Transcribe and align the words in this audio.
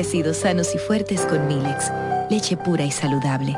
crecido 0.00 0.32
sanos 0.32 0.74
y 0.74 0.78
fuertes 0.78 1.20
con 1.26 1.46
Milex, 1.46 1.92
leche 2.30 2.56
pura 2.56 2.86
y 2.86 2.90
saludable. 2.90 3.54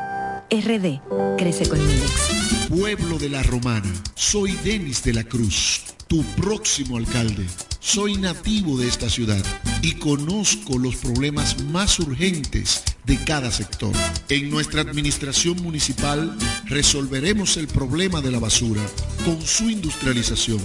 RD 0.50 1.00
crece 1.38 1.68
con 1.68 1.79
Milex. 1.79 2.68
Pueblo 2.68 3.16
de 3.16 3.29
la 3.29 3.45
Romana, 3.45 3.88
soy 4.16 4.50
Denis 4.64 5.04
de 5.04 5.12
la 5.12 5.22
Cruz, 5.22 5.82
tu 6.08 6.25
próximo 6.34 6.96
alcalde. 6.96 7.46
Soy 7.79 8.16
nativo 8.16 8.76
de 8.76 8.89
esta 8.89 9.08
ciudad 9.08 9.44
y 9.82 9.93
conozco 9.93 10.79
los 10.79 10.96
problemas 10.96 11.63
más 11.63 12.00
urgentes 12.00 12.82
de 13.04 13.18
cada 13.18 13.52
sector. 13.52 13.94
En 14.29 14.50
nuestra 14.50 14.80
administración 14.80 15.63
municipal 15.63 16.36
resolveremos 16.64 17.57
el 17.57 17.68
problema 17.68 18.21
de 18.21 18.32
la 18.32 18.40
basura 18.40 18.82
con 19.24 19.40
su 19.43 19.71
industrialización, 19.71 20.61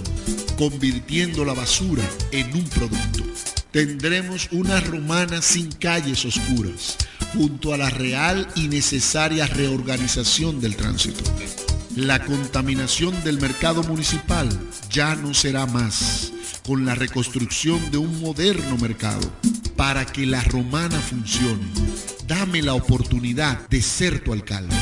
convirtiendo 0.56 1.44
la 1.44 1.54
basura 1.54 2.02
en 2.32 2.52
un 2.52 2.64
producto. 2.64 3.22
Tendremos 3.70 4.48
una 4.52 4.80
romana 4.80 5.42
sin 5.42 5.70
calles 5.70 6.24
oscuras, 6.24 6.96
junto 7.34 7.74
a 7.74 7.76
la 7.76 7.90
real 7.90 8.48
y 8.54 8.68
necesaria 8.68 9.46
reorganización 9.46 10.60
del 10.60 10.76
tránsito. 10.76 11.22
La 11.94 12.24
contaminación 12.24 13.14
del 13.24 13.40
mercado 13.40 13.82
municipal 13.82 14.48
ya 14.90 15.14
no 15.14 15.34
será 15.34 15.66
más 15.66 16.32
con 16.66 16.86
la 16.86 16.94
reconstrucción 16.94 17.90
de 17.90 17.98
un 17.98 18.20
moderno 18.20 18.76
mercado 18.78 19.30
para 19.76 20.06
que 20.06 20.26
la 20.26 20.42
romana 20.44 20.98
funcione 21.00 21.66
Dame 22.28 22.60
la 22.60 22.74
oportunidad 22.74 23.66
de 23.70 23.80
ser 23.80 24.20
tu 24.20 24.34
alcalde. 24.34 24.76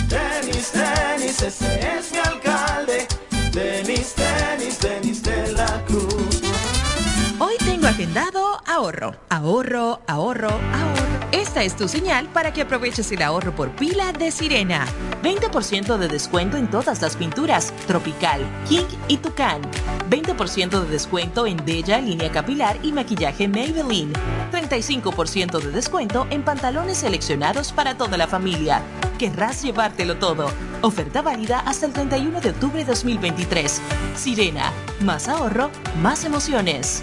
Ahorro, 8.77 9.15
ahorro, 9.31 10.01
ahorro, 10.07 10.51
ahorro. 10.51 11.07
Esta 11.33 11.63
es 11.63 11.77
tu 11.77 11.89
señal 11.89 12.29
para 12.29 12.53
que 12.53 12.61
aproveches 12.61 13.11
el 13.11 13.23
ahorro 13.23 13.57
por 13.57 13.71
pila 13.71 14.13
de 14.13 14.31
Sirena. 14.31 14.87
20% 15.23 15.97
de 15.97 16.09
descuento 16.09 16.59
en 16.59 16.69
todas 16.69 17.01
las 17.01 17.17
pinturas, 17.17 17.73
Tropical, 17.87 18.43
King 18.69 18.85
y 19.09 19.17
Tucán. 19.17 19.63
20% 20.11 20.81
de 20.83 20.91
descuento 20.91 21.47
en 21.47 21.57
Bella, 21.65 22.01
línea 22.01 22.31
capilar 22.31 22.79
y 22.83 22.93
maquillaje 22.93 23.49
Maybelline. 23.49 24.13
35% 24.53 25.59
de 25.59 25.71
descuento 25.71 26.27
en 26.29 26.43
pantalones 26.43 26.99
seleccionados 26.99 27.73
para 27.73 27.97
toda 27.97 28.19
la 28.19 28.27
familia. 28.27 28.83
Querrás 29.19 29.63
llevártelo 29.63 30.17
todo. 30.17 30.51
Oferta 30.83 31.23
válida 31.23 31.61
hasta 31.61 31.87
el 31.87 31.95
31 31.95 32.43
de 32.43 32.51
octubre 32.51 32.81
de 32.81 32.85
2023. 32.85 33.81
Sirena, 34.15 34.71
más 35.01 35.29
ahorro, 35.29 35.71
más 36.03 36.27
emociones. 36.27 37.03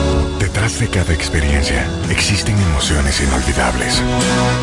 Detrás 0.53 0.81
de 0.81 0.89
cada 0.89 1.13
experiencia 1.13 1.87
existen 2.09 2.61
emociones 2.61 3.21
inolvidables 3.21 4.03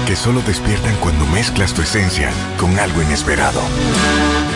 que 0.07 0.17
solo 0.17 0.43
despiertan 0.43 0.95
cuando 0.97 1.25
mezclas 1.25 1.73
tu 1.73 1.81
esencia 1.81 2.31
con 2.59 2.79
algo 2.79 3.01
inesperado. 3.01 3.63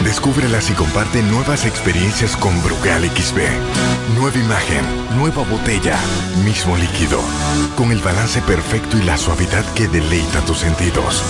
Descúbrelas 0.04 0.68
y 0.68 0.74
comparte 0.74 1.22
nuevas 1.22 1.64
experiencias 1.64 2.36
con 2.36 2.62
Brugal 2.62 3.04
XB. 3.04 3.40
Nueva 4.14 4.36
imagen, 4.36 4.84
nueva 5.16 5.42
botella, 5.44 5.96
mismo 6.44 6.76
líquido, 6.76 7.18
con 7.76 7.92
el 7.92 8.02
balance 8.02 8.42
perfecto 8.42 8.98
y 8.98 9.02
la 9.02 9.16
suavidad 9.16 9.64
que 9.72 9.88
deleita 9.88 10.44
tus 10.44 10.58
sentidos. 10.58 11.24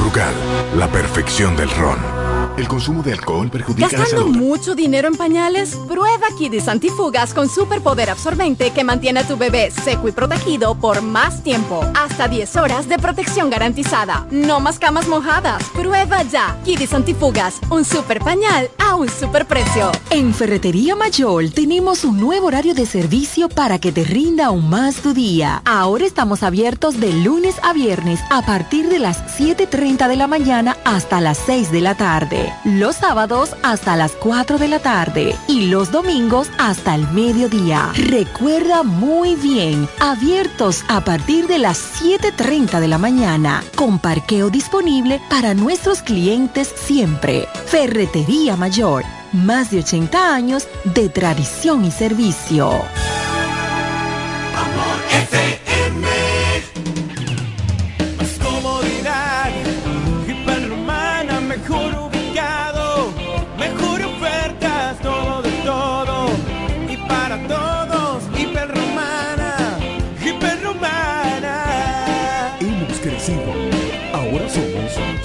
Brugal, 0.00 0.34
la 0.76 0.88
perfección 0.88 1.54
del 1.54 1.70
ron. 1.70 2.25
El 2.56 2.68
consumo 2.68 3.02
de 3.02 3.12
alcohol 3.12 3.50
perjudica 3.50 3.86
la 3.86 3.98
¿Gastando 3.98 4.26
salud. 4.28 4.36
mucho 4.36 4.74
dinero 4.74 5.08
en 5.08 5.14
pañales? 5.14 5.76
Prueba 5.86 6.26
Kidis 6.38 6.68
Antifugas 6.68 7.34
con 7.34 7.50
superpoder 7.50 8.08
absorbente 8.08 8.70
que 8.70 8.82
mantiene 8.82 9.20
a 9.20 9.28
tu 9.28 9.36
bebé 9.36 9.70
seco 9.70 10.08
y 10.08 10.12
protegido 10.12 10.74
por 10.74 11.02
más 11.02 11.42
tiempo. 11.42 11.84
Hasta 11.94 12.28
10 12.28 12.56
horas 12.56 12.88
de 12.88 12.98
protección 12.98 13.50
garantizada. 13.50 14.26
No 14.30 14.58
más 14.60 14.78
camas 14.78 15.06
mojadas. 15.06 15.62
Prueba 15.74 16.22
ya. 16.22 16.56
Kidis 16.64 16.94
Antifugas, 16.94 17.60
un 17.68 17.84
super 17.84 18.20
pañal 18.20 18.70
a 18.78 18.94
un 18.94 19.10
super 19.10 19.46
precio. 19.46 19.92
En 20.08 20.32
Ferretería 20.32 20.96
Mayor 20.96 21.50
tenemos 21.50 22.04
un 22.04 22.18
nuevo 22.18 22.46
horario 22.46 22.72
de 22.72 22.86
servicio 22.86 23.50
para 23.50 23.78
que 23.78 23.92
te 23.92 24.02
rinda 24.04 24.46
aún 24.46 24.70
más 24.70 24.96
tu 24.96 25.12
día. 25.12 25.60
Ahora 25.66 26.06
estamos 26.06 26.42
abiertos 26.42 26.98
de 27.00 27.12
lunes 27.12 27.56
a 27.62 27.74
viernes 27.74 28.20
a 28.30 28.40
partir 28.40 28.88
de 28.88 28.98
las 28.98 29.38
7.30 29.38 30.08
de 30.08 30.16
la 30.16 30.26
mañana 30.26 30.74
hasta 30.86 31.20
las 31.20 31.36
6 31.44 31.70
de 31.70 31.80
la 31.82 31.94
tarde. 31.94 32.45
Los 32.64 32.96
sábados 32.96 33.56
hasta 33.62 33.96
las 33.96 34.12
4 34.12 34.58
de 34.58 34.68
la 34.68 34.78
tarde 34.78 35.36
y 35.48 35.66
los 35.66 35.90
domingos 35.90 36.50
hasta 36.58 36.94
el 36.94 37.08
mediodía. 37.08 37.92
Recuerda 37.94 38.82
muy 38.82 39.34
bien, 39.34 39.88
abiertos 40.00 40.84
a 40.88 41.02
partir 41.02 41.46
de 41.46 41.58
las 41.58 42.02
7.30 42.02 42.80
de 42.80 42.88
la 42.88 42.98
mañana, 42.98 43.62
con 43.74 43.98
parqueo 43.98 44.50
disponible 44.50 45.20
para 45.28 45.54
nuestros 45.54 46.02
clientes 46.02 46.72
siempre. 46.74 47.48
Ferretería 47.66 48.56
Mayor, 48.56 49.04
más 49.32 49.70
de 49.70 49.78
80 49.80 50.34
años 50.34 50.68
de 50.84 51.08
tradición 51.08 51.84
y 51.84 51.90
servicio. 51.90 52.70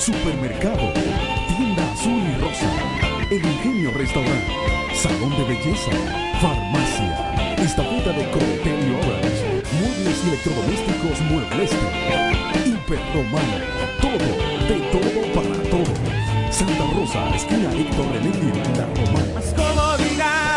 Supermercado, 0.01 0.91
Tienda 1.47 1.91
Azul 1.91 2.23
y 2.23 2.41
Rosa, 2.41 2.67
El 3.29 3.45
Ingenio 3.45 3.91
Restaurante, 3.91 4.47
Salón 4.95 5.29
de 5.37 5.43
Belleza, 5.43 5.91
Farmacia, 6.41 7.55
Estafeta 7.59 8.09
de 8.09 8.23
y 8.23 8.95
Orange, 8.95 9.61
Muebles 9.79 10.23
Electrodomésticos 10.25 11.21
Muebleste, 11.29 11.85
Hiperromana, 12.65 13.61
todo, 14.01 14.27
de 14.67 14.77
todo 14.89 15.21
para 15.35 15.55
todo. 15.69 15.93
Santa 16.49 16.85
Rosa, 16.95 17.35
esquina 17.35 17.71
Héctor 17.71 18.07
René 18.11 18.31
La 18.75 18.87
Romana. 18.87 20.50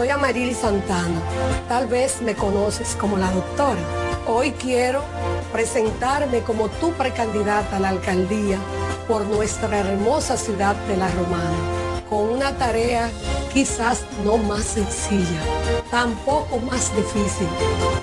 Soy 0.00 0.08
Amarili 0.08 0.54
Santana. 0.54 1.20
Tal 1.68 1.86
vez 1.86 2.22
me 2.22 2.34
conoces 2.34 2.96
como 2.96 3.18
la 3.18 3.30
doctora. 3.32 3.82
Hoy 4.26 4.52
quiero 4.52 5.04
presentarme 5.52 6.40
como 6.40 6.70
tu 6.70 6.90
precandidata 6.92 7.76
a 7.76 7.80
la 7.80 7.90
alcaldía 7.90 8.58
por 9.06 9.26
nuestra 9.26 9.80
hermosa 9.80 10.38
ciudad 10.38 10.74
de 10.88 10.96
La 10.96 11.10
Romana, 11.10 12.00
con 12.08 12.30
una 12.30 12.56
tarea 12.56 13.10
quizás 13.52 14.06
no 14.24 14.38
más 14.38 14.64
sencilla, 14.64 15.42
tampoco 15.90 16.58
más 16.60 16.96
difícil, 16.96 17.48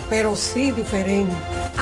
pero 0.08 0.36
sí 0.36 0.70
diferente. 0.70 1.34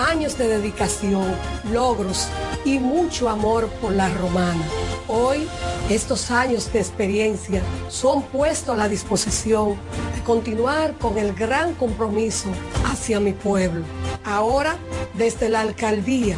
Años 0.09 0.38
de 0.38 0.47
dedicación, 0.47 1.25
logros 1.73 2.29
y 2.65 2.79
mucho 2.79 3.29
amor 3.29 3.69
por 3.81 3.94
la 3.94 4.09
romana. 4.09 4.65
Hoy, 5.07 5.47
estos 5.89 6.31
años 6.31 6.73
de 6.73 6.79
experiencia 6.79 7.62
son 7.88 8.23
puestos 8.23 8.73
a 8.73 8.77
la 8.77 8.89
disposición 8.89 9.77
de 10.15 10.23
continuar 10.23 10.97
con 10.97 11.17
el 11.17 11.33
gran 11.33 11.75
compromiso 11.75 12.50
hacia 12.85 13.19
mi 13.19 13.33
pueblo. 13.33 13.85
Ahora, 14.25 14.77
desde 15.13 15.47
la 15.47 15.62
alcaldía, 15.62 16.38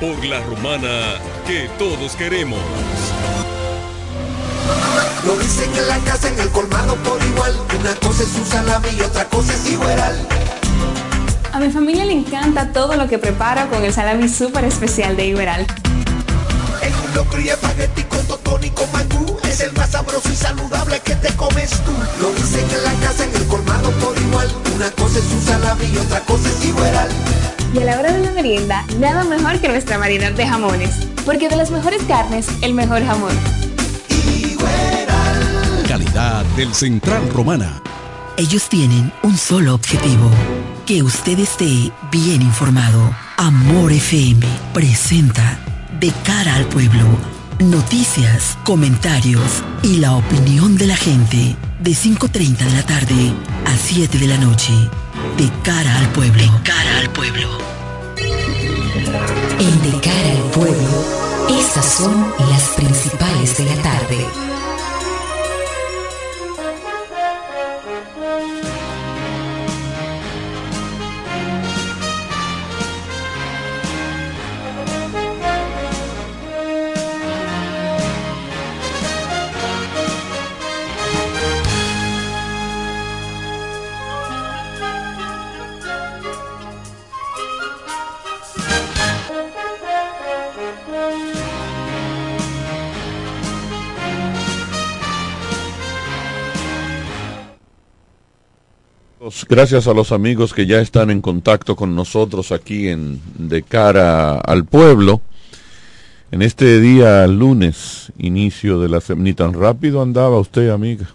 Por 0.00 0.24
la 0.24 0.40
romana 0.40 1.18
que 1.46 1.68
todos 1.78 2.16
queremos. 2.16 2.58
Lo 5.26 5.36
dicen 5.36 5.70
en 5.76 5.88
la 5.88 5.98
casa, 5.98 6.28
en 6.28 6.40
el 6.40 6.48
colmado 6.48 6.94
por 6.96 7.22
igual. 7.22 7.54
Una 7.78 7.94
cosa 7.96 8.22
es 8.22 8.30
su 8.30 8.42
salami 8.46 8.88
y 8.96 9.02
otra 9.02 9.26
cosa 9.26 9.52
es 9.52 9.70
igual. 9.70 10.26
A 11.52 11.60
mi 11.60 11.70
familia 11.70 12.06
le 12.06 12.14
encanta 12.14 12.72
todo 12.72 12.96
lo 12.96 13.08
que 13.08 13.18
preparo 13.18 13.68
con 13.68 13.84
el 13.84 13.92
salami 13.92 14.30
súper 14.30 14.64
especial 14.64 15.18
de 15.18 15.26
Iberal. 15.26 15.66
En 16.80 16.94
un 16.94 17.14
locro 17.14 17.38
y 17.38 17.50
espagueti 17.50 18.04
con 18.04 18.26
totón 18.26 18.64
y 18.64 18.70
con 18.70 18.90
mangú 18.92 19.36
Es 19.42 19.60
el 19.60 19.72
más 19.74 19.90
sabroso 19.90 20.30
y 20.32 20.36
saludable 20.36 20.98
que 21.00 21.14
te 21.16 21.28
comes 21.34 21.70
tú 21.84 21.92
Lo 22.22 22.32
dicen 22.32 22.64
en 22.70 22.84
la 22.84 23.06
casa, 23.06 23.24
en 23.24 23.36
el 23.36 23.46
colmado 23.48 23.90
por 24.00 24.16
igual 24.16 24.48
Una 24.74 24.90
cosa 24.92 25.18
es 25.18 25.24
su 25.26 25.42
salami 25.42 25.84
y 25.92 25.98
otra 25.98 26.20
cosa 26.20 26.48
es 26.48 26.64
Iberal. 26.64 27.10
Y 27.72 27.78
a 27.78 27.84
la 27.84 27.98
hora 28.00 28.12
de 28.12 28.24
la 28.24 28.32
merienda, 28.32 28.84
nada 28.98 29.22
mejor 29.22 29.60
que 29.60 29.68
nuestra 29.68 29.96
variedad 29.96 30.32
de 30.32 30.46
jamones. 30.46 30.90
Porque 31.24 31.48
de 31.48 31.56
las 31.56 31.70
mejores 31.70 32.02
carnes, 32.02 32.48
el 32.62 32.74
mejor 32.74 33.04
jamón. 33.04 33.32
Calidad 35.86 36.44
del 36.56 36.74
Central 36.74 37.28
Romana. 37.32 37.80
Ellos 38.36 38.68
tienen 38.68 39.12
un 39.22 39.36
solo 39.36 39.74
objetivo, 39.74 40.30
que 40.86 41.02
usted 41.02 41.38
esté 41.38 41.92
bien 42.10 42.42
informado. 42.42 43.14
Amor 43.36 43.92
FM 43.92 44.44
presenta 44.72 45.58
De 46.00 46.12
cara 46.24 46.56
al 46.56 46.66
pueblo, 46.66 47.04
noticias, 47.60 48.58
comentarios 48.64 49.62
y 49.82 49.98
la 49.98 50.16
opinión 50.16 50.76
de 50.76 50.86
la 50.86 50.96
gente 50.96 51.56
de 51.80 51.90
5.30 51.92 52.56
de 52.56 52.74
la 52.74 52.82
tarde 52.82 53.32
a 53.66 53.76
7 53.76 54.18
de 54.18 54.26
la 54.26 54.38
noche. 54.38 54.72
De 55.36 55.50
cara 55.62 55.98
al 55.98 56.08
pueblo. 56.12 56.42
De 56.42 56.62
cara 56.62 56.98
al 56.98 57.10
pueblo. 57.10 57.58
En 59.58 59.82
De 59.82 60.00
cara 60.00 60.30
al 60.32 60.50
pueblo, 60.50 61.04
estas 61.48 61.84
son 61.84 62.32
las 62.50 62.62
principales 62.76 63.56
de 63.58 63.64
la 63.64 63.82
tarde. 63.82 64.49
Gracias 99.50 99.88
a 99.88 99.94
los 99.94 100.12
amigos 100.12 100.54
que 100.54 100.64
ya 100.64 100.80
están 100.80 101.10
en 101.10 101.20
contacto 101.20 101.74
con 101.74 101.96
nosotros 101.96 102.52
aquí 102.52 102.86
en 102.86 103.20
De 103.34 103.64
cara 103.64 104.38
al 104.38 104.64
pueblo. 104.64 105.22
En 106.30 106.42
este 106.42 106.80
día 106.80 107.26
lunes, 107.26 108.12
inicio 108.16 108.78
de 108.78 108.88
la 108.88 109.00
semana. 109.00 109.34
Tan 109.34 109.54
rápido 109.54 110.02
andaba 110.02 110.38
usted, 110.38 110.68
amiga. 110.68 111.10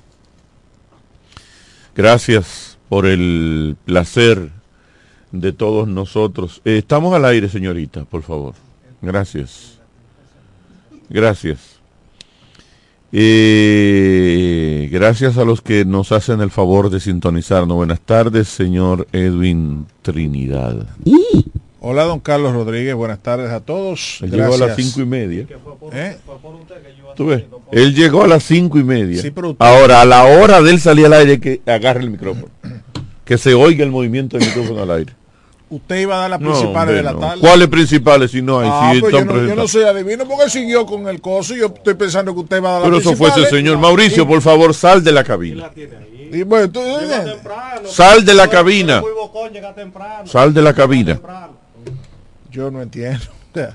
Gracias 1.96 2.78
por 2.90 3.06
el 3.06 3.78
placer 3.86 4.50
de 5.32 5.54
todos 5.54 5.88
nosotros. 5.88 6.62
Eh, 6.66 6.80
estamos 6.80 7.16
al 7.16 7.24
aire, 7.24 7.48
señorita, 7.48 8.04
por 8.04 8.22
favor. 8.22 8.54
Gracias. 9.02 9.80
Gracias. 11.10 11.75
Eh, 13.18 14.90
gracias 14.92 15.38
a 15.38 15.46
los 15.46 15.62
que 15.62 15.86
nos 15.86 16.12
hacen 16.12 16.42
el 16.42 16.52
favor 16.52 16.90
de 16.90 17.00
sintonizarnos. 17.00 17.78
Buenas 17.78 18.02
tardes, 18.02 18.50
señor 18.50 19.08
Edwin 19.14 19.86
Trinidad. 20.02 20.86
Hola, 21.80 22.04
don 22.04 22.20
Carlos 22.20 22.52
Rodríguez. 22.52 22.94
Buenas 22.94 23.20
tardes 23.20 23.52
a 23.52 23.62
todos. 23.62 24.20
Él 24.22 24.32
llegó 24.32 24.56
a 24.56 24.58
las 24.58 24.76
cinco 24.76 25.00
y 25.00 25.06
media. 25.06 25.48
¿Tú 27.16 27.28
ves? 27.28 27.46
Él 27.72 27.96
llegó 27.96 28.24
a 28.24 28.28
las 28.28 28.44
cinco 28.44 28.80
y 28.80 28.84
media. 28.84 29.24
Ahora, 29.60 30.02
a 30.02 30.06
la 30.06 30.26
hora 30.26 30.62
de 30.62 30.72
él 30.72 30.82
salir 30.82 31.06
al 31.06 31.14
aire, 31.14 31.40
que 31.40 31.62
agarre 31.66 32.02
el 32.02 32.10
micrófono. 32.10 32.50
que 33.24 33.38
se 33.38 33.54
oiga 33.54 33.86
el 33.86 33.92
movimiento 33.92 34.38
del 34.38 34.46
micrófono 34.50 34.84
al 34.84 34.92
aire. 34.92 35.14
Usted 35.68 35.96
iba 36.02 36.16
a 36.16 36.20
dar 36.22 36.30
las 36.30 36.40
principales 36.40 36.96
de 36.96 37.04
la 37.04 37.16
tarde. 37.18 37.40
¿Cuáles 37.42 37.68
principales 37.68 38.30
si 38.32 38.42
no 38.42 38.60
hay? 38.60 38.70
Ah, 38.72 38.92
si 38.94 39.00
pues 39.02 39.14
están 39.14 39.28
yo, 39.28 39.34
no, 39.34 39.40
yo 39.40 39.42
no 39.42 39.46
presentados? 39.66 39.72
soy 39.72 39.84
adivino 39.84 40.26
porque 40.28 40.50
siguió 40.50 40.86
con 40.86 41.08
el 41.08 41.20
coso 41.22 41.56
y 41.56 41.60
yo 41.60 41.66
estoy 41.68 41.96
pensando 41.96 42.34
que 42.36 42.40
usted 42.42 42.58
iba 42.58 42.70
a 42.70 42.72
dar 42.74 42.82
las 42.82 42.88
Pero 42.90 42.98
eso 43.02 43.16
fue 43.16 43.28
ese 43.30 43.36
principales. 43.40 43.66
señor. 43.66 43.78
Mauricio, 43.82 44.28
por 44.28 44.42
favor, 44.42 44.74
sal 44.76 45.04
de 45.04 45.12
la 45.12 45.24
cabina. 45.24 45.72
Y 46.32 46.44
bueno, 46.44 46.70
tú- 46.72 46.82
Sal 47.86 48.24
de 48.26 48.34
la 48.36 48.48
cabina. 48.48 49.02
Sal 50.26 50.54
de 50.54 50.62
la 50.62 50.74
cabina. 50.74 51.20
Yo 52.52 52.70
no 52.72 52.82
entiendo. 52.82 53.26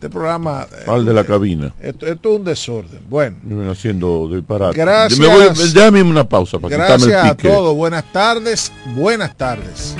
Este 0.00 0.08
programa. 0.08 0.66
eh, 0.72 0.84
Sal 0.86 1.04
de 1.04 1.12
la 1.12 1.24
cabina. 1.24 1.74
Esto, 1.78 2.06
esto 2.06 2.30
es 2.32 2.36
un 2.38 2.44
desorden. 2.44 3.00
Bueno. 3.10 3.36
Haciendo 3.70 4.28
disparate. 4.32 4.78
Gracias. 4.78 5.20
Me 5.20 5.26
voy, 5.26 5.48
déjame 5.74 6.02
una 6.02 6.26
pausa 6.26 6.58
para 6.58 6.74
Gracias 6.74 7.02
el 7.02 7.14
a 7.16 7.36
pique. 7.36 7.50
todos. 7.50 7.76
Buenas 7.76 8.10
tardes. 8.10 8.72
Buenas 8.96 9.36
tardes. 9.36 9.94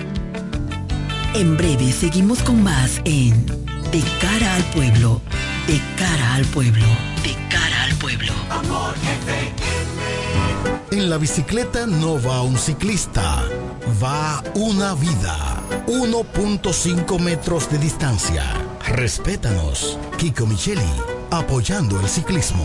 En 1.35 1.57
breve 1.57 1.93
seguimos 1.93 2.43
con 2.43 2.63
más 2.63 3.01
en 3.05 3.47
De 3.93 4.03
cara 4.21 4.57
al 4.57 4.65
pueblo. 4.65 5.21
De 5.67 5.81
cara 5.97 6.35
al 6.35 6.45
pueblo. 6.47 6.87
De 7.23 7.35
cara 7.49 7.85
al 7.85 7.95
pueblo. 7.97 8.33
En 10.91 11.09
la 11.09 11.19
bicicleta 11.19 11.87
no 11.87 12.21
va 12.21 12.43
un 12.43 12.59
ciclista, 12.59 13.45
va 14.03 14.43
una 14.55 14.95
vida. 14.95 15.63
1.5 15.87 17.21
metros 17.21 17.71
de 17.71 17.79
distancia. 17.79 18.45
Respétanos. 18.87 19.99
Kiko 20.19 20.47
Micheli, 20.47 20.83
apoyando 21.31 22.01
el 22.01 22.09
ciclismo. 22.09 22.65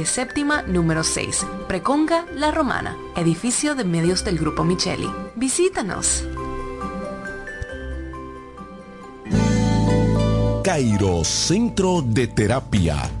séptima 0.05 0.61
número 0.63 1.03
6, 1.03 1.45
Preconga 1.67 2.25
La 2.35 2.51
Romana, 2.51 2.95
edificio 3.15 3.75
de 3.75 3.83
medios 3.83 4.23
del 4.23 4.37
Grupo 4.37 4.63
Micheli. 4.63 5.09
Visítanos. 5.35 6.23
Cairo 10.63 11.23
Centro 11.23 12.01
de 12.01 12.27
Terapia. 12.27 13.20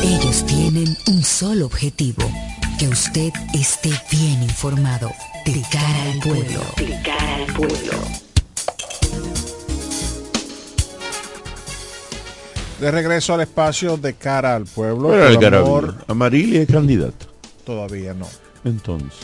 Ellos 0.02 0.46
tienen 0.46 0.96
un 1.08 1.22
solo 1.24 1.66
objetivo, 1.66 2.24
que 2.80 2.88
usted 2.88 3.34
esté 3.54 3.92
bien 4.10 4.42
informado. 4.44 5.12
De 5.46 5.62
cara 5.70 6.04
al 6.12 6.20
pueblo. 6.20 6.62
De 6.78 7.02
cara 7.04 7.36
al 7.36 7.48
pueblo. 7.54 8.00
De 12.80 12.92
regreso 12.92 13.34
al 13.34 13.42
espacio 13.42 13.98
de 13.98 14.14
cara 14.14 14.56
al 14.56 14.64
pueblo. 14.66 15.10
Pero 15.10 15.28
el 15.28 15.38
por 15.38 15.56
amor-. 15.56 15.96
Amarilia 16.08 16.62
es 16.62 16.70
candidata. 16.70 17.26
Todavía 17.66 18.14
no. 18.14 18.28
Entonces. 18.66 19.20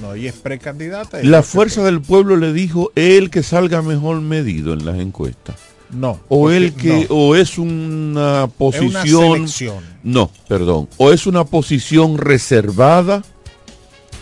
No, 0.00 0.14
ella 0.14 0.30
es 0.30 0.36
precandidata. 0.36 1.20
y 1.22 1.26
La 1.26 1.38
yo- 1.38 1.42
fuerza 1.42 1.82
del 1.84 2.00
pueblo 2.00 2.36
le 2.36 2.52
dijo 2.52 2.92
el 2.94 3.30
que 3.30 3.42
salga 3.42 3.82
mejor 3.82 4.20
medido 4.20 4.72
en 4.72 4.84
las 4.86 4.98
encuestas. 4.98 5.56
No. 5.90 6.20
O 6.28 6.50
el 6.50 6.72
que, 6.72 7.06
no. 7.10 7.14
o 7.14 7.36
es 7.36 7.58
una 7.58 8.48
posición. 8.56 9.34
selección. 9.34 9.84
No, 10.02 10.30
perdón. 10.48 10.88
O 10.96 11.12
es 11.12 11.26
una 11.26 11.44
posición 11.44 12.16
reservada 12.16 13.22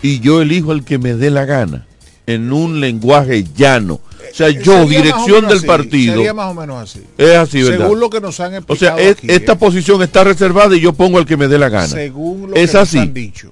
y 0.01 0.19
yo 0.19 0.41
elijo 0.41 0.73
el 0.73 0.83
que 0.83 0.97
me 0.97 1.13
dé 1.13 1.29
la 1.31 1.45
gana. 1.45 1.87
En 2.27 2.51
un 2.51 2.79
lenguaje 2.81 3.45
llano. 3.55 3.95
O 3.95 4.33
sea, 4.35 4.49
yo, 4.49 4.59
Eh, 4.59 4.63
Sería 4.63 4.75
más 4.75 4.83
o 4.85 4.87
dirección 4.89 5.47
del 5.47 5.57
así, 5.57 5.67
partido. 5.67 6.13
Sería 6.15 6.33
más 6.33 6.51
o 6.51 6.53
menos 6.53 6.77
así. 6.83 7.01
Es 7.17 7.35
así, 7.37 7.63
¿verdad? 7.63 7.79
Según 7.85 7.99
lo 7.99 8.09
que 8.09 8.21
nos 8.21 8.39
han 8.39 8.53
O 8.53 8.57
explicado 8.57 8.97
sea, 8.97 9.05
es- 9.09 9.17
aquí, 9.17 9.27
esta 9.29 9.53
¿eh? 9.53 9.55
posición 9.55 10.01
está 10.03 10.23
reservada 10.23 10.75
y 10.75 10.79
yo 10.81 10.93
pongo 10.93 11.17
al 11.17 11.25
que 11.25 11.35
me 11.37 11.47
dé 11.47 11.57
la 11.57 11.69
gana. 11.69 11.87
Según 11.87 12.51
lo 12.51 12.55
es 12.55 12.71
que 12.71 12.77
así. 12.77 12.97
nos 12.97 13.07
han 13.07 13.13
dicho. 13.13 13.51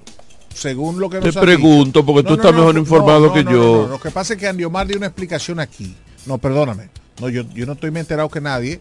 Según 0.60 1.00
lo 1.00 1.08
que 1.08 1.20
Te 1.20 1.28
nos 1.28 1.36
han 1.38 1.42
pregunto, 1.42 2.00
dicho. 2.00 2.06
porque 2.06 2.28
tú 2.28 2.34
estás 2.34 2.52
mejor 2.52 2.76
informado 2.76 3.32
que 3.32 3.44
yo. 3.44 3.86
Lo 3.88 3.98
que 3.98 4.10
pasa 4.10 4.34
es 4.34 4.38
que 4.40 4.46
Andiomar 4.46 4.86
dio 4.86 4.98
una 4.98 5.06
explicación 5.06 5.58
aquí. 5.58 5.94
No, 6.26 6.36
perdóname. 6.36 6.90
No, 7.18 7.30
yo, 7.30 7.44
yo 7.54 7.64
no 7.64 7.72
estoy 7.72 7.90
más 7.90 8.00
enterado 8.00 8.28
que 8.28 8.42
nadie. 8.42 8.78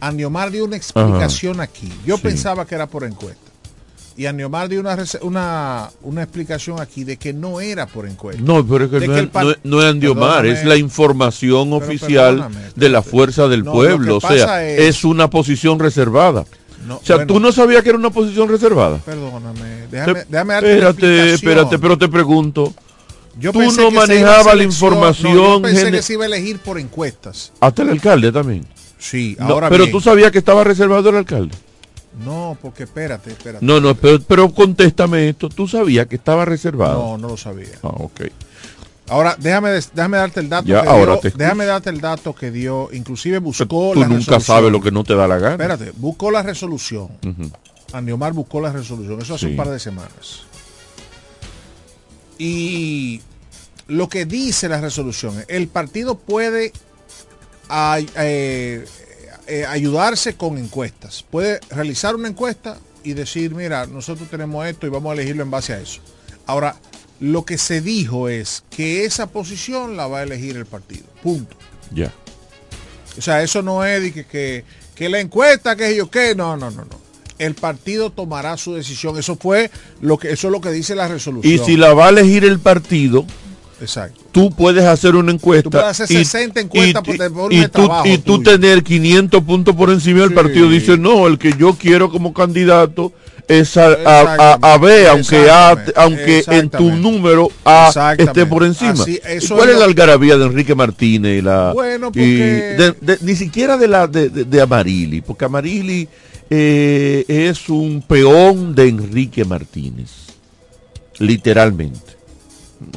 Andiomar 0.00 0.50
dio 0.50 0.66
una 0.66 0.76
explicación 0.76 1.60
aquí. 1.62 1.90
Yo 2.04 2.16
Sí. 2.16 2.22
pensaba 2.24 2.66
que 2.66 2.74
era 2.74 2.86
por 2.86 3.04
encuesta. 3.04 3.40
Y 4.14 4.26
Andiomar 4.26 4.68
dio 4.68 4.80
una, 4.80 4.94
una, 5.22 5.90
una 6.02 6.22
explicación 6.22 6.78
aquí 6.82 7.02
de 7.04 7.16
que 7.16 7.32
no 7.32 7.62
era 7.62 7.86
por 7.86 8.06
encuesta. 8.06 8.42
No, 8.44 8.62
pero 8.66 8.84
es 8.84 8.90
que, 8.90 9.00
no, 9.00 9.06
que 9.06 9.12
es, 9.14 9.18
el 9.20 9.28
par- 9.30 9.44
no 9.44 9.50
es- 9.52 9.58
no 9.64 9.80
es 9.80 9.86
Andiomar, 9.88 10.44
es 10.44 10.66
la 10.66 10.76
información 10.76 11.72
oficial 11.72 12.46
de 12.76 12.88
la 12.90 13.00
fuerza 13.00 13.48
del 13.48 13.64
No, 13.64 13.72
pueblo. 13.72 14.06
lo 14.06 14.16
O 14.18 14.20
sea, 14.20 14.62
es- 14.68 15.02
una 15.04 15.30
posición 15.30 15.78
reservada. 15.78 16.44
No, 16.86 16.96
o 16.96 17.00
sea, 17.04 17.16
bueno. 17.16 17.32
tú 17.34 17.40
no 17.40 17.52
sabías 17.52 17.82
que 17.82 17.90
era 17.90 17.98
una 17.98 18.10
posición 18.10 18.48
reservada. 18.48 18.98
Perdóname. 18.98 19.86
Déjame, 19.90 20.14
Te- 20.14 20.26
déjame 20.28 20.54
darte 20.54 20.72
espérate, 20.72 21.32
espérate, 21.34 21.78
pero 21.78 21.96
te 21.98 22.08
pregunto. 22.08 22.74
Yo 23.38 23.52
tú 23.52 23.60
pensé 23.60 23.80
no 23.82 23.90
manejabas 23.90 24.54
la 24.56 24.62
información. 24.64 25.34
no, 25.34 25.56
yo 25.56 25.62
pensé 25.62 25.90
que 25.90 26.02
se 26.02 26.14
iba 26.14 26.24
a 26.24 26.26
elegir 26.26 26.58
por 26.58 26.78
encuestas. 26.78 27.52
Hasta 27.60 27.82
el 27.82 27.90
alcalde 27.90 28.30
también. 28.32 28.66
Sí, 28.98 29.36
No, 29.38 29.46
ahora 29.46 29.68
pero 29.68 29.84
bien. 29.84 29.92
tú 29.92 30.00
sabías 30.00 30.30
que 30.30 30.38
estaba 30.38 30.62
reservado 30.64 31.08
el 31.08 31.16
alcalde. 31.16 31.54
No, 32.24 32.58
porque 32.60 32.82
espérate, 32.82 33.30
espérate. 33.30 33.64
No, 33.64 33.80
no, 33.80 33.94
pero, 33.94 34.20
pero 34.20 34.52
contéstame 34.52 35.30
esto. 35.30 35.48
¿Tú 35.48 35.66
sabías 35.66 36.06
que 36.06 36.16
estaba 36.16 36.44
reservado? 36.44 36.98
No, 37.00 37.18
no 37.18 37.28
lo 37.28 37.36
sabía. 37.38 37.68
Ah, 37.82 37.88
ok. 37.88 38.20
Ahora, 39.12 39.36
déjame, 39.38 39.68
déjame 39.72 40.16
darte 40.16 40.40
el 40.40 40.48
dato 40.48 40.66
Ya, 40.66 40.80
que 40.80 40.88
ahora 40.88 41.12
dio, 41.12 41.20
te 41.20 41.30
déjame 41.36 41.66
darte 41.66 41.90
el 41.90 42.00
dato 42.00 42.34
que 42.34 42.50
dio, 42.50 42.88
inclusive 42.94 43.40
buscó 43.40 43.90
Tú 43.92 44.00
la 44.00 44.08
nunca 44.08 44.40
sabes 44.40 44.72
lo 44.72 44.80
que 44.80 44.90
no 44.90 45.04
te 45.04 45.14
da 45.14 45.28
la 45.28 45.36
gana. 45.36 45.52
Espérate, 45.52 45.92
buscó 45.96 46.30
la 46.30 46.42
resolución. 46.42 47.08
Ujú. 47.22 47.50
Andiomar 47.92 48.32
buscó 48.32 48.58
la 48.62 48.72
resolución, 48.72 49.20
eso 49.20 49.34
hace 49.34 49.44
Sí. 49.46 49.50
un 49.50 49.56
par 49.58 49.68
de 49.68 49.78
semanas. 49.78 50.46
Y 52.38 53.20
lo 53.86 54.08
que 54.08 54.24
dice 54.24 54.66
la 54.70 54.80
resolución, 54.80 55.40
es, 55.40 55.44
el 55.48 55.68
partido 55.68 56.16
puede 56.16 56.72
eh, 58.16 58.84
eh, 59.46 59.66
ayudarse 59.68 60.36
con 60.36 60.56
encuestas. 60.56 61.22
Puede 61.30 61.60
realizar 61.68 62.14
una 62.14 62.28
encuesta 62.28 62.78
y 63.04 63.12
decir, 63.12 63.54
mira, 63.54 63.86
nosotros 63.86 64.30
tenemos 64.30 64.66
esto 64.66 64.86
y 64.86 64.90
vamos 64.90 65.10
a 65.10 65.14
elegirlo 65.14 65.42
en 65.42 65.50
base 65.50 65.74
a 65.74 65.80
eso. 65.80 66.00
Ahora, 66.46 66.76
lo 67.22 67.44
que 67.44 67.56
se 67.56 67.80
dijo 67.80 68.28
es 68.28 68.64
que 68.68 69.04
esa 69.04 69.28
posición 69.28 69.96
la 69.96 70.08
va 70.08 70.18
a 70.18 70.22
elegir 70.24 70.56
el 70.56 70.66
partido. 70.66 71.04
Punto. 71.22 71.56
Ya. 71.94 72.12
O 73.16 73.22
sea, 73.22 73.42
eso 73.42 73.62
no 73.62 73.84
es 73.84 74.02
de 74.02 74.12
que, 74.12 74.26
que, 74.26 74.64
que 74.94 75.08
la 75.08 75.20
encuesta, 75.20 75.76
que 75.76 75.94
yo 75.94 76.10
qué, 76.10 76.34
no, 76.34 76.56
no, 76.56 76.70
no, 76.70 76.84
no. 76.84 77.00
El 77.38 77.54
partido 77.54 78.10
tomará 78.10 78.56
su 78.56 78.74
decisión. 78.74 79.16
Eso 79.18 79.36
fue 79.36 79.70
lo 80.00 80.18
que, 80.18 80.32
eso 80.32 80.48
es 80.48 80.52
lo 80.52 80.60
que 80.60 80.70
dice 80.70 80.94
la 80.94 81.06
resolución. 81.08 81.52
Y 81.54 81.58
si 81.58 81.76
la 81.76 81.94
va 81.94 82.06
a 82.06 82.10
elegir 82.10 82.44
el 82.44 82.58
partido, 82.58 83.24
Exacto. 83.80 84.20
Tú 84.30 84.50
puedes 84.54 84.84
hacer 84.84 85.16
una 85.16 85.32
encuesta. 85.32 85.64
Tú 85.64 85.70
puedes 85.70 85.88
hacer 85.88 86.06
60 86.06 86.60
encuestas 86.60 87.02
por- 87.02 87.32
por 87.32 87.52
y 87.52 87.66
tú, 87.66 87.90
y 88.04 88.18
tú 88.18 88.40
tener 88.40 88.84
500 88.84 89.42
puntos 89.42 89.74
por 89.74 89.90
encima 89.90 90.20
del 90.20 90.28
Sí. 90.28 90.34
partido. 90.36 90.68
Dice, 90.70 90.96
no, 90.96 91.26
el 91.26 91.36
que 91.36 91.52
yo 91.58 91.74
quiero 91.74 92.08
como 92.08 92.32
candidato 92.32 93.12
es 93.48 93.76
a, 93.76 93.88
a- 94.04 94.58
a- 94.60 94.78
B, 94.78 95.06
aunque, 95.08 95.50
A, 95.50 95.76
aunque 95.96 96.44
en 96.48 96.70
tu 96.70 96.90
número 96.90 97.50
A 97.64 97.90
esté 98.18 98.46
por 98.46 98.64
encima. 98.64 98.92
Así- 98.92 99.20
¿Y 99.22 99.32
eso 99.36 99.56
¿Cuál 99.56 99.70
es 99.70 99.78
la 99.78 99.84
algarabía 99.84 100.36
de 100.38 100.46
Enrique 100.46 100.74
Martínez? 100.74 101.38
Y 101.38 101.42
la, 101.42 101.72
Bueno, 101.72 102.06
y 102.08 102.10
porque- 102.10 102.76
de- 102.78 102.94
de- 103.00 103.18
ni 103.20 103.34
siquiera 103.36 103.76
de 103.76 103.88
la 103.88 104.06
de, 104.06 104.28
de- 104.30 104.44
de 104.44 104.60
Amarili, 104.60 105.20
porque 105.20 105.44
Amarili 105.44 106.08
eh, 106.50 107.24
es 107.28 107.68
un 107.68 108.02
peón 108.06 108.74
de 108.74 108.88
Enrique 108.88 109.44
Martínez, 109.44 110.10
literalmente 111.18 112.12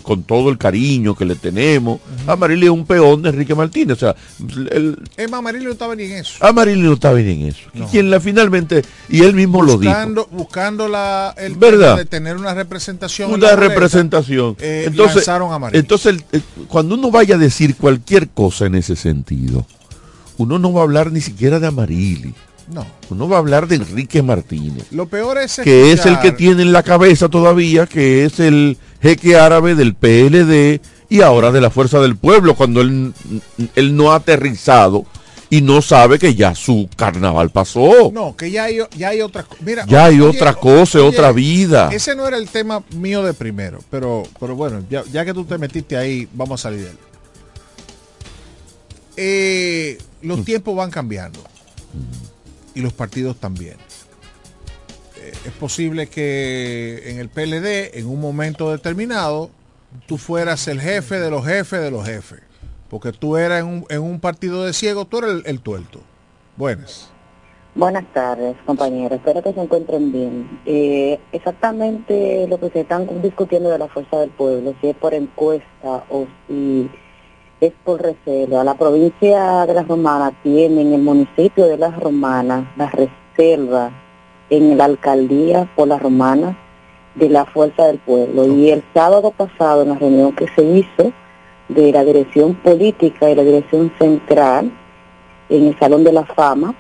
con 0.04 0.24
todo 0.24 0.50
el 0.50 0.58
cariño 0.58 1.16
que 1.16 1.26
le 1.26 1.36
tenemos, 1.36 2.00
Amarili 2.28 2.66
es 2.66 2.72
un 2.72 2.86
peón 2.86 3.22
de 3.22 3.30
Enrique 3.30 3.56
Martínez. 3.56 3.98
O 3.98 4.00
sea, 4.00 4.16
el, 4.72 4.98
Es 5.18 5.30
más, 5.30 5.40
Amarillo 5.40 5.66
no 5.66 5.72
estaba 5.72 5.96
ni 5.96 6.04
en 6.04 6.12
eso. 6.14 6.46
Amarili 6.46 6.82
no 6.82 6.94
está 6.94 7.14
bien 7.14 7.42
en 7.42 7.48
eso. 7.48 7.62
No. 7.74 7.88
Quien 7.88 8.10
la 8.10 8.20
finalmente, 8.20 8.84
y 9.10 9.22
él 9.24 9.34
mismo 9.34 9.62
lo 9.62 9.78
dijo. 9.78 9.94
buscando, 10.32 10.88
la, 10.88 11.34
el 11.38 11.56
¿Verdad? 11.56 11.98
de 11.98 12.06
tener 12.06 12.38
una 12.38 12.54
representación. 12.54 13.30
en 13.30 13.36
Una 13.36 13.52
boleta, 13.52 13.68
representación. 13.70 14.56
eh, 14.60 14.84
entonces, 14.88 15.16
lanzaron 15.18 15.52
a 15.52 15.56
Amarillo. 15.56 15.80
entonces 15.80 16.08
el- 16.16 16.24
el- 16.32 16.44
cuando 16.68 16.96
uno 16.96 17.12
vaya 17.12 17.36
a 17.36 17.38
decir 17.38 17.76
cualquier 17.76 18.30
cosa 18.30 18.66
en 18.66 18.76
ese 18.76 18.96
sentido, 18.96 19.66
uno 20.38 20.60
no 20.60 20.74
va 20.74 20.82
a 20.82 20.84
hablar 20.84 21.12
ni 21.12 21.22
siquiera 21.22 21.60
de 21.60 21.68
Amarili. 21.68 22.34
No. 22.68 22.86
Uno 23.10 23.30
va 23.30 23.38
a 23.38 23.40
hablar 23.40 23.68
de 23.68 23.76
Enrique 23.76 24.24
Martínez. 24.24 24.92
Lo 24.92 25.08
peor 25.08 25.38
es 25.38 25.62
que 25.64 25.92
es 25.92 26.06
el 26.06 26.20
que 26.20 26.32
tiene 26.32 26.64
en 26.64 26.72
la 26.72 26.84
cabeza 26.84 27.30
todavía, 27.30 27.86
que 27.86 28.26
es 28.26 28.40
el 28.40 28.78
jeque 29.02 29.38
árabe 29.38 29.76
del 29.76 29.94
PLD 29.94 30.82
y 31.10 31.22
ahora 31.22 31.52
de 31.52 31.62
la 31.62 31.70
Fuerza 31.70 32.00
del 32.00 32.18
Pueblo, 32.18 32.56
cuando 32.56 32.82
él, 32.82 33.14
él 33.76 33.96
no 33.96 34.12
ha 34.12 34.16
aterrizado 34.16 35.06
y 35.50 35.62
no 35.62 35.82
sabe 35.82 36.18
que 36.18 36.34
ya 36.34 36.56
su 36.56 36.90
carnaval 36.96 37.52
pasó. 37.52 38.12
No, 38.12 38.36
que 38.36 38.50
ya 38.50 38.64
hay, 38.64 38.80
ya 38.98 39.10
hay 39.10 39.22
otras 39.22 39.46
cosas. 39.46 39.86
Ya 39.88 40.06
hay 40.06 40.20
oye, 40.20 40.38
otra 40.38 40.56
cosa, 40.56 41.00
oye, 41.00 41.08
otra 41.08 41.32
vida. 41.32 41.90
Ese 41.94 42.16
no 42.16 42.28
era 42.28 42.38
el 42.38 42.50
tema 42.50 42.84
mío 42.96 43.24
de 43.24 43.34
primero, 43.34 43.80
pero, 43.92 44.24
pero 44.40 44.56
bueno, 44.56 44.84
ya, 44.90 45.04
ya 45.12 45.24
que 45.24 45.34
tú 45.34 45.46
te 45.46 45.58
metiste 45.58 45.96
ahí, 45.96 46.28
vamos 46.34 46.60
a 46.62 46.64
salir 46.64 46.82
de 46.82 46.90
él. 46.90 46.98
Eh, 49.18 49.98
los 50.24 50.44
tiempos 50.44 50.76
van 50.76 50.92
cambiando 50.92 51.40
y 52.76 52.82
los 52.82 52.94
partidos 52.94 53.38
también. 53.38 53.78
Eh, 55.18 55.34
es 55.46 55.52
posible 55.54 56.08
que 56.08 57.10
en 57.10 57.20
el 57.20 57.30
PLD, 57.30 57.98
en 57.98 58.06
un 58.06 58.22
momento 58.22 58.72
determinado, 58.72 59.50
tú 60.06 60.18
fueras 60.18 60.68
el 60.68 60.80
jefe 60.80 61.20
de 61.20 61.32
los 61.32 61.46
jefes 61.46 61.82
de 61.82 61.90
los 61.90 62.06
jefes. 62.06 62.42
Porque 62.90 63.12
tú 63.12 63.38
eras 63.38 63.62
en 63.62 63.68
un, 63.68 63.86
en 63.90 64.02
un 64.02 64.20
partido 64.20 64.66
de 64.66 64.74
ciego, 64.74 65.06
tú 65.06 65.18
eres 65.18 65.32
el, 65.32 65.44
el 65.46 65.62
tuerto. 65.62 66.02
Buenas. 66.56 67.10
Buenas 67.76 68.06
tardes, 68.14 68.56
compañeros. 68.66 69.18
Espero 69.18 69.44
que 69.44 69.52
se 69.52 69.62
encuentren 69.62 70.10
bien. 70.10 70.62
Eh, 70.66 71.20
exactamente 71.34 72.48
lo 72.48 72.58
que 72.58 72.70
se 72.70 72.82
están 72.82 73.06
discutiendo 73.22 73.70
de 73.70 73.78
la 73.78 73.90
fuerza 73.90 74.18
del 74.20 74.30
pueblo, 74.30 74.74
si 74.80 74.88
es 74.88 74.96
por 74.96 75.14
encuesta 75.14 76.06
o 76.10 76.26
si 76.48 76.90
es 77.62 77.74
por 77.84 78.02
reserva. 78.02 78.64
La 78.64 78.76
provincia 78.76 79.66
de 79.66 79.74
Las 79.74 79.88
Romanas 79.88 80.34
tiene 80.44 80.82
en 80.82 80.94
el 80.94 81.02
municipio 81.02 81.66
de 81.66 81.78
Las 81.78 81.98
Romanas 82.00 82.66
la 82.76 82.90
reserva 82.90 83.92
en 84.50 84.78
la 84.78 84.86
alcaldía 84.86 85.70
por 85.76 85.88
Las 85.88 86.02
Romanas 86.02 86.56
de 87.16 87.30
la 87.30 87.46
fuerza 87.46 87.88
del 87.88 88.00
pueblo. 88.00 88.46
Y 88.46 88.70
el 88.70 88.84
sábado 88.94 89.32
pasado, 89.32 89.84
en 89.84 89.90
la 89.90 89.96
reunión 89.96 90.34
que 90.34 90.48
se 90.50 90.64
hizo 90.64 91.12
de 91.70 91.92
la 91.92 92.04
dirección 92.04 92.56
política 92.56 93.30
y 93.30 93.36
la 93.36 93.44
dirección 93.44 93.92
central 93.98 94.72
en 95.50 95.68
el 95.68 95.80
Salón 95.80 96.04
de 96.04 96.12
la 96.12 96.26
Fama, 96.26 96.76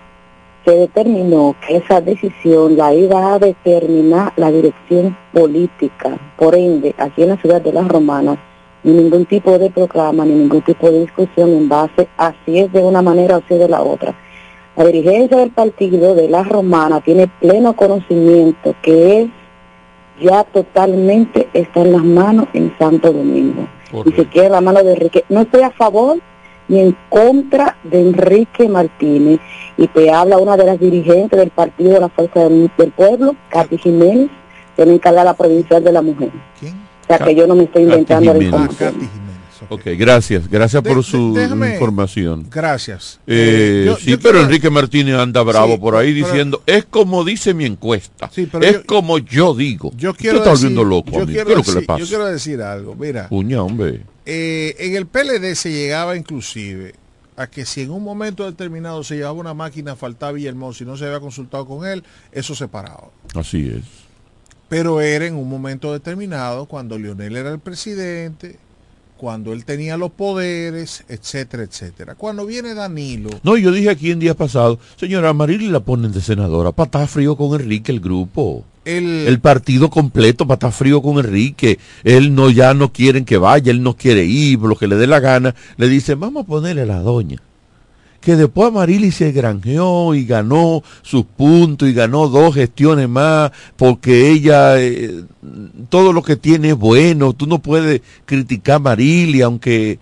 se 0.66 0.76
determinó 0.76 1.56
que 1.66 1.78
esa 1.78 2.02
decisión 2.02 2.76
la 2.76 2.94
iba 2.94 3.34
a 3.34 3.40
determinar 3.40 4.34
la 4.36 4.52
dirección 4.52 5.16
política. 5.32 6.18
Por 6.38 6.56
ende, 6.56 6.96
aquí 6.98 7.24
en 7.24 7.30
la 7.30 7.38
ciudad 7.38 7.62
de 7.62 7.72
Las 7.72 7.88
Romanas, 7.88 8.40
ni 8.86 8.94
ningún 8.94 9.26
tipo 9.26 9.58
de 9.58 9.72
proclama, 9.72 10.26
ni 10.26 10.36
ningún 10.36 10.62
tipo 10.62 10.92
de 10.92 11.02
discusión 11.02 11.50
en 11.50 11.68
base 11.68 12.08
a 12.18 12.34
si 12.46 12.60
es 12.60 12.72
de 12.72 12.84
una 12.84 13.02
manera 13.02 13.38
o 13.38 13.44
si 13.48 13.56
es 13.56 13.60
de 13.60 13.68
la 13.68 13.82
otra. 13.82 14.14
La 14.78 14.86
dirigencia 14.86 15.38
del 15.38 15.50
partido 15.50 16.14
de 16.14 16.30
Las 16.30 16.48
Romanas 16.48 17.04
tiene 17.04 17.28
pleno 17.28 17.76
conocimiento 17.76 18.76
que 18.84 19.22
es 19.22 19.30
ya 20.22 20.44
totalmente 20.44 21.50
está 21.54 21.82
en 21.82 21.94
las 21.94 22.04
manos 22.04 22.48
en 22.54 22.74
Santo 22.78 23.12
Domingo. 23.12 23.68
Y 24.06 24.12
se 24.12 24.26
quiere 24.28 24.50
la 24.50 24.62
mano 24.62 24.84
de 24.84 24.94
Enrique. 24.94 25.26
No 25.30 25.42
estoy 25.42 25.64
a 25.64 25.72
favor 25.72 26.20
ni 26.68 26.80
en 26.80 26.96
contra 27.10 27.78
de 27.84 28.02
Enrique 28.02 28.70
Martínez. 28.70 29.40
Y 29.78 29.88
te 29.88 30.12
habla 30.12 30.38
una 30.38 30.58
de 30.58 30.66
las 30.66 30.80
dirigentes 30.80 31.40
del 31.40 31.50
Partido 31.50 31.94
de 31.94 32.00
la 32.02 32.10
Fuerza 32.10 32.42
del, 32.42 32.70
del 32.78 32.92
Pueblo, 32.92 33.36
Katy 33.50 33.78
Jiménez, 33.78 34.30
que 34.76 34.86
me 34.86 34.94
encarga 34.94 35.24
la 35.24 35.34
provincial 35.34 35.84
de 35.84 35.92
la 35.92 36.02
mujer. 36.02 36.30
O 37.06 37.08
sea 37.08 37.20
que 37.26 37.36
yo 37.36 37.46
no 37.48 37.56
me 37.56 37.64
estoy 37.66 37.84
inventando 37.84 38.34
la. 38.34 38.64
Ok, 39.70 39.82
gracias, 39.98 40.48
gracias 40.48 40.84
por 40.84 41.04
su 41.04 41.34
déjame- 41.34 41.74
información. 41.74 42.46
Gracias. 42.52 43.20
Eh, 43.26 43.82
Eh, 43.82 43.86
yo- 43.88 43.96
sí, 43.98 44.12
yo 44.12 44.18
pero 44.20 44.32
quiero- 44.34 44.42
Enrique 44.46 44.70
Martínez 44.70 45.16
anda 45.16 45.42
bravo 45.42 45.74
Sí, 45.74 45.78
por 45.80 45.96
ahí 45.96 46.14
pero- 46.14 46.28
diciendo, 46.28 46.62
es 46.68 46.86
como 46.86 47.24
dice 47.24 47.54
mi 47.56 47.66
encuesta, 47.66 48.30
pero 48.52 48.64
es 48.64 48.74
yo- 48.74 48.86
como 48.86 49.18
yo 49.18 49.56
digo. 49.56 49.92
Yo 49.96 50.12
Usted 50.12 50.22
quiero 50.22 50.38
está 50.40 50.52
decir, 50.52 50.66
volviendo 50.70 50.84
loco, 50.84 51.12
yo 51.20 51.26
quiero 51.26 51.46
¿Qué 51.46 51.52
es 51.54 51.58
lo 51.58 51.64
que 51.64 51.68
decir- 51.72 51.76
le 51.82 51.88
pasa? 51.88 52.00
Yo 52.00 52.08
quiero 52.08 52.26
decir 52.26 52.62
algo. 52.62 52.96
Mira, 52.96 53.28
Puña, 53.30 53.64
hombre. 53.64 54.02
eh, 54.26 54.76
en 54.78 54.96
el 54.96 55.08
PLD 55.08 55.56
se 55.56 55.72
llegaba 55.72 56.16
inclusive 56.16 56.94
a 57.38 57.48
que 57.48 57.66
si 57.66 57.82
en 57.82 57.90
un 57.92 58.04
momento 58.04 58.46
determinado 58.46 59.04
se 59.04 59.16
llevaba 59.16 59.34
una 59.40 59.54
máquina, 59.56 59.96
faltaba 59.96 60.34
Villahermosa 60.34 60.84
y 60.84 60.88
no 60.88 60.96
se 60.96 61.06
había 61.06 61.20
consultado 61.22 61.66
con 61.66 61.88
él, 61.88 62.04
eso 62.32 62.54
se 62.54 62.68
paraba. 62.68 63.10
Así 63.34 63.68
es. 63.76 64.05
Pero 64.76 65.00
era 65.00 65.26
en 65.26 65.36
un 65.36 65.48
momento 65.48 65.94
determinado, 65.94 66.66
cuando 66.66 67.00
Lionel 67.00 67.38
era 67.38 67.50
el 67.50 67.60
presidente, 67.60 68.60
cuando 69.16 69.54
él 69.54 69.64
tenía 69.64 69.96
los 69.96 70.12
poderes, 70.12 71.06
etcétera, 71.08 71.64
etcétera. 71.64 72.16
Cuando 72.16 72.46
viene 72.46 72.74
Danilo, 72.74 73.30
No, 73.42 73.56
yo 73.56 73.72
dije 73.72 73.90
aquí 73.90 74.12
en 74.12 74.20
días 74.20 74.36
pasados, 74.36 74.80
señora 74.98 75.32
Marily 75.32 75.70
la 75.70 75.80
ponen 75.80 76.12
de 76.12 76.20
senadora, 76.20 76.74
estar 76.78 77.08
frío 77.08 77.38
con 77.38 77.58
Enrique 77.58 77.94
el 77.94 78.02
grupo. 78.02 78.66
el, 78.84 79.26
El 79.30 79.40
partido 79.40 79.90
completo 79.90 80.46
estar 80.52 80.74
frío 80.74 81.02
con 81.02 81.20
Enrique. 81.20 81.80
Él 82.04 82.36
no, 82.36 82.50
ya 82.50 82.74
no 82.74 82.92
quieren 82.92 83.24
que 83.24 83.38
vaya, 83.38 83.72
él 83.72 83.82
no 83.82 83.96
quiere 83.96 84.26
ir, 84.26 84.60
lo 84.60 84.76
que 84.76 84.88
le 84.88 84.98
dé 84.98 85.08
la 85.08 85.22
gana. 85.22 85.56
Le 85.78 85.88
dicen, 85.88 86.20
vamos 86.20 86.44
a 86.44 86.48
ponerle 86.48 86.82
a 86.82 86.86
la 86.86 87.00
doña. 87.00 87.38
Que 88.26 88.36
después 88.36 88.74
Marily 88.74 89.12
se 89.12 89.32
granjeó 89.32 90.16
y 90.16 90.26
ganó 90.26 90.82
sus 91.04 91.26
puntos 91.26 91.88
y 91.88 91.94
ganó 91.94 92.28
dos 92.28 92.56
gestiones 92.56 93.08
más 93.08 93.52
porque 93.78 94.32
ella, 94.32 94.82
eh, 94.82 95.24
todo 95.90 96.12
lo 96.12 96.24
que 96.24 96.36
tiene 96.36 96.70
es 96.70 96.76
bueno. 96.76 97.34
Tú 97.34 97.46
no 97.46 97.60
puedes 97.60 98.02
criticar 98.26 98.78
a 98.78 98.80
Marily, 98.80 99.42
aunque 99.44 100.00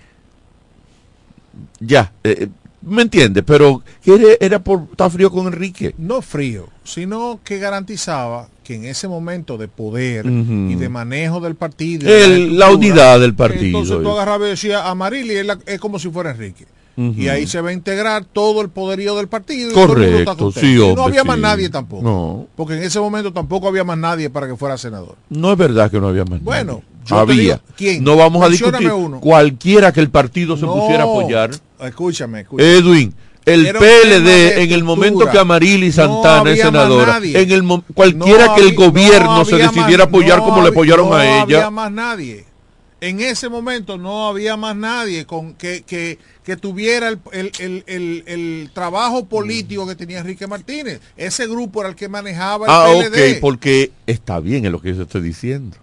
ya, 1.80 2.14
eh, 2.24 2.48
¿me 2.82 3.02
entiendes? 3.02 3.44
Pero 3.46 3.84
era, 4.06 4.38
era 4.40 4.64
por 4.64 4.84
estar 4.92 5.12
frío 5.12 5.30
con 5.30 5.48
Enrique. 5.48 5.94
no 5.98 6.22
frío, 6.22 6.70
sino 6.86 7.40
que 7.44 7.60
garantizaba 7.60 8.48
que 8.64 8.76
en 8.76 8.86
ese 8.86 9.10
momento 9.10 9.58
de 9.58 9.68
poder 9.68 10.26
y 10.26 10.76
de 10.76 10.88
manejo 10.88 11.42
del 11.42 11.56
partido, 11.56 12.10
la 12.58 12.72
unidad 12.72 13.20
del 13.20 13.34
partido. 13.36 13.66
Entonces 13.80 13.98
tú 14.02 14.10
agarrabas 14.12 14.48
y 14.48 14.52
decías 14.52 14.82
a 14.86 14.96
Marili 14.96 15.34
es, 15.36 15.46
la- 15.46 15.60
es 15.66 15.80
como 15.82 16.00
si 16.00 16.10
fuera 16.10 16.32
Enrique. 16.32 16.66
Y 16.96 17.28
ahí 17.28 17.48
se 17.48 17.60
va 17.60 17.70
a 17.70 17.74
integrar 17.74 18.24
todo 18.26 18.62
el 18.62 18.70
poderío 18.70 19.16
del 19.16 19.28
partido. 19.28 19.74
Correcto, 19.74 20.52
sí, 20.52 20.76
Y 20.76 20.94
no 20.96 21.04
había 21.06 21.24
más 21.24 21.40
nadie 21.40 21.70
tampoco. 21.70 22.04
No. 22.04 22.48
Porque 22.56 22.76
en 22.76 22.84
ese 22.84 23.00
momento 23.00 23.34
tampoco 23.34 23.68
había 23.68 23.84
más 23.84 23.98
nadie 23.98 24.30
para 24.30 24.48
que 24.48 24.56
fuera 24.56 24.78
senador. 24.78 25.16
No 25.30 25.52
es 25.52 25.58
verdad 25.58 25.90
que 25.90 26.00
no 26.00 26.08
había 26.10 26.24
más. 26.26 26.42
Bueno, 26.44 26.84
nadie. 26.84 27.08
te 27.08 27.16
había. 27.16 27.42
digo, 27.56 27.60
¿quién? 27.76 28.04
No 28.04 28.16
vamos 28.16 28.44
a 28.46 28.50
discutir. 28.50 28.92
uno. 28.92 29.20
Cualquiera 29.20 29.92
que 29.92 30.02
el 30.02 30.10
partido 30.10 30.56
se 30.56 30.66
No, 30.66 30.74
pusiera 30.76 31.04
a 31.04 31.08
apoyar. 31.08 31.52
Escúchame, 31.82 32.42
escúchame. 32.42 32.70
Edwin, 32.78 33.14
el 33.46 33.66
Era 33.66 33.80
PLD 33.80 34.24
de 34.24 34.64
en 34.64 34.72
el 34.72 34.84
momento 34.84 35.30
que 35.30 35.38
Amarili 35.40 35.88
No 35.88 35.94
Santana 35.94 36.52
es 36.52 36.64
había 36.64 36.72
más 36.72 36.84
senadora, 36.84 37.18
en 37.24 37.52
el 37.52 37.84
cualquiera 37.94 38.46
No 38.48 38.56
que 38.56 38.62
el 38.62 38.68
había- 38.68 38.88
gobierno 38.88 39.38
no 39.40 39.46
se 39.46 39.56
decidiera 39.58 39.98
más- 40.06 40.08
apoyar 40.08 40.38
no 40.38 40.46
como 40.46 40.62
le 40.62 40.70
apoyaron 40.70 41.10
no 41.10 41.16
a 41.16 41.26
ella. 41.26 41.42
había 41.42 41.70
más 41.72 41.92
nadie. 41.92 42.46
En 43.04 43.20
ese 43.20 43.50
momento 43.50 43.98
no 43.98 44.28
había 44.30 44.56
más 44.56 44.76
nadie 44.78 45.26
con 45.26 45.56
que, 45.56 45.82
que, 45.84 46.20
que 46.44 46.56
tuviera 46.56 47.10
el, 47.10 47.20
el, 47.60 47.84
el, 47.86 48.24
el- 48.28 48.72
trabajo 48.74 49.26
político 49.26 49.86
que 49.86 49.96
tenía 49.96 50.20
Enrique 50.20 50.48
Martínez. 50.48 51.02
Ese 51.18 51.46
grupo 51.48 51.82
era 51.82 51.90
el 51.90 51.96
que 51.96 52.08
manejaba 52.08 52.66
el 52.66 52.72
Ah, 52.72 53.10
PLD. 53.10 53.34
ok, 53.36 53.40
porque 53.42 53.92
está 54.08 54.40
bien 54.40 54.66
en 54.66 54.72
lo 54.72 54.80
que 54.82 54.96
yo 54.96 55.04
estoy 55.04 55.22
diciendo. 55.22 55.76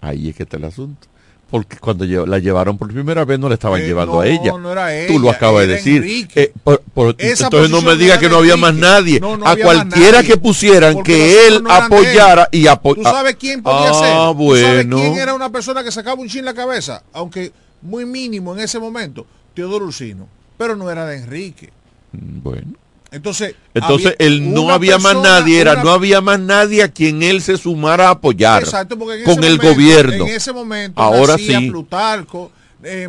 Ahí 0.00 0.30
es 0.30 0.34
que 0.36 0.44
está 0.44 0.56
el 0.56 0.64
asunto. 0.64 1.08
Porque 1.52 1.76
cuando 1.76 2.06
la 2.06 2.38
llevaron 2.38 2.78
por 2.78 2.90
primera 2.90 3.26
vez 3.26 3.38
no 3.38 3.46
la 3.46 3.54
estaban 3.56 3.82
Eh, 3.82 3.84
llevando 3.86 4.14
no, 4.14 4.20
a 4.22 4.26
ella. 4.26 4.52
no 4.58 4.72
era 4.72 4.86
Tú 5.06 5.18
lo 5.18 5.28
ella, 5.28 5.36
acabas 5.36 5.66
de 5.66 5.74
decir. 5.74 6.02
Eh, 6.34 6.50
por- 6.64 6.80
por- 6.94 7.14
Esa 7.18 7.44
entonces 7.44 7.68
no 7.70 7.76
me 7.82 7.82
posición 7.92 7.98
diga 7.98 8.12
era 8.14 8.20
que 8.20 8.28
no 8.30 8.36
había 8.38 8.56
más 8.56 8.74
nadie. 8.74 9.20
No, 9.20 9.34
a 9.34 9.54
cualquiera 9.56 10.12
nadie. 10.22 10.26
que 10.28 10.36
pusieran 10.38 11.02
que 11.02 11.46
él 11.46 11.62
apoyara 11.68 12.48
él. 12.50 12.60
y 12.62 12.66
apoyara. 12.68 13.10
¿Tú 13.10 13.16
sabes 13.16 13.36
quién 13.36 13.62
podía 13.62 13.90
ah, 13.90 13.92
ser? 13.92 14.00
¿Tú 14.00 14.56
sabes 14.56 14.86
bueno. 14.86 14.96
quién 14.96 15.18
era 15.18 15.34
una 15.34 15.52
persona 15.52 15.84
que 15.84 15.92
sacaba 15.92 16.20
un 16.22 16.28
chin 16.28 16.46
la 16.46 16.54
cabeza? 16.54 17.02
Aunque 17.12 17.52
muy 17.82 18.06
mínimo 18.06 18.54
en 18.54 18.60
ese 18.60 18.78
momento, 18.78 19.26
Teodoro 19.52 19.84
Ursino. 19.84 20.26
Pero 20.56 20.74
no 20.74 20.90
era 20.90 21.04
de 21.04 21.18
Enrique. 21.18 21.70
Bueno. 22.12 22.72
Entonces, 23.12 23.54
Entonces 23.74 24.14
había 24.18 24.26
él 24.26 24.52
no 24.54 24.70
había 24.70 24.98
más 24.98 25.12
persona, 25.14 25.40
nadie, 25.40 25.60
era 25.60 25.72
una- 25.74 25.82
no 25.84 25.90
había 25.92 26.20
más 26.22 26.40
nadie 26.40 26.82
a 26.82 26.88
quien 26.88 27.22
él 27.22 27.42
se 27.42 27.56
sumara 27.58 28.08
a 28.08 28.10
apoyar 28.12 28.62
Exacto, 28.62 28.98
porque 28.98 29.18
en 29.18 29.24
con 29.24 29.38
ese 29.38 29.46
el 29.48 29.56
momento- 29.58 29.74
gobierno. 29.74 30.26
En 30.26 30.34
ese 30.34 30.52
momento 30.52 31.00
Ahora 31.00 31.36
sí. 31.36 31.68
Plutarco, 31.70 32.50
eh, 32.84 33.08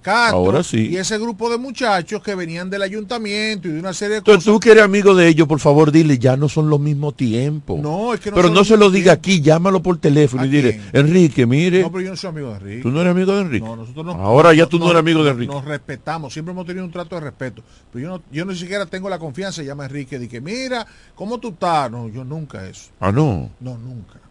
Castro, 0.00 0.38
Ahora 0.38 0.62
sí. 0.62 0.88
y 0.88 0.96
ese 0.96 1.18
grupo 1.18 1.50
de 1.50 1.58
muchachos 1.58 2.22
que 2.22 2.34
venían 2.34 2.70
del 2.70 2.82
ayuntamiento 2.82 3.68
y 3.68 3.72
de 3.72 3.80
una 3.80 3.92
serie 3.92 4.14
de 4.14 4.18
Entonces 4.18 4.44
cosas. 4.44 4.54
tú 4.54 4.60
que 4.60 4.70
eres 4.72 4.84
amigo 4.84 5.14
de 5.14 5.28
ellos, 5.28 5.48
por 5.48 5.60
favor, 5.60 5.90
dile, 5.92 6.18
ya 6.18 6.36
no 6.36 6.48
son 6.48 6.68
los 6.70 6.80
mismos 6.80 7.16
tiempos. 7.16 7.80
No, 7.80 8.14
es 8.14 8.20
que 8.20 8.30
no 8.30 8.36
Pero 8.36 8.50
no 8.50 8.64
se 8.64 8.76
lo 8.76 8.90
diga 8.90 9.12
aquí, 9.12 9.40
llámalo 9.40 9.82
por 9.82 9.98
teléfono 9.98 10.44
y 10.44 10.48
dile, 10.48 10.80
Enrique, 10.92 11.46
mire. 11.46 11.82
No, 11.82 11.90
pero 11.92 12.04
yo 12.04 12.10
no 12.10 12.16
soy 12.16 12.30
amigo 12.30 12.48
de 12.50 12.56
Enrique. 12.56 12.82
¿Tú 12.82 12.90
no 12.90 13.00
eres 13.00 13.10
amigo 13.12 13.32
de 13.32 13.40
Enrique? 13.40 13.64
No, 13.64 13.76
nosotros 13.76 14.04
no. 14.04 14.12
Ahora 14.12 14.52
ya 14.54 14.66
tú 14.66 14.78
no, 14.78 14.86
eres 14.86 15.00
amigo 15.00 15.24
de 15.24 15.30
Enrique. 15.30 15.52
Nos 15.52 15.64
respetamos, 15.64 16.32
siempre 16.32 16.52
hemos 16.52 16.66
tenido 16.66 16.84
un 16.84 16.92
trato 16.92 17.14
de 17.16 17.20
respeto. 17.20 17.62
Pero 17.92 18.02
yo 18.02 18.08
no, 18.10 18.22
yo 18.30 18.44
ni 18.44 18.54
siquiera 18.56 18.86
tengo 18.86 19.08
la 19.08 19.18
confianza, 19.18 19.62
llama 19.62 19.86
Enrique, 19.86 20.18
de 20.18 20.28
que 20.28 20.40
mira, 20.40 20.86
¿cómo 21.14 21.38
tú 21.38 21.48
estás? 21.50 21.90
No, 21.90 22.08
yo 22.08 22.24
nunca 22.24 22.66
eso. 22.66 22.90
Ah, 23.00 23.12
no. 23.12 23.50
No, 23.60 23.78
nunca. 23.78 24.23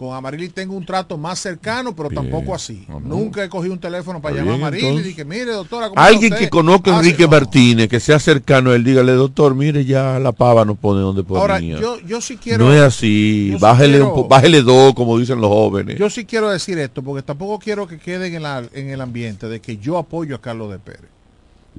Con 0.00 0.16
Amarili 0.16 0.48
tengo 0.48 0.74
un 0.74 0.86
trato 0.86 1.18
más 1.18 1.38
cercano, 1.40 1.94
pero 1.94 2.08
tampoco 2.08 2.54
así. 2.54 2.86
Ah, 2.88 2.96
Nunca 3.04 3.44
he 3.44 3.50
cogido 3.50 3.74
un 3.74 3.78
teléfono 3.78 4.22
para 4.22 4.34
llamar 4.36 4.54
a 4.54 4.56
Amarili 4.56 4.86
y 4.86 5.02
dije, 5.02 5.26
mire, 5.26 5.52
doctora, 5.52 5.90
¿cómo 5.90 6.00
Alguien 6.00 6.32
que 6.32 6.48
conozca 6.48 6.90
a 6.90 6.94
Ah, 6.94 6.98
Enrique 7.00 7.18
sí, 7.18 7.22
no. 7.24 7.28
Martínez, 7.28 7.88
que 7.90 8.00
sea 8.00 8.18
cercano 8.18 8.70
a 8.70 8.76
él, 8.76 8.82
dígale, 8.82 9.12
doctor, 9.12 9.54
mire, 9.54 9.84
ya 9.84 10.18
la 10.18 10.32
pava 10.32 10.64
no 10.64 10.74
pone 10.74 11.02
donde 11.02 11.22
ponía. 11.22 11.42
Ahora, 11.42 11.60
yo, 11.60 12.00
yo 12.00 12.22
sí 12.22 12.38
quiero... 12.38 12.64
no 12.64 12.72
es 12.72 12.80
así, 12.80 13.50
sí 13.52 13.56
bájele, 13.60 14.00
un 14.00 14.08
quiero- 14.14 14.26
bájele 14.28 14.62
dos, 14.62 14.94
como 14.94 15.18
dicen 15.18 15.38
los 15.38 15.50
jóvenes. 15.50 15.98
Yo 15.98 16.08
sí 16.08 16.24
quiero 16.24 16.48
decir 16.48 16.78
esto, 16.78 17.02
porque 17.02 17.20
tampoco 17.22 17.58
quiero 17.58 17.86
que 17.86 17.98
queden 17.98 18.34
en, 18.36 18.42
la- 18.42 18.64
en 18.72 18.88
el 18.88 19.02
ambiente 19.02 19.48
de 19.50 19.60
que 19.60 19.76
yo 19.76 19.98
apoyo 19.98 20.34
a 20.34 20.40
Carlos 20.40 20.70
de 20.70 20.78
Pérez. 20.78 21.10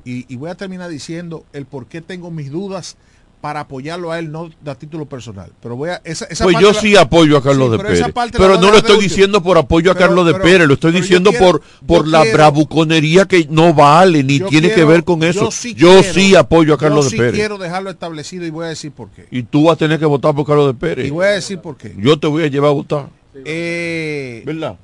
Y, 0.05 0.31
y 0.31 0.35
voy 0.37 0.51
a 0.51 0.53
terminar 0.55 0.91
diciendo 0.91 1.43
el 1.53 1.65
por 1.65 1.87
qué 1.87 2.01
tengo 2.01 2.29
mis 2.29 2.51
dudas 2.51 2.97
para 3.41 3.61
apoyarlo 3.61 4.11
a 4.11 4.19
él, 4.19 4.31
no 4.31 4.51
a 4.67 4.75
título 4.75 5.07
personal. 5.07 5.51
Pero 5.63 5.75
voy 5.75 5.89
a... 5.89 5.99
Esa, 6.03 6.25
esa 6.25 6.43
pues 6.43 6.53
parte 6.53 6.63
yo 6.67 6.73
la- 6.73 6.79
sí 6.79 6.95
apoyo 6.95 7.37
a 7.37 7.41
Carlos 7.43 7.65
Sí, 7.67 7.71
de 7.71 7.77
pero 7.77 7.89
Pérez. 8.13 8.31
Pero 8.37 8.55
no 8.61 8.69
lo 8.69 8.77
estoy 8.77 8.91
último. 8.97 9.01
diciendo 9.01 9.41
por 9.43 9.57
apoyo 9.57 9.89
a 9.91 9.95
Pero- 9.95 10.05
Carlos 10.07 10.25
de 10.27 10.31
pero- 10.33 10.43
Pérez, 10.43 10.67
lo 10.67 10.73
estoy 10.75 10.91
diciendo 10.91 11.31
quiero- 11.31 11.45
por, 11.53 11.61
por 11.87 12.07
la 12.07 12.21
quiero- 12.21 12.37
bravuconería 12.37 13.25
que 13.25 13.47
no 13.49 13.73
vale 13.73 14.23
ni 14.23 14.39
tiene 14.41 14.71
que 14.71 14.85
ver 14.85 15.03
con 15.03 15.23
eso. 15.23 15.45
Yo 15.45 15.51
sí, 15.51 15.73
quiero- 15.73 16.39
apoyo 16.39 16.75
a 16.75 16.77
Carlos 16.77 17.05
yo 17.05 17.09
de 17.09 17.09
sí 17.09 17.17
Pérez. 17.17 17.33
quiero 17.33 17.57
dejarlo 17.57 17.89
establecido 17.89 18.45
y 18.45 18.51
voy 18.51 18.65
a 18.65 18.69
decir 18.69 18.91
por 18.91 19.09
qué. 19.09 19.25
Y 19.31 19.41
tú 19.43 19.65
vas 19.65 19.73
a 19.73 19.77
tener 19.77 19.97
que 19.99 20.05
votar 20.05 20.35
por 20.35 20.45
Carlos 20.45 20.67
de 20.67 20.73
Pérez. 20.75 21.07
Y 21.07 21.09
voy 21.09 21.25
a 21.25 21.29
decir 21.29 21.57
por 21.59 21.75
qué. 21.77 21.95
Yo 21.97 22.19
te 22.19 22.27
voy 22.27 22.43
a 22.43 22.47
llevar 22.47 22.69
a 22.69 22.73
votar. 22.73 23.09
Eh, 23.43 24.43
¿Verdad? 24.45 24.75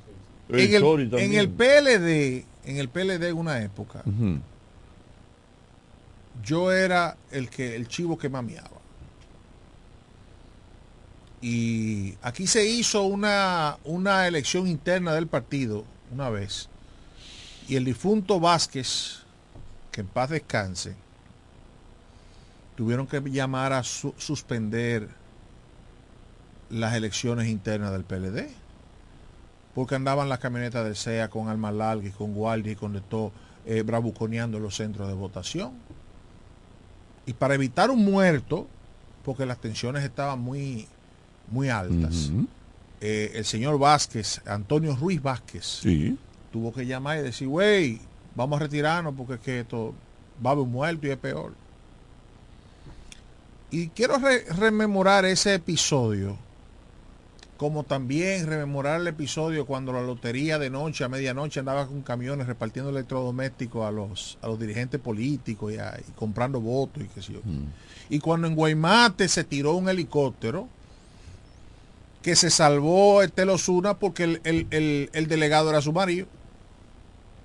en, 0.50 0.74
el, 0.74 1.10
en 1.18 1.34
el 1.34 1.48
PLD, 1.48 2.44
en 2.64 2.76
el 2.78 2.88
PLD 2.88 3.28
en 3.28 3.36
una 3.36 3.62
época. 3.62 4.02
Yo 6.44 6.72
era 6.72 7.16
el 7.30 7.48
que 7.50 7.76
el 7.76 7.88
chivo 7.88 8.18
que 8.18 8.28
mameaba. 8.28 8.78
Y 11.40 12.14
aquí 12.22 12.46
se 12.46 12.66
hizo 12.66 13.02
una, 13.02 13.78
una 13.84 14.26
elección 14.26 14.66
interna 14.66 15.12
del 15.14 15.28
partido 15.28 15.84
una 16.12 16.30
vez. 16.30 16.68
Y 17.68 17.76
el 17.76 17.84
difunto 17.84 18.40
Vázquez, 18.40 19.20
que 19.92 20.00
en 20.00 20.08
paz 20.08 20.30
descanse, 20.30 20.96
tuvieron 22.76 23.06
que 23.06 23.20
llamar 23.20 23.72
a 23.72 23.82
su- 23.84 24.14
suspender 24.18 25.08
las 26.70 26.94
elecciones 26.94 27.46
internas 27.48 27.92
del 27.92 28.04
PLD. 28.04 28.48
Porque 29.74 29.94
andaban 29.94 30.28
las 30.28 30.40
camionetas 30.40 30.84
del 30.84 30.96
CEA 30.96 31.28
con 31.28 31.48
armas 31.48 31.72
largas 31.74 32.06
y 32.08 32.16
con 32.16 32.34
guardia 32.34 32.72
y 32.72 32.76
con 32.76 32.94
de 32.94 33.00
todo, 33.00 33.30
eh, 33.64 33.82
bravuconeando 33.82 34.58
los 34.58 34.74
centros 34.76 35.06
de 35.06 35.14
votación. 35.14 35.72
Y 37.28 37.34
para 37.34 37.54
evitar 37.54 37.90
un 37.90 38.04
muerto, 38.04 38.66
porque 39.24 39.44
las 39.46 39.58
tensiones 39.60 40.02
estaban 40.02 40.40
muy, 40.40 40.88
muy 41.50 41.68
altas, 41.68 42.30
eh, 43.00 43.32
el 43.34 43.44
señor 43.44 43.78
Vázquez, 43.78 44.40
Antonio 44.46 44.96
Ruiz 44.96 45.22
Vázquez, 45.22 45.64
Sí. 45.82 46.16
tuvo 46.50 46.72
que 46.72 46.86
llamar 46.86 47.18
y 47.18 47.22
decir, 47.22 47.46
güey, 47.46 48.00
vamos 48.34 48.58
a 48.58 48.62
retirarnos 48.64 49.14
porque 49.14 49.34
es 49.34 49.40
que 49.40 49.60
esto 49.60 49.94
va 50.44 50.50
a 50.50 50.52
haber 50.54 50.64
un 50.64 50.72
muerto 50.72 51.06
y 51.06 51.10
es 51.10 51.18
peor. 51.18 51.52
Y 53.70 53.88
quiero 53.88 54.18
re- 54.18 54.44
rememorar 54.58 55.24
ese 55.26 55.54
episodio, 55.54 56.38
como 57.58 57.82
también 57.82 58.46
rememorar 58.46 59.00
el 59.00 59.08
episodio 59.08 59.66
cuando 59.66 59.92
la 59.92 60.00
lotería 60.00 60.58
de 60.60 60.70
noche, 60.70 61.02
a 61.04 61.08
medianoche, 61.08 61.58
andaba 61.60 61.86
con 61.88 62.02
camiones 62.02 62.46
repartiendo 62.46 62.90
electrodomésticos 62.90 63.84
a 63.86 63.90
los, 63.90 64.38
a 64.40 64.46
los 64.46 64.58
dirigentes 64.60 65.00
políticos 65.00 65.72
y, 65.74 65.76
a- 65.78 65.98
y 66.00 66.10
comprando 66.12 66.60
votos 66.60 67.02
y 67.02 67.08
qué 67.08 67.20
sé 67.20 67.32
yo. 67.34 67.40
Y 68.08 68.20
cuando 68.20 68.46
en 68.46 68.54
Guaymate 68.54 69.28
se 69.28 69.42
tiró 69.44 69.74
un 69.74 69.88
helicóptero, 69.88 70.68
que 72.22 72.36
se 72.36 72.48
salvó 72.48 73.22
Estel 73.22 73.50
Osuna 73.50 73.98
porque 73.98 74.22
el, 74.24 74.40
el- 74.44 74.66
el- 74.70 75.10
el 75.12 75.26
delegado 75.26 75.70
era 75.70 75.80
su 75.82 75.92
marido. 75.92 76.28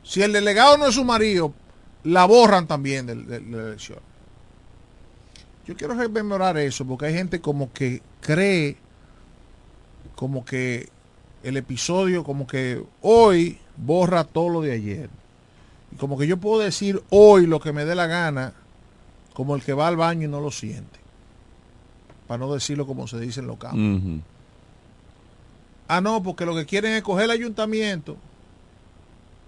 Si 0.04 0.21
el 0.21 0.32
delegado 0.32 0.78
no 0.78 0.86
es 0.88 0.93
su 0.95 1.04
marido, 1.04 1.54
la 2.04 2.26
borran 2.26 2.67
también 2.67 3.08
de, 3.08 3.15
la 3.15 3.38
elección. 3.67 3.99
Yo 5.65 5.76
quiero 5.76 5.95
rememorar 5.95 6.58
eso 6.58 6.86
porque 6.86 7.08
hay 7.08 7.13
gente 7.15 7.39
como 7.41 7.71
que 7.73 8.02
cree 8.21 8.78
como 10.24 10.46
que 10.46 10.88
el 11.44 11.58
episodio 11.58 12.24
como 12.24 12.48
que 12.48 12.82
hoy 13.02 13.58
borra 13.76 14.24
todo 14.24 14.48
lo 14.48 14.62
de 14.62 14.72
ayer. 14.72 15.10
Y 15.92 15.98
como 15.98 16.18
que 16.18 16.28
yo 16.28 16.38
puedo 16.38 16.62
decir 16.62 17.04
hoy 17.10 17.46
lo 17.46 17.60
que 17.60 17.74
me 17.74 17.84
dé 17.84 17.94
la 17.94 18.08
gana 18.08 18.54
como 19.34 19.54
el 19.54 19.62
que 19.62 19.74
va 19.74 19.90
al 19.90 19.98
baño 19.98 20.30
y 20.30 20.32
no 20.32 20.40
lo 20.40 20.50
siente. 20.50 20.98
Para 22.26 22.38
no 22.38 22.54
decirlo 22.54 22.88
como 22.88 23.06
se 23.06 23.20
dice 23.20 23.42
en 23.42 23.48
los 23.48 23.58
campos. 23.58 24.24
Ah, 25.90 26.00
no, 26.00 26.24
porque 26.24 26.46
lo 26.46 26.56
que 26.56 26.66
quieren 26.66 26.94
es 26.94 27.04
coger 27.04 27.26
el 27.26 27.32
ayuntamiento 27.32 28.16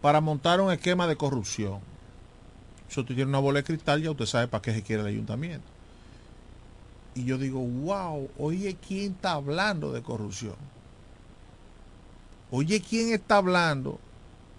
para 0.01 0.19
montar 0.19 0.59
un 0.59 0.73
esquema 0.73 1.07
de 1.07 1.15
corrupción. 1.15 1.79
Si 2.89 2.99
usted 2.99 3.15
tiene 3.15 3.29
una 3.29 3.39
bola 3.39 3.59
de 3.59 3.63
cristal, 3.63 4.03
ya 4.03 4.11
usted 4.11 4.25
sabe 4.25 4.49
para 4.49 4.61
qué 4.61 4.73
se 4.73 4.83
quiere 4.83 5.03
el 5.03 5.07
ayuntamiento. 5.07 5.74
Y 7.15 7.23
yo 7.23 7.37
digo, 7.37 7.59
wow, 7.59 8.29
oye, 8.37 8.75
¿quién 8.85 9.13
está 9.13 9.31
hablando 9.33 9.91
de 9.93 10.01
corrupción? 10.01 10.55
Oye, 12.51 12.81
¿quién 12.81 13.13
está 13.13 13.37
hablando? 13.37 13.99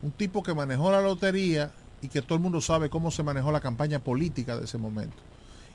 Un 0.03 0.11
tipo 0.11 0.43
que 0.43 0.55
manejó 0.55 0.91
la 0.91 1.01
lotería 1.01 1.71
y 2.03 2.09
que 2.09 2.23
todo 2.23 2.35
el 2.37 2.41
mundo 2.41 2.61
sabe 2.61 2.89
cómo 2.91 3.11
se 3.11 3.23
manejó 3.23 3.53
la 3.53 3.61
campaña 3.61 3.99
política 3.99 4.57
de 4.57 4.65
ese 4.65 4.79
momento. 4.79 5.17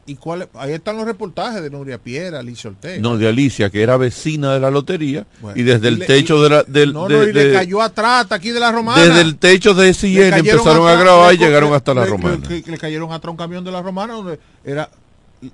Y 0.07 0.15
cuál, 0.15 0.49
ahí 0.55 0.71
están 0.73 0.97
los 0.97 1.05
reportajes 1.05 1.61
de 1.61 1.69
Nuria 1.69 1.99
Piera, 1.99 2.39
Alicia 2.39 2.71
Ortega. 2.71 2.99
No, 3.01 3.17
de 3.17 3.27
Alicia, 3.27 3.69
que 3.69 3.83
era 3.83 3.97
vecina 3.97 4.51
de 4.53 4.59
la 4.59 4.71
lotería, 4.71 5.27
Bueno, 5.41 5.59
y 5.59 5.63
desde 5.63 5.85
y 5.89 5.93
el 5.93 5.99
le- 5.99 6.05
techo 6.07 6.37
y- 6.39 6.41
de 6.43 6.49
la, 6.49 6.63
del, 6.63 6.91
no, 6.93 7.07
de- 7.07 7.15
no, 7.17 7.23
y 7.23 7.33
le 7.33 7.45
de- 7.45 7.53
cayó 7.53 7.81
atrás, 7.83 8.23
hasta 8.23 8.35
aquí 8.35 8.49
de 8.49 8.59
la 8.59 8.71
romana. 8.71 8.99
desde 8.99 9.21
el 9.21 9.37
techo 9.37 9.75
de 9.75 9.93
cayeron 9.93 10.39
empezaron 10.39 10.87
a 10.89 10.95
grabar 10.95 11.33
y 11.35 11.37
llegaron 11.37 11.69
le- 11.69 11.75
hasta 11.75 11.93
la 11.93 12.03
le- 12.05 12.09
romana. 12.09 12.39
Le, 12.49 12.63
le 12.65 12.77
cayeron 12.79 13.11
atrás 13.11 13.29
un 13.31 13.37
camión 13.37 13.63
de 13.63 13.71
la 13.71 13.81
romana 13.83 14.13
donde 14.15 14.39
era 14.65 14.89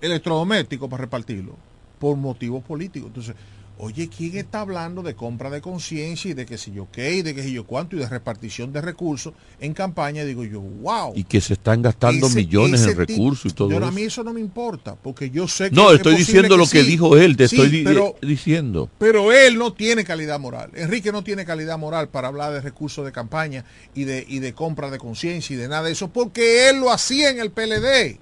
electrodoméstico 0.02 0.89
para 0.89 1.02
repartirlo 1.02 1.56
por 2.00 2.15
motivos 2.17 2.63
políticos. 2.63 3.08
Entonces, 3.10 3.36
oye, 3.80 4.10
¿quién 4.10 4.38
está 4.38 4.62
hablando 4.62 5.02
de 5.04 5.15
compra 5.15 5.50
de 5.50 5.62
conciencia 5.62 6.32
y 6.32 6.34
de 6.34 6.45
que 6.45 6.58
si 6.58 6.71
yo 6.71 6.88
qué 6.91 7.15
y 7.15 7.21
de 7.21 7.34
que 7.36 7.43
si 7.43 7.54
yo 7.54 7.63
cuánto 7.65 7.95
y 7.95 8.00
de 8.00 8.08
repartición 8.10 8.71
de 8.73 8.82
recursos 8.82 9.34
en 9.60 9.73
campaña? 9.73 10.23
Digo 10.23 10.43
yo, 10.43 10.62
wow. 10.62 11.13
Y 11.15 11.23
que 11.23 11.41
se 11.41 11.54
están 11.54 11.82
gastando 11.82 12.28
Ese- 12.28 12.36
millones 12.36 12.82
ese 12.82 12.91
en 12.91 12.97
recursos 12.97 13.52
y 13.52 13.56
todo 13.56 13.69
yo, 13.71 13.78
eso. 13.78 13.86
A 13.88 13.91
mí 13.91 14.02
eso 14.04 14.23
no 14.23 14.34
me 14.34 14.41
importa, 14.41 14.95
porque 14.95 15.30
yo 15.32 15.47
sé 15.47 15.69
que 15.69 15.76
No, 15.76 15.89
es 15.91 15.97
estoy 15.97 16.15
diciendo 16.15 16.58
lo 16.58 16.63
que 16.67 16.82
sí. 16.84 16.88
dijo 16.88 17.17
él, 17.17 17.36
te 17.38 17.47
Sí, 17.47 17.56
estoy 17.62 17.84
pero, 17.84 18.15
diciendo. 18.21 18.89
pero 19.00 19.32
él 19.32 19.58
no 19.58 19.73
tiene 19.73 20.04
calidad 20.04 20.39
moral. 20.39 20.71
Enrique 20.76 21.12
no 21.12 21.23
tiene 21.23 21.45
calidad 21.45 21.78
moral 21.80 22.10
para 22.10 22.28
hablar 22.28 22.54
de 22.54 22.62
recursos 22.62 23.06
de 23.06 23.12
campaña 23.12 23.63
y 23.95 24.04
de, 24.06 24.26
y 24.28 24.39
de 24.39 24.54
compra 24.54 24.89
de 24.91 24.97
conciencia 25.00 25.54
y 25.56 25.58
de 25.58 25.67
nada 25.67 25.84
de 25.84 25.91
eso, 25.93 26.10
porque 26.10 26.69
él 26.69 26.80
lo 26.80 26.91
hacía 26.91 27.30
en 27.32 27.39
el 27.39 27.52
PLD. 27.52 28.19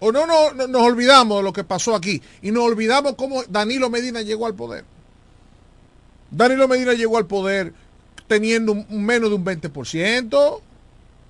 O 0.00 0.12
no, 0.12 0.26
no, 0.26 0.52
no- 0.54 0.66
nos 0.68 0.82
olvidamos 0.82 1.38
de 1.38 1.42
lo 1.42 1.52
que 1.52 1.64
pasó 1.64 1.94
aquí 1.94 2.22
y 2.42 2.50
nos 2.50 2.64
olvidamos 2.64 3.14
cómo 3.16 3.42
Danilo 3.48 3.90
Medina 3.90 4.22
llegó 4.22 4.46
al 4.46 4.54
poder. 4.54 4.84
Danilo 6.30 6.68
Medina 6.68 6.92
llegó 6.94 7.16
al 7.18 7.26
poder 7.26 7.72
teniendo 8.26 8.74
menos 8.90 9.30
de 9.30 9.36
un 9.36 9.44
20%. 9.44 10.60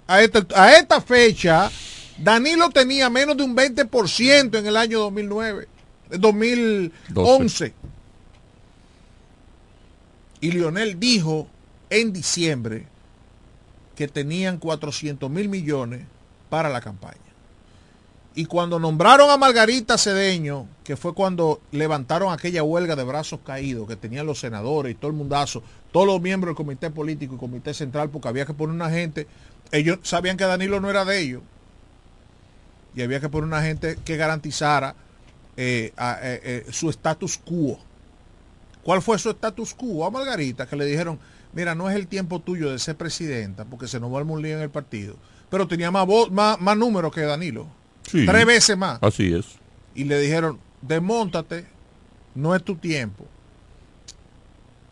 A 0.07 0.23
esta, 0.23 0.47
a 0.55 0.73
esta 0.77 1.01
fecha, 1.01 1.71
Danilo 2.19 2.71
tenía 2.71 3.09
menos 3.11 3.37
de 3.37 3.43
un 3.45 3.55
20% 3.55 4.59
en 4.59 4.67
el 4.67 4.77
año 4.77 4.99
2009, 5.01 5.69
eh, 6.11 6.17
2011. 6.19 7.75
Y 10.41 10.51
Lionel 10.53 10.99
dijo 11.01 11.49
en 11.91 12.13
diciembre 12.13 12.87
que 13.97 14.09
tenían 14.09 14.59
400 14.59 15.29
mil 15.31 15.49
millones 15.49 16.03
para 16.49 16.69
la 16.69 16.81
campaña. 16.81 17.19
Y 18.39 18.47
cuando 18.47 18.79
nombraron 18.79 19.31
a 19.31 19.37
Margarita 19.37 19.99
Cedeño, 19.99 20.69
que 20.85 20.97
fue 20.97 21.13
cuando 21.13 21.61
levantaron 21.73 22.33
aquella 22.33 22.63
huelga 22.63 22.95
de 22.95 23.03
brazos 23.03 23.41
caídos 23.45 23.89
que 23.89 23.97
tenían 23.97 24.27
los 24.27 24.39
senadores 24.39 24.93
y 24.93 24.95
todo 24.95 25.11
el 25.11 25.17
mundazo, 25.17 25.61
todos 25.91 26.07
los 26.07 26.21
miembros 26.21 26.51
del 26.51 26.57
comité 26.57 26.89
político 26.89 27.35
y 27.35 27.39
comité 27.39 27.75
central, 27.75 28.11
porque 28.11 28.29
había 28.29 28.47
que 28.47 28.55
poner 28.55 28.77
una 28.77 28.91
gente, 28.91 29.27
ellos 29.73 29.99
sabían 30.05 30.37
que 30.37 30.45
Danilo 30.45 30.79
no 30.79 30.89
era 30.89 31.05
de 31.05 31.19
ellos, 31.19 31.43
y 32.95 33.03
había 33.03 33.19
que 33.19 33.29
poner 33.29 33.49
una 33.49 33.61
gente 33.61 33.99
que 34.05 34.17
garantizara 34.17 34.95
eh, 35.57 35.93
eh, 35.99 36.41
eh, 36.45 36.67
su 36.71 36.91
status 36.91 37.39
quo. 37.39 37.81
¿Cuál 38.85 39.03
fue 39.03 39.19
su 39.19 39.31
status 39.31 39.75
quo 39.75 40.07
a 40.07 40.13
Margarita? 40.13 40.69
Que 40.69 40.77
le 40.77 40.85
dijeron, 40.85 41.19
mira, 41.55 41.75
no 41.75 41.91
es 41.91 41.97
el 41.97 42.07
tiempo 42.07 42.39
tuyo 42.39 42.71
de 42.71 42.79
ser 42.79 42.95
presidenta, 42.95 43.65
porque 43.65 43.89
se 43.89 43.99
nos 43.99 44.15
va 44.15 44.23
un 44.23 44.41
lío 44.41 44.55
en 44.55 44.63
el 44.63 44.71
partido. 44.71 45.17
Pero 45.51 45.67
tenía 45.67 45.91
más, 45.91 46.07
voz, 46.07 46.31
más 46.31 46.77
números 46.77 47.13
que 47.13 47.23
Danilo. 47.23 47.77
Sí. 48.11 48.27
Tres 48.27 48.47
veces 48.47 48.77
más. 48.77 48.99
Así 49.03 49.33
es. 49.35 49.45
Y 49.95 50.05
le 50.05 50.19
dijeron, 50.21 50.59
desmóntate, 50.83 51.67
no 52.35 52.55
es 52.55 52.63
tu 52.65 52.77
tiempo. 52.77 53.27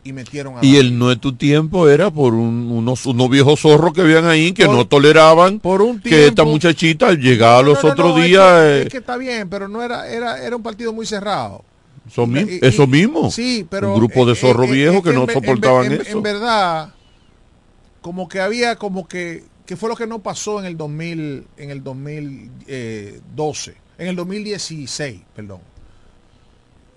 Y 0.05 0.12
metieron 0.12 0.57
a 0.57 0.64
Y 0.64 0.76
el 0.76 0.96
no 0.96 1.11
es 1.11 1.20
tu 1.20 1.33
tiempo 1.35 1.88
era 1.88 2.11
por 2.12 2.33
un- 2.35 2.70
unos, 2.70 3.07
unos 3.07 3.29
viejos 3.29 3.59
zorros 3.61 3.92
que 3.92 4.02
habían 4.02 4.24
ahí 4.26 4.52
que 4.52 4.66
no 4.68 4.87
toleraban 4.87 5.59
que 6.00 6.29
esta 6.29 6.44
muchachita 6.44 7.12
los 7.62 7.83
No, 7.83 7.88
no, 7.88 7.92
otros 7.92 8.16
no, 8.16 8.24
días... 8.24 8.44
eh, 8.62 8.83
es 8.83 8.88
que 8.88 8.98
está 8.98 9.16
bien, 9.16 9.48
pero 9.48 9.66
no 9.66 9.83
era, 9.83 10.09
era, 10.09 10.40
era 10.44 10.55
un 10.55 10.62
partido 10.62 10.92
muy 10.92 11.07
cerrado. 11.07 11.64
eso, 12.09 12.24
y- 12.48 12.61
eso 12.62 12.87
mismo. 12.87 13.33
Sí, 13.33 13.66
pero 13.68 13.94
Un 13.94 13.98
grupo 13.98 14.24
de 14.26 14.35
eh, 14.35 14.37
zorros 14.37 14.68
eh, 14.68 14.72
viejos 14.72 14.98
es 14.98 15.02
que 15.02 15.12
no 15.12 15.24
en 15.24 15.31
en 15.31 15.35
soportaban 15.35 15.87
en- 15.87 16.00
eso. 16.00 16.11
En 16.18 16.22
verdad, 16.22 16.94
como 18.00 18.29
que 18.29 18.38
había 18.40 18.76
como 18.76 19.09
que 19.09 19.42
que 19.66 19.76
fue 19.76 19.88
lo 19.88 19.96
que 19.96 20.07
no 20.07 20.20
pasó 20.20 20.61
en 20.61 20.66
el 20.66 20.76
2000 20.76 21.46
en 21.57 21.70
el 21.70 21.83
2012, 21.83 23.74
en 23.98 24.07
el 24.07 24.16
2016, 24.16 25.20
perdón. 25.35 25.61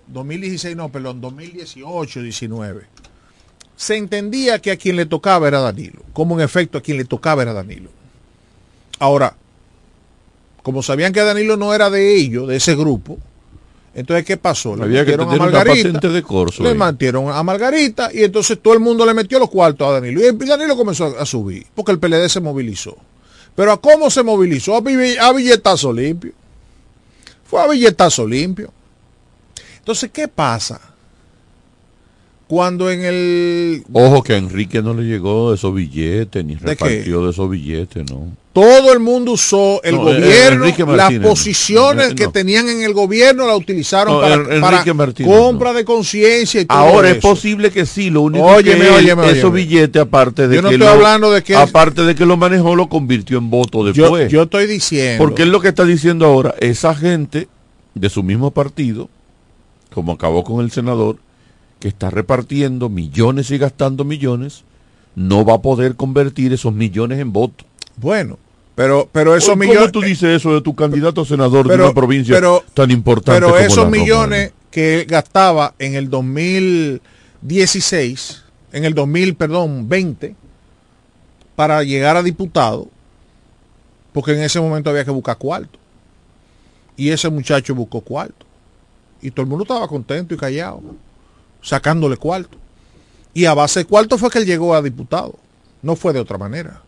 2016 0.06 0.76
no, 0.76 0.90
perdón, 0.90 1.20
2018, 1.20 2.22
19. 2.22 2.86
Se 3.76 3.96
entendía 3.96 4.60
que 4.60 4.70
a 4.70 4.76
quien 4.76 4.96
le 4.96 5.06
tocaba 5.06 5.48
era 5.48 5.60
Danilo, 5.60 6.02
como 6.12 6.38
en 6.38 6.44
efecto 6.44 6.78
a 6.78 6.82
quien 6.82 6.96
le 6.96 7.04
tocaba 7.04 7.42
era 7.42 7.52
Danilo. 7.52 7.90
Ahora, 8.98 9.36
como 10.62 10.82
sabían 10.82 11.12
que 11.12 11.20
Danilo 11.20 11.56
no 11.56 11.74
era 11.74 11.90
de 11.90 12.16
ellos, 12.16 12.48
de 12.48 12.56
ese 12.56 12.74
grupo, 12.74 13.18
entonces 13.94 14.24
¿qué 14.24 14.36
pasó? 14.36 14.76
Le 14.76 14.84
Había 14.84 15.04
que 15.04 15.12
metieron 15.16 15.28
tener 15.30 15.48
una 15.48 15.64
patente 15.64 16.08
de 16.08 16.22
corso 16.22 16.62
le 16.62 16.70
ahí. 16.70 16.74
mantieron 16.76 17.28
a 17.28 17.42
Margarita 17.42 18.10
y 18.12 18.22
entonces 18.24 18.58
todo 18.62 18.74
el 18.74 18.80
mundo 18.80 19.04
le 19.04 19.14
metió 19.14 19.38
los 19.38 19.50
cuartos 19.50 19.88
a 19.88 19.92
Danilo. 19.92 20.20
Y 20.20 20.32
Danilo 20.46 20.76
comenzó 20.76 21.06
a, 21.18 21.22
a 21.22 21.26
subir, 21.26 21.66
porque 21.74 21.92
el 21.92 21.98
PLD 21.98 22.28
se 22.28 22.40
movilizó. 22.40 22.96
Pero 23.56 23.72
¿a 23.72 23.80
cómo 23.80 24.08
se 24.10 24.22
movilizó? 24.22 24.76
A, 24.76 24.80
bill- 24.80 25.18
a 25.18 25.32
billetazo 25.32 25.92
limpio. 25.92 26.32
Fue 27.44 27.60
a 27.60 27.66
billetazo 27.66 28.26
limpio. 28.26 28.72
Entonces, 29.78 30.10
¿qué 30.12 30.28
pasa? 30.28 30.80
Cuando 32.46 32.90
en 32.90 33.04
el 33.04 33.84
Ojo 33.92 34.22
que 34.22 34.34
a 34.34 34.36
Enrique 34.36 34.82
no 34.82 34.92
le 34.94 35.02
llegó 35.04 35.50
de 35.50 35.56
esos 35.56 35.72
billetes, 35.74 36.44
ni 36.44 36.54
repartió 36.56 37.24
de 37.24 37.30
esos 37.30 37.48
billetes, 37.50 38.10
¿no? 38.10 38.28
Todo 38.60 38.92
el 38.92 38.98
mundo 39.00 39.32
usó 39.32 39.80
el 39.82 39.94
No, 39.96 40.10
eh, 40.10 40.14
gobierno, 40.20 40.64
Enrique 40.66 40.84
las 40.84 41.12
no. 41.12 41.22
posiciones 41.28 42.10
Eh, 42.10 42.14
que 42.14 42.28
tenían 42.28 42.68
en 42.68 42.82
el 42.82 42.92
gobierno 42.92 43.46
la 43.46 43.56
utilizaron 43.56 44.14
No, 44.14 44.20
para, 44.20 44.60
para 44.60 44.94
Martínez, 44.94 45.30
compra 45.38 45.72
de 45.72 45.84
conciencia 45.84 46.64
Ahora 46.68 47.10
es 47.10 47.18
eso. 47.18 47.28
posible 47.28 47.70
que 47.70 47.86
sí, 47.86 48.10
lo 48.10 48.22
único 48.22 48.44
Óyeme, 48.44 48.84
que 48.84 48.90
óyeme, 48.90 49.30
esos 49.30 49.52
billetes 49.52 50.02
aparte 50.02 50.46
de 50.48 50.56
Yo 50.56 50.62
que 50.62 50.68
estoy 50.74 50.78
lo, 50.78 50.88
hablando 50.88 51.30
de 51.30 51.42
que 51.42 51.54
él- 51.54 51.58
aparte 51.58 52.02
de 52.02 52.14
que 52.14 52.26
lo 52.26 52.36
manejó 52.36 52.76
lo 52.76 52.88
convirtió 52.88 53.38
en 53.38 53.48
voto 53.50 53.90
Yo, 53.92 54.02
después. 54.04 54.30
yo 54.30 54.42
estoy 54.42 54.66
diciendo. 54.66 55.24
Porque 55.24 55.42
es 55.42 55.48
lo 55.48 55.60
que 55.60 55.68
está 55.68 55.84
diciendo 55.84 56.26
ahora, 56.26 56.54
esa 56.60 56.94
gente 56.94 57.48
de 57.94 58.10
su 58.10 58.22
mismo 58.22 58.50
partido, 58.50 59.08
como 59.94 60.12
acabó 60.12 60.44
con 60.44 60.64
el 60.64 60.70
senador, 60.70 61.16
que 61.78 61.88
está 61.88 62.10
repartiendo 62.10 62.88
millones 62.88 63.50
y 63.50 63.58
gastando 63.58 64.04
millones, 64.04 64.64
no 65.16 65.44
va 65.44 65.54
a 65.54 65.62
poder 65.62 65.96
convertir 65.96 66.52
esos 66.52 66.72
millones 66.74 67.18
en 67.18 67.32
votos. 67.32 67.66
Bueno, 67.96 68.38
pero 68.80 69.08
pero 69.12 69.36
esos 69.36 69.50
¿Cómo 69.50 69.64
millones 69.64 69.92
tú 69.92 70.00
dices 70.00 70.38
eso 70.38 70.54
de 70.54 70.62
tu 70.62 70.74
candidato 70.74 71.20
a 71.20 71.26
senador 71.26 71.68
de 71.68 71.74
una 71.74 71.92
provincia 71.92 72.34
pero- 72.34 72.64
tan 72.72 72.90
importante 72.90 73.38
pero 73.38 73.52
como 73.52 73.66
esos 73.66 73.90
millones 73.90 74.54
que 74.70 75.04
gastaba 75.06 75.74
en 75.78 75.96
el 75.96 76.08
2016, 76.08 78.42
en 78.72 78.86
el 78.86 78.94
2000, 78.94 79.34
perdón, 79.34 79.86
20 79.86 80.34
para 81.54 81.82
llegar 81.82 82.16
a 82.16 82.22
diputado, 82.22 82.88
porque 84.14 84.32
en 84.32 84.40
ese 84.40 84.62
momento 84.62 84.88
había 84.88 85.04
que 85.04 85.10
buscar 85.10 85.36
cuarto. 85.36 85.78
Y 86.96 87.10
ese 87.10 87.28
muchacho 87.28 87.74
buscó 87.74 88.00
cuarto. 88.00 88.46
Y 89.20 89.30
todo 89.30 89.42
el 89.42 89.48
mundo 89.48 89.64
estaba 89.64 89.86
contento 89.88 90.32
y 90.32 90.38
callado, 90.38 90.80
sacándole 91.60 92.16
cuarto. 92.16 92.56
Y 93.34 93.44
a 93.44 93.52
base 93.52 93.80
de 93.80 93.84
cuarto 93.84 94.16
fue 94.16 94.30
que 94.30 94.38
él 94.38 94.46
llegó 94.46 94.74
a 94.74 94.80
diputado. 94.80 95.34
No 95.82 95.96
fue 95.96 96.14
de 96.14 96.20
otra 96.20 96.38
manera. 96.38 96.80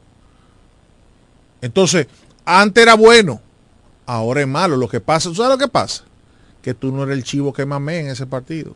Entonces, 1.62 2.08
antes 2.44 2.82
era 2.82 2.94
bueno, 2.94 3.40
ahora 4.04 4.42
es 4.42 4.48
malo. 4.48 4.76
Lo 4.76 4.88
que 4.88 5.00
pasa, 5.00 5.30
¿tú 5.30 5.36
sabes 5.36 5.52
lo 5.52 5.58
que 5.58 5.68
pasa? 5.68 6.04
Que 6.60 6.74
tú 6.74 6.92
no 6.92 7.04
eres 7.04 7.16
el 7.16 7.24
chivo 7.24 7.52
que 7.54 7.64
mamé 7.64 8.00
en 8.00 8.08
ese 8.08 8.26
partido. 8.26 8.74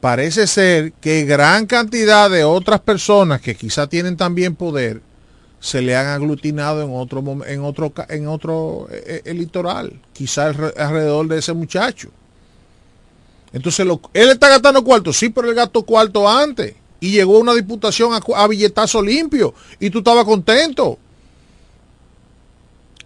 Parece 0.00 0.46
ser 0.46 0.92
que 0.94 1.24
gran 1.24 1.66
cantidad 1.66 2.28
de 2.30 2.44
otras 2.44 2.80
personas 2.80 3.40
que 3.40 3.54
quizá 3.54 3.86
tienen 3.86 4.16
también 4.16 4.54
poder 4.56 5.00
se 5.58 5.80
le 5.80 5.96
han 5.96 6.06
aglutinado 6.06 6.82
en 6.82 6.90
otro 6.94 7.24
en 7.46 7.60
otro 7.64 7.92
en 8.10 8.28
otro 8.28 8.88
eh, 8.90 9.22
eh, 9.24 9.34
litoral, 9.34 10.00
quizá 10.12 10.52
alre- 10.52 10.74
alrededor 10.76 11.28
de 11.28 11.38
ese 11.38 11.54
muchacho. 11.54 12.10
Entonces 13.52 13.86
él 14.12 14.28
está 14.30 14.50
gastando 14.50 14.84
cuarto, 14.84 15.12
sí, 15.12 15.30
pero 15.30 15.48
él 15.48 15.54
gastó 15.54 15.82
cuarto 15.82 16.28
antes 16.28 16.74
y 17.00 17.10
llegó 17.10 17.38
a 17.38 17.40
una 17.40 17.54
diputación 17.54 18.12
a, 18.12 18.20
a 18.36 18.46
billetazo 18.46 19.00
limpio 19.02 19.54
y 19.80 19.88
tú 19.90 19.98
estabas 19.98 20.24
contento. 20.24 20.98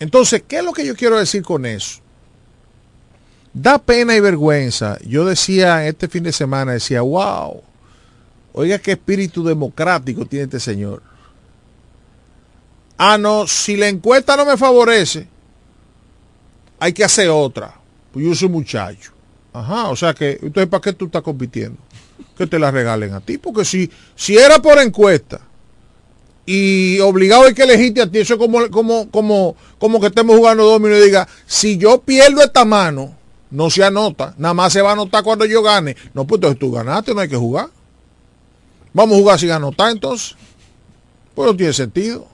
Entonces, 0.01 0.43
¿qué 0.49 0.59
es 0.59 0.65
lo 0.65 0.73
que 0.73 0.85
yo 0.85 0.97
quiero 0.97 1.19
decir 1.19 1.43
con 1.43 1.67
eso? 1.67 2.01
Da 3.53 3.79
pena 3.79 4.17
y 4.17 4.21
vergüenza. 4.21 4.99
Yo 5.07 5.27
decía 5.27 5.87
este 5.87 6.09
fin 6.09 6.25
de 6.25 6.33
semana, 6.33 6.73
decía, 6.73 7.03
wow, 7.03 7.63
oiga 8.55 8.79
qué 8.79 8.93
espíritu 8.93 9.45
democrático 9.45 10.25
tiene 10.25 10.45
este 10.47 10.59
señor. 10.59 11.03
Ah, 12.97 13.19
no, 13.19 13.47
si 13.47 13.77
la 13.77 13.89
encuesta 13.89 14.37
no 14.37 14.47
me 14.47 14.57
favorece, 14.57 15.29
hay 16.79 16.95
que 16.95 17.05
hacer 17.05 17.29
otra. 17.29 17.75
Pues 18.11 18.25
yo 18.25 18.35
soy 18.35 18.49
muchacho. 18.49 19.13
Ajá, 19.53 19.89
o 19.89 19.97
sea 19.97 20.15
que, 20.15 20.39
entonces, 20.43 20.67
¿para 20.67 20.81
qué 20.81 20.93
tú 20.95 21.07
estás 21.07 21.23
compitiendo? 21.23 21.79
Que 22.39 22.47
te 22.47 22.59
la 22.59 22.71
regalen 22.71 23.13
a 23.13 23.21
ti. 23.21 23.37
Porque 23.37 23.67
si, 23.67 23.91
si 24.15 24.39
era 24.39 24.61
por 24.61 24.79
encuesta 24.79 25.41
y 26.53 26.99
obligado 26.99 27.45
hay 27.45 27.55
que 27.55 27.63
elegirte 27.63 28.03
a 28.03 28.11
ti, 28.11 28.19
eso 28.19 28.35
es 28.35 28.41
como, 28.41 28.69
como, 28.71 29.09
como, 29.13 29.55
como 29.79 30.01
que 30.01 30.09
estemos 30.09 30.37
jugando 30.37 30.65
domino 30.65 30.97
y 30.97 31.01
diga, 31.01 31.29
si 31.47 31.79
yo 31.79 32.01
pierdo 32.01 32.43
esta 32.43 32.65
mano, 32.65 33.15
no 33.53 33.71
se 33.71 33.85
anota, 33.85 34.35
nada 34.37 34.53
más 34.53 34.73
se 34.73 34.83
va 34.83 34.91
a 34.91 34.93
anotar 34.95 35.23
cuando 35.23 35.45
yo 35.45 35.63
gane. 35.63 35.95
No, 36.13 36.27
pues 36.27 36.39
entonces 36.39 36.59
tú 36.59 36.73
ganaste, 36.73 37.15
no 37.15 37.21
hay 37.21 37.29
que 37.29 37.37
jugar. 37.37 37.69
Vamos 38.93 39.17
a 39.17 39.21
jugar 39.21 39.39
sin 39.39 39.53
anotar 39.53 39.93
entonces. 39.93 40.35
Pues 41.37 41.47
no 41.47 41.57
tiene 41.57 41.73
sentido. 41.73 42.27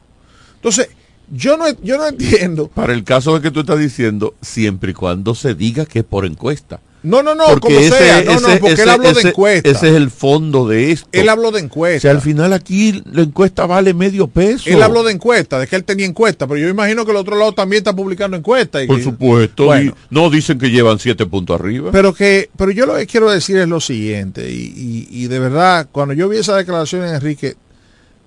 Entonces, 0.55 0.89
yo 1.31 1.59
no, 1.59 1.69
yo 1.83 1.99
no 1.99 2.07
entiendo. 2.07 2.69
Para 2.69 2.95
el 2.95 3.05
caso 3.05 3.35
de 3.35 3.43
que 3.43 3.51
tú 3.51 3.61
estás 3.61 3.79
diciendo, 3.79 4.35
siempre 4.41 4.93
y 4.93 4.95
cuando 4.95 5.35
se 5.35 5.55
diga 5.55 5.85
que 5.85 5.99
es 5.99 6.05
por 6.07 6.25
encuesta. 6.25 6.81
No, 7.07 7.23
no, 7.23 7.35
no, 7.37 7.61
como 7.61 7.79
sea. 7.81 8.23
No, 8.25 8.41
no, 8.41 8.49
porque 8.59 8.83
él 8.83 8.89
habló 8.89 9.13
de 9.13 9.21
encuesta. 9.29 9.71
Ese 9.71 9.89
es 9.91 9.95
el 9.95 10.11
fondo 10.11 10.67
de 10.67 10.91
esto. 10.91 11.09
Él 11.13 11.29
habló 11.29 11.53
de 11.53 11.61
O 11.61 11.65
encuesta. 11.65 12.01
sea, 12.01 12.11
al 12.11 12.21
final 12.21 12.53
aquí 12.53 13.01
la 13.13 13.23
encuesta 13.23 13.65
vale 13.67 13.95
medio 13.95 14.27
peso. 14.27 14.69
Él 14.69 14.83
habló 14.83 15.05
de 15.05 15.13
encuesta, 15.13 15.59
de 15.61 15.67
que 15.69 15.77
él 15.77 15.85
tenía 15.85 16.05
encuesta, 16.05 16.47
pero 16.49 16.59
yo 16.59 16.69
imagino 16.69 17.05
que 17.05 17.13
el 17.13 17.17
otro 17.19 17.37
lado 17.37 17.53
también 17.53 17.79
está 17.81 17.95
publicando 17.95 18.37
encuestas. 18.37 18.83
y 18.83 18.87
Por 18.89 19.01
supuesto. 19.03 19.67
Bueno. 19.67 19.93
y 20.11 20.15
no 20.15 20.31
dicen 20.31 20.59
que 20.59 20.69
llevan 20.71 20.99
siete 20.99 21.27
puntos 21.27 21.61
arriba. 21.61 21.91
Pero 21.93 22.13
que, 22.13 22.51
pero 22.57 22.73
yo 22.73 22.87
lo 22.87 22.97
que 22.97 23.07
quiero 23.07 23.31
decir 23.31 23.57
es 23.59 23.69
lo 23.69 23.81
siguiente, 23.81 24.51
y, 24.51 24.75
y- 24.77 25.09
y 25.25 25.27
de 25.29 25.39
verdad, 25.39 25.89
cuando 25.93 26.13
yo 26.13 26.29
vi 26.29 26.39
esa 26.39 26.57
declaración 26.57 27.05
en 27.05 27.15
Enrique, 27.15 27.55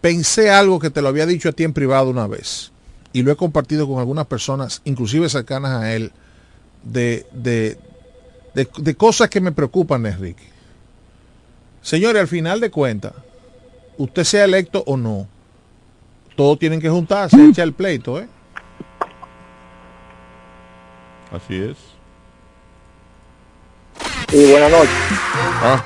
pensé 0.01 0.49
algo 0.51 0.79
que 0.79 0.89
te 0.89 1.01
lo 1.01 1.09
había 1.09 1.25
dicho 1.25 1.49
a 1.49 1.51
ti 1.51 1.63
en 1.65 1.73
privado 1.73 2.09
una 2.09 2.27
vez, 2.27 2.71
y 3.11 3.23
lo 3.23 3.31
he 3.31 3.35
compartido 3.35 3.87
con 3.87 3.99
algunas 3.99 4.25
personas, 4.27 4.81
inclusive 4.85 5.27
cercanas 5.27 5.81
a 5.81 5.93
él, 5.93 6.11
de, 6.83 7.25
de, 7.33 7.77
de, 8.53 8.67
de 8.77 8.95
cosas 8.95 9.29
que 9.29 9.41
me 9.41 9.51
preocupan, 9.51 10.05
Enrique. 10.05 10.43
Señores, 11.81 12.21
al 12.21 12.27
final 12.27 12.59
de 12.59 12.69
cuentas, 12.69 13.13
usted 13.97 14.23
sea 14.23 14.43
electo 14.45 14.83
o 14.85 14.97
no, 14.97 15.27
todos 16.35 16.59
tienen 16.59 16.79
que 16.79 16.89
juntarse, 16.89 17.37
echar 17.49 17.65
el 17.65 17.73
pleito, 17.73 18.19
¿eh? 18.19 18.27
Así 21.31 21.55
es. 21.55 21.77
Sí, 24.29 24.51
buenas 24.51 24.71
noches. 24.71 24.89
Ah, 25.61 25.83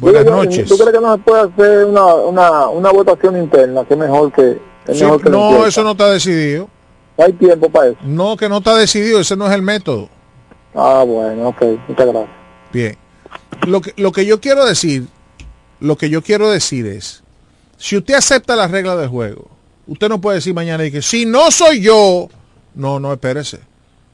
Buenas 0.00 0.24
Digo 0.24 0.36
noches. 0.36 0.68
¿Tú 0.68 0.76
crees 0.76 0.92
que 0.92 1.00
no 1.00 1.16
se 1.16 1.22
puede 1.22 1.42
hacer 1.42 1.84
una, 1.86 2.14
una, 2.14 2.68
una 2.68 2.90
votación 2.90 3.36
interna 3.36 3.84
que 3.84 3.94
mejor 3.94 4.32
que... 4.32 4.60
es 4.86 4.98
Sí, 4.98 5.04
mejor 5.04 5.22
que 5.22 5.30
no, 5.30 5.66
eso 5.66 5.82
no 5.84 5.92
está 5.92 6.10
decidido. 6.10 6.68
No 7.16 7.24
hay 7.24 7.32
tiempo 7.32 7.70
para 7.70 7.88
eso. 7.88 7.98
No, 8.02 8.36
que 8.36 8.48
no 8.48 8.58
está 8.58 8.74
decidido, 8.74 9.20
ese 9.20 9.36
no 9.36 9.46
es 9.46 9.52
el 9.52 9.62
método. 9.62 10.08
Ah, 10.74 11.04
bueno, 11.06 11.48
ok, 11.48 11.62
muchas 11.88 12.06
gracias. 12.06 12.36
Bien. 12.72 12.96
Lo 13.66 13.80
que, 13.80 13.94
lo 13.96 14.12
que 14.12 14.26
yo 14.26 14.40
quiero 14.40 14.64
decir, 14.64 15.06
lo 15.80 15.96
que 15.96 16.10
yo 16.10 16.22
quiero 16.22 16.50
decir 16.50 16.86
es, 16.86 17.22
si 17.76 17.96
usted 17.96 18.14
acepta 18.14 18.56
las 18.56 18.70
reglas 18.70 18.98
del 18.98 19.08
juego, 19.08 19.48
usted 19.86 20.08
no 20.08 20.20
puede 20.20 20.36
decir 20.36 20.54
mañana 20.54 20.84
y 20.84 20.90
que 20.90 21.02
si 21.02 21.26
no 21.26 21.50
soy 21.50 21.80
yo, 21.80 22.28
no, 22.74 22.98
no, 22.98 23.12
espérese. 23.12 23.60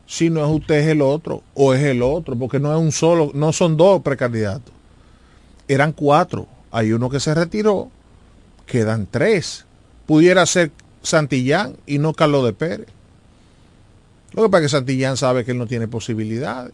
Si 0.06 0.28
no 0.28 0.44
es 0.44 0.50
usted 0.50 0.74
es 0.76 0.88
el 0.88 1.02
otro 1.02 1.42
o 1.54 1.72
es 1.72 1.82
el 1.82 2.02
otro, 2.02 2.36
porque 2.36 2.58
no 2.58 2.72
es 2.72 2.80
un 2.80 2.92
solo, 2.92 3.30
no 3.32 3.52
son 3.52 3.76
dos 3.76 4.02
precandidatos. 4.02 4.74
Eran 5.68 5.92
cuatro. 5.92 6.48
Hay 6.72 6.92
uno 6.92 7.08
que 7.08 7.20
se 7.20 7.34
retiró, 7.34 7.90
quedan 8.66 9.06
tres. 9.08 9.64
Pudiera 10.06 10.44
ser 10.46 10.72
Santillán 11.02 11.76
y 11.86 11.98
no 11.98 12.12
Carlos 12.12 12.44
de 12.44 12.52
Pérez. 12.52 12.88
Lo 14.32 14.42
que 14.44 14.48
pasa 14.48 14.64
es 14.64 14.70
que 14.70 14.76
Santillán 14.76 15.16
sabe 15.16 15.44
que 15.44 15.50
él 15.52 15.58
no 15.58 15.66
tiene 15.66 15.88
posibilidades. 15.88 16.72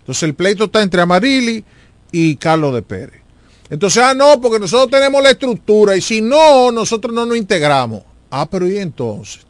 Entonces 0.00 0.22
el 0.24 0.34
pleito 0.34 0.64
está 0.64 0.82
entre 0.82 1.00
Amarili 1.00 1.64
y 2.12 2.36
Carlos 2.36 2.74
de 2.74 2.82
Pérez. 2.82 3.22
Entonces, 3.70 4.02
ah, 4.02 4.12
no, 4.14 4.40
porque 4.40 4.60
nosotros 4.60 4.90
tenemos 4.90 5.22
la 5.22 5.30
estructura 5.30 5.96
y 5.96 6.00
si 6.00 6.20
no, 6.20 6.70
nosotros 6.70 7.14
no 7.14 7.24
nos 7.24 7.36
integramos. 7.36 8.02
Ah, 8.30 8.46
pero 8.50 8.68
¿y 8.68 8.76
entonces? 8.78 9.46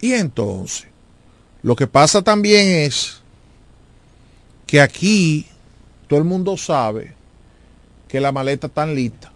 Y 0.00 0.12
entonces, 0.12 0.86
lo 1.62 1.74
que 1.74 1.86
pasa 1.86 2.22
también 2.22 2.68
es 2.86 3.20
que 4.66 4.80
aquí 4.80 5.46
todo 6.06 6.20
el 6.20 6.24
mundo 6.24 6.56
sabe 6.56 7.14
que 8.06 8.20
la 8.20 8.30
maleta 8.30 8.68
está 8.68 8.86
lista. 8.86 9.32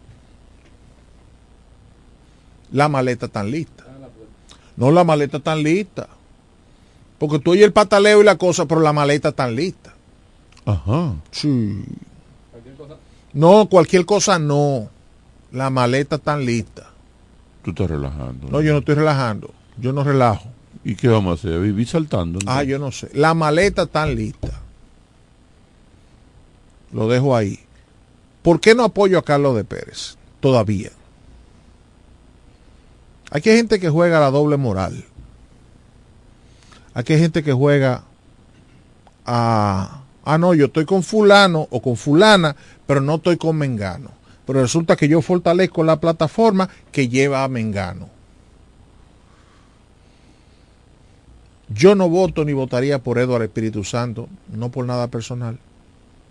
La 2.71 2.89
maleta 2.89 3.27
está 3.27 3.43
lista. 3.43 3.74
No, 4.77 4.91
la 4.91 5.05
maleta 5.05 5.39
está 5.39 5.55
lista. 5.55 6.09
Porque 7.19 7.39
tú 7.39 7.53
oyes 7.53 7.65
el 7.65 7.73
pataleo 7.73 8.21
y 8.21 8.25
la 8.25 8.37
cosa, 8.37 8.67
pero 8.67 8.81
la 8.81 8.93
maleta 8.93 9.31
está 9.31 9.49
lista. 9.49 9.95
Ajá. 10.67 11.15
Sí. 11.31 11.85
No, 13.33 13.69
cualquier 13.69 14.05
cosa 14.05 14.39
no. 14.39 14.89
La 15.53 15.71
maleta 15.71 16.17
está 16.17 16.37
lista. 16.37 16.91
Tú 17.63 17.71
estás 17.71 17.89
relajando. 17.89 18.49
No, 18.49 18.61
yo 18.61 18.73
no 18.73 18.79
estoy 18.81 18.97
relajando. 18.97 19.51
Yo 19.79 19.93
no 19.93 20.05
relajo. 20.05 20.49
¿Y 20.85 20.97
qué 20.97 21.09
vamos 21.09 21.31
a 21.31 21.35
hacer? 21.49 21.61
¿Vivir 21.61 21.89
saltando? 21.89 22.39
Ah, 22.47 22.63
yo 22.63 22.79
no 22.79 22.93
sé. 22.93 23.09
La 23.15 23.35
maleta 23.35 23.85
está 23.85 24.07
lista. 24.07 24.61
Lo 26.93 27.09
dejo 27.09 27.35
ahí. 27.35 27.59
¿Por 28.43 28.61
qué 28.61 28.75
no 28.75 28.85
apoyo 28.85 29.19
a 29.19 29.23
Carlos 29.23 29.57
de 29.57 29.65
Pérez? 29.65 30.17
Todavía. 30.41 30.91
Aquí 33.35 33.51
hay 33.51 33.57
gente 33.57 33.81
que 33.81 33.91
juega 33.91 34.21
la 34.21 34.31
doble 34.31 34.57
moral. 34.57 35.05
Aquí 36.95 37.15
hay 37.15 37.19
gente 37.19 37.43
que 37.43 37.53
juega 37.53 38.05
a... 39.27 40.03
Ah, 40.25 40.39
no, 40.39 40.55
yo 40.55 40.67
estoy 40.67 40.85
con 40.85 41.03
fulano 41.03 41.67
o 41.71 41.83
con 41.83 41.97
fulana, 41.97 42.55
pero 42.87 43.01
no 43.01 43.17
estoy 43.17 43.37
con 43.37 43.57
Mengano. 43.57 44.13
Pero 44.47 44.63
resulta 44.63 44.95
que 44.95 45.09
yo 45.09 45.21
fortalezco 45.21 45.83
la 45.83 45.99
plataforma 45.99 46.69
que 46.93 47.09
lleva 47.09 47.43
a 47.43 47.49
Mengano. 47.49 48.09
Yo 51.69 51.97
no 51.97 52.09
voto 52.09 52.45
ni 52.45 52.53
votaría 52.53 53.03
por 53.03 53.19
Eduardo 53.19 53.45
Espíritu 53.45 53.83
Santo, 53.83 54.29
no 54.53 54.71
por 54.71 54.87
nada 54.87 55.09
personal, 55.09 55.59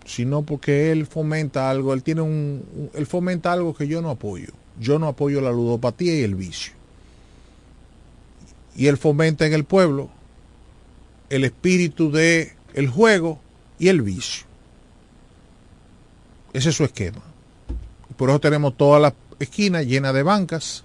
sino 0.06 0.40
porque 0.40 0.90
él 0.90 1.04
fomenta 1.04 1.68
algo, 1.68 1.92
él 1.92 2.02
tiene 2.02 2.22
un, 2.22 2.90
él 2.94 3.04
fomenta 3.04 3.52
algo 3.52 3.74
que 3.74 3.88
yo 3.88 4.00
no 4.00 4.08
apoyo. 4.08 4.54
Yo 4.80 4.98
no 4.98 5.06
apoyo 5.06 5.42
la 5.42 5.52
ludopatía 5.52 6.18
y 6.18 6.22
el 6.22 6.34
vicio. 6.34 6.72
Y 8.76 8.86
él 8.88 8.96
fomenta 8.98 9.46
en 9.46 9.52
el 9.52 9.64
pueblo 9.64 10.10
el 11.30 11.44
espíritu 11.44 12.10
de 12.10 12.54
el 12.74 12.88
juego 12.88 13.40
y 13.78 13.88
el 13.88 14.02
vicio. 14.02 14.46
Ese 16.52 16.70
es 16.70 16.76
su 16.76 16.84
esquema. 16.84 17.22
Por 18.16 18.30
eso 18.30 18.40
tenemos 18.40 18.76
todas 18.76 19.02
las 19.02 19.14
esquinas 19.40 19.86
llenas 19.86 20.14
de 20.14 20.22
bancas, 20.22 20.84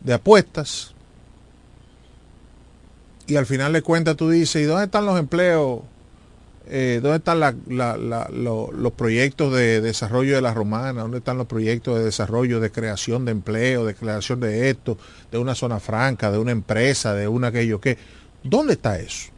de 0.00 0.14
apuestas. 0.14 0.94
Y 3.26 3.36
al 3.36 3.46
final 3.46 3.72
de 3.72 3.82
cuentas 3.82 4.16
tú 4.16 4.30
dices, 4.30 4.62
¿y 4.62 4.64
dónde 4.64 4.84
están 4.84 5.04
los 5.04 5.18
empleos? 5.18 5.82
Eh, 6.70 7.00
¿Dónde 7.02 7.18
están 7.18 7.40
la- 7.40 7.54
la- 7.68 7.96
la- 7.96 8.28
lo- 8.32 8.70
los 8.72 8.92
proyectos 8.92 9.54
de 9.54 9.80
desarrollo 9.80 10.34
de 10.34 10.42
la 10.42 10.52
romana? 10.52 11.00
¿Dónde 11.02 11.18
están 11.18 11.38
los 11.38 11.46
proyectos 11.46 11.98
de 11.98 12.04
desarrollo, 12.04 12.60
de 12.60 12.70
creación 12.70 13.24
de 13.24 13.32
empleo, 13.32 13.84
de 13.86 13.94
creación 13.94 14.40
de 14.40 14.68
esto, 14.70 14.98
de 15.32 15.38
una 15.38 15.54
zona 15.54 15.80
franca, 15.80 16.30
de 16.30 16.38
una 16.38 16.52
empresa, 16.52 17.14
de 17.14 17.26
una 17.28 17.48
aquello 17.48 17.80
que? 17.80 17.96
¿Dónde 18.42 18.74
está 18.74 18.98
eso? 18.98 19.30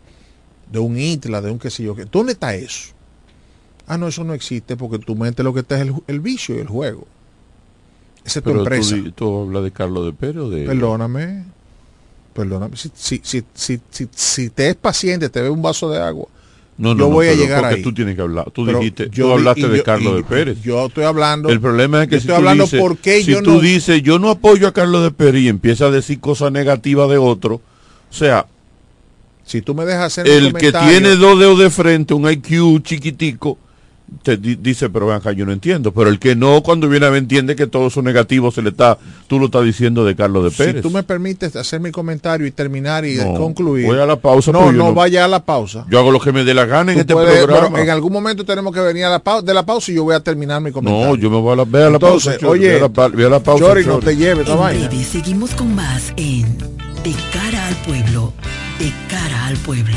De 0.72 0.78
un 0.80 0.98
ITLA, 0.98 1.40
de 1.40 1.50
un 1.50 1.58
qué 1.58 1.70
sé 1.70 1.82
yo 1.84 1.94
qué. 1.94 2.04
¿Dónde 2.04 2.32
está 2.32 2.54
eso? 2.54 2.92
Ah, 3.86 3.96
no, 3.98 4.08
eso 4.08 4.24
no 4.24 4.34
existe 4.34 4.76
porque 4.76 4.98
tu 4.98 5.14
mente 5.16 5.42
lo 5.42 5.52
que 5.54 5.60
está 5.60 5.76
es 5.76 5.82
el, 5.82 5.94
el 6.06 6.20
vicio 6.20 6.54
y 6.56 6.58
el 6.58 6.68
juego. 6.68 7.06
Esa 8.24 8.40
es 8.40 8.44
tu 8.44 8.50
Pero 8.50 8.64
tú, 8.64 8.74
empresa. 8.74 8.96
tú 9.14 9.40
hablas 9.42 9.64
de 9.64 9.70
Carlos 9.72 10.04
de 10.06 10.12
Pérez 10.12 10.36
o 10.36 10.50
de... 10.50 10.66
Perdóname. 10.66 11.44
Perdóname. 12.34 12.76
Si, 12.76 12.90
si, 12.94 13.20
si, 13.24 13.44
si, 13.54 13.80
si, 13.90 14.08
si 14.14 14.50
te 14.50 14.68
es 14.68 14.76
paciente, 14.76 15.28
te 15.28 15.40
ve 15.42 15.50
un 15.50 15.62
vaso 15.62 15.90
de 15.90 15.98
agua. 16.00 16.26
No, 16.80 16.94
no, 16.94 17.00
yo 17.00 17.08
no, 17.08 17.14
voy 17.14 17.28
a 17.28 17.34
llegar 17.34 17.60
porque 17.60 17.76
ahí. 17.76 17.82
tú 17.82 17.92
tienes 17.92 18.16
que 18.16 18.22
hablar. 18.22 18.50
Tú 18.52 18.64
Pero 18.64 18.78
dijiste, 18.78 19.10
yo 19.12 19.26
tú 19.26 19.32
hablaste 19.34 19.68
de 19.68 19.82
Carlos 19.82 20.14
y 20.14 20.16
de 20.16 20.22
Pérez. 20.24 20.62
Yo 20.62 20.86
estoy 20.86 21.04
hablando. 21.04 21.50
El 21.50 21.60
problema 21.60 22.02
es 22.02 22.08
que 22.08 22.14
yo 22.14 22.20
si 22.20 22.26
estoy 22.26 22.32
tú 22.32 22.38
hablando 22.38 22.64
dices, 22.64 22.80
por 22.80 22.96
qué 22.96 23.22
si 23.22 23.32
yo 23.32 23.42
tú 23.42 23.52
no. 23.52 23.60
dices 23.60 24.02
yo 24.02 24.18
no 24.18 24.30
apoyo 24.30 24.66
a 24.66 24.72
Carlos 24.72 25.02
de 25.02 25.10
Pérez 25.10 25.42
y 25.42 25.48
empiezas 25.48 25.88
a 25.88 25.90
decir 25.90 26.20
cosas 26.20 26.50
negativas 26.52 27.10
de 27.10 27.18
otro, 27.18 27.56
o 27.56 28.14
sea, 28.14 28.46
si 29.44 29.60
tú 29.60 29.74
me 29.74 29.84
dejas 29.84 30.18
hacer 30.18 30.26
el 30.26 30.54
que 30.54 30.72
tiene 30.72 31.16
dos 31.16 31.38
dedos 31.38 31.58
de 31.58 31.68
frente, 31.68 32.14
un 32.14 32.30
IQ 32.30 32.82
chiquitico, 32.82 33.58
te 34.22 34.36
di- 34.36 34.56
dice, 34.56 34.90
pero 34.90 35.12
acá, 35.12 35.32
yo 35.32 35.46
no 35.46 35.52
entiendo. 35.52 35.92
Pero 35.92 36.10
el 36.10 36.18
que 36.18 36.34
no, 36.36 36.62
cuando 36.62 36.88
viene 36.88 37.06
a 37.06 37.10
ver, 37.10 37.18
entiende 37.22 37.56
que 37.56 37.66
todo 37.66 37.86
eso 37.88 38.02
negativo 38.02 38.50
se 38.50 38.60
le 38.62 38.70
está, 38.70 38.98
tú 39.28 39.38
lo 39.38 39.46
estás 39.46 39.64
diciendo 39.64 40.04
de 40.04 40.14
Carlos 40.16 40.44
de 40.44 40.50
Pérez. 40.50 40.76
Si 40.76 40.82
tú 40.82 40.90
me 40.90 41.02
permites 41.02 41.56
hacer 41.56 41.80
mi 41.80 41.90
comentario 41.90 42.46
y 42.46 42.50
terminar 42.50 43.04
y 43.04 43.16
No, 43.16 43.34
concluir. 43.34 43.86
voy 43.86 43.98
a 43.98 44.06
la 44.06 44.16
pausa, 44.16 44.52
No, 44.52 44.70
no, 44.72 44.88
no- 44.88 44.94
vaya 44.94 45.24
a 45.24 45.28
la 45.28 45.44
pausa. 45.44 45.86
Yo 45.90 45.98
hago 45.98 46.10
lo 46.10 46.20
que 46.20 46.32
me 46.32 46.44
dé 46.44 46.54
la 46.54 46.66
gana 46.66 46.92
en 46.92 46.98
Tú 46.98 47.00
este 47.02 47.14
puedes- 47.14 47.44
programa. 47.44 47.70
pero 47.70 47.84
en 47.84 47.90
algún 47.90 48.12
momento 48.12 48.44
tenemos 48.44 48.74
que 48.74 48.80
venir 48.80 49.04
a 49.04 49.10
la 49.10 49.18
pausa, 49.20 49.42
de 49.46 49.54
la 49.54 49.64
pausa 49.64 49.90
y 49.92 49.94
yo 49.94 50.04
voy 50.04 50.14
a 50.14 50.20
terminar 50.20 50.60
mi 50.60 50.70
comentario. 50.72 51.06
No, 51.08 51.14
yo 51.16 51.30
me 51.30 51.38
voy 51.40 51.52
a 51.52 51.56
la, 51.56 51.64
ve 51.64 51.78
a 51.78 51.88
la 51.90 51.94
Entonces, 51.96 52.32
pausa. 52.34 52.38
Chori, 52.38 52.60
oye, 52.60 52.68
ve 52.68 52.76
a 52.76 52.80
la, 52.80 52.88
pa- 52.88 53.08
ve 53.08 53.24
a 53.26 53.28
la 53.30 53.40
pausa. 53.42 53.64
Chori, 53.64 53.84
no 53.86 53.98
te 54.00 54.16
lleves 54.16 54.46
vaina. 54.48 54.88
breve 54.88 55.04
seguimos 55.04 55.54
con 55.54 55.74
más 55.74 56.12
en 56.16 56.58
De 57.02 57.14
cara 57.32 57.66
al 57.68 57.76
pueblo, 57.76 58.32
de 58.78 58.92
cara 59.08 59.46
al 59.46 59.56
pueblo, 59.56 59.96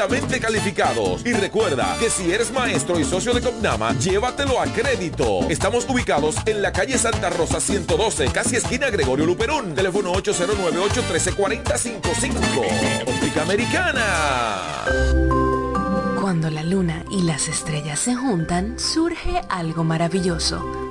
calificados. 0.41 1.25
Y 1.25 1.33
recuerda 1.33 1.95
que 1.99 2.09
si 2.09 2.31
eres 2.31 2.51
maestro 2.51 2.99
y 2.99 3.03
socio 3.03 3.33
de 3.33 3.41
Copnama, 3.41 3.93
llévatelo 3.99 4.59
a 4.59 4.65
crédito. 4.65 5.41
Estamos 5.49 5.85
ubicados 5.87 6.35
en 6.45 6.61
la 6.61 6.71
calle 6.71 6.97
Santa 6.97 7.29
Rosa 7.29 7.59
112, 7.59 8.31
casi 8.31 8.55
esquina 8.55 8.89
Gregorio 8.89 9.25
Luperón. 9.25 9.75
Teléfono 9.75 10.13
809-813-4055. 10.13 13.07
Óptica 13.07 13.41
Americana. 13.43 14.85
Cuando 16.19 16.49
la 16.49 16.63
luna 16.63 17.03
y 17.11 17.23
las 17.23 17.47
estrellas 17.47 17.99
se 17.99 18.15
juntan, 18.15 18.79
surge 18.79 19.41
algo 19.49 19.83
maravilloso. 19.83 20.90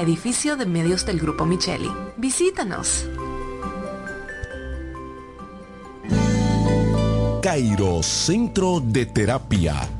edificio 0.00 0.56
de 0.56 0.66
medios 0.66 1.06
del 1.06 1.20
Grupo 1.20 1.44
Micheli. 1.46 1.90
Visítanos. 2.16 3.06
Cairo 7.42 8.02
Centro 8.02 8.80
de 8.80 9.06
Terapia 9.06 9.99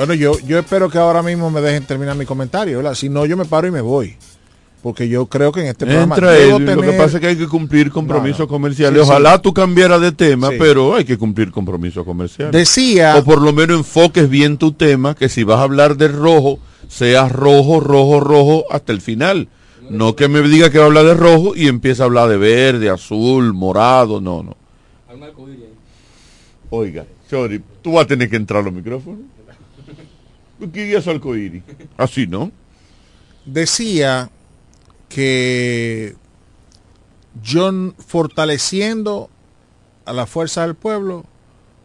Bueno, 0.00 0.14
yo, 0.14 0.32
yo 0.46 0.58
espero 0.58 0.88
que 0.88 0.96
ahora 0.96 1.22
mismo 1.22 1.50
me 1.50 1.60
dejen 1.60 1.84
terminar 1.84 2.16
mi 2.16 2.24
comentario, 2.24 2.78
¿verdad? 2.78 2.94
Si 2.94 3.10
no, 3.10 3.26
yo 3.26 3.36
me 3.36 3.44
paro 3.44 3.66
y 3.68 3.70
me 3.70 3.82
voy. 3.82 4.16
Porque 4.82 5.06
yo 5.10 5.26
creo 5.26 5.52
que 5.52 5.60
en 5.60 5.66
este 5.66 5.84
programa 5.84 6.14
Entra 6.14 6.30
debo 6.30 6.56
Edwin, 6.56 6.74
lo 6.76 6.80
que 6.80 6.92
pasa 6.92 7.18
es 7.18 7.20
que 7.20 7.26
hay 7.26 7.36
que 7.36 7.46
cumplir 7.46 7.90
compromisos 7.90 8.38
No, 8.38 8.44
no. 8.46 8.48
comerciales. 8.48 8.98
Sí, 8.98 9.04
sí. 9.04 9.10
Ojalá 9.10 9.42
tú 9.42 9.52
cambiaras 9.52 10.00
de 10.00 10.12
tema, 10.12 10.48
Sí. 10.48 10.56
pero 10.58 10.94
hay 10.94 11.04
que 11.04 11.18
cumplir 11.18 11.50
compromisos 11.50 12.02
comerciales. 12.06 12.52
Decía- 12.52 13.16
O 13.18 13.24
por 13.24 13.42
lo 13.42 13.52
menos 13.52 13.76
enfoques 13.76 14.26
bien 14.30 14.56
tu 14.56 14.72
tema, 14.72 15.14
que 15.14 15.28
si 15.28 15.44
vas 15.44 15.58
a 15.58 15.64
hablar 15.64 15.98
de 15.98 16.08
rojo, 16.08 16.58
seas 16.88 17.30
rojo, 17.30 17.78
rojo, 17.80 18.20
rojo 18.20 18.64
hasta 18.70 18.92
el 18.92 19.02
final. 19.02 19.48
No 19.90 20.16
que 20.16 20.28
me 20.28 20.40
diga 20.40 20.70
que 20.70 20.78
va 20.78 20.84
a 20.84 20.86
hablar 20.86 21.04
de 21.04 21.14
rojo 21.14 21.52
y 21.54 21.68
empieza 21.68 22.04
a 22.04 22.06
hablar 22.06 22.30
de 22.30 22.38
verde, 22.38 22.88
azul, 22.88 23.52
morado, 23.52 24.18
no, 24.18 24.42
no. 24.42 24.56
Oiga, 26.70 27.04
sorry, 27.28 27.60
tú 27.82 27.92
vas 27.92 28.04
a 28.04 28.08
tener 28.08 28.30
que 28.30 28.36
entrar 28.36 28.60
a 28.62 28.64
los 28.64 28.72
micrófonos. 28.72 29.18
¿Qué 30.72 30.96
es 30.96 31.06
arcoíris? 31.06 31.62
Así, 31.96 32.26
¿no? 32.26 32.52
decía 33.44 34.30
que 35.08 36.14
yo 37.42 37.70
fortaleciendo 37.98 39.30
a 40.04 40.12
la 40.12 40.26
fuerza 40.26 40.62
del 40.62 40.74
pueblo, 40.74 41.24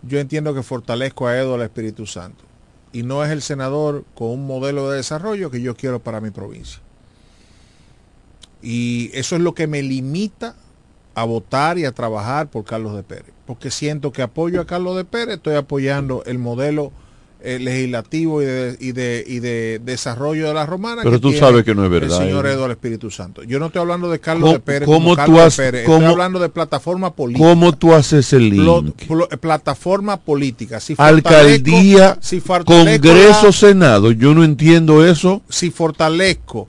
yo 0.03 0.19
entiendo 0.19 0.53
que 0.53 0.63
fortalezco 0.63 1.27
a 1.27 1.37
Edo 1.37 1.55
al 1.55 1.61
Espíritu 1.61 2.05
Santo. 2.05 2.43
Y 2.91 3.03
no 3.03 3.23
es 3.25 3.31
el 3.31 3.41
senador 3.41 4.05
con 4.15 4.29
un 4.29 4.47
modelo 4.47 4.89
de 4.89 4.97
desarrollo 4.97 5.51
que 5.51 5.61
yo 5.61 5.75
quiero 5.75 5.99
para 5.99 6.21
mi 6.21 6.31
provincia. 6.31 6.81
Y 8.61 9.11
eso 9.13 9.35
es 9.35 9.41
lo 9.41 9.53
que 9.53 9.67
me 9.67 9.83
limita 9.83 10.55
a 11.13 11.23
votar 11.25 11.77
y 11.77 11.85
a 11.85 11.91
trabajar 11.91 12.49
por 12.49 12.63
Carlos 12.63 12.95
de 12.95 13.03
Pérez. 13.03 13.33
Porque 13.45 13.69
siento 13.69 14.11
que 14.11 14.21
apoyo 14.21 14.61
a 14.61 14.65
Carlos 14.65 14.95
de 14.95 15.05
Pérez, 15.05 15.35
estoy 15.35 15.55
apoyando 15.55 16.23
el 16.25 16.39
modelo 16.39 16.91
eh, 17.45 17.59
legislativo 17.59 18.41
y 18.41 18.45
de, 18.45 18.77
y, 18.79 18.91
de, 18.91 19.23
y 19.27 19.39
de 19.39 19.79
desarrollo 19.83 20.47
de 20.47 20.53
la 20.53 20.65
romana. 20.65 21.01
Pero 21.03 21.19
tú 21.21 21.31
sabes 21.33 21.63
que 21.63 21.75
no 21.75 21.85
es 21.85 21.91
verdad, 21.91 22.19
El 22.21 22.27
señor 22.27 22.47
¿eh? 22.47 22.53
Al 22.63 22.71
Espíritu 22.71 23.11
Santo. 23.11 23.43
Yo 23.43 23.59
no 23.59 23.67
estoy 23.67 23.81
hablando 23.81 24.09
de 24.09 24.19
Carlos 24.19 24.43
¿Cómo- 24.47 24.53
de 24.53 24.59
Pérez 24.59 24.85
cómo 24.85 24.97
como 24.99 25.11
tú 25.11 25.15
Carlos 25.17 25.37
de 25.37 25.43
has- 25.45 25.55
Pérez. 25.57 25.85
cómo- 25.85 25.97
estoy 25.99 26.11
hablando 26.11 26.39
de 26.39 26.49
plataforma 26.49 27.13
política. 27.13 27.47
¿Cómo 27.47 27.71
tú 27.77 27.93
haces 27.93 28.33
el 28.33 28.49
link? 28.49 28.93
plataforma 29.39 30.17
política. 30.17 30.79
Si 30.79 30.95
Alcaldía, 30.97 32.17
si 32.21 32.41
Congreso, 32.41 33.45
la- 33.47 33.51
Senado. 33.51 34.11
Yo 34.11 34.33
no 34.33 34.43
entiendo 34.43 35.05
eso. 35.05 35.41
si 35.49 35.69
fortalezco 35.71 36.67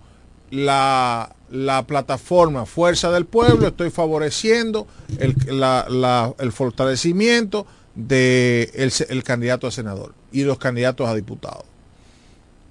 la, 0.51 1.35
la 1.51 1.87
plataforma 1.87 2.67
Fuerza 2.67 3.11
del 3.11 3.25
Pueblo, 3.27 3.67
estoy 3.69 3.91
favoreciendo 3.91 4.87
el, 5.19 5.35
la- 5.59 5.87
la- 5.89 6.33
el 6.39 6.53
fortalecimiento 6.53 7.67
de 7.97 8.71
el, 8.75 8.93
el 9.09 9.23
candidato 9.25 9.67
a 9.67 9.71
senador 9.71 10.15
y 10.31 10.45
los 10.45 10.59
candidatos 10.59 11.09
a 11.09 11.15
diputado. 11.15 11.65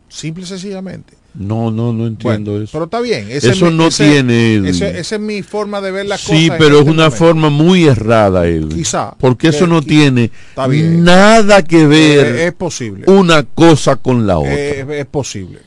Simple 0.07 0.43
y 0.43 0.47
sencillamente. 0.47 1.13
No, 1.33 1.69
no, 1.69 1.91
no 1.91 2.07
entiendo 2.07 2.51
Bueno, 2.51 2.63
eso. 2.63 2.71
Pero 2.71 2.85
está 2.85 3.01
bien. 3.01 3.27
ese 3.29 3.49
Eso 3.49 3.65
es 3.65 3.71
mi- 3.73 3.77
no 3.77 3.87
ese- 3.87 4.09
tiene... 4.09 4.69
Esa 4.69 5.15
es 5.15 5.19
mi 5.21 5.41
forma 5.43 5.81
de 5.81 5.91
ver 5.91 6.05
la 6.05 6.15
cosa. 6.15 6.29
Sí, 6.29 6.45
en 6.45 6.53
pero 6.57 6.75
es 6.75 6.79
este 6.81 6.91
una 6.91 7.03
momento. 7.05 7.17
forma 7.17 7.49
muy 7.49 7.85
errada, 7.85 8.47
Edwin. 8.47 8.69
Quizá. 8.69 9.13
Porque 9.19 9.49
eso 9.49 9.65
Que- 9.65 9.71
no 9.71 9.81
tiene 9.81 10.31
nada 10.55 11.61
que 11.63 11.85
ver 11.87 12.25
Eh, 12.37 12.47
es 12.47 12.53
posible. 12.53 13.03
una 13.11 13.43
cosa 13.43 13.97
con 13.97 14.25
la 14.25 14.37
otra. 14.37 14.53
Eh, 14.53 14.85
es 14.99 15.05
posible. 15.07 15.59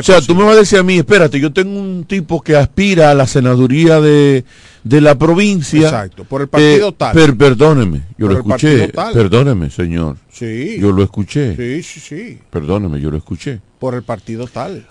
O 0.00 0.02
sea, 0.02 0.16
posible. 0.16 0.26
tú 0.26 0.34
me 0.40 0.44
vas 0.46 0.56
a 0.56 0.60
decir 0.60 0.78
a 0.78 0.82
mí, 0.82 0.96
espérate, 0.98 1.38
yo 1.40 1.52
tengo 1.52 1.78
un 1.80 2.04
tipo 2.04 2.40
que 2.42 2.56
aspira 2.56 3.10
a 3.10 3.14
la 3.14 3.26
senaduría 3.26 4.00
de, 4.00 4.44
de 4.82 5.00
la 5.00 5.16
provincia. 5.16 5.82
Exacto, 5.82 6.24
por 6.24 6.40
el 6.42 6.48
partido 6.48 6.88
Eh, 6.88 6.94
tal. 6.96 7.14
per- 7.14 7.36
perdóneme, 7.36 8.02
yo 8.18 8.26
Por 8.26 8.32
lo 8.32 8.38
escuché. 8.38 8.88
Perdóneme, 9.12 9.70
señor. 9.70 10.16
Sí. 10.32 10.76
Yo 10.80 10.92
lo 10.92 11.02
escuché. 11.02 11.54
Sí, 11.56 11.82
sí, 11.82 12.00
sí. 12.00 12.38
Perdóneme, 12.50 13.00
yo 13.00 13.10
lo 13.10 13.16
escuché. 13.16 13.60
Por 13.78 13.94
el 13.94 14.02
partido 14.02 14.46
tal. 14.46 14.86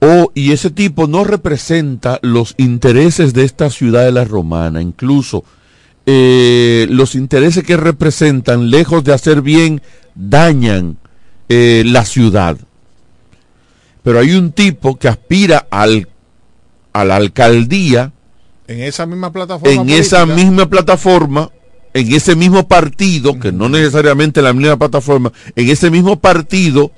Oh, 0.00 0.30
y 0.34 0.52
ese 0.52 0.70
tipo 0.70 1.06
no 1.06 1.24
representa 1.24 2.18
los 2.22 2.54
intereses 2.58 3.32
de 3.32 3.44
esta 3.44 3.70
ciudad 3.70 4.04
de 4.04 4.12
la 4.12 4.24
Romana, 4.24 4.82
incluso 4.82 5.44
eh, 6.06 6.86
los 6.90 7.14
intereses 7.14 7.64
que 7.64 7.76
representan, 7.76 8.70
lejos 8.70 9.02
de 9.04 9.14
hacer 9.14 9.40
bien, 9.40 9.80
dañan 10.14 10.98
eh, 11.48 11.82
la 11.86 12.04
ciudad. 12.04 12.58
Pero 14.04 14.20
hay 14.20 14.34
un 14.34 14.52
tipo 14.52 14.96
que 14.96 15.08
aspira 15.08 15.66
al, 15.70 16.08
a 16.92 17.04
la 17.06 17.16
alcaldía 17.16 18.12
En 18.68 18.80
esa 18.82 19.06
misma 19.06 19.32
plataforma. 19.32 19.72
en 19.82 19.88
esa 19.88 20.26
misma 20.26 20.66
plataforma, 20.68 21.50
en 21.94 22.12
ese 22.14 22.36
mismo 22.36 22.68
partido, 22.68 23.40
que 23.40 23.50
no 23.50 23.68
necesariamente 23.70 24.42
la 24.42 24.52
misma 24.52 24.76
plataforma, 24.76 25.32
en 25.56 25.70
ese 25.70 25.90
mismo 25.90 26.20
partido, 26.20 26.92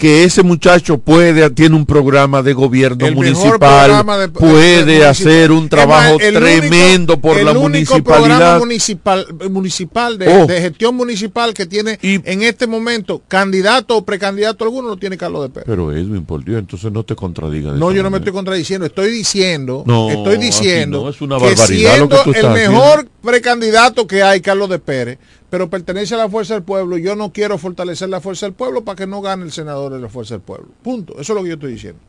que 0.00 0.24
ese 0.24 0.42
muchacho 0.42 0.96
puede, 0.96 1.50
tiene 1.50 1.76
un 1.76 1.84
programa 1.84 2.42
de 2.42 2.54
gobierno 2.54 3.06
El 3.06 3.14
municipal, 3.14 3.90
de- 4.18 4.28
puede 4.30 4.86
de 4.86 5.04
hacer 5.06 5.52
un 5.52 5.68
trabajo 5.68 6.16
único- 6.16 6.38
tremendo 6.40 7.20
por 7.20 7.36
la 7.36 7.52
programa 7.52 7.60
municipalidad. 7.60 8.58
municipal, 8.58 9.26
municipal 9.50 10.16
de, 10.18 10.26
Oh. 10.28 10.46
de 10.46 10.58
gestión 10.62 10.96
municipal 10.96 11.52
que 11.52 11.66
tiene 11.66 11.98
en 12.02 12.42
este 12.42 12.66
momento 12.66 13.20
candidato 13.28 13.98
o 13.98 14.02
precandidato 14.04 14.64
alguno 14.64 14.88
lo 14.88 14.96
tiene 14.96 15.18
Carlos 15.18 15.42
de 15.42 15.48
Pérez. 15.50 15.66
Pero 15.68 15.92
Edwin, 15.92 16.24
por 16.24 16.42
Dios, 16.46 16.60
entonces 16.60 16.90
no 16.90 17.02
te 17.02 17.14
contradiga 17.14 17.74
de 17.74 17.78
No, 17.78 17.92
yo 17.92 18.02
no 18.02 18.08
me 18.08 18.16
estoy 18.18 18.32
contradiciendo, 18.32 18.86
estoy 18.86 19.10
diciendo, 19.10 19.84
No, 19.86 20.08
estoy 20.10 20.38
diciendo 20.38 21.02
no, 21.04 21.10
es 21.10 21.20
una 21.20 21.36
que 21.36 21.44
barbaridad 21.44 21.98
lo 21.98 22.08
que 22.08 22.16
siendo 22.32 22.56
el 22.56 22.70
mejor 22.70 23.08
precandidato 23.22 24.06
que 24.06 24.22
hay, 24.22 24.40
Carlos 24.40 24.68
de 24.68 24.78
Pérez, 24.78 25.18
pero 25.48 25.68
pertenece 25.70 26.14
a 26.14 26.18
la 26.18 26.28
Fuerza 26.28 26.54
del 26.54 26.62
Pueblo, 26.62 26.96
yo 26.98 27.16
no 27.16 27.32
quiero 27.32 27.58
fortalecer 27.58 28.08
la 28.08 28.20
Fuerza 28.20 28.46
del 28.46 28.54
Pueblo 28.54 28.82
para 28.84 28.96
que 28.96 29.06
no 29.06 29.20
gane 29.20 29.44
el 29.44 29.52
senador 29.52 29.92
de 29.92 30.00
la 30.00 30.08
Fuerza 30.08 30.34
del 30.34 30.42
Pueblo. 30.42 30.68
Punto. 30.82 31.14
Eso 31.14 31.32
es 31.32 31.36
lo 31.36 31.42
que 31.42 31.48
yo 31.48 31.54
estoy 31.54 31.72
diciendo. 31.72 32.00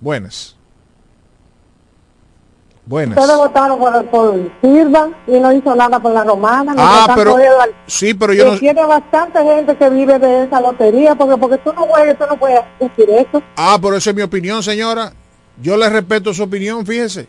Buenas. 0.00 0.56
Buenas. 2.88 3.18
Ustedes 3.18 3.36
votaron 3.36 3.78
por, 3.80 4.06
por 4.10 4.50
Silva 4.62 5.10
y 5.26 5.32
no 5.40 5.52
hizo 5.52 5.74
nada 5.74 5.98
por 5.98 6.12
la 6.12 6.22
romana. 6.22 6.72
Ah, 6.78 7.12
pero- 7.16 7.36
Edward, 7.36 7.70
Sí, 7.88 8.14
pero 8.14 8.32
yo 8.32 8.52
no... 8.52 8.58
tiene 8.60 8.84
bastante 8.86 9.42
gente 9.42 9.76
que 9.76 9.90
vive 9.90 10.18
de 10.20 10.44
esa 10.44 10.60
lotería, 10.60 11.16
porque 11.16 11.36
porque 11.36 11.58
tú 11.58 11.72
no 11.72 11.84
puedes, 11.88 12.16
tú 12.16 12.24
no 12.30 12.38
puedes 12.38 12.60
decir 12.78 13.10
eso. 13.10 13.42
Ah, 13.56 13.76
pero 13.82 13.96
esa 13.96 14.10
es 14.10 14.16
mi 14.16 14.22
opinión, 14.22 14.62
señora. 14.62 15.12
Yo 15.60 15.76
le 15.76 15.88
respeto 15.88 16.32
su 16.32 16.44
opinión, 16.44 16.86
fíjese. 16.86 17.26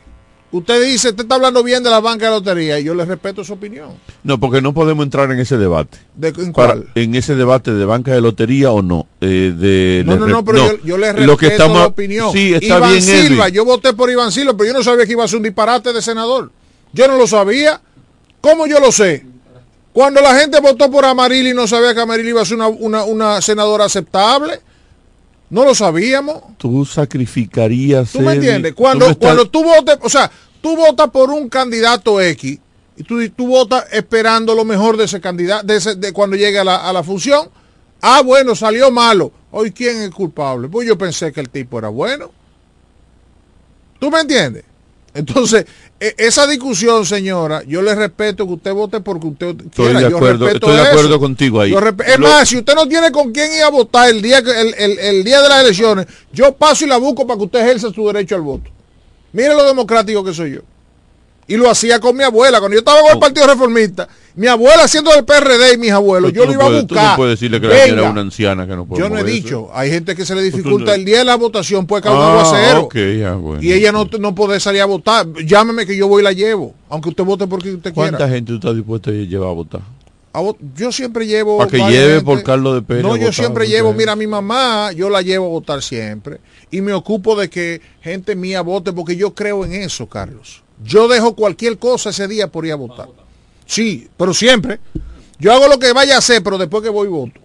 Usted 0.49 0.81
dice, 0.81 1.09
usted 1.09 1.23
está 1.23 1.35
hablando 1.35 1.61
bien 1.61 1.83
de 1.83 1.89
la 1.89 1.99
banca 1.99 2.25
de 2.27 2.31
lotería 2.31 2.79
y 2.79 2.85
yo 2.85 2.95
le 2.95 3.03
respeto 3.03 3.43
su 3.43 3.51
opinión. 3.53 3.89
No, 4.23 4.39
porque 4.39 4.61
no 4.61 4.73
podemos 4.73 5.03
entrar 5.03 5.29
en 5.29 5.39
ese 5.39 5.57
debate. 5.57 5.97
¿De, 6.15 6.29
¿En 6.29 6.53
Para- 6.53 6.73
cuál? 6.75 6.87
en 6.95 7.15
ese 7.15 7.35
debate 7.35 7.73
de 7.73 7.83
banca 7.83 8.13
de 8.13 8.21
lotería 8.21 8.71
o 8.71 8.81
no. 8.81 9.07
eh, 9.19 9.53
de, 9.57 10.03
No, 10.05 10.15
no, 10.15 10.25
no, 10.25 10.45
pero 10.45 10.59
yo, 10.59 10.77
yo 10.85 10.97
le 10.97 11.11
respeto 11.11 11.27
lo 11.27 11.37
que 11.37 11.57
la 11.57 11.85
opinión. 11.87 12.31
Sí, 12.31 12.53
está 12.53 12.77
Iván 12.77 12.91
bien, 12.91 13.01
Silva, 13.03 13.43
Edwin. 13.47 13.55
yo 13.55 13.65
voté 13.65 13.91
por 13.93 14.09
Iván 14.09 14.31
Silva, 14.31 14.53
pero 14.55 14.67
yo 14.71 14.73
no 14.73 14.83
sabía 14.83 15.05
que 15.05 15.11
iba 15.11 15.25
a 15.25 15.27
ser 15.27 15.37
un 15.37 15.43
disparate 15.43 15.91
de 15.91 16.01
senador. 16.01 16.49
Yo 16.93 17.07
no 17.09 17.17
lo 17.17 17.27
sabía. 17.27 17.81
¿Cómo 18.39 18.67
yo 18.67 18.79
lo 18.79 18.91
sé? 18.93 19.25
Cuando 19.91 20.21
la 20.21 20.33
gente 20.39 20.61
votó 20.61 20.89
por 20.89 21.03
Amarili 21.03 21.49
y 21.49 21.53
no 21.53 21.67
sabía 21.67 21.93
que 21.93 21.99
Amarili 21.99 22.29
iba 22.29 22.41
a 22.41 22.45
ser 22.45 22.55
una, 22.55 22.67
una, 22.69 23.03
una 23.03 23.41
senadora 23.41 23.83
aceptable. 23.85 24.61
No 25.49 25.63
lo 25.63 25.73
sabíamos. 25.73 26.41
Tú 26.57 26.85
sacrificarías. 26.85 28.11
¿Tú 28.11 28.21
me 28.21 28.33
entiendes? 28.33 28.73
tú 28.73 28.81
Cuando, 28.81 29.05
estás- 29.05 29.17
cuando 29.17 29.49
tú 29.49 29.63
votes, 29.63 29.97
o 30.01 30.09
sea, 30.09 30.29
tú 30.61 30.75
votas 30.75 31.09
por 31.09 31.29
un 31.29 31.47
candidato 31.49 32.19
X 32.21 32.59
y 32.97 33.03
tú, 33.03 33.21
y 33.21 33.29
tú 33.29 33.47
votas 33.47 33.85
esperando 33.91 34.53
lo 34.55 34.65
mejor 34.65 34.97
de 34.97 35.05
ese 35.05 35.21
candidato, 35.21 35.65
de, 35.65 35.77
ese- 35.77 35.95
de 35.95 36.11
cuando 36.11 36.35
llegue 36.35 36.59
a 36.59 36.63
la, 36.63 36.75
a 36.89 36.91
la 36.93 37.03
función. 37.03 37.49
Ah, 38.01 38.21
bueno, 38.23 38.55
salió 38.55 38.91
malo. 38.91 39.31
Hoy, 39.51 39.71
¿quién 39.71 39.97
es 39.97 40.03
el 40.03 40.13
culpable? 40.13 40.67
Pues 40.67 40.87
yo 40.87 40.97
pensé 40.97 41.31
que 41.31 41.39
el 41.39 41.49
tipo 41.49 41.79
era 41.79 41.87
bueno. 41.89 42.29
¿Tú 43.99 44.11
me 44.11 44.19
entiendes? 44.19 44.63
Entonces, 45.17 45.65
e- 45.99 46.13
esa 46.17 46.45
discusión, 46.47 47.05
señora, 47.05 47.63
yo 47.67 47.81
le 47.81 47.95
respeto 47.95 48.45
que 48.45 48.53
usted 48.53 48.71
vote 48.73 48.99
porque 49.01 49.27
usted 49.27 49.47
Estoy 49.49 49.85
quiera. 49.85 49.99
de 50.01 50.09
yo 50.11 50.17
acuerdo, 50.17 50.45
respeto 50.45 50.67
estoy 50.67 50.77
de 50.77 50.81
eso. 50.83 50.91
acuerdo 50.91 51.19
contigo 51.19 51.61
ahí. 51.61 51.71
Yo 51.71 51.79
es 51.79 52.19
Lo- 52.19 52.27
más, 52.27 52.47
si 52.47 52.57
usted 52.57 52.75
no 52.75 52.87
tiene 52.87 53.11
con 53.11 53.31
quién 53.31 53.51
ir 53.53 53.63
a 53.63 53.69
votar 53.69 54.09
el 54.09 54.21
día, 54.21 54.37
el- 54.39 54.99
el 54.99 55.23
día 55.23 55.41
de 55.41 55.49
las 55.49 55.63
elecciones, 55.63 56.05
yo 56.31 56.53
paso 56.55 56.85
y 56.85 56.87
la 56.87 56.97
busco 56.97 57.25
para 57.25 57.37
que 57.37 57.45
usted 57.45 57.59
ejerza 57.61 57.89
su 57.91 58.05
derecho 58.07 58.35
al 58.35 58.41
voto. 58.41 58.69
Mire 59.33 59.55
lo 59.55 59.65
democrático 59.65 60.23
que 60.23 60.33
soy 60.33 60.53
yo. 60.53 60.61
Y 61.49 61.55
lo 61.55 61.69
hacía 61.69 61.99
con 61.99 62.15
mi 62.15 62.23
abuela. 62.23 62.59
Cuando 62.59 62.75
yo 62.75 62.79
estaba 62.79 62.99
con 63.01 63.11
el 63.11 63.19
Partido 63.19 63.47
Reformista, 63.47 64.07
mi 64.35 64.47
abuela 64.47 64.85
siendo 64.87 65.11
del 65.11 65.23
PRD 65.23 65.73
y 65.75 65.77
mis 65.77 65.91
abuelos, 65.91 66.31
Tú 66.33 66.35
yo 66.39 66.41
no 66.41 66.47
lo 66.47 66.53
iba 66.53 66.65
puedes- 66.65 66.83
a 66.83 66.87
Tú 66.87 66.93
buscar. 66.95 67.09
no 67.11 67.15
puedes 67.15 67.39
decirle 67.39 67.61
que 67.61 67.67
Venga. 67.67 68.03
es 68.05 68.11
una 68.11 68.21
anciana 68.21 68.67
que 68.67 68.75
no 68.75 68.85
puede 68.85 69.01
Yo 69.01 69.09
no 69.09 69.17
he 69.17 69.23
dicho. 69.23 69.69
Hay 69.73 69.89
gente 69.89 70.13
que 70.15 70.25
se 70.25 70.35
le 70.35 70.41
tú 70.51 70.57
dificulta 70.57 70.91
no- 70.91 70.95
el 70.95 71.05
día 71.05 71.19
de 71.19 71.23
la 71.23 71.35
votación, 71.35 71.87
puede 71.87 72.03
caer 72.03 72.15
un 72.15 72.21
Ah, 72.21 72.31
aguacero. 72.41 72.81
ok, 72.81 72.95
ya, 73.17 73.33
bueno. 73.35 73.63
Y 73.63 73.71
ella 73.71 73.93
no, 73.93 74.09
no 74.19 74.35
puede 74.35 74.59
salir 74.59 74.81
a 74.81 74.85
votar. 74.85 75.25
Llámeme 75.45 75.85
que 75.85 75.95
yo 75.95 76.07
voy 76.09 76.21
y 76.21 76.23
la 76.25 76.33
llevo. 76.33 76.75
Aunque 76.89 77.09
usted 77.09 77.23
vote 77.23 77.47
por 77.47 77.61
quien 77.61 77.75
usted 77.75 77.93
¿Cuánta 77.93 78.17
quiera. 78.17 78.31
gente 78.33 78.49
tú 78.51 78.55
estás 78.55 78.75
dispuesto 78.75 79.09
a 79.09 79.13
llevar 79.13 79.49
a 79.49 79.53
votar? 79.53 79.81
A 80.33 80.41
vot- 80.41 80.57
Yo 80.75 80.91
siempre 80.91 81.25
llevo. 81.25 81.57
Para 81.59 81.71
que 81.71 81.77
lleve 81.77 82.15
gente. 82.15 82.25
por 82.25 82.43
Carlos 82.43 82.75
de 82.75 82.81
Pérez. 82.81 83.03
No, 83.03 83.15
yo 83.15 83.19
votar, 83.21 83.33
siempre 83.33 83.63
porque- 83.63 83.69
llevo, 83.69 83.93
mira, 83.93 84.11
a 84.11 84.15
mi 84.17 84.27
mamá, 84.27 84.91
yo 84.91 85.09
la 85.09 85.21
llevo 85.21 85.45
a 85.45 85.49
votar 85.49 85.81
siempre. 85.81 86.39
Y 86.69 86.81
me 86.81 86.91
ocupo 86.93 87.35
de 87.39 87.49
que 87.49 87.81
gente 88.01 88.35
mía 88.35 88.61
vote 88.61 88.91
porque 88.91 89.15
yo 89.15 89.33
creo 89.33 89.63
en 89.65 89.71
eso, 89.73 90.07
Carlos. 90.07 90.61
Yo 90.83 91.07
dejo 91.07 91.35
cualquier 91.35 91.77
cosa 91.77 92.09
ese 92.09 92.27
día 92.27 92.47
por 92.47 92.65
ir 92.65 92.73
a 92.73 92.75
votar. 92.75 93.09
Sí, 93.65 94.07
pero 94.17 94.33
siempre. 94.33 94.79
Yo 95.39 95.53
hago 95.53 95.67
lo 95.67 95.79
que 95.79 95.93
vaya 95.93 96.15
a 96.15 96.19
hacer, 96.19 96.41
pero 96.43 96.57
después 96.57 96.83
que 96.83 96.89
voy 96.89 97.07
voto. 97.07 97.39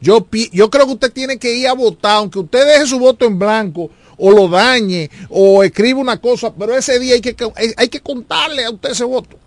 Yo, 0.00 0.26
yo 0.52 0.70
creo 0.70 0.86
que 0.86 0.92
usted 0.92 1.12
tiene 1.12 1.38
que 1.38 1.54
ir 1.54 1.68
a 1.68 1.74
votar, 1.74 2.16
aunque 2.16 2.40
usted 2.40 2.66
deje 2.66 2.86
su 2.86 2.98
voto 2.98 3.24
en 3.24 3.38
blanco, 3.38 3.90
o 4.18 4.30
lo 4.32 4.48
dañe, 4.48 5.10
o 5.28 5.62
escriba 5.62 6.00
una 6.00 6.20
cosa, 6.20 6.52
pero 6.52 6.76
ese 6.76 6.98
día 6.98 7.14
hay 7.14 7.20
que, 7.20 7.36
hay 7.76 7.88
que 7.88 8.00
contarle 8.00 8.64
a 8.64 8.70
usted 8.70 8.90
ese 8.90 9.04
voto. 9.04 9.38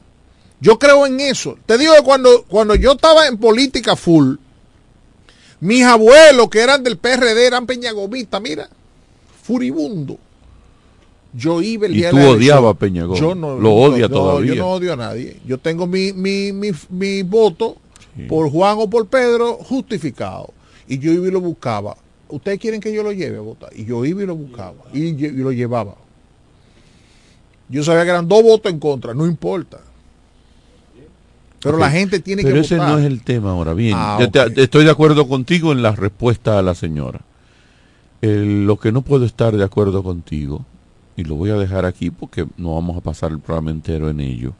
Yo 0.60 0.80
creo 0.80 1.06
en 1.06 1.20
eso. 1.20 1.58
Te 1.66 1.78
digo 1.78 1.94
que 1.94 2.04
cuando, 2.04 2.46
cuando 2.46 2.76
yo 2.76 2.94
estaba 2.94 3.28
en 3.28 3.38
política 3.38 3.96
full, 3.96 4.36
mis 5.60 5.84
abuelos 5.84 6.50
que 6.50 6.60
eran 6.60 6.84
del 6.84 6.98
PRD 6.98 7.46
eran 7.46 7.66
peñagomistas, 7.66 8.42
mira, 8.42 8.70
furibundo. 9.44 10.18
Yo 11.36 11.62
iba 11.62 11.86
el 11.86 11.94
Y 11.94 11.98
día 11.98 12.12
tú 12.12 12.18
de 12.18 12.24
la 12.24 12.30
odiabas 12.30 12.76
elección. 12.82 13.12
a 13.12 13.16
Yo 13.20 13.36
no, 13.36 13.60
Lo 13.60 13.74
odia 13.74 14.08
todavía. 14.08 14.54
Yo 14.54 14.62
no 14.64 14.70
odio 14.72 14.94
a 14.94 14.96
nadie. 14.96 15.38
Yo 15.46 15.58
tengo 15.58 15.86
mi, 15.88 16.14
mi, 16.14 16.52
mi, 16.54 16.72
mi 16.90 17.24
voto 17.24 17.78
por 18.30 18.50
Juan 18.50 18.78
o 18.80 18.90
por 18.90 19.08
Pedro 19.08 19.56
justificado. 19.56 20.54
Y 20.88 21.00
yo 21.00 21.12
iba 21.12 21.28
y 21.28 21.32
lo 21.32 21.42
buscaba. 21.42 21.98
Ustedes 22.30 22.60
quieren 22.60 22.80
que 22.80 22.94
yo 22.94 23.04
lo 23.04 23.12
lleve 23.12 23.38
a 23.38 23.42
votar. 23.42 23.70
Y 23.76 23.86
yo 23.86 24.06
iba 24.06 24.24
y 24.24 24.26
lo 24.26 24.36
buscaba. 24.36 24.76
Y, 24.94 25.08
y 25.08 25.32
lo 25.32 25.52
llevaba. 25.52 25.96
Yo 27.68 27.84
sabía 27.84 28.04
que 28.04 28.10
eran 28.12 28.28
dos 28.28 28.42
votos 28.44 28.72
en 28.72 28.80
contra. 28.80 29.14
No 29.14 29.26
importa. 29.26 29.80
Pero 31.62 31.78
la 31.80 31.90
gente 31.90 32.20
tiene 32.20 32.44
Pero 32.44 32.56
que 32.56 32.62
ese 32.62 32.76
votar. 32.78 32.92
no 32.92 33.00
es 33.00 33.06
el 33.06 33.24
tema 33.24 33.52
ahora. 33.52 33.74
Bien, 33.74 33.94
Ah, 33.98 34.20
te- 34.32 34.62
estoy 34.62 34.86
de 34.86 34.92
acuerdo 34.92 35.28
contigo 35.28 35.72
en 35.72 35.82
la 35.82 35.92
respuesta 35.94 36.60
a 36.60 36.62
la 36.62 36.76
señora. 36.76 37.22
El- 38.22 38.66
lo 38.68 38.78
que 38.78 38.92
no 38.92 39.02
puedo 39.02 39.26
estar 39.26 39.56
de 39.58 39.64
acuerdo 39.64 40.04
contigo, 40.04 40.64
y 41.18 41.24
lo 41.24 41.36
voy 41.36 41.50
a 41.50 41.56
dejar 41.56 41.86
aquí 41.86 42.10
porque 42.12 42.46
no 42.58 42.76
vamos 42.76 42.98
a 42.98 43.02
pasar 43.02 43.32
el 43.32 43.40
programa 43.40 43.72
entero 43.72 44.10
en 44.10 44.20
ello, 44.20 44.54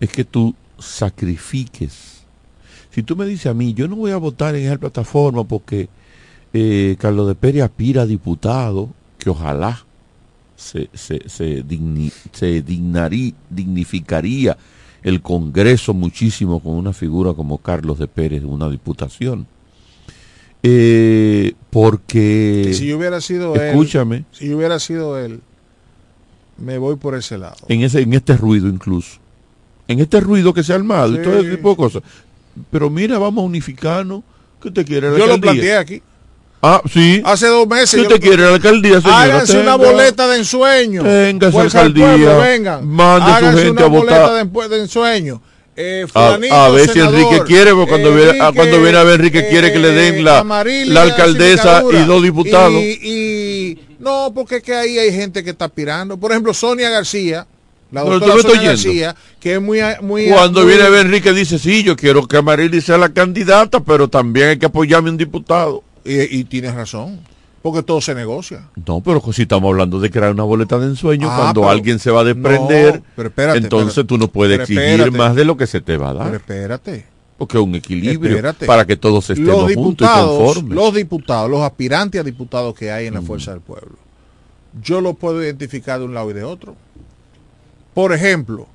es 0.00 0.10
que 0.10 0.24
tú 0.24 0.54
sacrifiques. 0.78 2.24
Si 2.90 3.02
tú 3.02 3.16
me 3.16 3.26
dices 3.26 3.46
a 3.46 3.54
mí, 3.54 3.74
yo 3.74 3.88
no 3.88 3.96
voy 3.96 4.10
a 4.10 4.16
votar 4.16 4.54
en 4.54 4.66
esa 4.66 4.78
plataforma 4.78 5.44
porque 5.44 5.88
eh, 6.52 6.96
Carlos 6.98 7.28
de 7.28 7.34
Pérez 7.34 7.62
aspira 7.62 8.02
a 8.02 8.06
diputado, 8.06 8.90
que 9.18 9.30
ojalá 9.30 9.84
se, 10.54 10.88
se, 10.94 11.28
se, 11.28 11.64
digni- 11.64 12.12
se 12.32 12.64
dignarí- 12.64 13.34
dignificaría 13.50 14.56
el 15.02 15.22
Congreso 15.22 15.94
muchísimo 15.94 16.60
con 16.60 16.72
una 16.74 16.92
figura 16.92 17.32
como 17.34 17.58
Carlos 17.58 17.98
de 17.98 18.08
Pérez, 18.08 18.42
una 18.44 18.68
diputación. 18.68 19.46
Eh, 20.62 21.52
porque... 21.70 22.72
Si 22.74 22.86
yo 22.86 22.98
hubiera 22.98 23.20
sido 23.20 23.54
él. 23.54 23.68
Escúchame. 23.70 24.24
Si 24.32 24.48
yo 24.48 24.56
hubiera 24.56 24.78
sido 24.80 25.18
él, 25.18 25.40
me 26.58 26.78
voy 26.78 26.96
por 26.96 27.14
ese 27.14 27.38
lado. 27.38 27.56
en 27.68 27.82
ese 27.82 28.00
en 28.00 28.14
este 28.14 28.36
ruido 28.36 28.66
incluso 28.68 29.18
en 29.88 30.00
este 30.00 30.20
ruido 30.20 30.54
que 30.54 30.62
se 30.64 30.72
ha 30.72 30.76
armado 30.76 31.12
y 31.12 31.16
Sí. 31.18 31.22
todo 31.22 31.38
ese 31.40 31.50
tipo 31.50 31.70
de 31.70 31.76
cosas 31.76 32.02
pero 32.70 32.88
mira 32.88 33.18
vamos 33.18 33.42
a 33.42 33.46
unificarnos 33.46 34.22
¿qué 34.62 34.70
te 34.70 34.82
quiere 34.84 35.10
la 35.12 35.18
Yo 35.18 35.26
lo 35.26 35.38
planteé 35.38 35.76
aquí. 35.76 36.02
ah 36.62 36.80
sí 36.90 37.20
Hace 37.26 37.46
dos 37.48 37.68
meses. 37.68 38.00
¿qué 38.02 38.08
te 38.08 38.18
quiere 38.18 38.44
la 38.44 38.54
alcaldía 38.54 39.00
señora? 39.02 39.20
Háganse 39.22 39.60
una 39.60 39.74
boleta 39.76 40.26
de 40.28 40.38
ensueño. 40.38 41.02
Tenga 41.02 41.48
esa 41.48 41.52
Fuerza 41.58 41.78
del 41.84 41.88
alcaldía. 41.88 42.16
pueblo, 42.16 42.38
vengan. 42.38 42.86
Mande 42.88 43.50
su 43.52 43.58
gente 43.58 43.70
una 43.70 43.84
a 43.84 43.88
votar. 43.88 44.46
boleta 44.46 44.74
de 44.76 44.80
ensueño. 44.82 45.42
Eh, 45.76 46.04
a, 46.04 46.08
fulanito, 46.08 46.54
a 46.54 46.68
ver 46.70 46.88
si 46.90 46.98
Enrique 47.00 47.42
quiere 47.46 47.72
porque 47.74 47.90
cuando, 47.90 48.14
viene, 48.14 48.30
Enrique, 48.30 48.52
cuando 48.56 48.82
viene 48.82 48.98
a 48.98 49.02
ver 49.04 49.14
Enrique 49.20 49.46
quiere 49.48 49.72
que 49.72 49.78
le 49.78 49.90
den 49.92 50.14
eh, 50.16 50.22
la, 50.22 50.42
la 50.86 51.02
alcaldesa 51.02 51.82
y 51.92 52.04
dos 52.06 52.22
diputados. 52.22 52.72
Y, 52.72 52.98
y- 53.02 53.78
no, 53.98 54.32
porque 54.34 54.56
es 54.56 54.62
que 54.62 54.74
ahí 54.74 54.98
hay 54.98 55.12
gente 55.12 55.42
que 55.44 55.50
está 55.50 55.66
aspirando. 55.66 56.16
Por 56.18 56.30
ejemplo, 56.30 56.54
Sonia 56.54 56.88
García, 56.90 57.46
la 57.90 58.02
doctora 58.04 58.40
Sonia. 58.42 58.62
García, 58.70 59.16
que 59.40 59.54
es 59.54 59.60
muy... 59.60 59.80
muy 60.02 60.28
cuando 60.28 60.60
muy- 60.62 60.70
viene 60.70 60.84
a 60.86 60.90
ver 60.90 61.06
Enrique 61.06 61.32
dice 61.32 61.58
sí 61.58 61.82
yo 61.82 61.94
quiero 61.96 62.26
que 62.26 62.36
Amarili 62.38 62.80
sea 62.80 62.98
la 62.98 63.10
candidata 63.10 63.80
pero 63.80 64.08
también 64.08 64.48
hay 64.48 64.58
que 64.58 64.66
apoyarme 64.66 65.10
un 65.10 65.16
diputado 65.16 65.82
Y, 66.04 66.38
y 66.38 66.44
tienes 66.44 66.74
razón, 66.74 67.20
porque 67.62 67.82
todo 67.82 68.00
se 68.00 68.14
negocia. 68.14 68.68
No, 68.86 69.00
pero 69.00 69.20
si 69.32 69.42
estamos 69.42 69.68
hablando 69.70 69.98
de 69.98 70.10
crear 70.10 70.30
una 70.32 70.44
boleta 70.44 70.78
de 70.78 70.86
ensueño, 70.86 71.28
Ah, 71.30 71.36
cuando 71.36 71.62
pero- 71.62 71.70
alguien 71.70 71.98
se 71.98 72.10
va 72.10 72.20
a 72.20 72.24
desprender, 72.24 72.96
No, 73.00 73.06
pero 73.16 73.28
espérate, 73.28 73.58
entonces 73.58 74.06
tú 74.06 74.18
no 74.18 74.28
puedes 74.28 74.60
exigir 74.60 74.82
espérate. 74.82 75.10
más 75.18 75.34
de 75.34 75.44
lo 75.44 75.56
que 75.56 75.66
se 75.66 75.80
te 75.80 75.96
va 75.96 76.10
a 76.10 76.14
dar. 76.14 76.24
Pero 76.26 76.36
espérate, 76.36 77.06
Porque 77.38 77.58
es 77.58 77.64
un 77.64 77.74
equilibrio 77.74 78.36
Espérate. 78.36 78.64
para 78.66 78.86
que 78.86 78.96
todos 78.96 79.28
estemos 79.30 79.64
los 79.70 79.74
juntos 79.74 80.08
y 80.08 80.10
conformes. 80.26 80.74
los 80.74 80.94
diputados, 80.94 81.50
los 81.50 81.60
aspirantes 81.62 82.20
a 82.20 82.24
diputados 82.24 82.74
que 82.74 82.90
hay 82.90 83.06
en 83.08 83.14
la 83.14 83.20
Fuerza 83.22 83.50
del 83.50 83.60
Pueblo, 83.60 83.96
yo 84.82 85.00
los 85.00 85.16
puedo 85.16 85.42
identificar 85.42 85.98
de 85.98 86.04
un 86.06 86.14
lado 86.14 86.30
y 86.30 86.34
de 86.34 86.44
otro. 86.44 86.76
Por 87.94 88.12
ejemplo, 88.12 88.66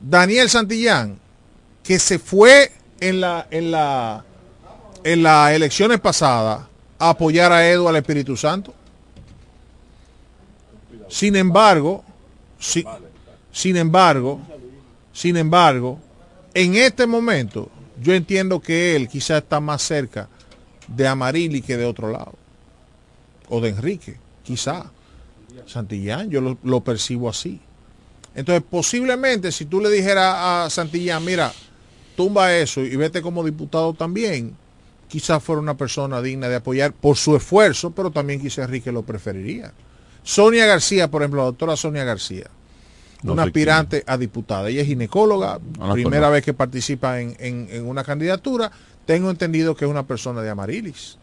Daniel 0.00 0.48
Santillán, 0.48 1.18
que 1.82 1.98
se 1.98 2.18
fue 2.18 2.70
en 3.00 3.20
la 3.20 3.46
en 3.50 3.70
la 3.70 4.24
en 5.04 5.22
las 5.22 5.52
elecciones 5.52 5.98
pasadas 6.00 6.60
apoyar 6.98 7.52
a 7.52 7.68
Edu 7.68 7.88
al 7.88 7.96
Espíritu 7.96 8.36
Santo. 8.36 8.74
Sin 11.08 11.36
embargo, 11.36 12.04
si- 12.58 12.84
sin 13.52 13.76
embargo, 13.76 14.40
sin 15.12 15.36
embargo, 15.36 15.98
en 16.54 16.74
este 16.74 17.06
momento 17.06 17.70
yo 18.00 18.14
entiendo 18.14 18.60
que 18.60 18.94
él 18.96 19.08
quizás 19.08 19.42
está 19.42 19.60
más 19.60 19.82
cerca 19.82 20.28
de 20.86 21.06
Amarili 21.06 21.62
que 21.62 21.76
de 21.76 21.84
otro 21.84 22.10
lado. 22.10 22.34
O 23.48 23.60
de 23.60 23.70
Enrique, 23.70 24.16
quizá. 24.44 24.90
Santillán, 25.66 26.30
yo 26.30 26.40
lo, 26.40 26.58
lo 26.62 26.80
percibo 26.80 27.28
así. 27.28 27.60
Entonces, 28.34 28.62
posiblemente 28.70 29.50
si 29.50 29.64
tú 29.64 29.80
le 29.80 29.90
dijeras 29.90 30.34
a 30.36 30.70
Santillán, 30.70 31.24
mira, 31.24 31.52
tumba 32.16 32.54
eso 32.54 32.80
y 32.82 32.94
vete 32.96 33.20
como 33.22 33.42
diputado 33.44 33.92
también, 33.94 34.56
quizás 35.08 35.42
fuera 35.42 35.60
una 35.60 35.76
persona 35.76 36.20
digna 36.22 36.48
de 36.48 36.56
apoyar 36.56 36.92
por 36.92 37.16
su 37.16 37.34
esfuerzo, 37.36 37.90
pero 37.92 38.10
también 38.10 38.40
quizás 38.40 38.66
Enrique 38.66 38.92
lo 38.92 39.02
preferiría. 39.02 39.72
Sonia 40.22 40.66
García, 40.66 41.10
por 41.10 41.22
ejemplo, 41.22 41.40
la 41.40 41.46
doctora 41.46 41.76
Sonia 41.76 42.04
García, 42.04 42.46
No 43.22 43.32
una 43.32 43.42
aspirante 43.44 44.04
a 44.06 44.16
diputada. 44.18 44.68
Ella 44.68 44.82
es 44.82 44.86
ginecóloga, 44.86 45.58
No 45.78 45.92
primera 45.94 46.28
vez 46.30 46.44
que 46.44 46.54
participa 46.54 47.20
en, 47.20 47.34
en- 47.38 47.68
en 47.70 47.86
una 47.86 48.04
candidatura. 48.04 48.70
Tengo 49.06 49.30
entendido 49.30 49.74
que 49.74 49.86
es 49.86 49.90
una 49.90 50.06
persona 50.06 50.42
de 50.42 50.50
Amarilis. 50.50 51.16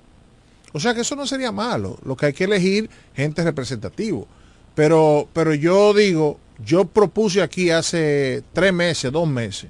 O 0.73 0.79
sea 0.79 0.93
que 0.93 1.01
eso 1.01 1.15
no 1.15 1.25
sería 1.27 1.51
malo. 1.51 1.97
Lo 2.03 2.17
que 2.17 2.25
hay 2.27 2.33
que 2.33 2.45
elegir 2.45 2.89
gente 3.15 3.43
representativo. 3.43 4.27
Pero, 4.73 5.29
pero 5.31 5.53
yo 5.53 5.93
digo, 5.93 6.37
yo 6.65 6.85
propuse 6.85 7.41
aquí 7.41 7.69
hace 7.69 8.43
tres 8.51 8.73
meses, 8.73 9.11
dos 9.11 9.27
meses, 9.27 9.69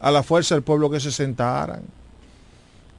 a 0.00 0.10
la 0.10 0.22
fuerza 0.22 0.54
del 0.56 0.62
pueblo 0.64 0.90
que 0.90 1.00
se 1.00 1.10
sentaran. 1.12 1.82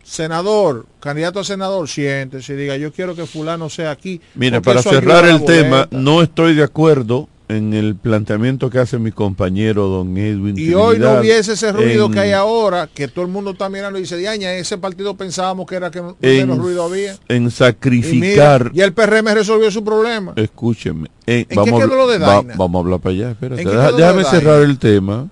Senador, 0.03 0.85
candidato 0.99 1.39
a 1.39 1.43
senador, 1.43 1.87
siéntese 1.87 2.53
y 2.53 2.57
diga, 2.57 2.77
yo 2.77 2.91
quiero 2.91 3.15
que 3.15 3.25
fulano 3.25 3.69
sea 3.69 3.91
aquí. 3.91 4.19
Mira, 4.35 4.61
para 4.61 4.81
cerrar 4.81 5.25
el 5.25 5.43
tema, 5.45 5.87
no 5.91 6.21
estoy 6.21 6.53
de 6.55 6.63
acuerdo 6.63 7.29
en 7.49 7.73
el 7.73 7.95
planteamiento 7.95 8.69
que 8.69 8.79
hace 8.79 8.97
mi 8.99 9.11
compañero 9.11 9.87
don 9.87 10.17
Edwin. 10.17 10.57
Y 10.57 10.73
hoy 10.73 10.97
no 10.97 11.19
hubiese 11.19 11.53
ese 11.53 11.71
ruido 11.71 12.07
en- 12.07 12.11
que 12.13 12.19
hay 12.19 12.31
ahora, 12.31 12.89
que 12.93 13.07
todo 13.07 13.23
el 13.25 13.31
mundo 13.31 13.51
está 13.51 13.69
mirando 13.69 13.97
y 13.99 14.03
dice, 14.03 14.17
Diaña, 14.17 14.53
ese 14.53 14.77
partido 14.77 15.15
pensábamos 15.15 15.67
que 15.67 15.75
era 15.75 15.91
que 15.91 16.01
menos 16.01 16.15
en, 16.21 16.57
ruido 16.57 16.83
había. 16.83 17.13
en 17.27 17.35
Y 17.37 17.39
mira, 17.39 17.51
sacrificar 17.51 18.71
y 18.73 18.81
el 18.81 18.93
PRM 18.93 19.33
resolvió 19.35 19.69
su 19.71 19.83
problema. 19.83 20.33
Escúcheme. 20.35 21.09
eh, 21.27 21.45
vamos, 21.55 21.81
a 21.81 21.85
quedó 21.85 21.95
lo 21.95 22.07
de 22.07 22.15
hablar- 22.15 22.29
va- 22.29 22.35
Daina? 22.35 22.55
vamos 22.57 22.79
a 22.79 22.83
hablar 22.83 22.99
para 22.99 23.15
allá. 23.15 23.31
Espérate. 23.31 23.61
¿En 23.61 23.67
qué 23.67 23.73
Deja- 23.75 23.87
quedó 23.87 23.97
lo 23.99 24.05
déjame 24.05 24.23
cerrar 24.25 24.61
el 24.63 24.79
tema. 24.79 25.29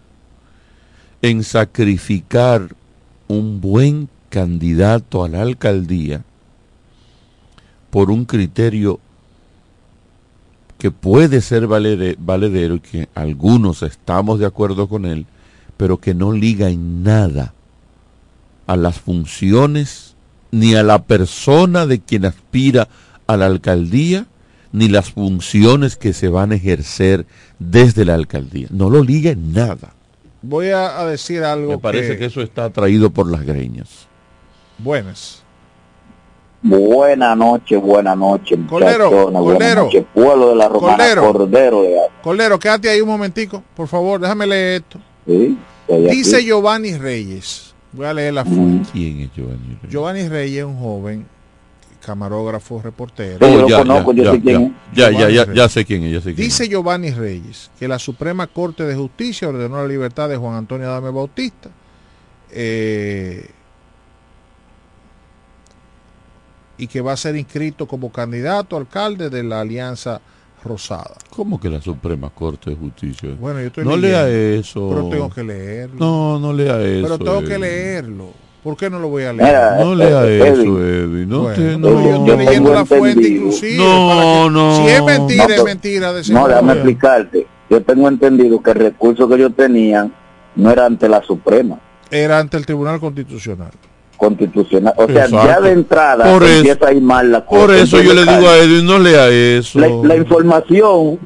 En 1.22 1.44
sacrificar 1.44 2.76
un 3.28 3.62
buen 3.62 4.10
candidato 4.32 5.24
a 5.24 5.30
la 5.30 5.42
alcaldía 5.42 6.24
por 7.92 8.10
un 8.10 8.26
criterio 8.26 9.00
que 10.80 10.90
puede 10.90 11.42
ser 11.42 11.68
valedero 11.68 12.76
y 12.76 12.80
que 12.80 13.10
algunos 13.14 13.84
estamos 13.84 14.40
de 14.40 14.48
acuerdo 14.48 14.88
con 14.88 15.06
él, 15.06 15.28
pero 15.78 16.00
que 16.00 16.16
no 16.16 16.32
liga 16.32 16.70
en 16.70 17.04
nada 17.04 17.54
a 18.66 18.76
las 18.78 19.00
funciones 19.00 20.16
ni 20.50 20.74
a 20.74 20.82
la 20.82 21.04
persona 21.04 21.86
de 21.86 22.00
quien 22.00 22.26
aspira 22.26 22.88
a 23.28 23.38
la 23.38 23.46
alcaldía 23.46 24.26
ni 24.72 24.88
las 24.88 25.12
funciones 25.12 25.98
que 25.98 26.14
se 26.14 26.30
van 26.30 26.54
a 26.54 26.56
ejercer 26.56 27.26
desde 27.60 28.06
la 28.06 28.16
alcaldía. 28.16 28.68
No 28.72 28.90
lo 28.90 29.04
liga 29.04 29.32
en 29.32 29.54
nada. 29.54 29.94
Voy 30.42 30.70
a, 30.70 31.00
a 31.00 31.06
decir 31.06 31.44
algo 31.44 31.74
Me 31.74 31.78
parece 31.78 32.18
que 32.18 32.26
eso 32.26 32.42
está 32.42 32.66
atraído 32.66 33.12
por 33.12 33.30
las 33.30 33.46
greñas. 33.46 34.08
Buenas. 34.84 35.44
Buena 36.64 37.36
noche, 37.36 37.76
buena 37.78 38.16
noche, 38.16 38.56
Colero, 38.70 39.32
Colero. 39.32 39.86
noche, 39.86 40.06
pueblo 40.14 40.50
de 40.50 40.56
la 40.56 40.68
Romana, 40.70 40.98
Colero. 40.98 41.34
Cordero 41.34 41.82
de 41.82 41.98
Cordero, 42.22 42.60
quédate 42.60 42.88
ahí 42.90 43.02
un 43.02 43.08
momentico, 43.08 43.64
por 43.76 43.88
favor, 43.88 44.22
déjame 44.22 44.46
leer 44.46 44.82
esto. 44.84 45.00
¿sí? 45.26 45.58
Estoy 45.88 46.06
aquí. 46.08 46.16
Dice 46.18 46.44
Giovanni 46.44 46.94
Reyes. 46.98 47.74
Voy 47.94 48.06
a 48.06 48.14
leer 48.14 48.34
la 48.36 48.46
fuente. 48.46 48.90
¿Quién 48.94 49.22
es 49.22 49.32
Giovanni 49.34 49.76
Reyes? 49.82 49.90
Giovanni 49.90 50.28
Reyes 50.30 50.60
es 50.60 50.66
un 50.66 50.78
joven 50.80 51.26
camarógrafo, 52.06 52.80
reportero. 52.82 53.46
Sí, 53.46 53.54
yo 53.54 53.68
lo 53.68 53.78
conozco, 53.78 54.14
yo 54.14 54.32
sé 54.32 54.40
quién 54.42 54.62
es. 54.62 54.98
ya, 54.98 55.12
ya, 55.12 55.30
ya, 55.30 55.54
ya 55.54 55.68
sé 55.70 55.84
quién 55.84 56.04
es, 56.04 56.14
ya 56.14 56.22
sé 56.22 56.36
quién 56.36 56.48
Dice 56.48 56.68
Giovanni 56.70 57.10
Reyes 57.12 57.72
que 57.80 57.88
la 57.88 57.98
Suprema 57.98 58.46
Corte 58.48 58.84
de 58.86 58.96
Justicia 58.96 59.50
ordenó 59.50 59.78
la 59.78 59.88
libertad 59.88 60.30
de 60.30 60.38
Juan 60.38 60.56
Antonio 60.56 60.88
Adame 60.88 61.10
Bautista. 61.10 61.70
eh, 62.52 63.50
y 66.82 66.88
que 66.88 67.00
va 67.00 67.14
a 67.14 67.18
ser 67.18 67.36
inscrito 67.36 67.88
como 67.88 68.12
candidato 68.12 68.76
a 68.76 68.80
alcalde 68.80 69.30
de 69.30 69.44
la 69.44 69.62
Alianza 69.62 70.20
Rosada. 70.64 71.14
¿Cómo 71.30 71.60
que 71.60 71.70
la 71.70 71.80
Suprema 71.80 72.32
Corte 72.32 72.72
de 72.72 72.76
Justicia? 72.76 73.30
Bueno, 73.40 73.60
yo 73.62 73.68
estoy 73.68 73.86
no 73.86 73.96
leyendo, 73.96 74.26
lea 74.28 74.58
eso. 74.60 74.90
Pero 74.90 75.10
tengo 75.10 75.30
que 75.30 75.44
leerlo. 75.44 75.96
No, 76.00 76.40
no 76.40 76.52
lea 76.54 76.82
eso. 76.82 77.04
pero 77.04 77.18
tengo 77.20 77.48
que 77.48 77.60
leerlo. 77.60 78.30
¿Por 78.64 78.76
qué 78.78 78.90
no 78.90 78.98
lo 79.00 79.10
voy 79.10 79.24
a 79.26 79.34
leer? 79.34 79.48
Mira, 79.48 79.76
No 79.80 79.94
lea 79.94 80.26
eh, 80.26 80.48
eso. 80.50 80.62
Edwin. 80.86 81.30
No, 81.30 81.42
Bueno, 81.44 81.56
te, 81.56 81.78
no. 81.78 81.90
yo 82.04 82.16
estoy 82.16 82.46
leyendo 82.46 82.74
la 82.74 82.86
fuente 82.86 83.28
inclusive. 83.28 83.78
No, 83.78 84.44
que- 84.46 84.50
no. 84.52 84.76
Si 84.78 84.88
es 84.88 85.04
mentira, 85.04 85.48
No, 85.48 85.54
es 85.54 85.64
mentira. 85.64 86.14
De 86.14 86.34
No, 86.34 86.48
déjame 86.48 86.74
explicarte. 86.74 87.48
Yo 87.70 87.82
tengo 87.84 88.08
entendido 88.08 88.60
que 88.62 88.72
el 88.72 88.76
recurso 88.78 89.28
que 89.30 89.36
ellos 89.36 89.52
tenían 89.56 90.12
no 90.56 90.72
era 90.72 90.86
ante 90.88 91.08
la 91.08 91.22
Suprema 91.24 91.80
Era 92.10 92.40
ante 92.40 92.58
el 92.58 92.66
Tribunal 92.66 93.00
Constitucional. 93.00 93.72
Constitucional. 94.22 94.94
O 94.98 95.08
sea, 95.08 95.26
ya 95.26 95.60
de 95.60 95.72
entrada 95.72 96.32
Por 96.32 96.44
eso- 96.44 96.58
empieza 96.58 96.88
a 96.90 96.94
ir 96.94 97.02
mal 97.02 97.32
la 97.32 97.44
cosa. 97.44 97.62
Por 97.62 97.74
eso 97.74 98.02
yo 98.04 98.14
le 98.14 98.22
digo 98.22 98.48
a 98.48 98.58
Edwin, 98.60 98.86
no 98.86 99.00
lea 99.00 99.28
eso. 99.30 99.80
la, 99.80 99.88
la 99.88 100.16
información, 100.16 101.18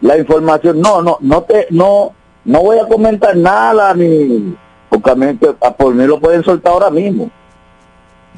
la 0.00 0.16
información, 0.18 0.80
no, 0.80 1.02
no, 1.02 1.18
no 1.20 1.42
te, 1.42 1.66
no, 1.70 2.12
no 2.44 2.60
voy 2.60 2.78
a 2.78 2.86
comentar 2.86 3.36
nada 3.36 3.92
ni, 3.94 4.54
porque 4.88 5.10
a 5.10 5.14
mí, 5.16 5.26
a 5.60 5.74
por 5.74 5.94
mí 5.96 6.06
lo 6.06 6.20
pueden 6.20 6.44
soltar 6.44 6.72
ahora 6.74 6.90
mismo. 6.90 7.28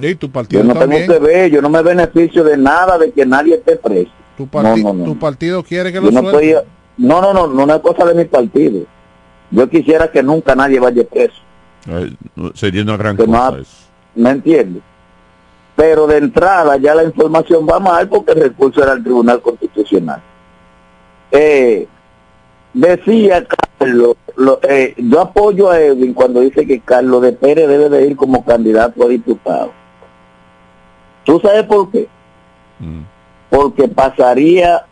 Y 0.01 0.15
tu 0.15 0.31
partido 0.31 0.63
Yo 0.63 0.69
no 0.69 0.75
también. 0.81 1.07
tengo 1.07 1.21
que 1.21 1.27
ver, 1.27 1.51
yo 1.51 1.61
no 1.61 1.69
me 1.69 1.83
beneficio 1.83 2.43
de 2.43 2.57
nada 2.57 2.97
de 2.97 3.13
que 3.13 3.27
nadie 3.27 3.57
esté 3.57 3.77
preso. 3.77 4.11
Tu, 4.39 4.47
parti- 4.47 4.83
No, 4.83 4.95
no, 4.95 4.99
no. 5.01 5.05
tu 5.05 5.19
partido 5.19 5.63
quiere 5.63 5.91
que 5.93 5.97
Yo 5.99 6.05
lo 6.05 6.11
no 6.11 6.21
suelte. 6.31 6.51
estoy, 6.53 6.65
no, 6.99 7.21
no, 7.21 7.33
no, 7.35 7.67
no 7.67 7.75
es 7.75 7.81
cosa 7.83 8.07
de 8.07 8.15
mi 8.15 8.25
partido. 8.25 8.81
Yo 9.51 9.69
quisiera 9.69 10.11
que 10.11 10.23
nunca 10.23 10.55
nadie 10.55 10.81
vaya 10.81 11.03
preso. 11.05 11.35
Ay, 11.87 12.17
no, 12.35 12.51
Sería 12.55 12.83
una 12.83 12.97
gran 12.97 13.17
Que 13.17 13.27
no 13.27 13.33
cosa 13.39 13.59
eso. 13.61 13.86
¿Me 14.17 14.31
entiendes? 14.31 14.83
Pero 15.77 16.07
de 16.07 16.17
entrada 16.19 16.77
ya 16.79 16.95
la 16.95 17.05
información 17.05 17.67
va 17.71 17.79
mal 17.79 18.09
porque 18.09 18.33
el 18.33 18.41
recurso 18.43 18.83
era 18.83 18.95
el 18.95 19.03
Tribunal 19.05 19.41
Constitucional. 19.43 20.23
Eh, 21.31 21.87
decía 22.73 23.45
Carlos, 23.79 24.17
lo- 24.37 24.59
eh, 24.69 24.95
yo 24.97 25.21
apoyo 25.21 25.71
a 25.71 25.79
Edwin 25.81 26.15
cuando 26.15 26.41
dice 26.41 26.67
que 26.67 26.81
Carlos 26.81 27.21
de 27.23 27.33
Pérez 27.33 27.69
debe 27.69 27.89
de 27.91 28.07
ir 28.07 28.17
como 28.17 28.45
candidato 28.45 29.05
a 29.05 29.09
diputado. 29.09 29.71
¿Tú 31.25 31.41
sabes 31.41 31.65
por 31.65 31.91
qué? 31.91 32.09
Mm. 32.79 33.01
Porque 33.51 33.89
pasaría 33.89 34.85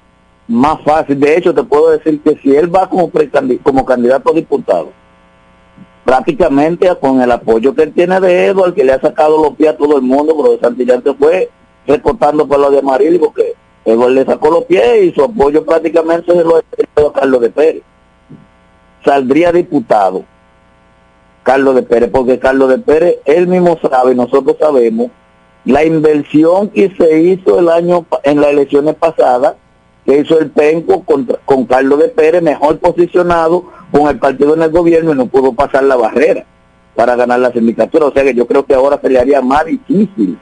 más 0.49 0.83
fácil. 0.83 1.19
De 1.19 1.37
hecho, 1.37 1.55
te 1.55 1.63
puedo 1.63 1.91
decir 1.91 2.21
que 2.23 2.37
si 2.43 2.55
él 2.55 2.75
va 2.75 2.89
como, 2.91 3.11
como 3.63 3.85
candidato 3.85 4.31
a 4.31 4.35
diputado, 4.35 4.91
prácticamente 6.05 6.89
con 7.01 7.21
el 7.21 7.31
apoyo 7.31 7.75
que 7.75 7.85
él 7.85 7.93
tiene 7.93 8.21
de 8.21 8.47
Edward, 8.47 8.75
que 8.75 8.85
le 8.85 8.93
ha 8.93 9.01
sacado 9.01 9.43
los 9.43 9.55
pies 9.57 9.71
a 9.71 9.77
todo 9.77 9.97
el 9.97 10.03
mundo, 10.03 10.37
pero 10.37 10.59
Santillán 10.61 11.03
se 11.03 11.15
fue 11.15 11.51
recortando 11.87 12.47
por 12.47 12.61
lo 12.61 12.71
de 12.71 12.79
Amarillo, 12.79 13.21
porque 13.21 13.55
Edward 13.85 14.13
le 14.13 14.25
sacó 14.25 14.51
los 14.51 14.65
pies 14.65 15.05
y 15.05 15.13
su 15.13 15.25
apoyo 15.25 15.65
prácticamente 15.65 16.33
se 16.33 16.45
lo 16.45 16.63
dio 16.97 17.09
a 17.09 17.13
Carlos 17.13 17.41
de 17.41 17.51
Pérez. 17.51 17.83
Saldría 19.05 19.53
diputado 19.53 20.25
Carlos 21.43 21.75
de 21.75 21.83
Pérez, 21.83 22.11
porque 22.11 22.39
Carlos 22.39 22.69
de 22.69 22.79
Pérez, 22.79 23.17
él 23.25 23.47
mismo 23.47 23.79
sabe, 23.81 24.15
nosotros 24.15 24.57
sabemos, 24.59 25.11
la 25.65 25.85
inversión 25.85 26.69
que 26.69 26.95
se 26.97 27.21
hizo 27.21 27.59
el 27.59 27.69
año 27.69 28.07
en 28.23 28.41
las 28.41 28.51
elecciones 28.51 28.95
pasadas, 28.95 29.55
que 30.05 30.19
hizo 30.19 30.39
el 30.39 30.51
PENCO 30.51 31.03
contra- 31.05 31.39
con 31.45 31.65
Carlos 31.67 31.99
de 31.99 32.09
Pérez, 32.09 32.43
mejor 32.43 32.79
posicionado 32.79 33.65
con 33.91 34.09
el 34.09 34.19
partido 34.19 34.55
en 34.55 34.63
el 34.63 34.71
gobierno 34.71 35.13
y 35.13 35.17
no 35.17 35.27
pudo 35.27 35.53
pasar 35.53 35.85
la 35.85 35.97
barrera 35.97 36.45
para 36.95 37.17
ganar 37.17 37.41
la 37.41 37.53
sindicatura. 37.53 38.07
O 38.07 38.13
sea 38.13 38.23
que 38.23 38.35
yo 38.35 38.47
creo 38.47 38.65
que 38.67 38.75
ahora 38.75 38.99
se 39.01 39.09
le 39.09 39.19
haría 39.19 39.41
más 39.41 39.65
difícil. 39.65 40.39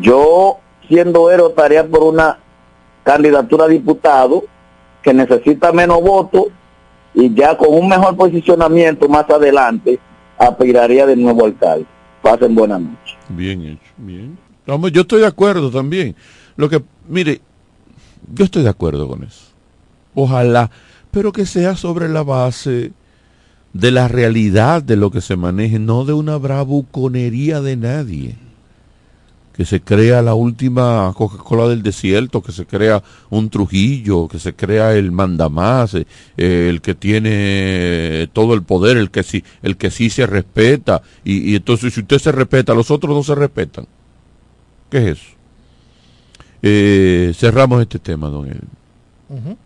Yo, 0.00 0.58
siendo 0.86 1.30
héroe, 1.30 1.48
estaría 1.48 1.86
por 1.86 2.02
una 2.02 2.38
candidatura 3.04 3.64
a 3.64 3.68
diputado 3.68 4.44
que 5.02 5.14
necesita 5.14 5.72
menos 5.72 6.00
votos 6.02 6.44
y 7.14 7.32
ya 7.34 7.56
con 7.56 7.72
un 7.74 7.88
mejor 7.88 8.16
posicionamiento 8.16 9.08
más 9.08 9.28
adelante, 9.30 9.98
aspiraría 10.36 11.06
de 11.06 11.16
nuevo 11.16 11.46
alcalde. 11.46 11.86
Pasen 12.22 12.54
buena 12.54 12.78
noche. 12.78 13.16
Bien 13.30 13.62
hecho, 13.62 13.92
bien. 13.96 14.38
Yo 14.92 15.00
estoy 15.00 15.20
de 15.20 15.26
acuerdo 15.26 15.70
también. 15.70 16.14
Lo 16.56 16.68
que, 16.68 16.82
mire, 17.08 17.40
yo 18.34 18.44
estoy 18.44 18.62
de 18.62 18.68
acuerdo 18.68 19.08
con 19.08 19.24
eso. 19.24 19.46
Ojalá, 20.14 20.70
pero 21.10 21.32
que 21.32 21.46
sea 21.46 21.76
sobre 21.76 22.08
la 22.08 22.22
base 22.22 22.92
de 23.72 23.90
la 23.90 24.08
realidad 24.08 24.82
de 24.82 24.96
lo 24.96 25.10
que 25.10 25.20
se 25.20 25.36
maneje, 25.36 25.78
no 25.78 26.04
de 26.04 26.12
una 26.12 26.36
bravuconería 26.36 27.60
de 27.60 27.76
nadie. 27.76 28.36
Que 29.52 29.64
se 29.64 29.80
crea 29.80 30.22
la 30.22 30.34
última 30.34 31.12
Coca-Cola 31.16 31.68
del 31.68 31.82
desierto, 31.82 32.42
que 32.42 32.52
se 32.52 32.64
crea 32.64 33.02
un 33.28 33.50
Trujillo, 33.50 34.28
que 34.28 34.38
se 34.38 34.54
crea 34.54 34.94
el 34.94 35.10
mandamás, 35.10 35.94
eh, 35.94 36.06
el 36.36 36.80
que 36.80 36.94
tiene 36.94 38.28
todo 38.32 38.54
el 38.54 38.62
poder, 38.62 38.96
el 38.96 39.10
que 39.10 39.24
sí, 39.24 39.42
el 39.62 39.76
que 39.76 39.90
sí 39.90 40.10
se 40.10 40.26
respeta. 40.26 41.02
Y, 41.24 41.50
y 41.50 41.56
entonces 41.56 41.92
si 41.92 42.00
usted 42.00 42.18
se 42.18 42.30
respeta, 42.30 42.72
los 42.72 42.90
otros 42.92 43.16
no 43.16 43.24
se 43.24 43.34
respetan. 43.34 43.86
¿Qué 44.90 44.98
es 44.98 45.18
eso? 45.18 45.37
Eh, 46.62 47.32
cerramos 47.36 47.80
este 47.82 47.98
tema, 47.98 48.28
don 48.28 48.46
Edwin. 48.46 48.68
Ujú. 49.28 49.56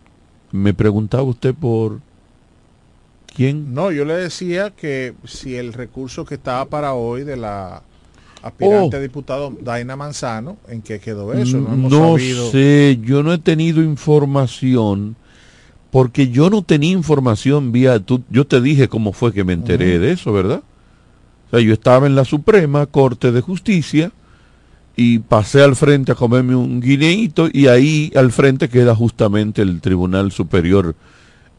Me 0.51 0.73
preguntaba 0.73 1.23
usted 1.23 1.53
por 1.55 1.99
quién. 3.35 3.73
No, 3.73 3.91
yo 3.91 4.05
le 4.05 4.13
decía 4.15 4.69
que 4.71 5.13
si 5.25 5.55
el 5.55 5.73
recurso 5.73 6.25
que 6.25 6.35
estaba 6.35 6.65
para 6.65 6.93
hoy 6.93 7.23
de 7.23 7.37
la 7.37 7.81
aspirante 8.43 8.97
Oh. 8.97 8.99
a 8.99 9.01
diputado 9.01 9.53
Daina 9.61 9.95
Manzano, 9.95 10.57
¿en 10.67 10.81
qué 10.81 10.99
quedó 10.99 11.33
eso? 11.33 11.57
No 11.57 11.73
hemos 11.73 11.91
No 11.91 12.11
sabido. 12.17 12.51
sé, 12.51 12.99
yo 13.01 13.23
no 13.23 13.33
he 13.33 13.37
tenido 13.37 13.81
información 13.81 15.15
porque 15.91 16.27
yo 16.29 16.49
no 16.49 16.61
tenía 16.63 16.91
información 16.91 17.71
vía, 17.71 17.99
tú- 17.99 18.23
yo 18.29 18.45
te 18.45 18.59
dije 18.61 18.87
cómo 18.89 19.13
fue 19.13 19.31
que 19.31 19.43
me 19.43 19.53
enteré 19.53 19.97
de 19.99 20.11
eso, 20.11 20.33
¿verdad? 20.33 20.61
O 21.47 21.49
sea, 21.51 21.59
yo 21.61 21.71
estaba 21.73 22.05
en 22.07 22.15
la 22.15 22.25
Suprema 22.25 22.85
Corte 22.87 23.31
de 23.31 23.41
Justicia 23.41 24.11
y 24.95 25.19
pasé 25.19 25.63
al 25.63 25.75
frente 25.75 26.11
a 26.11 26.15
comerme 26.15 26.55
un 26.55 26.79
guineíto 26.79 27.49
y 27.51 27.67
ahí 27.67 28.11
al 28.15 28.31
frente 28.31 28.69
queda 28.69 28.95
justamente 28.95 29.61
el 29.61 29.81
Tribunal 29.81 30.31
Superior 30.31 30.95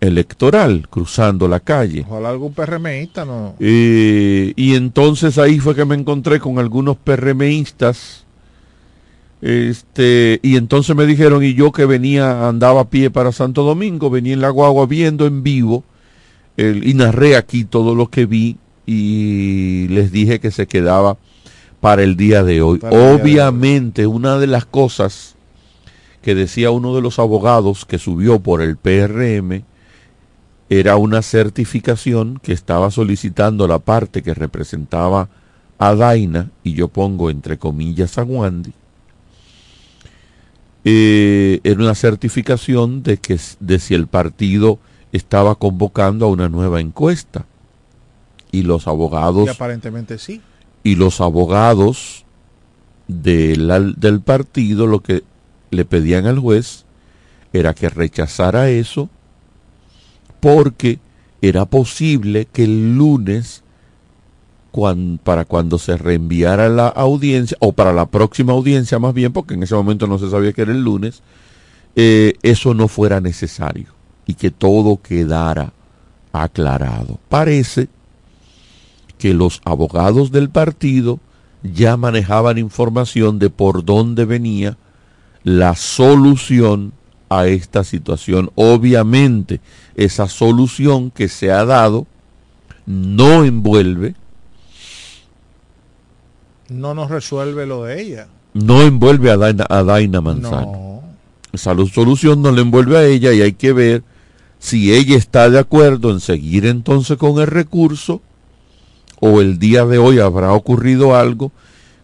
Electoral, 0.01 0.87
cruzando 0.89 1.49
la 1.49 1.61
calle. 1.61 2.05
Ojalá 2.09 2.31
algún 2.31 2.53
PRMista 2.53 3.25
no. 3.25 3.55
Eh, 3.59 4.53
y 4.55 4.75
entonces 4.75 5.39
ahí 5.39 5.59
fue 5.59 5.75
que 5.75 5.85
me 5.85 5.95
encontré 5.95 6.39
con 6.41 6.59
algunos 6.59 6.97
PRMistas. 6.97 8.25
Este, 9.41 10.41
y 10.43 10.57
entonces 10.57 10.95
me 10.97 11.05
dijeron, 11.07 11.43
y 11.45 11.55
yo 11.55 11.71
que 11.73 11.85
venía, 11.85 12.49
andaba 12.49 12.83
a 12.83 12.89
pie 12.91 13.11
para 13.11 13.31
Santo 13.33 13.63
Domingo, 13.63 14.09
venía 14.11 14.33
en 14.33 14.41
la 14.41 14.49
guagua 14.49 14.87
viendo 14.87 15.27
en 15.27 15.43
vivo, 15.43 15.85
el- 16.57 16.87
y 16.89 16.95
narré 16.95 17.37
aquí 17.37 17.65
todo 17.65 17.95
lo 17.95 18.09
que 18.09 18.25
vi, 18.27 18.57
y 18.87 19.87
les 19.89 20.13
dije 20.13 20.41
que 20.41 20.51
se 20.51 20.67
quedaba 20.67 21.19
para 21.85 22.03
el 22.03 22.17
día 22.17 22.43
de 22.43 22.63
hoy. 22.63 22.79
Para 22.79 22.97
el 22.97 23.01
día 23.01 23.09
de 23.09 23.15
hoy. 23.15 23.21
Obviamente, 23.21 24.07
una 24.07 24.39
de 24.39 24.47
las 24.47 24.65
cosas 24.65 25.35
que 26.23 26.35
decía 26.35 26.71
uno 26.71 26.95
de 26.95 27.03
los 27.03 27.19
abogados 27.19 27.85
que 27.85 27.99
subió 27.99 28.41
por 28.41 28.63
el 28.63 28.79
PRM, 28.79 29.65
era 30.71 30.97
una 30.97 31.21
certificación 31.21 32.41
que 32.43 32.55
estaba 32.55 32.91
solicitando 32.91 33.69
la 33.69 33.81
parte 33.81 34.23
que 34.23 34.33
representaba 34.33 35.29
a 35.77 35.95
Daina, 35.95 36.51
y 36.63 36.73
yo 36.73 36.89
pongo 36.89 37.29
entre 37.29 37.59
comillas 37.59 38.17
a 38.17 38.23
Wandy, 38.23 38.73
eh, 40.85 41.61
era 41.65 41.83
una 41.83 41.95
certificación 41.95 43.03
de 43.03 43.19
que 43.19 43.39
de 43.61 43.79
si 43.79 43.93
el 43.93 44.07
partido 44.07 44.79
estaba 45.13 45.55
convocando 45.57 46.25
a 46.25 46.31
una 46.31 46.49
nueva 46.49 46.81
encuesta. 46.81 47.45
Y 48.53 48.63
los 48.63 48.87
abogados 48.87 49.47
Y 49.47 49.51
aparentemente 49.51 50.17
sí. 50.17 50.41
Y 50.85 50.95
los 50.95 51.21
abogados 51.21 52.25
del, 53.09 54.21
partido 54.25 54.87
lo 54.87 55.01
que 55.01 55.25
le 55.71 55.85
pedían 55.85 56.27
al 56.27 56.39
juez 56.39 56.85
era 57.53 57.75
que 57.75 57.89
rechazara 57.89 58.71
eso 58.71 59.09
porque 60.39 61.01
era 61.43 61.65
posible 61.65 62.47
que 62.47 62.65
el 62.65 62.97
lunes 62.97 63.63
para 65.23 65.45
cuando 65.45 65.79
se 65.79 65.97
reenviara 65.97 66.69
la 66.69 66.89
audiencia 66.89 67.57
o 67.61 67.73
para 67.73 67.93
la 67.93 68.07
próxima 68.07 68.53
audiencia 68.53 68.99
más 68.99 69.15
bien 69.15 69.33
porque 69.33 69.55
en 69.55 69.63
ese 69.63 69.75
momento 69.75 70.07
no 70.07 70.19
se 70.19 70.31
sabía 70.31 70.53
que 70.53 70.63
era 70.63 70.73
el 70.73 70.83
lunes 70.83 71.23
eh, 71.97 72.35
eso 72.43 72.75
no 72.75 72.89
fuera 72.89 73.21
necesario 73.21 73.87
y 74.27 74.35
que 74.35 74.51
todo 74.51 75.01
quedara 75.01 75.73
aclarado. 76.33 77.21
Parece 77.29 77.89
que 79.25 79.33
los 79.33 79.63
abogados 79.65 80.31
del 80.33 80.51
partido 80.51 81.19
ya 81.63 81.97
manejaban 81.97 82.59
información 82.59 83.39
de 83.39 83.49
por 83.49 83.83
dónde 83.83 84.27
venía 84.27 84.77
la 85.45 85.75
solución 85.77 86.93
a 87.31 87.47
esta 87.47 87.85
situación. 87.85 88.51
Obviamente, 88.55 89.63
esa 89.97 90.29
solución 90.29 91.11
que 91.11 91.31
se 91.31 91.51
ha 91.51 91.65
dado 91.65 92.07
no 92.85 93.45
envuelve, 93.45 94.15
No 96.69 96.93
nos 96.95 97.11
resuelve 97.11 97.65
lo 97.65 97.85
de 97.85 98.03
ella. 98.03 98.29
no 98.53 98.83
envuelve 98.83 99.31
a 99.31 99.39
Daina, 99.39 99.65
a 99.71 99.83
Daina 99.85 100.21
Manzano. 100.21 100.67
No. 100.73 101.03
Esa 101.51 101.73
lu- 101.73 101.87
solución 101.89 102.43
no 102.43 102.53
le 102.53 102.61
envuelve 102.61 102.99
a 102.99 103.07
ella 103.07 103.33
y 103.33 103.41
hay 103.41 103.55
que 103.55 103.73
ver 103.73 104.03
si 104.59 104.93
ella 104.93 105.17
está 105.17 105.49
de 105.49 105.59
acuerdo 105.61 106.11
en 106.11 106.21
seguir 106.21 106.67
entonces 106.67 107.17
con 107.17 107.39
el 107.41 107.47
recurso 107.47 108.21
o 109.27 109.41
el 109.41 109.59
día 109.59 109.87
de 109.87 109.97
hoy 109.99 110.19
habrá 110.19 110.53
ocurrido 110.53 111.17
algo 111.17 111.51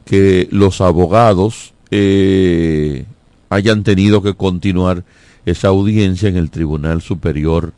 que 0.05 0.49
los 0.51 0.81
abogados 0.81 1.75
eh, 1.91 3.05
hayan 3.51 3.83
tenido 3.85 4.23
que 4.23 4.35
continuar 4.35 5.05
esa 5.45 5.69
audiencia 5.69 6.29
en 6.31 6.37
el 6.37 6.51
Tribunal 6.51 7.03
Superior 7.03 7.73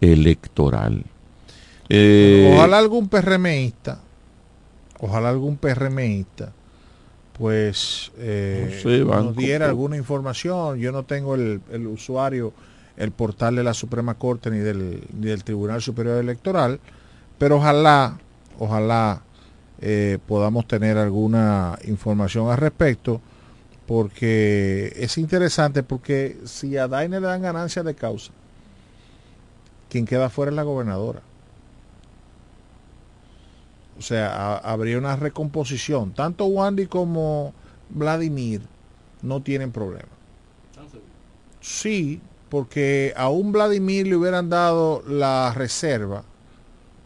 Electoral. 0.00 1.04
Eh, 1.88 2.52
Ojalá 2.54 2.78
algún 2.78 3.08
PRMista, 3.08 4.00
ojalá 5.00 5.30
algún 5.30 5.56
PRMista, 5.56 6.52
pues 7.38 8.12
eh, 8.18 8.70
No 8.74 8.90
sé, 8.90 9.02
banco, 9.04 9.24
nos 9.24 9.36
diera 9.36 9.66
po- 9.66 9.70
alguna 9.70 9.96
información. 9.96 10.78
Yo 10.78 10.92
no 10.92 11.02
tengo 11.04 11.34
el, 11.34 11.60
el 11.72 11.86
usuario, 11.86 12.52
el 12.96 13.10
portal 13.10 13.56
de 13.56 13.64
la 13.64 13.74
Suprema 13.74 14.14
Corte 14.14 14.50
ni 14.50 14.58
del, 14.58 15.02
ni 15.18 15.26
del 15.28 15.44
Tribunal 15.44 15.80
Superior 15.82 16.18
Electoral, 16.18 16.78
pero 17.38 17.56
ojalá, 17.56 18.18
ojalá 18.58 19.22
eh, 19.80 20.18
podamos 20.26 20.66
tener 20.66 20.96
alguna 20.98 21.78
información 21.84 22.50
al 22.50 22.58
respecto, 22.58 23.20
porque 23.86 24.92
es 24.96 25.18
interesante, 25.18 25.82
porque 25.82 26.38
si 26.44 26.76
a 26.76 26.88
Daine 26.88 27.20
le 27.20 27.26
dan 27.26 27.42
ganancia 27.42 27.82
de 27.82 27.94
causa, 27.94 28.32
quien 29.90 30.06
queda 30.06 30.30
fuera 30.30 30.50
es 30.50 30.56
la 30.56 30.62
gobernadora. 30.62 31.20
O 33.98 34.02
sea, 34.02 34.32
ha- 34.34 34.58
habría 34.58 34.98
una 34.98 35.16
recomposición. 35.16 36.12
Tanto 36.12 36.46
Wandy 36.46 36.86
como 36.86 37.52
Vladimir 37.90 38.62
no 39.20 39.42
tienen 39.42 39.70
problema. 39.70 40.08
Sí, 41.60 42.20
porque 42.48 43.12
a 43.16 43.28
un 43.28 43.52
Vladimir 43.52 44.06
le 44.06 44.16
hubieran 44.16 44.48
dado 44.48 45.02
la 45.06 45.52
reserva, 45.54 46.24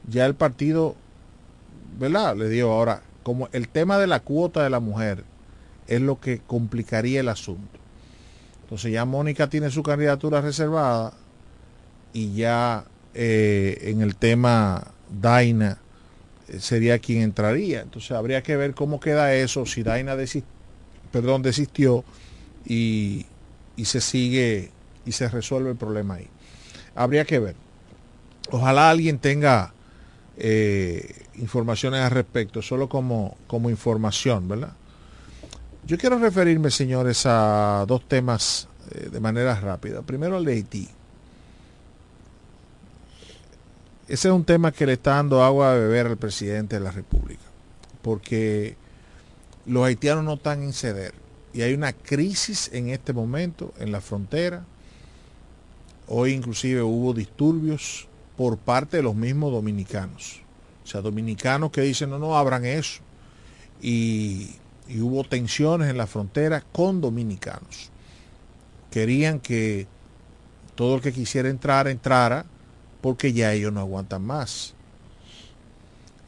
ya 0.08 0.24
el 0.26 0.34
partido, 0.34 0.94
¿verdad? 1.96 2.36
Le 2.36 2.48
dio 2.48 2.70
ahora, 2.72 3.02
como 3.22 3.48
el 3.52 3.68
tema 3.68 3.98
de 3.98 4.06
la 4.06 4.20
cuota 4.20 4.62
de 4.62 4.70
la 4.70 4.80
mujer 4.80 5.24
es 5.88 6.00
lo 6.00 6.20
que 6.20 6.40
complicaría 6.46 7.20
el 7.20 7.28
asunto. 7.28 7.78
Entonces 8.62 8.92
ya 8.92 9.04
Mónica 9.04 9.48
tiene 9.48 9.70
su 9.70 9.82
candidatura 9.82 10.40
reservada 10.40 11.12
y 12.12 12.34
ya 12.34 12.84
eh, 13.14 13.78
en 13.82 14.00
el 14.02 14.16
tema 14.16 14.88
Daina 15.20 15.78
eh, 16.48 16.58
sería 16.60 16.98
quien 16.98 17.22
entraría. 17.22 17.82
Entonces 17.82 18.10
habría 18.12 18.42
que 18.42 18.56
ver 18.56 18.74
cómo 18.74 18.98
queda 19.00 19.34
eso, 19.34 19.66
si 19.66 19.82
Daina 19.82 20.16
desi- 20.16 20.44
perdón, 21.12 21.42
desistió 21.42 22.04
y 22.64 23.26
se 23.84 24.00
sigue 24.00 24.70
y 25.04 25.12
se 25.12 25.28
resuelve 25.28 25.70
el 25.70 25.76
problema 25.76 26.14
ahí. 26.14 26.28
Habría 26.96 27.24
que 27.24 27.38
ver. 27.38 27.54
Ojalá 28.50 28.90
alguien 28.90 29.18
tenga 29.18 29.72
eh, 30.38 31.24
informaciones 31.36 32.00
al 32.00 32.10
respecto, 32.10 32.62
solo 32.62 32.88
como, 32.88 33.36
como 33.46 33.70
información, 33.70 34.48
¿verdad? 34.48 34.72
Yo 35.86 35.98
quiero 35.98 36.18
referirme, 36.18 36.70
señores, 36.70 37.24
a 37.26 37.84
dos 37.86 38.06
temas 38.08 38.68
eh, 38.90 39.08
de 39.10 39.20
manera 39.20 39.58
rápida. 39.58 40.02
Primero 40.02 40.38
el 40.38 40.44
de 40.44 40.52
Haití. 40.52 40.88
Ese 44.08 44.28
es 44.28 44.34
un 44.34 44.44
tema 44.44 44.72
que 44.72 44.86
le 44.86 44.94
está 44.94 45.12
dando 45.12 45.42
agua 45.42 45.72
a 45.72 45.74
beber 45.74 46.06
al 46.06 46.16
presidente 46.16 46.76
de 46.76 46.84
la 46.84 46.92
República, 46.92 47.42
porque 48.02 48.76
los 49.64 49.84
haitianos 49.84 50.24
no 50.24 50.34
están 50.34 50.62
en 50.62 50.72
ceder 50.72 51.12
y 51.56 51.62
hay 51.62 51.72
una 51.72 51.94
crisis 51.94 52.70
en 52.74 52.90
este 52.90 53.14
momento 53.14 53.72
en 53.78 53.90
la 53.90 54.02
frontera. 54.02 54.64
Hoy 56.06 56.32
inclusive 56.32 56.82
hubo 56.82 57.14
disturbios 57.14 58.06
por 58.36 58.58
parte 58.58 58.98
de 58.98 59.02
los 59.02 59.14
mismos 59.14 59.52
dominicanos. 59.52 60.40
O 60.84 60.86
sea, 60.86 61.00
dominicanos 61.00 61.70
que 61.70 61.80
dicen, 61.80 62.10
no, 62.10 62.18
no 62.18 62.36
abran 62.36 62.64
eso. 62.64 63.00
Y, 63.82 64.50
hubo 65.00 65.24
tensiones 65.24 65.90
en 65.90 65.96
la 65.96 66.06
frontera 66.06 66.62
con 66.72 67.00
dominicanos. 67.00 67.90
Querían 68.90 69.40
que 69.40 69.88
todo 70.76 70.96
el 70.96 71.00
que 71.00 71.12
quisiera 71.12 71.48
entrar, 71.48 71.88
entrara, 71.88 72.46
porque 73.00 73.32
ya 73.32 73.52
ellos 73.52 73.72
no 73.72 73.80
aguantan 73.80 74.22
más. 74.22 74.74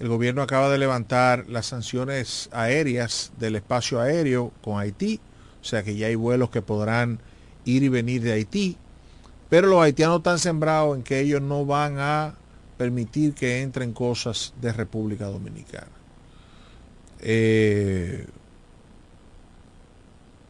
El 0.01 0.09
gobierno 0.09 0.43
acaba 0.43 0.69
de 0.71 0.79
levantar 0.79 1.49
las 1.49 1.67
sanciones 1.67 2.49
aéreas 2.53 3.33
del 3.39 3.57
espacio 3.57 4.01
aéreo 4.01 4.53
con 4.63 4.81
Haití, 4.81 5.21
o 5.61 5.65
sea 5.65 5.83
que 5.83 5.97
ya 5.97 6.09
hay 6.09 6.15
vuelos 6.15 6.51
que 6.51 6.63
podrán 6.63 7.21
ir 7.65 7.83
y 7.85 7.89
venir 7.89 8.23
de 8.23 8.33
Haití, 8.33 8.77
pero 9.49 9.69
los 9.69 9.81
haitianos 9.83 10.19
están 10.19 10.39
sembrados 10.39 10.97
en 10.97 11.03
que 11.03 11.21
ellos 11.21 11.41
no 11.41 11.65
van 11.65 11.99
a 11.99 12.35
permitir 12.77 13.35
que 13.35 13.63
entren 13.63 13.93
cosas 13.93 14.53
de 14.61 14.73
República 14.73 15.27
Dominicana. 15.27 15.89
Eh, 17.21 18.27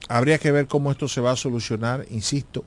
habría 0.08 0.38
que 0.38 0.52
ver 0.52 0.66
cómo 0.66 0.90
esto 0.90 1.08
se 1.08 1.20
va 1.20 1.32
a 1.32 1.36
solucionar, 1.36 2.04
insisto. 2.10 2.64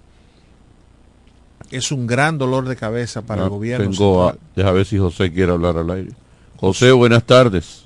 Es 1.70 1.92
un 1.92 2.08
gran 2.08 2.38
dolor 2.38 2.68
de 2.68 2.76
cabeza 2.76 3.22
para 3.22 3.44
Ah, 3.44 3.46
el 3.46 3.50
gobierno. 3.52 3.90
Tengo 3.90 4.28
a, 4.28 4.36
deja 4.56 4.72
ver 4.72 4.86
si 4.86 4.98
José 4.98 5.32
quiere 5.32 5.52
hablar 5.52 5.78
al 5.78 5.90
aire. 5.92 6.12
José, 6.58 6.92
buenas 6.92 7.24
tardes. 7.24 7.86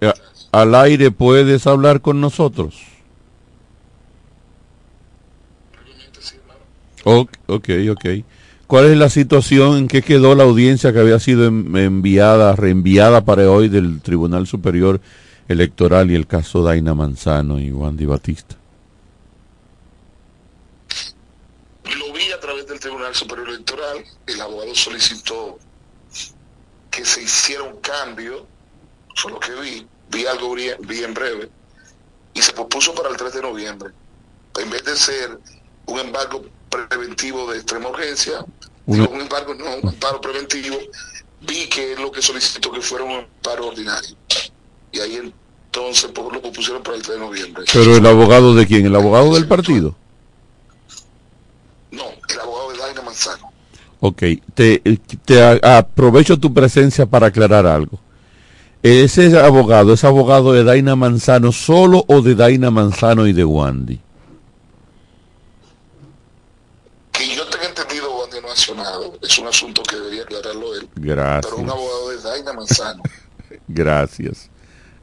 Eh, 0.00 0.12
Al 0.52 0.74
aire 0.74 1.10
puedes 1.10 1.66
hablar 1.66 2.00
con 2.00 2.20
nosotros. 2.20 2.76
Ok, 7.08 7.30
ok, 7.46 7.68
ok. 7.92 8.04
¿Cuál 8.66 8.86
es 8.86 8.96
la 8.96 9.08
situación 9.08 9.76
en 9.76 9.86
que 9.86 10.02
quedó 10.02 10.34
la 10.34 10.42
audiencia 10.42 10.92
que 10.92 10.98
había 10.98 11.20
sido 11.20 11.46
en- 11.46 11.76
enviada, 11.76 12.56
reenviada 12.56 13.24
para 13.24 13.48
hoy 13.48 13.68
del 13.68 14.00
Tribunal 14.00 14.48
Superior 14.48 15.00
Electoral 15.46 16.10
y 16.10 16.16
el 16.16 16.26
caso 16.26 16.64
Daina 16.64 16.94
Manzano 16.94 17.60
y 17.60 17.70
Wandy 17.70 18.06
Batista? 18.06 18.56
Lo 21.84 22.12
vi 22.12 22.32
a 22.32 22.40
través 22.40 22.66
del 22.66 22.80
Tribunal 22.80 23.14
Superior 23.14 23.50
Electoral. 23.50 23.98
El 24.26 24.40
abogado 24.40 24.74
solicitó 24.74 25.60
que 26.90 27.04
se 27.04 27.22
hiciera 27.22 27.62
un 27.62 27.76
cambio. 27.80 28.48
Fue 29.14 29.30
lo 29.30 29.38
que 29.38 29.52
vi. 29.60 29.86
Vi 30.10 30.26
algo 30.26 30.52
bien, 30.56 30.74
bien 30.80 31.14
breve. 31.14 31.48
Y 32.34 32.42
se 32.42 32.52
pospuso 32.52 32.92
para 32.96 33.10
el 33.10 33.16
3 33.16 33.32
de 33.34 33.42
noviembre. 33.42 33.90
En 34.60 34.70
vez 34.70 34.84
de 34.84 34.96
ser 34.96 35.38
un 35.86 36.00
embargo 36.00 36.42
preventivo 36.88 37.50
de 37.50 37.58
extrema 37.58 37.88
urgencia, 37.88 38.44
un 38.86 39.20
embargo 39.20 39.54
no, 39.54 39.64
un 39.82 39.88
amparo 39.88 40.20
preventivo, 40.20 40.76
vi 41.40 41.68
que 41.68 41.92
es 41.92 41.98
lo 41.98 42.10
que 42.10 42.22
solicitó 42.22 42.70
que 42.70 42.80
fuera 42.80 43.04
un 43.04 43.12
amparo 43.12 43.68
ordinario. 43.68 44.16
Y 44.92 45.00
ahí 45.00 45.16
entonces 45.16 46.10
pues, 46.14 46.32
lo 46.32 46.40
propusieron 46.40 46.82
para 46.82 46.96
el 46.96 47.02
3 47.02 47.18
de 47.18 47.24
noviembre. 47.24 47.64
Pero 47.72 47.96
el 47.96 48.06
abogado 48.06 48.54
de 48.54 48.66
quién? 48.66 48.86
¿El 48.86 48.96
abogado 48.96 49.34
del 49.34 49.46
partido? 49.46 49.94
No, 51.90 52.04
el 52.28 52.40
abogado 52.40 52.72
de 52.72 52.78
Daina 52.78 53.02
Manzano. 53.02 53.52
Ok, 54.00 54.22
te, 54.54 54.82
te 55.24 55.42
aprovecho 55.42 56.38
tu 56.38 56.52
presencia 56.52 57.06
para 57.06 57.28
aclarar 57.28 57.66
algo. 57.66 57.98
¿Ese 58.82 59.38
abogado 59.38 59.94
es 59.94 60.04
abogado 60.04 60.52
de 60.52 60.62
Daina 60.62 60.94
Manzano 60.94 61.50
solo 61.50 62.04
o 62.06 62.22
de 62.22 62.34
Daina 62.34 62.70
Manzano 62.70 63.26
y 63.26 63.32
de 63.32 63.44
Wandy? 63.44 64.00
Que 67.10 67.34
yo 67.34 67.44
tenga 67.48 67.66
Es 69.22 69.38
un 69.38 69.46
asunto 69.46 69.82
que 69.82 69.96
debería 69.96 70.22
aclararlo 70.22 70.74
él. 70.74 70.88
Gracias. 70.96 71.46
Pero 71.46 71.62
un 71.62 71.70
abogado 71.70 72.10
de 72.10 72.22
Daina 72.22 72.52
Manzano. 72.54 73.02
Gracias. 73.68 74.50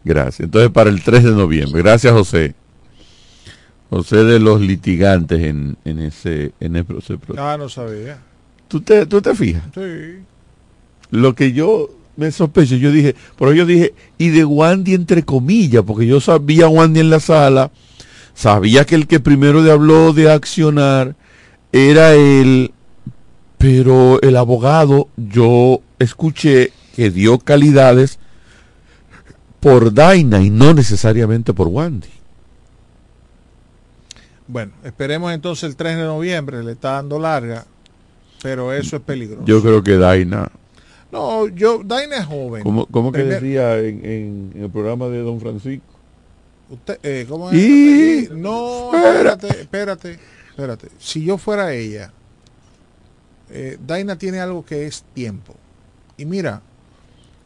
Gracias. 0.04 0.42
Entonces 0.42 0.72
para 0.72 0.90
el 0.90 1.04
3 1.04 1.24
de 1.24 1.32
noviembre. 1.32 1.82
Gracias 1.82 2.12
José. 2.14 2.56
José 3.90 4.24
de 4.24 4.40
los 4.40 4.60
litigantes 4.60 5.40
en, 5.42 5.78
en 5.86 6.00
ese 6.00 6.54
en 6.60 6.76
ese 6.76 6.84
proceso. 6.86 7.36
Ah, 7.38 7.58
no 7.58 7.70
sabía. 7.70 8.20
¿Tú 8.68 8.82
te, 8.82 9.06
¿Tú 9.06 9.22
te 9.22 9.36
fijas? 9.36 9.64
Sí. 9.76 10.24
Lo 11.12 11.36
que 11.36 11.54
yo 11.54 11.92
me 12.16 12.32
sospecho, 12.32 12.76
yo 12.76 12.92
dije, 12.92 13.16
pero 13.38 13.54
yo 13.54 13.66
dije, 13.66 13.94
y 14.18 14.30
de 14.30 14.46
Wandy 14.46 14.94
entre 14.94 15.24
comillas, 15.24 15.84
porque 15.86 16.08
yo 16.08 16.20
sabía 16.20 16.66
a 16.66 16.70
Wandy 16.70 17.02
en 17.02 17.10
la 17.10 17.20
sala, 17.20 17.72
sabía 18.34 18.86
que 18.86 18.96
el 18.96 19.08
que 19.08 19.20
primero 19.20 19.62
le 19.62 19.72
habló 19.72 20.14
de 20.14 20.32
accionar 20.32 21.16
era 21.72 22.14
él, 22.14 22.72
pero 23.64 24.22
el 24.22 24.36
abogado 24.36 25.08
yo 25.16 25.80
escuché 25.98 26.74
que 26.98 27.10
dio 27.10 27.40
calidades 27.40 28.20
por 29.62 29.94
Daina 29.94 30.42
y 30.42 30.50
no 30.50 30.74
necesariamente 30.74 31.54
por 31.54 31.70
Wandy. 31.70 32.10
Bueno, 34.50 34.74
esperemos 34.84 35.32
entonces 35.32 35.64
el 35.70 35.78
3 35.78 35.96
de 35.96 36.04
noviembre, 36.04 36.62
le 36.62 36.74
está 36.74 36.92
dando 36.96 37.18
larga, 37.20 37.66
pero 38.42 38.74
eso 38.74 38.98
es 38.98 39.02
peligroso. 39.02 39.46
Yo 39.46 39.62
creo 39.62 39.82
que 39.82 39.96
Daina, 39.98 40.52
No, 41.10 41.48
yo, 41.48 41.82
Daina 41.86 42.18
es 42.18 42.26
joven. 42.26 42.64
como, 42.64 42.86
como 42.88 43.14
que 43.14 43.20
Primer- 43.20 43.40
decía 43.42 43.80
en, 43.80 44.04
en- 44.04 44.52
en 44.56 44.64
el 44.64 44.70
programa 44.72 45.08
de 45.08 45.20
Don 45.20 45.40
Francisco, 45.40 45.86
Usted, 46.70 46.98
eh, 47.04 47.26
¿cómo 47.30 47.50
es? 47.50 47.56
Y- 47.58 48.26
Y- 48.26 48.30
No, 48.32 48.92
espérate, 48.94 49.48
espérate, 49.62 50.20
espérate. 50.50 50.88
Si 50.98 51.24
yo 51.24 51.38
fuera 51.38 51.72
ella, 51.74 52.12
eh, 53.56 53.78
Daina 53.86 54.18
tiene 54.18 54.40
algo 54.40 54.66
que 54.66 54.88
es 54.88 55.04
tiempo. 55.14 55.56
Y 56.18 56.26
mira, 56.26 56.64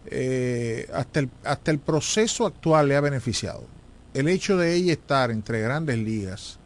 eh, 0.05 0.89
hasta, 0.93 1.19
el, 1.19 1.29
hasta 1.43 1.69
el 1.69 1.79
proceso 1.79 2.45
actual 2.45 2.87
le 2.87 2.95
ha 2.95 3.01
beneficiado. 3.01 3.65
El 4.13 4.29
hecho 4.29 4.55
de 4.55 4.73
ella 4.73 4.93
estar 4.93 5.31
entre 5.31 5.59
grandes 5.59 5.97
ligas, 5.97 6.59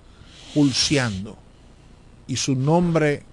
pulseando, 0.53 1.37
y 2.27 2.35
su 2.35 2.55
nombre 2.55 3.23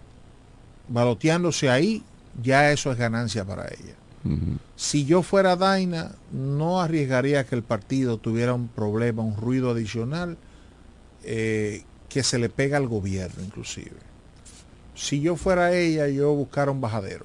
baloteándose 0.88 1.68
ahí, 1.68 2.02
ya 2.42 2.72
eso 2.72 2.90
es 2.90 2.96
ganancia 2.96 3.44
para 3.44 3.66
ella. 3.66 3.94
Si 4.76 5.04
yo 5.04 5.22
fuera 5.22 5.56
Daina, 5.56 6.12
no 6.32 6.80
arriesgaría 6.80 7.44
que 7.46 7.54
el 7.54 7.62
partido 7.62 8.18
tuviera 8.18 8.54
un 8.54 8.68
problema, 8.68 9.22
un 9.22 9.36
ruido 9.36 9.70
adicional 9.70 10.36
eh, 11.22 11.84
que 12.08 12.22
se 12.22 12.38
le 12.38 12.48
pega 12.48 12.76
al 12.78 12.88
gobierno 12.88 13.42
inclusive. 13.42 14.07
Si 14.98 15.20
yo 15.20 15.36
fuera 15.36 15.72
ella, 15.76 16.08
yo 16.08 16.32
buscara 16.34 16.70
un 16.70 16.80
bajadero. 16.80 17.24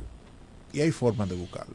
Y 0.72 0.82
hay 0.82 0.92
formas 0.92 1.28
de 1.30 1.36
buscarlo. 1.36 1.74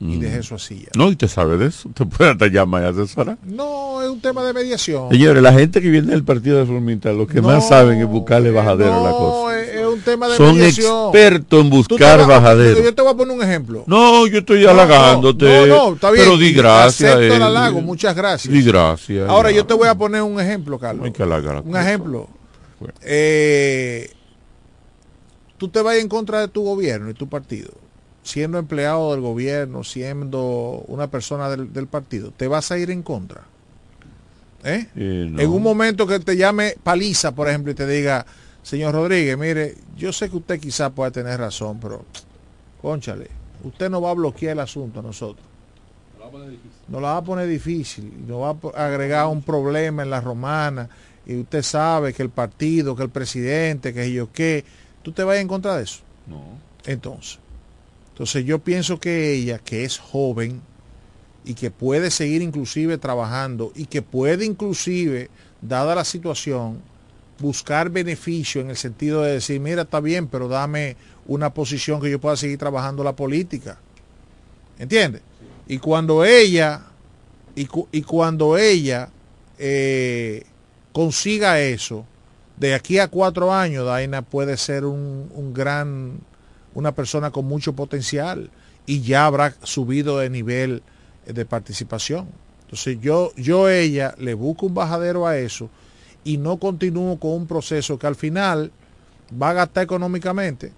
Y 0.00 0.16
Mm. 0.16 0.20
dejé 0.20 0.38
eso 0.40 0.54
así 0.56 0.80
ya. 0.80 0.88
No, 0.96 1.10
y 1.10 1.16
te 1.16 1.28
sabe 1.28 1.56
de 1.56 1.66
eso. 1.66 1.88
Te 1.94 2.04
puede 2.04 2.30
hasta 2.32 2.46
llamar 2.48 2.82
y 2.82 2.86
asesorar. 2.86 3.38
No, 3.44 4.02
es 4.02 4.08
un 4.08 4.20
tema 4.20 4.44
de 4.44 4.52
mediación. 4.52 5.08
Señores, 5.10 5.42
la 5.42 5.52
gente 5.52 5.80
que 5.80 5.88
viene 5.88 6.10
del 6.12 6.24
partido 6.24 6.58
de 6.58 6.66
Formita, 6.66 7.12
lo 7.12 7.26
que 7.26 7.40
más 7.40 7.68
saben 7.68 8.00
es 8.00 8.06
buscarle 8.06 8.50
bajadero 8.50 8.92
a 8.94 9.02
la 9.02 9.10
cosa. 9.10 9.60
es, 9.60 9.68
es 9.76 9.86
un 9.86 10.00
tema 10.02 10.28
de 10.28 10.36
Son 10.36 10.56
mediación. 10.56 11.08
expertos 11.08 11.60
en 11.64 11.70
buscar 11.70 12.18
vas- 12.18 12.28
bajadero. 12.28 12.82
Yo 12.82 12.94
te 12.94 13.02
voy 13.02 13.12
a 13.12 13.16
poner 13.16 13.36
un 13.36 13.42
ejemplo. 13.42 13.84
No, 13.86 14.26
yo 14.26 14.38
estoy 14.38 14.62
No, 14.64 14.70
halagándote. 14.70 15.66
No, 15.68 15.76
no, 15.88 15.94
está 15.94 16.10
bien. 16.10 16.24
Pero 16.24 16.36
di 16.38 16.52
gracias. 16.52 17.14
Acepto 17.14 17.34
el 17.34 17.40
eh, 17.40 17.44
halago, 17.44 17.80
muchas 17.80 18.14
gracias. 18.16 18.52
Di 18.52 18.62
gracias. 18.62 19.28
Ahora 19.28 19.50
yo 19.52 19.64
te 19.64 19.74
voy 19.74 19.88
a 19.88 19.94
poner 19.94 20.22
un 20.22 20.40
ejemplo, 20.40 20.78
Carlos. 20.78 21.06
Hay 21.06 21.12
que 21.12 21.22
halagar 21.22 21.56
a 21.56 21.60
Un 21.60 21.66
cosa. 21.70 21.82
ejemplo. 21.82 22.28
Eh, 23.02 24.10
tú 25.64 25.70
te 25.70 25.80
vas 25.80 25.96
en 25.96 26.08
contra 26.08 26.40
de 26.40 26.48
tu 26.48 26.62
gobierno 26.62 27.08
y 27.08 27.14
tu 27.14 27.26
partido, 27.26 27.70
siendo 28.22 28.58
empleado 28.58 29.12
del 29.12 29.22
gobierno, 29.22 29.82
siendo 29.82 30.84
una 30.88 31.06
persona 31.06 31.48
del, 31.48 31.72
del 31.72 31.86
partido, 31.86 32.32
te 32.36 32.48
vas 32.48 32.70
a 32.70 32.76
ir 32.76 32.90
en 32.90 33.02
contra. 33.02 33.44
¿Eh? 34.62 34.86
Eh, 34.94 35.26
no. 35.30 35.40
En 35.40 35.50
un 35.50 35.62
momento 35.62 36.06
que 36.06 36.20
te 36.20 36.36
llame 36.36 36.74
Paliza, 36.82 37.34
por 37.34 37.48
ejemplo, 37.48 37.72
y 37.72 37.74
te 37.74 37.86
diga, 37.86 38.26
señor 38.62 38.92
Rodríguez, 38.92 39.38
mire, 39.38 39.74
yo 39.96 40.12
sé 40.12 40.28
que 40.28 40.36
usted 40.36 40.60
quizás 40.60 40.90
pueda 40.90 41.10
tener 41.10 41.40
razón, 41.40 41.80
pero, 41.80 42.04
conchale, 42.82 43.28
usted 43.62 43.88
no 43.88 44.02
va 44.02 44.10
a 44.10 44.14
bloquear 44.14 44.52
el 44.52 44.60
asunto 44.60 45.00
a 45.00 45.02
nosotros. 45.02 45.46
Nos 46.88 47.00
la 47.00 47.08
va 47.08 47.16
a 47.16 47.24
poner 47.24 47.48
difícil, 47.48 48.12
nos 48.28 48.42
va 48.42 48.70
a 48.74 48.86
agregar 48.86 49.28
un 49.28 49.40
problema 49.40 50.02
en 50.02 50.10
la 50.10 50.20
romana, 50.20 50.90
y 51.24 51.36
usted 51.36 51.62
sabe 51.62 52.12
que 52.12 52.22
el 52.22 52.28
partido, 52.28 52.94
que 52.94 53.02
el 53.02 53.08
presidente, 53.08 53.94
que 53.94 54.12
yo 54.12 54.30
qué, 54.30 54.62
¿tú 55.04 55.12
te 55.12 55.22
vas 55.22 55.36
en 55.36 55.46
contra 55.46 55.76
de 55.76 55.84
eso? 55.84 56.00
No. 56.26 56.42
Entonces, 56.86 57.38
entonces 58.10 58.44
yo 58.44 58.58
pienso 58.58 58.98
que 58.98 59.32
ella, 59.34 59.58
que 59.60 59.84
es 59.84 59.98
joven 59.98 60.60
y 61.44 61.54
que 61.54 61.70
puede 61.70 62.10
seguir 62.10 62.42
inclusive 62.42 62.98
trabajando 62.98 63.70
y 63.76 63.86
que 63.86 64.02
puede 64.02 64.44
inclusive, 64.44 65.30
dada 65.60 65.94
la 65.94 66.04
situación, 66.04 66.80
buscar 67.38 67.90
beneficio 67.90 68.60
en 68.60 68.70
el 68.70 68.76
sentido 68.76 69.22
de 69.22 69.32
decir, 69.34 69.60
mira, 69.60 69.82
está 69.82 70.00
bien, 70.00 70.26
pero 70.28 70.48
dame 70.48 70.96
una 71.26 71.52
posición 71.52 72.00
que 72.00 72.10
yo 72.10 72.20
pueda 72.20 72.36
seguir 72.36 72.58
trabajando 72.58 73.04
la 73.04 73.14
política. 73.14 73.78
¿Entiendes? 74.78 75.22
Y 75.66 75.78
cuando 75.78 76.24
ella, 76.24 76.82
y, 77.54 77.66
cu- 77.66 77.88
y 77.92 78.02
cuando 78.02 78.56
ella 78.58 79.08
eh, 79.58 80.44
consiga 80.92 81.60
eso, 81.60 82.06
de 82.56 82.74
aquí 82.74 82.98
a 82.98 83.08
cuatro 83.08 83.52
años, 83.52 83.86
Daina 83.86 84.22
puede 84.22 84.56
ser 84.56 84.84
un, 84.84 85.30
un 85.34 85.52
gran 85.52 86.20
una 86.74 86.92
persona 86.92 87.30
con 87.30 87.46
mucho 87.46 87.72
potencial 87.72 88.50
y 88.86 89.00
ya 89.00 89.26
habrá 89.26 89.54
subido 89.62 90.18
de 90.18 90.28
nivel 90.28 90.82
de 91.26 91.44
participación. 91.46 92.28
Entonces 92.62 92.98
yo, 93.00 93.32
yo 93.36 93.68
ella 93.68 94.14
le 94.18 94.34
busco 94.34 94.66
un 94.66 94.74
bajadero 94.74 95.26
a 95.26 95.38
eso 95.38 95.70
y 96.24 96.38
no 96.38 96.58
continúo 96.58 97.18
con 97.18 97.32
un 97.32 97.46
proceso 97.46 97.98
que 97.98 98.06
al 98.06 98.16
final 98.16 98.72
va 99.40 99.50
a 99.50 99.54
gastar 99.54 99.84
económicamente 99.84 100.72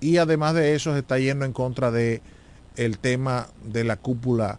y 0.00 0.18
además 0.18 0.54
de 0.54 0.74
eso 0.74 0.92
se 0.92 0.98
está 0.98 1.18
yendo 1.18 1.44
en 1.44 1.52
contra 1.52 1.90
de 1.90 2.20
el 2.76 2.98
tema 2.98 3.48
de 3.64 3.84
la 3.84 3.96
cúpula 3.96 4.58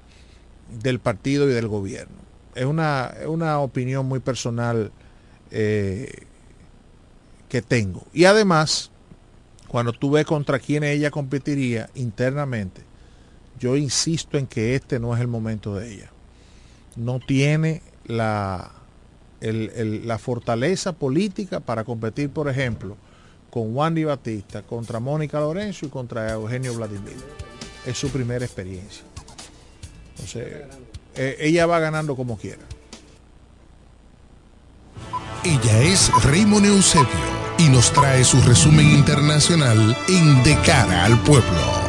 del 0.81 0.99
partido 0.99 1.49
y 1.49 1.53
del 1.53 1.67
gobierno. 1.67 2.15
Es 2.55 2.65
una, 2.65 3.13
una 3.27 3.59
opinión 3.59 4.07
muy 4.07 4.19
personal 4.19 4.91
eh, 5.51 6.25
que 7.49 7.61
tengo. 7.61 8.05
Y 8.13 8.25
además, 8.25 8.91
cuando 9.67 9.93
tú 9.93 10.11
ves 10.11 10.25
contra 10.25 10.59
quién 10.59 10.83
ella 10.83 11.11
competiría 11.11 11.89
internamente, 11.95 12.81
yo 13.59 13.75
insisto 13.75 14.37
en 14.37 14.47
que 14.47 14.75
este 14.75 14.99
no 14.99 15.15
es 15.15 15.21
el 15.21 15.27
momento 15.27 15.75
de 15.75 15.93
ella. 15.93 16.11
No 16.95 17.19
tiene 17.19 17.81
la, 18.05 18.71
la 19.39 20.17
fortaleza 20.19 20.93
política 20.93 21.59
para 21.59 21.83
competir, 21.83 22.29
por 22.29 22.49
ejemplo, 22.49 22.97
con 23.49 23.75
Wandy 23.75 24.03
Batista, 24.03 24.61
contra 24.63 24.99
Mónica 24.99 25.39
Lorenzo 25.39 25.85
y 25.85 25.89
contra 25.89 26.31
Eugenio 26.31 26.73
Vladimir. 26.75 27.15
Es 27.85 27.97
su 27.97 28.09
primera 28.09 28.45
experiencia. 28.45 29.03
Entonces, 30.11 30.63
eh, 31.15 31.37
ella 31.39 31.65
va 31.65 31.79
ganando 31.79 32.15
como 32.15 32.37
quiera. 32.37 32.63
Ella 35.43 35.81
es 35.83 36.11
Raymond 36.23 36.65
Eusebio 36.65 37.36
y 37.57 37.69
nos 37.69 37.91
trae 37.93 38.23
su 38.23 38.41
resumen 38.41 38.89
internacional 38.91 39.97
en 40.07 40.43
De 40.43 40.55
cara 40.61 41.05
al 41.05 41.19
pueblo. 41.21 41.86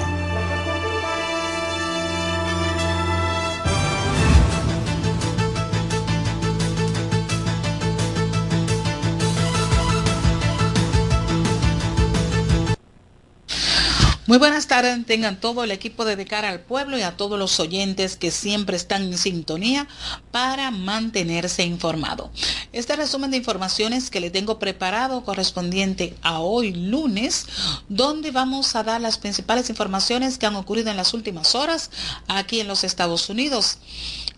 Muy 14.28 14.36
buenas 14.36 14.66
tardes, 14.66 15.06
tengan 15.06 15.40
todo 15.40 15.64
el 15.64 15.70
equipo 15.70 16.04
de, 16.04 16.14
de 16.14 16.26
cara 16.26 16.50
al 16.50 16.60
pueblo 16.60 16.98
y 16.98 17.00
a 17.00 17.16
todos 17.16 17.38
los 17.38 17.58
oyentes 17.60 18.18
que 18.18 18.30
siempre 18.30 18.76
están 18.76 19.04
en 19.04 19.16
sintonía 19.16 19.88
para 20.32 20.70
mantenerse 20.70 21.62
informado. 21.62 22.30
Este 22.74 22.94
resumen 22.94 23.30
de 23.30 23.38
informaciones 23.38 24.10
que 24.10 24.20
le 24.20 24.28
tengo 24.28 24.58
preparado 24.58 25.24
correspondiente 25.24 26.14
a 26.20 26.40
hoy 26.40 26.74
lunes, 26.74 27.46
donde 27.88 28.30
vamos 28.30 28.76
a 28.76 28.82
dar 28.82 29.00
las 29.00 29.16
principales 29.16 29.70
informaciones 29.70 30.36
que 30.36 30.44
han 30.44 30.56
ocurrido 30.56 30.90
en 30.90 30.98
las 30.98 31.14
últimas 31.14 31.54
horas 31.54 31.90
aquí 32.26 32.60
en 32.60 32.68
los 32.68 32.84
Estados 32.84 33.30
Unidos. 33.30 33.78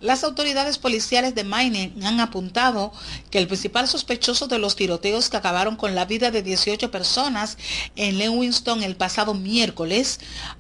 Las 0.01 0.23
autoridades 0.25 0.79
policiales 0.79 1.35
de 1.35 1.45
Maine 1.45 1.93
han 2.05 2.21
apuntado 2.21 2.93
que 3.31 3.39
el 3.39 3.49
principal 3.49 3.87
sospechoso 3.87 4.47
de 4.47 4.59
los 4.59 4.77
tiroteos 4.77 5.29
que 5.29 5.37
acabaron 5.37 5.75
con 5.77 5.95
la 5.95 6.07
vida 6.07 6.31
de 6.31 6.43
18 6.43 6.91
personas 6.91 7.59
en 7.97 8.17
Lewiston 8.17 8.83
el 8.83 8.97
pasado 8.97 9.35
miércoles 9.35 9.80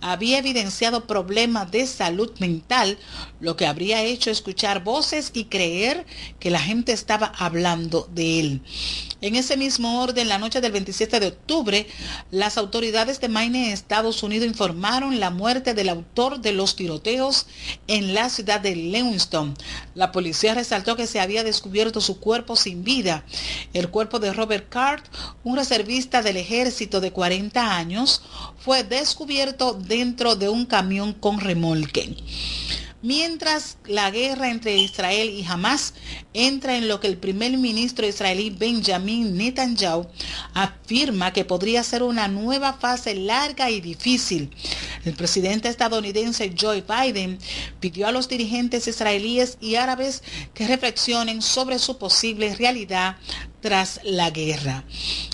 había 0.00 0.38
evidenciado 0.38 1.06
problemas 1.06 1.70
de 1.70 1.86
salud 1.86 2.30
mental, 2.38 2.98
lo 3.40 3.56
que 3.56 3.66
habría 3.66 4.02
hecho 4.02 4.30
escuchar 4.30 4.84
voces 4.84 5.30
y 5.34 5.44
creer 5.44 6.06
que 6.38 6.50
la 6.50 6.60
gente 6.60 6.92
estaba 6.92 7.32
hablando 7.38 8.08
de 8.12 8.40
él. 8.40 8.62
En 9.22 9.36
ese 9.36 9.58
mismo 9.58 10.00
orden, 10.00 10.28
la 10.28 10.38
noche 10.38 10.62
del 10.62 10.72
27 10.72 11.20
de 11.20 11.26
octubre, 11.26 11.86
las 12.30 12.56
autoridades 12.56 13.20
de 13.20 13.28
Maine, 13.28 13.72
Estados 13.72 14.22
Unidos, 14.22 14.48
informaron 14.48 15.20
la 15.20 15.28
muerte 15.28 15.74
del 15.74 15.90
autor 15.90 16.40
de 16.40 16.52
los 16.52 16.74
tiroteos 16.74 17.46
en 17.86 18.14
la 18.14 18.30
ciudad 18.30 18.60
de 18.60 18.74
Lewiston. 18.76 19.54
La 19.94 20.10
policía 20.10 20.54
resaltó 20.54 20.96
que 20.96 21.06
se 21.06 21.20
había 21.20 21.44
descubierto 21.44 22.00
su 22.00 22.18
cuerpo 22.18 22.56
sin 22.56 22.82
vida. 22.82 23.24
El 23.74 23.90
cuerpo 23.90 24.20
de 24.20 24.32
Robert 24.32 24.70
Card, 24.70 25.02
un 25.44 25.56
reservista 25.56 26.22
del 26.22 26.38
ejército 26.38 27.00
de 27.00 27.12
40 27.12 27.76
años, 27.76 28.22
fue 28.60 28.84
descubierto 28.84 29.74
dentro 29.74 30.36
de 30.36 30.48
un 30.48 30.66
camión 30.66 31.12
con 31.12 31.40
remolque. 31.40 32.16
Mientras 33.02 33.78
la 33.86 34.10
guerra 34.10 34.50
entre 34.50 34.76
Israel 34.76 35.30
y 35.30 35.42
Hamas 35.46 35.94
entra 36.34 36.76
en 36.76 36.86
lo 36.86 37.00
que 37.00 37.06
el 37.06 37.16
primer 37.16 37.56
ministro 37.56 38.06
israelí 38.06 38.50
Benjamin 38.50 39.38
Netanyahu 39.38 40.06
afirma 40.52 41.32
que 41.32 41.46
podría 41.46 41.82
ser 41.82 42.02
una 42.02 42.28
nueva 42.28 42.74
fase 42.74 43.14
larga 43.14 43.70
y 43.70 43.80
difícil. 43.80 44.50
El 45.06 45.14
presidente 45.14 45.70
estadounidense 45.70 46.54
Joe 46.60 46.84
Biden 46.86 47.38
pidió 47.80 48.06
a 48.06 48.12
los 48.12 48.28
dirigentes 48.28 48.86
israelíes 48.86 49.56
y 49.62 49.76
árabes 49.76 50.22
que 50.52 50.66
reflexionen 50.66 51.40
sobre 51.40 51.78
su 51.78 51.96
posible 51.96 52.54
realidad 52.54 53.16
tras 53.60 54.00
la 54.04 54.30
guerra. 54.30 54.84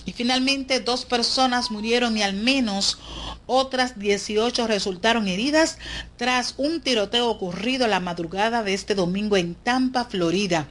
Y 0.04 0.12
finalmente 0.12 0.80
dos 0.80 1.04
personas 1.04 1.70
murieron 1.70 2.16
y 2.16 2.22
al 2.22 2.34
menos 2.34 2.98
otras 3.46 3.98
18 3.98 4.66
resultaron 4.66 5.28
heridas 5.28 5.78
tras 6.16 6.54
un 6.56 6.80
tiroteo 6.80 7.28
ocurrido 7.28 7.86
la 7.86 8.00
madrugada 8.00 8.62
de 8.62 8.74
este 8.74 8.94
domingo 8.94 9.36
en 9.36 9.54
Tampa, 9.54 10.04
Florida, 10.04 10.68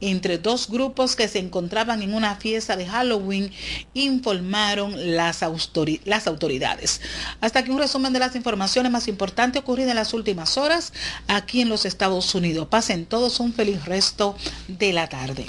entre 0.00 0.38
dos 0.38 0.68
grupos 0.68 1.14
que 1.14 1.28
se 1.28 1.38
encontraban 1.38 2.02
en 2.02 2.14
una 2.14 2.34
fiesta 2.36 2.76
de 2.76 2.86
Halloween, 2.86 3.52
informaron 3.94 5.16
las, 5.16 5.42
autoridades. 5.42 7.00
Hasta 7.40 7.60
aquí 7.60 7.70
un 7.70 7.78
resumen 7.78 8.12
de 8.12 8.18
las 8.18 8.34
informaciones 8.34 8.90
más 8.90 9.06
importantes 9.08 9.62
ocurridas 9.62 9.90
en 9.90 9.96
las 9.96 10.12
últimas 10.12 10.56
horas 10.58 10.92
aquí 11.28 11.60
en 11.60 11.68
los 11.68 11.84
Estados 11.84 12.34
Unidos. 12.34 12.66
Pasen 12.68 13.06
todos 13.06 13.38
un 13.38 13.52
feliz 13.52 13.84
resto 13.84 14.36
de 14.66 14.92
la 14.92 15.08
tarde. 15.08 15.46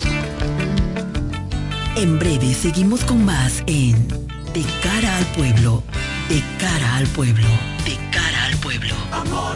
En 1.98 2.20
breve 2.20 2.54
seguimos 2.54 3.04
con 3.04 3.26
más 3.26 3.64
en 3.66 4.08
De 4.54 4.64
cara 4.84 5.18
al 5.18 5.26
pueblo, 5.34 5.82
de 6.30 6.43
cara 6.60 6.98
al 6.98 7.08
pueblo, 7.08 7.48
de 7.86 7.98
cara 8.12 8.45
al 8.45 8.56
pueblo. 8.58 8.93
Amor 9.12 9.56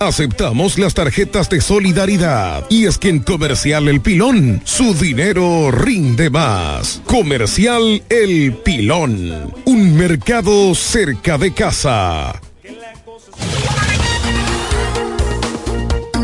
Aceptamos 0.00 0.78
las 0.78 0.94
tarjetas 0.94 1.50
de 1.50 1.60
solidaridad. 1.60 2.64
Y 2.68 2.86
es 2.86 2.98
que 2.98 3.08
en 3.08 3.18
Comercial 3.18 3.88
El 3.88 4.00
Pilón, 4.00 4.62
su 4.64 4.94
dinero 4.94 5.72
rinde 5.72 6.30
más. 6.30 7.02
Comercial 7.04 8.00
El 8.08 8.54
Pilón. 8.64 9.52
Un 9.64 9.96
mercado 9.96 10.72
cerca 10.76 11.36
de 11.36 11.52
casa. 11.52 12.40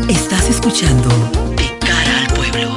Estás 0.07 0.49
escuchando 0.49 1.09
De 1.57 1.77
cara 1.79 2.19
al 2.19 2.27
pueblo. 2.33 2.75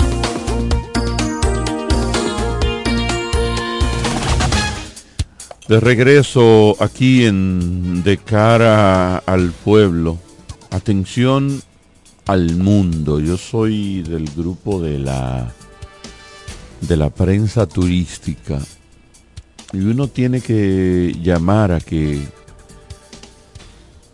De 5.69 5.79
regreso 5.79 6.77
aquí 6.81 7.25
en 7.25 8.03
De 8.03 8.19
cara 8.19 9.19
al 9.19 9.53
pueblo. 9.53 10.19
Atención 10.71 11.63
al 12.27 12.57
mundo. 12.57 13.21
Yo 13.21 13.37
soy 13.37 14.03
del 14.03 14.31
grupo 14.31 14.81
de 14.83 14.99
la 14.99 15.53
de 16.81 16.97
la 16.97 17.11
prensa 17.11 17.67
turística 17.67 18.61
y 19.73 19.79
uno 19.79 20.07
tiene 20.09 20.41
que 20.41 21.17
llamar 21.21 21.73
a 21.73 21.81
que 21.81 22.23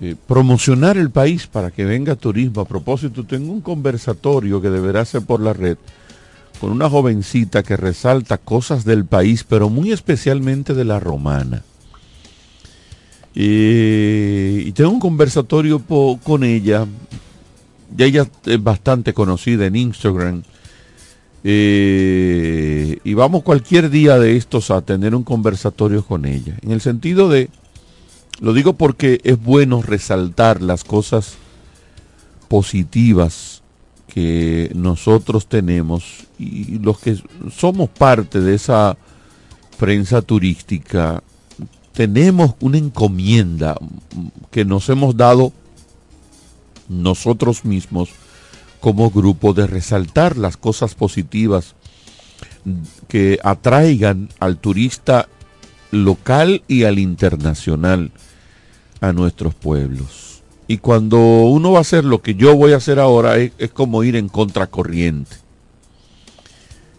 eh, 0.00 0.16
promocionar 0.26 0.96
el 0.96 1.10
país 1.10 1.46
para 1.46 1.70
que 1.70 1.84
venga 1.84 2.16
turismo. 2.16 2.62
A 2.62 2.68
propósito, 2.68 3.24
tengo 3.24 3.52
un 3.52 3.60
conversatorio 3.60 4.60
que 4.60 4.70
deberá 4.70 5.04
ser 5.04 5.22
por 5.22 5.40
la 5.40 5.52
red 5.52 5.76
con 6.60 6.70
una 6.70 6.88
jovencita 6.88 7.62
que 7.62 7.76
resalta 7.76 8.38
cosas 8.38 8.84
del 8.84 9.04
país, 9.04 9.44
pero 9.44 9.68
muy 9.68 9.92
especialmente 9.92 10.74
de 10.74 10.84
la 10.84 11.00
romana. 11.00 11.62
Eh, 13.34 14.62
y 14.66 14.72
tengo 14.72 14.90
un 14.90 15.00
conversatorio 15.00 15.82
con 16.22 16.44
ella. 16.44 16.86
Ya 17.96 18.06
ella 18.06 18.26
es 18.46 18.62
bastante 18.62 19.12
conocida 19.12 19.66
en 19.66 19.76
Instagram. 19.76 20.42
Eh, 21.46 22.98
y 23.04 23.14
vamos 23.14 23.42
cualquier 23.42 23.90
día 23.90 24.18
de 24.18 24.36
estos 24.36 24.70
a 24.70 24.80
tener 24.80 25.14
un 25.14 25.24
conversatorio 25.24 26.04
con 26.04 26.24
ella. 26.24 26.56
En 26.62 26.70
el 26.70 26.80
sentido 26.80 27.28
de, 27.28 27.50
lo 28.40 28.54
digo 28.54 28.74
porque 28.74 29.20
es 29.24 29.40
bueno 29.40 29.82
resaltar 29.82 30.62
las 30.62 30.84
cosas 30.84 31.34
positivas 32.48 33.62
que 34.08 34.70
nosotros 34.74 35.46
tenemos 35.46 36.26
y 36.38 36.78
los 36.78 36.98
que 37.00 37.18
somos 37.54 37.90
parte 37.90 38.40
de 38.40 38.54
esa 38.54 38.96
prensa 39.76 40.22
turística 40.22 41.22
tenemos 41.94 42.54
una 42.60 42.76
encomienda 42.76 43.76
que 44.50 44.64
nos 44.64 44.88
hemos 44.88 45.16
dado 45.16 45.52
nosotros 46.88 47.64
mismos 47.64 48.10
como 48.80 49.10
grupo 49.10 49.54
de 49.54 49.66
resaltar 49.66 50.36
las 50.36 50.58
cosas 50.58 50.94
positivas 50.94 51.74
que 53.08 53.38
atraigan 53.42 54.28
al 54.40 54.58
turista 54.58 55.28
local 55.90 56.62
y 56.68 56.84
al 56.84 56.98
internacional 56.98 58.10
a 59.00 59.12
nuestros 59.12 59.54
pueblos. 59.54 60.42
Y 60.66 60.78
cuando 60.78 61.18
uno 61.18 61.72
va 61.72 61.78
a 61.78 61.82
hacer 61.82 62.04
lo 62.04 62.22
que 62.22 62.34
yo 62.34 62.56
voy 62.56 62.72
a 62.72 62.78
hacer 62.78 62.98
ahora 62.98 63.36
es, 63.36 63.52
como 63.72 64.02
ir 64.02 64.16
en 64.16 64.28
contracorriente. 64.28 65.36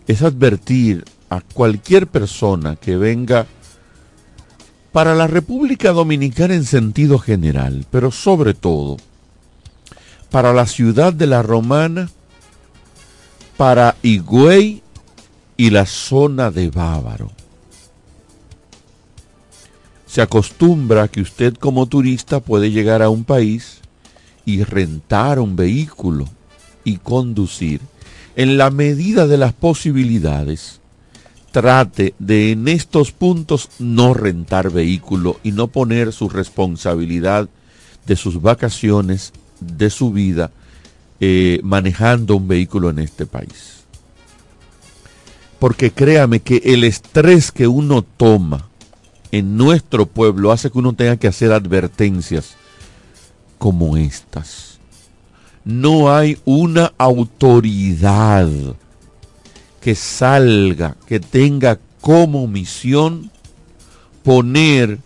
Es 0.08 0.22
advertir 0.22 1.04
a 1.30 1.42
cualquier 1.42 2.08
persona 2.08 2.76
que 2.76 2.96
venga 2.96 3.48
para 4.96 5.14
la 5.14 5.28
República 5.28 5.92
Dominicana 5.92 6.56
en 6.56 6.64
sentido 6.64 7.20
general, 7.20 7.86
pero 7.92 8.12
sobre 8.12 8.54
todo 8.54 8.96
para 10.32 10.54
la 10.54 10.66
ciudad 10.68 11.12
de 11.12 11.28
la 11.28 11.42
Romana, 11.42 12.10
para 13.58 13.98
Higüey 14.02 14.82
y 15.58 15.70
la 15.72 15.86
zona 15.86 16.50
de 16.50 16.70
Bávaro. 16.70 17.30
Se 20.06 20.22
acostumbra 20.22 21.10
que 21.10 21.20
usted 21.20 21.56
como 21.56 21.88
turista 21.88 22.40
puede 22.40 22.72
llegar 22.72 23.02
a 23.02 23.10
un 23.10 23.26
país 23.26 23.80
y 24.46 24.64
rentar 24.64 25.40
un 25.40 25.58
vehículo 25.58 26.30
y 26.86 27.00
conducir 27.00 27.82
en 28.38 28.58
la 28.58 28.70
medida 28.70 29.28
de 29.28 29.40
las 29.40 29.52
posibilidades 29.52 30.80
trate 31.56 32.14
de 32.20 32.52
en 32.52 32.68
estos 32.68 33.14
puntos 33.14 33.70
no 33.80 34.14
rentar 34.14 34.72
vehículo 34.72 35.40
y 35.42 35.54
no 35.54 35.68
poner 35.68 36.12
su 36.12 36.28
responsabilidad 36.28 37.48
de 38.06 38.18
sus 38.18 38.42
vacaciones, 38.42 39.32
de 39.62 39.90
su 39.90 40.12
vida, 40.12 40.52
eh, 41.22 41.62
manejando 41.64 42.36
un 42.36 42.50
vehículo 42.50 42.90
en 42.90 43.00
este 43.00 43.26
país. 43.26 43.86
Porque 45.58 45.92
créame 45.92 46.42
que 46.42 46.58
el 46.58 46.84
estrés 46.84 47.54
que 47.54 47.70
uno 47.70 48.02
toma 48.02 48.68
en 49.32 49.56
nuestro 49.56 50.08
pueblo 50.08 50.52
hace 50.52 50.70
que 50.70 50.78
uno 50.78 50.92
tenga 50.92 51.16
que 51.16 51.30
hacer 51.30 51.54
advertencias 51.54 52.58
como 53.58 53.96
estas. 53.96 54.78
No 55.64 56.14
hay 56.14 56.38
una 56.44 56.92
autoridad 56.98 58.50
que 59.86 59.94
salga, 59.94 60.98
que 61.06 61.20
tenga 61.20 61.78
como 62.02 62.48
misión 62.48 63.30
poner 64.24 64.98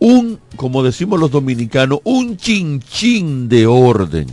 un, 0.00 0.40
como 0.56 0.82
decimos 0.82 1.20
los 1.20 1.30
dominicanos, 1.30 2.00
un 2.02 2.36
chinchín 2.36 3.48
de 3.48 3.68
orden 3.68 4.26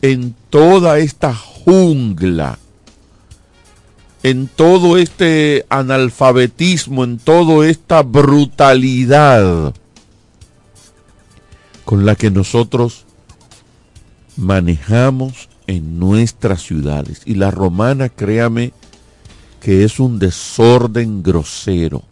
en 0.00 0.34
toda 0.48 0.98
esta 0.98 1.34
jungla, 1.34 2.58
en 4.22 4.48
todo 4.48 4.96
este 4.96 5.66
analfabetismo, 5.68 7.04
en 7.04 7.18
toda 7.18 7.68
esta 7.68 8.02
brutalidad 8.02 9.74
con 11.84 12.06
la 12.06 12.14
que 12.14 12.30
nosotros 12.30 13.04
manejamos 14.38 15.50
en 15.66 15.98
nuestras 15.98 16.62
ciudades. 16.62 17.22
Y 17.24 17.34
la 17.34 17.50
romana, 17.50 18.08
créame, 18.08 18.72
que 19.60 19.84
es 19.84 19.98
un 19.98 20.18
desorden 20.18 21.22
grosero. 21.22 22.02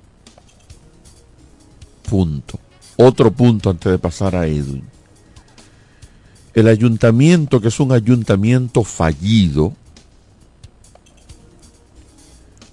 Punto. 2.09 2.59
Otro 2.97 3.31
punto 3.31 3.70
antes 3.70 3.93
de 3.93 3.98
pasar 3.98 4.36
a 4.36 4.47
Edwin. 4.47 4.85
El 6.55 6.68
ayuntamiento, 6.68 7.60
que 7.60 7.68
es 7.68 7.81
un 7.81 7.93
ayuntamiento 7.93 8.85
fallido, 8.85 9.72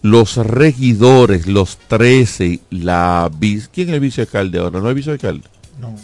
los 0.04 0.38
regidores, 0.38 1.48
los 1.48 1.78
13, 1.78 2.60
la 2.72 3.30
vice, 3.36 3.70
¿quién 3.72 3.90
es 3.90 3.96
el 3.96 4.00
vicealcalde 4.00 4.60
ahora? 4.60 4.80
¿No 4.80 4.88
hay 4.88 4.96
vicealcalde? 4.96 5.48
No. 5.80 5.96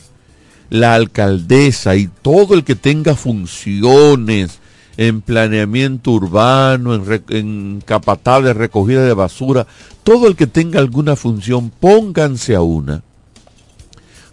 La 0.69 0.95
alcaldesa 0.95 1.95
y 1.95 2.07
todo 2.07 2.53
el 2.53 2.63
que 2.63 2.75
tenga 2.75 3.15
funciones 3.15 4.59
en 4.97 5.21
planeamiento 5.21 6.11
urbano, 6.11 6.95
en, 6.95 7.05
re- 7.05 7.21
en 7.29 7.81
capataz 7.85 8.43
de 8.43 8.53
recogida 8.53 9.05
de 9.05 9.13
basura, 9.13 9.67
todo 10.03 10.27
el 10.27 10.35
que 10.35 10.47
tenga 10.47 10.79
alguna 10.79 11.15
función, 11.15 11.69
pónganse 11.69 12.55
a 12.55 12.61
una. 12.61 13.03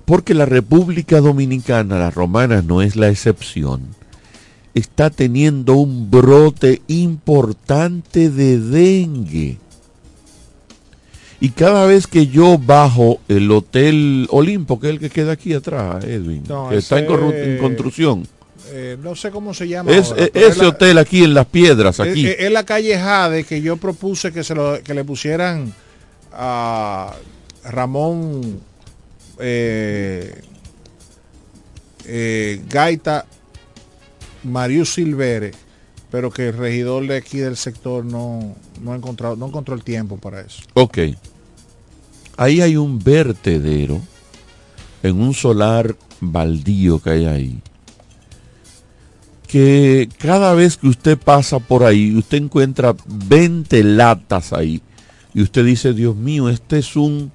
Porque 0.05 0.35
la 0.35 0.47
República 0.47 1.21
Dominicana, 1.21 1.99
la 1.99 2.11
romana, 2.11 2.63
no 2.63 2.83
es 2.83 2.97
la 2.97 3.09
excepción. 3.09 3.83
Está 4.75 5.11
teniendo 5.11 5.75
un 5.75 6.11
brote 6.11 6.83
importante 6.89 8.29
de 8.31 8.59
dengue. 8.59 9.59
Y 11.41 11.51
cada 11.51 11.87
vez 11.87 12.07
que 12.07 12.27
yo 12.27 12.59
bajo 12.59 13.19
el 13.29 13.51
Hotel 13.51 14.27
Olimpo, 14.31 14.81
que 14.81 14.89
es 14.89 14.93
el 14.95 15.01
que 15.01 15.11
queda 15.11 15.33
aquí 15.33 15.53
atrás, 15.53 16.03
Edwin, 16.05 16.43
No, 16.49 16.71
que 16.71 16.77
está 16.79 16.99
en 16.99 17.59
construcción, 17.59 18.27
Eh, 18.69 18.97
no 19.01 19.15
sé 19.15 19.31
cómo 19.31 19.53
se 19.55 19.69
llama. 19.69 19.93
es, 19.93 20.11
ahora, 20.11 20.25
e- 20.25 20.31
pero 20.33 20.47
ese 20.49 20.63
la- 20.63 20.69
hotel 20.69 20.99
aquí 20.99 21.23
en 21.25 21.35
Las 21.35 21.47
Piedras, 21.47 22.01
es- 22.01 22.11
aquí. 22.11 22.27
Es, 22.27 22.37
es 22.41 22.51
la 22.53 22.65
calle 22.65 22.99
Jade 22.99 23.45
que 23.45 23.61
yo 23.61 23.77
propuse 23.77 24.33
que 24.33 24.43
se 24.45 24.55
lo, 24.55 24.83
que 24.83 24.95
le 24.95 25.05
pusieran 25.05 25.73
a 26.33 27.15
Ramón 27.65 28.61
eh, 29.39 30.41
eh, 32.07 32.63
Gaita 32.69 33.27
Marius 34.45 34.95
Silvere, 34.95 35.53
pero 36.11 36.31
que 36.31 36.49
el 36.49 36.57
regidor 36.57 37.07
de 37.07 37.17
aquí 37.17 37.39
del 37.39 37.57
sector 37.57 38.05
no, 38.05 38.55
no 38.83 38.93
ha 38.93 38.97
encontrado, 38.97 39.37
no 39.37 39.47
encontró 39.47 39.75
el 39.75 39.83
tiempo 39.83 40.17
para 40.19 40.41
eso. 40.43 40.63
Ok. 40.75 40.99
Ahí 42.37 42.61
hay 42.61 42.77
un 42.77 42.99
vertedero 42.99 44.01
en 45.03 45.21
un 45.21 45.35
solar 45.35 45.95
baldío 46.21 47.01
que 47.01 47.11
hay 47.11 47.27
ahí. 47.27 47.63
Que 49.55 50.09
cada 50.19 50.53
vez 50.55 50.77
que 50.77 50.89
usted 50.89 51.17
pasa 51.17 51.61
por 51.61 51.85
ahí, 51.85 52.13
usted 52.17 52.39
encuentra 52.39 52.97
20 53.07 53.85
latas 53.85 54.53
ahí. 54.53 54.83
Y 55.33 55.43
usted 55.43 55.65
dice, 55.65 55.93
Dios 55.93 56.17
mío, 56.17 56.49
este 56.49 56.79
es 56.79 56.97
un 56.97 57.31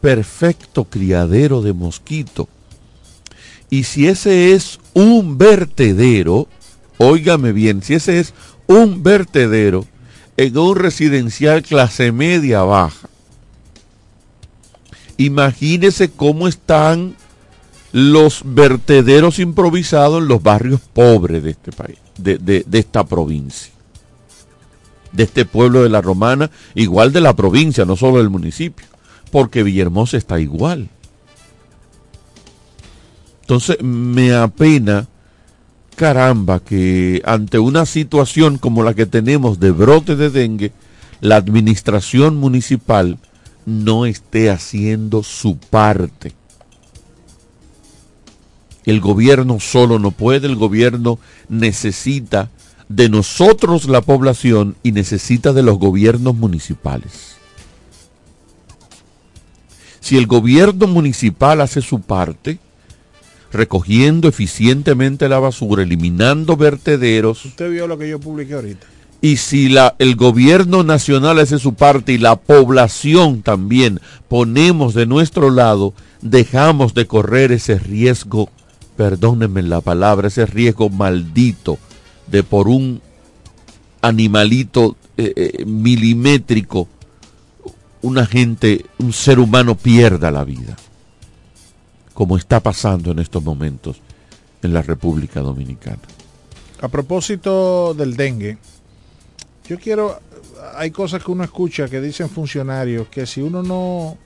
perfecto 0.00 0.84
criadero 0.84 1.60
de 1.60 1.74
mosquito. 1.74 2.48
Y 3.68 3.82
si 3.84 4.08
ese 4.08 4.54
es 4.54 4.80
un 4.94 5.36
vertedero, 5.36 6.48
óigame 6.96 7.52
bien, 7.52 7.82
si 7.82 7.92
ese 7.96 8.18
es 8.18 8.32
un 8.66 9.02
vertedero 9.02 9.84
en 10.38 10.56
un 10.56 10.74
residencial 10.74 11.62
clase 11.62 12.12
media 12.12 12.62
baja, 12.62 13.10
imagínese 15.18 16.10
cómo 16.10 16.48
están 16.48 17.14
los 17.92 18.42
vertederos 18.44 19.38
improvisados 19.38 20.22
en 20.22 20.28
los 20.28 20.42
barrios 20.42 20.80
pobres 20.80 21.42
de 21.42 21.50
este 21.50 21.72
país, 21.72 21.98
de, 22.16 22.38
de- 22.38 22.64
esta 22.78 23.04
provincia, 23.04 23.72
de 25.12 25.22
este 25.24 25.44
pueblo 25.44 25.82
de 25.82 25.90
la 25.90 26.00
Romana, 26.00 26.50
igual 26.74 27.12
de 27.12 27.20
la 27.20 27.36
provincia, 27.36 27.84
no 27.84 27.96
solo 27.96 28.18
del 28.18 28.30
municipio, 28.30 28.86
porque 29.30 29.62
Villahermosa 29.62 30.16
está 30.16 30.40
igual. 30.40 30.88
Entonces 33.42 33.76
me 33.82 34.32
apena, 34.34 35.08
caramba, 35.96 36.60
que 36.60 37.20
ante 37.26 37.58
una 37.58 37.84
situación 37.84 38.56
como 38.56 38.82
la 38.82 38.94
que 38.94 39.04
tenemos 39.04 39.60
de 39.60 39.70
brote 39.70 40.16
de 40.16 40.30
dengue, 40.30 40.72
la 41.20 41.36
administración 41.36 42.36
municipal 42.36 43.18
no 43.66 44.06
esté 44.06 44.50
haciendo 44.50 45.22
su 45.22 45.58
parte. 45.58 46.32
El 48.84 49.00
gobierno 49.00 49.60
solo 49.60 49.98
no 49.98 50.10
puede, 50.10 50.46
el 50.48 50.56
gobierno 50.56 51.18
necesita 51.48 52.50
de 52.88 53.08
nosotros 53.08 53.86
la 53.88 54.00
población 54.00 54.76
y 54.82 54.92
necesita 54.92 55.52
de 55.52 55.62
los 55.62 55.78
gobiernos 55.78 56.34
municipales. 56.34 57.36
Si 60.00 60.16
el 60.18 60.26
gobierno 60.26 60.86
municipal 60.88 61.60
hace 61.60 61.80
su 61.80 62.00
parte, 62.00 62.58
recogiendo 63.52 64.28
eficientemente 64.28 65.28
la 65.28 65.38
basura, 65.38 65.82
eliminando 65.84 66.56
vertederos, 66.56 67.44
Usted 67.44 67.70
vio 67.70 67.86
lo 67.86 67.96
que 67.98 68.08
yo 68.08 68.18
publiqué 68.18 68.54
ahorita. 68.54 68.86
y 69.20 69.36
si 69.36 69.68
la, 69.68 69.94
el 70.00 70.16
gobierno 70.16 70.82
nacional 70.82 71.38
hace 71.38 71.58
su 71.60 71.74
parte 71.74 72.12
y 72.12 72.18
la 72.18 72.36
población 72.36 73.42
también 73.42 74.00
ponemos 74.28 74.92
de 74.94 75.06
nuestro 75.06 75.50
lado, 75.50 75.94
dejamos 76.20 76.94
de 76.94 77.06
correr 77.06 77.52
ese 77.52 77.78
riesgo, 77.78 78.50
perdónenme 78.96 79.62
la 79.62 79.80
palabra, 79.80 80.28
ese 80.28 80.46
riesgo 80.46 80.88
maldito 80.90 81.78
de 82.26 82.42
por 82.42 82.68
un 82.68 83.00
animalito 84.00 84.96
eh, 85.16 85.32
eh, 85.36 85.64
milimétrico, 85.64 86.88
una 88.02 88.26
gente, 88.26 88.84
un 88.98 89.12
ser 89.12 89.38
humano 89.38 89.76
pierda 89.76 90.30
la 90.30 90.44
vida, 90.44 90.76
como 92.14 92.36
está 92.36 92.60
pasando 92.60 93.12
en 93.12 93.20
estos 93.20 93.42
momentos 93.42 94.00
en 94.62 94.72
la 94.72 94.82
República 94.82 95.40
Dominicana. 95.40 96.00
A 96.80 96.88
propósito 96.88 97.94
del 97.94 98.16
dengue, 98.16 98.58
yo 99.68 99.78
quiero, 99.78 100.18
hay 100.74 100.90
cosas 100.90 101.22
que 101.22 101.30
uno 101.30 101.44
escucha 101.44 101.88
que 101.88 102.00
dicen 102.00 102.28
funcionarios 102.28 103.08
que 103.08 103.24
si 103.24 103.40
uno 103.40 103.62
no, 103.62 104.16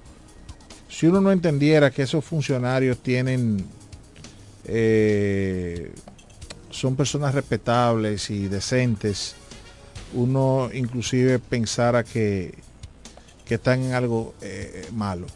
si 0.89 1.07
uno 1.07 1.21
no 1.21 1.33
entendiera 1.33 1.91
que 1.91 2.03
esos 2.03 2.25
funcionarios 2.25 2.99
tienen, 2.99 3.67
eh, 4.69 5.93
son 6.71 6.97
personas 6.97 7.35
respetables 7.35 8.31
y 8.31 8.49
decentes, 8.49 9.35
uno 10.15 10.71
inclusive 10.73 11.39
pensara 11.39 12.05
que, 12.05 12.55
que 13.45 13.55
están 13.55 13.83
en 13.83 13.95
algo 13.95 14.35
eh, 14.43 14.87
malo. 14.93 15.27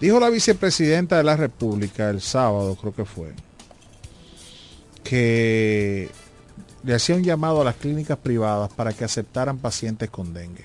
Dijo 0.00 0.18
la 0.18 0.30
vicepresidenta 0.30 1.16
de 1.16 1.24
la 1.24 1.36
República 1.36 2.10
el 2.10 2.20
sábado, 2.20 2.74
creo 2.76 2.94
que 2.94 3.04
fue, 3.04 3.32
que 5.04 6.10
le 6.82 6.94
hacía 6.94 7.16
un 7.16 7.24
llamado 7.24 7.60
a 7.60 7.64
las 7.64 7.76
clínicas 7.76 8.18
privadas 8.18 8.72
para 8.72 8.92
que 8.92 9.04
aceptaran 9.04 9.58
pacientes 9.58 10.10
con 10.10 10.32
dengue. 10.32 10.64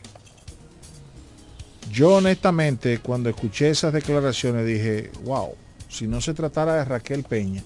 Yo 1.91 2.15
honestamente 2.15 2.99
cuando 2.99 3.29
escuché 3.29 3.69
esas 3.69 3.93
declaraciones 3.93 4.65
dije, 4.65 5.11
wow, 5.23 5.55
si 5.95 6.07
no 6.07 6.19
se 6.21 6.33
tratara 6.33 6.75
de 6.75 6.85
Raquel 6.85 7.23
Peña, 7.23 7.63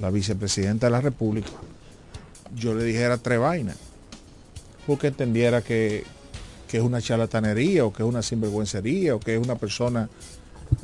la 0.00 0.10
vicepresidenta 0.10 0.86
de 0.86 0.90
la 0.92 1.00
República, 1.00 1.50
yo 2.56 2.74
le 2.74 2.84
dijera 2.84 3.18
tres 3.18 3.38
vainas, 3.38 3.76
porque 4.86 5.08
entendiera 5.08 5.60
que, 5.60 6.04
que 6.66 6.78
es 6.78 6.82
una 6.82 7.02
charlatanería 7.02 7.84
o 7.84 7.92
que 7.92 8.02
es 8.02 8.08
una 8.08 8.22
sinvergüencería 8.22 9.14
o 9.14 9.20
que 9.20 9.34
es 9.36 9.42
una 9.42 9.56
persona, 9.56 10.08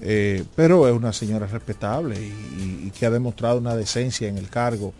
eh, 0.02 0.44
pero 0.56 0.86
es 0.88 0.94
una 0.94 1.12
señora 1.12 1.46
respetable 1.46 2.16
y, 2.20 2.86
y- 2.86 2.90
que 2.90 3.06
ha 3.06 3.10
demostrado 3.10 3.58
una 3.58 3.74
decencia 3.76 4.28
en 4.28 4.36
el 4.38 4.48
cargo 4.48 4.92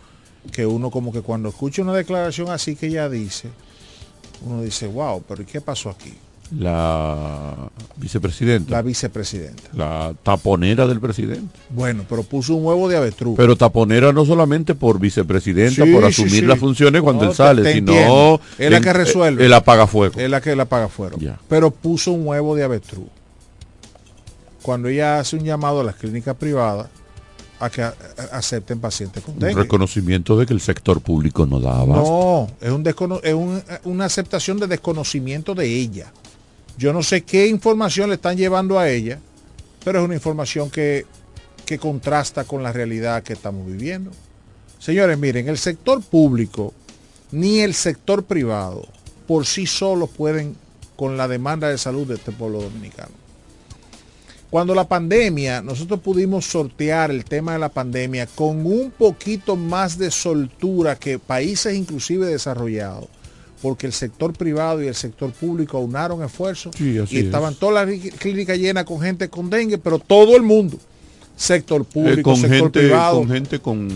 que 0.53 0.67
uno 0.67 0.91
como 0.91 1.11
que 1.13 1.23
cuando 1.23 1.49
escucha 1.49 1.81
una 1.83 1.95
declaración 1.95 2.51
así 2.51 2.77
que 2.77 2.87
ella 2.89 3.09
dice, 3.09 3.49
uno 4.45 4.63
dice, 4.63 4.87
wow, 4.87 5.23
pero 5.27 5.43
¿y 5.43 5.47
qué 5.47 5.61
pasó 5.61 5.91
aquí? 5.91 6.15
La 6.53 7.69
vicepresidenta. 7.97 8.71
La 8.71 8.83
vicepresidenta. 8.83 9.63
La 9.73 10.15
taponera 10.23 10.87
del 10.87 11.01
presidente. 11.01 11.59
Bueno, 11.71 12.05
pero 12.09 12.23
puso 12.23 12.55
un 12.55 12.65
huevo 12.67 12.89
de 12.89 12.97
avestruz. 12.97 13.37
Pero 13.37 13.57
taponera 13.57 14.13
no 14.13 14.25
solamente 14.25 14.75
por 14.75 15.01
vicepresidenta, 15.01 15.85
Sí, 15.85 15.93
por 15.93 16.05
asumir 16.05 16.31
sí. 16.33 16.43
las 16.43 16.59
funciones 16.59 17.03
cuando 17.03 17.25
No, 17.25 17.31
él 17.31 17.37
sale, 17.37 17.73
sino 17.73 18.41
es 18.59 18.71
la 18.71 18.81
que 18.81 18.93
resuelve. 18.93 19.45
Él 19.45 19.53
apaga 19.53 19.87
fuego. 19.87 20.19
Es 20.21 20.31
la 20.31 20.41
que 20.41 20.55
la 20.55 20.67
paga 20.67 20.89
fuego. 20.89 21.17
Ya. 21.19 21.39
Pero 21.49 21.71
puso 21.71 22.13
un 22.13 22.27
huevo 22.27 22.55
de 22.55 22.63
avestruz. 22.65 23.07
Cuando 24.63 24.89
ella 24.89 25.19
hace 25.19 25.37
un 25.37 25.45
llamado 25.45 25.81
a 25.81 25.85
las 25.85 25.97
clínicas 25.97 26.37
privadas 26.37 26.89
a 27.61 27.71
que 27.71 27.83
acepten 28.33 28.81
pacientes 28.81 29.23
con 29.23 29.35
Un 29.35 29.41
dengue. 29.41 29.63
reconocimiento 29.63 30.37
de 30.39 30.47
que 30.47 30.53
el 30.55 30.61
sector 30.61 31.01
público 31.01 31.47
no 31.47 31.61
da 31.61 31.81
abasto. 31.81 32.03
No, 32.03 32.49
es, 32.61 32.71
un 32.71 33.21
es 33.23 33.35
un- 33.35 33.63
una 33.85 34.05
aceptación 34.07 34.59
de 34.59 34.67
desconocimiento 34.67 35.55
de 35.55 35.67
ella. 35.67 36.13
Yo 36.77 36.93
no 36.93 37.03
sé 37.03 37.23
qué 37.23 37.47
información 37.47 38.09
le 38.09 38.17
están 38.17 38.37
llevando 38.37 38.79
a 38.79 38.89
ella, 38.89 39.21
pero 39.85 40.01
es 40.01 40.05
una 40.05 40.15
información 40.15 40.71
que 40.71 41.07
que 41.65 41.79
contrasta 41.79 42.45
con 42.45 42.63
la 42.63 42.73
realidad 42.73 43.23
que 43.23 43.33
estamos 43.33 43.67
viviendo. 43.67 44.11
Señores, 44.79 45.19
miren, 45.19 45.49
el 45.49 45.59
sector 45.59 46.03
público 46.03 46.75
ni 47.33 47.61
el 47.61 47.75
sector 47.75 48.25
privado 48.25 48.87
por 49.27 49.47
sí 49.47 49.67
solos 49.67 50.11
pueden 50.11 50.57
con 50.95 51.17
la 51.17 51.27
demanda 51.27 51.69
de 51.69 51.79
salud 51.79 52.07
de 52.07 52.15
este 52.15 52.33
pueblo 52.33 52.63
dominicano. 52.63 53.13
Cuando 54.51 54.75
la 54.75 54.87
pandemia, 54.87 55.63
nosotros 55.63 55.99
pudimos 55.99 56.45
sortear 56.45 57.11
el 57.11 57.25
tema 57.25 57.55
de 57.55 57.59
la 57.59 57.71
pandemia 57.71 58.27
con 58.27 58.65
un 58.65 58.93
poquito 58.93 59.57
más 59.57 59.99
de 59.99 60.13
soltura 60.13 60.97
que 60.97 61.19
países 61.19 61.75
inclusive 61.75 62.27
desarrollados, 62.27 63.09
porque 63.65 63.87
el 63.87 63.95
sector 63.95 64.35
privado 64.35 64.83
y 64.85 64.89
el 64.89 64.95
sector 64.95 65.33
público 65.33 65.79
aunaron 65.79 66.23
esfuerzos 66.23 66.77
Sí, 66.77 66.99
y 67.09 67.17
estaban 67.19 67.55
es. 67.55 67.59
todas 67.59 67.87
las 67.89 67.99
clínicas 68.19 68.59
llenas 68.59 68.85
con 68.85 69.01
gente 69.01 69.31
con 69.31 69.49
dengue, 69.49 69.79
pero 69.79 69.99
todo 69.99 70.37
el 70.37 70.43
mundo, 70.43 70.77
sector 71.35 71.81
Eh, 71.81 71.87
público, 71.91 72.31
con, 72.33 72.37
sector 72.37 72.59
gente, 72.61 72.81
privado, 72.81 73.21
con 73.21 73.31
gente 73.31 73.59
con, 73.61 73.89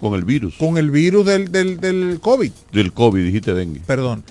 con 0.00 0.14
el 0.14 0.24
virus. 0.24 0.54
con 0.56 0.78
el 0.78 0.90
virus 0.90 1.26
del, 1.26 1.52
del, 1.52 1.78
del 1.78 2.20
COVID, 2.22 2.50
Del 2.72 2.92
COVID, 2.94 3.22
dijiste 3.22 3.52
dengue. 3.52 3.82
perdón. 3.86 4.24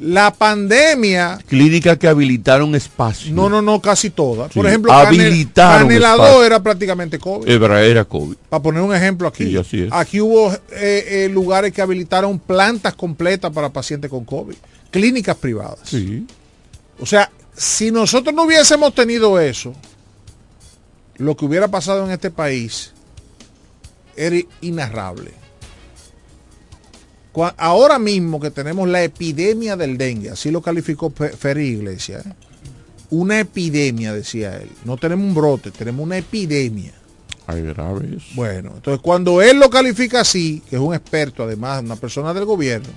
La 0.00 0.32
pandemia 0.32 1.38
Clínicas 1.46 1.98
que 1.98 2.08
habilitaron 2.08 2.74
espacio. 2.74 3.34
No, 3.34 3.50
no, 3.50 3.60
no, 3.60 3.82
casi 3.82 4.08
todas. 4.08 4.50
Por 4.50 4.66
ejemplo, 4.66 4.90
habilitaron 4.92 5.88
Canela 5.88 6.12
espacio. 6.12 6.34
2 6.36 6.46
era 6.46 6.62
prácticamente 6.62 7.18
COVID. 7.18 7.48
Era, 7.48 7.82
era 7.82 8.04
COVID. 8.06 8.36
Para 8.48 8.62
poner 8.62 8.82
un 8.82 8.94
ejemplo 8.94 9.28
aquí. 9.28 9.44
Sí, 9.44 9.56
así 9.58 9.82
es. 9.82 9.92
Aquí 9.92 10.20
hubo 10.20 10.50
eh, 10.52 10.58
eh, 10.72 11.28
lugares 11.30 11.72
que 11.72 11.82
habilitaron 11.82 12.38
plantas 12.38 12.94
completas 12.94 13.52
para 13.52 13.68
pacientes 13.68 14.10
con 14.10 14.24
COVID. 14.24 14.56
Clínicas 14.90 15.36
privadas. 15.36 15.80
Sí. 15.84 16.26
O 16.98 17.04
sea, 17.04 17.30
si 17.54 17.90
nosotros 17.90 18.34
no 18.34 18.44
hubiésemos 18.44 18.94
tenido 18.94 19.38
eso, 19.38 19.74
lo 21.16 21.36
que 21.36 21.44
hubiera 21.44 21.68
pasado 21.68 22.06
en 22.06 22.10
este 22.10 22.30
país 22.30 22.92
era 24.16 24.36
inarrable. 24.62 25.39
Ahora 27.56 27.98
mismo 27.98 28.40
que 28.40 28.50
tenemos 28.50 28.88
la 28.88 29.02
epidemia 29.04 29.76
del 29.76 29.96
dengue, 29.96 30.30
así 30.30 30.50
lo 30.50 30.60
calificó 30.62 31.10
Fe- 31.10 31.30
Ferry 31.30 31.68
Iglesias, 31.68 32.26
¿eh? 32.26 32.32
una 33.10 33.40
epidemia, 33.40 34.12
decía 34.12 34.56
él. 34.56 34.68
No 34.84 34.96
tenemos 34.96 35.26
un 35.26 35.34
brote, 35.34 35.70
tenemos 35.70 36.04
una 36.04 36.18
epidemia. 36.18 36.92
Ay, 37.46 37.62
grave 37.62 38.16
eso. 38.16 38.26
Bueno, 38.34 38.72
entonces 38.76 39.00
cuando 39.02 39.42
él 39.42 39.58
lo 39.58 39.70
califica 39.70 40.20
así, 40.20 40.62
que 40.68 40.76
es 40.76 40.82
un 40.82 40.94
experto, 40.94 41.44
además, 41.44 41.82
una 41.82 41.96
persona 41.96 42.32
del 42.34 42.44
gobierno, 42.44 42.88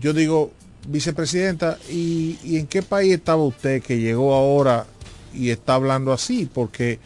yo 0.00 0.12
digo, 0.12 0.52
vicepresidenta, 0.88 1.78
¿y, 1.90 2.38
y 2.44 2.56
en 2.58 2.66
qué 2.66 2.82
país 2.82 3.14
estaba 3.14 3.42
usted 3.42 3.82
que 3.82 3.98
llegó 3.98 4.34
ahora 4.34 4.86
y 5.34 5.50
está 5.50 5.74
hablando 5.74 6.12
así? 6.12 6.48
Porque 6.52 6.98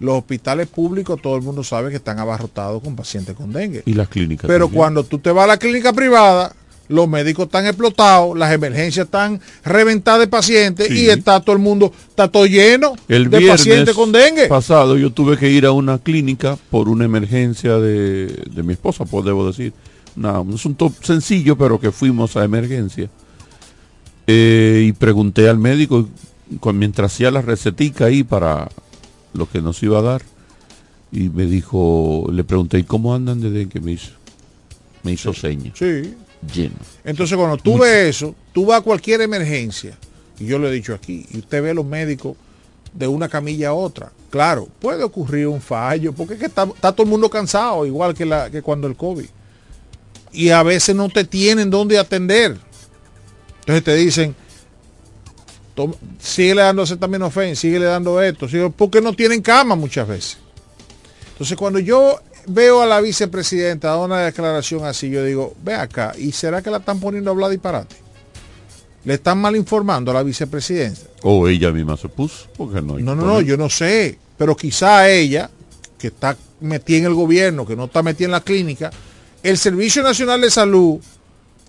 los 0.00 0.18
hospitales 0.18 0.66
públicos, 0.68 1.20
todo 1.22 1.36
el 1.36 1.42
mundo 1.42 1.62
sabe 1.64 1.90
que 1.90 1.96
están 1.96 2.18
abarrotados 2.18 2.82
con 2.82 2.96
pacientes 2.96 3.34
con 3.34 3.52
dengue. 3.52 3.82
Y 3.86 3.94
las 3.94 4.08
clínicas. 4.08 4.46
Pero 4.48 4.66
también. 4.66 4.78
cuando 4.78 5.04
tú 5.04 5.18
te 5.18 5.30
vas 5.30 5.44
a 5.44 5.48
la 5.48 5.56
clínica 5.56 5.92
privada, 5.92 6.54
los 6.88 7.08
médicos 7.08 7.46
están 7.46 7.64
explotados, 7.66 8.36
las 8.36 8.52
emergencias 8.52 9.06
están 9.06 9.40
reventadas 9.64 10.20
de 10.20 10.26
pacientes 10.26 10.88
Sí. 10.88 11.04
y 11.04 11.08
está 11.08 11.40
todo 11.40 11.56
el 11.56 11.62
mundo, 11.62 11.90
está 12.08 12.28
todo 12.28 12.44
lleno 12.44 12.94
El 13.08 13.30
de 13.30 13.40
pacientes 13.46 13.94
con 13.94 14.12
dengue. 14.12 14.48
pasado 14.48 14.98
yo 14.98 15.10
tuve 15.10 15.38
que 15.38 15.48
ir 15.50 15.64
a 15.64 15.70
una 15.72 15.98
clínica 15.98 16.58
por 16.70 16.88
una 16.90 17.06
emergencia 17.06 17.78
de, 17.78 18.26
de 18.26 18.62
mi 18.62 18.74
esposa, 18.74 19.04
pues 19.06 19.24
debo 19.24 19.46
decir. 19.46 19.72
Un 20.16 20.54
asunto 20.54 20.92
sencillo, 21.02 21.56
pero 21.56 21.80
que 21.80 21.90
fuimos 21.90 22.36
a 22.36 22.44
emergencia. 22.44 23.08
Eh, 24.26 24.84
y 24.88 24.92
pregunté 24.92 25.48
al 25.48 25.58
médico 25.58 26.08
con, 26.60 26.78
mientras 26.78 27.12
hacía 27.12 27.30
la 27.30 27.42
recetica 27.42 28.06
ahí 28.06 28.22
para 28.22 28.68
lo 29.34 29.48
que 29.48 29.60
nos 29.60 29.82
iba 29.82 29.98
a 29.98 30.02
dar. 30.02 30.22
Y 31.12 31.28
me 31.28 31.46
dijo, 31.46 32.26
le 32.32 32.42
pregunté, 32.42 32.78
¿y 32.78 32.84
cómo 32.84 33.14
andan 33.14 33.40
de 33.40 33.50
dengue? 33.50 33.80
Me 33.80 33.92
hizo, 33.92 34.12
me 35.02 35.12
hizo 35.12 35.32
señas. 35.32 35.74
Sí. 35.78 36.14
Lleno. 36.52 36.74
Entonces 37.04 37.36
cuando 37.36 37.56
tú 37.56 37.78
ves 37.78 38.16
eso, 38.16 38.34
tú 38.52 38.66
vas 38.66 38.80
a 38.80 38.82
cualquier 38.82 39.20
emergencia, 39.20 39.96
y 40.38 40.46
yo 40.46 40.58
lo 40.58 40.68
he 40.68 40.72
dicho 40.72 40.92
aquí, 40.94 41.24
y 41.30 41.38
usted 41.38 41.62
ve 41.62 41.70
a 41.70 41.74
los 41.74 41.86
médicos 41.86 42.36
de 42.92 43.06
una 43.06 43.28
camilla 43.28 43.68
a 43.68 43.74
otra. 43.74 44.12
Claro, 44.30 44.68
puede 44.80 45.04
ocurrir 45.04 45.46
un 45.46 45.60
fallo, 45.60 46.12
porque 46.12 46.34
es 46.34 46.40
que 46.40 46.46
está, 46.46 46.64
está 46.64 46.92
todo 46.92 47.04
el 47.04 47.10
mundo 47.10 47.30
cansado, 47.30 47.86
igual 47.86 48.14
que, 48.14 48.26
la, 48.26 48.50
que 48.50 48.62
cuando 48.62 48.86
el 48.86 48.96
COVID. 48.96 49.26
Y 50.32 50.50
a 50.50 50.62
veces 50.62 50.94
no 50.96 51.08
te 51.08 51.24
tienen 51.24 51.70
dónde 51.70 51.98
atender. 51.98 52.58
Entonces 53.60 53.84
te 53.84 53.94
dicen, 53.94 54.34
toma- 55.74 55.94
síguele 56.20 56.62
dando 56.62 56.82
acetaminofén, 56.82 57.56
síguele 57.56 57.86
dando 57.86 58.20
esto, 58.22 58.46
porque 58.76 59.00
no 59.00 59.12
tienen 59.12 59.42
cama 59.42 59.74
muchas 59.76 60.06
veces. 60.08 60.38
Entonces 61.32 61.56
cuando 61.56 61.78
yo 61.78 62.20
veo 62.46 62.82
a 62.82 62.86
la 62.86 63.00
vicepresidenta 63.00 63.88
dar 63.88 63.98
una 63.98 64.20
declaración 64.20 64.84
así, 64.84 65.10
yo 65.10 65.24
digo, 65.24 65.54
ve 65.62 65.74
acá, 65.74 66.12
¿y 66.16 66.32
será 66.32 66.62
que 66.62 66.70
la 66.70 66.78
están 66.78 67.00
poniendo 67.00 67.30
a 67.30 67.34
hablar 67.34 67.50
disparate? 67.50 67.96
Le 69.04 69.14
están 69.14 69.38
mal 69.38 69.54
informando 69.56 70.10
a 70.10 70.14
la 70.14 70.22
vicepresidenta. 70.22 71.00
O 71.22 71.46
ella 71.48 71.70
misma 71.72 71.96
se 71.96 72.08
puso, 72.08 72.46
porque 72.56 72.80
no 72.80 72.96
hay 72.96 73.02
No, 73.02 73.14
no, 73.14 73.24
no, 73.26 73.40
yo 73.40 73.56
no 73.56 73.68
sé, 73.68 74.18
pero 74.38 74.56
quizá 74.56 75.08
ella, 75.10 75.50
que 75.98 76.06
está 76.08 76.36
metida 76.60 76.98
en 76.98 77.04
el 77.06 77.14
gobierno, 77.14 77.66
que 77.66 77.76
no 77.76 77.84
está 77.84 78.02
metida 78.02 78.26
en 78.26 78.32
la 78.32 78.40
clínica, 78.40 78.90
el 79.42 79.58
Servicio 79.58 80.02
Nacional 80.02 80.40
de 80.40 80.50
Salud 80.50 80.98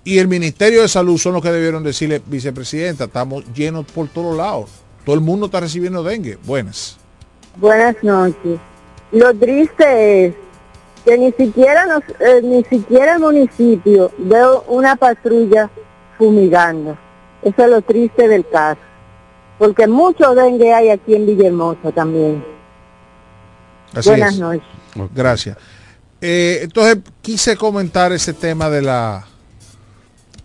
y 0.05 0.19
el 0.19 0.27
Ministerio 0.27 0.83
de 0.83 0.87
Salud 0.87 1.17
son 1.17 1.33
los 1.33 1.41
que 1.41 1.51
debieron 1.51 1.83
decirle, 1.83 2.21
vicepresidenta, 2.27 3.05
estamos 3.05 3.43
llenos 3.53 3.85
por 3.85 4.07
todos 4.07 4.37
lados. 4.37 4.69
Todo 5.03 5.15
el 5.15 5.21
mundo 5.21 5.47
está 5.47 5.59
recibiendo 5.59 6.03
dengue. 6.03 6.37
Buenas. 6.45 6.97
Buenas 7.57 7.95
noches. 8.03 8.59
Lo 9.11 9.33
triste 9.33 10.25
es 10.27 10.35
que 11.03 11.17
ni 11.17 11.31
siquiera 11.31 11.87
nos, 11.87 12.03
eh, 12.19 12.39
ni 12.43 12.63
siquiera 12.65 13.15
el 13.15 13.19
municipio 13.19 14.11
veo 14.19 14.63
una 14.67 14.95
patrulla 14.95 15.71
fumigando. 16.19 16.95
Eso 17.41 17.63
es 17.63 17.69
lo 17.69 17.81
triste 17.81 18.27
del 18.27 18.47
caso. 18.47 18.79
Porque 19.57 19.87
mucho 19.87 20.35
dengue 20.35 20.71
hay 20.71 20.89
aquí 20.89 21.15
en 21.15 21.25
Villahermosa 21.25 21.91
también. 21.91 22.45
Así 23.91 24.09
Buenas 24.09 24.33
es. 24.33 24.39
noches. 24.39 24.63
Gracias. 25.15 25.57
Eh, 26.21 26.59
entonces 26.61 26.99
quise 27.23 27.57
comentar 27.57 28.11
ese 28.11 28.33
tema 28.33 28.69
de 28.69 28.83
la 28.83 29.25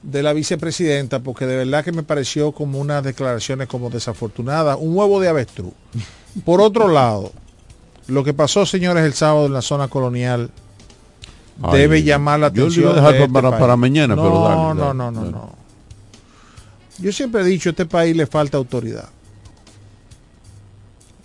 de 0.02 0.22
la 0.22 0.32
vicepresidenta 0.32 1.18
porque 1.20 1.46
de 1.46 1.56
verdad 1.56 1.84
que 1.84 1.92
me 1.92 2.02
pareció 2.02 2.52
como 2.52 2.78
unas 2.78 3.04
declaraciones 3.04 3.68
como 3.68 3.90
desafortunadas, 3.90 4.78
un 4.80 4.96
huevo 4.96 5.20
de 5.20 5.28
avestruz. 5.28 5.72
Por 6.44 6.60
otro 6.60 6.88
lado, 6.88 7.32
lo 8.06 8.24
que 8.24 8.32
pasó, 8.32 8.64
señores, 8.64 9.04
el 9.04 9.12
sábado 9.14 9.46
en 9.46 9.52
la 9.52 9.62
zona 9.62 9.88
colonial 9.88 10.50
Ay, 11.62 11.78
debe 11.80 12.02
llamar 12.02 12.40
la 12.40 12.48
yo 12.48 12.54
lo 12.54 12.62
atención. 12.62 12.84
iba 12.84 12.92
a 12.92 12.96
dejar 12.96 13.12
de 13.12 13.18
este 13.20 13.32
para- 13.32 13.58
para 13.58 13.76
mañana, 13.76 14.16
no, 14.16 14.22
pero 14.22 14.40
dale, 14.42 14.56
No, 14.56 14.74
no, 14.74 14.94
no, 14.94 15.20
dale. 15.20 15.30
no. 15.32 15.52
Yo 16.98 17.12
siempre 17.12 17.42
he 17.42 17.44
dicho, 17.44 17.68
a 17.68 17.72
este 17.72 17.86
país 17.86 18.16
le 18.16 18.26
falta 18.26 18.56
autoridad. 18.56 19.08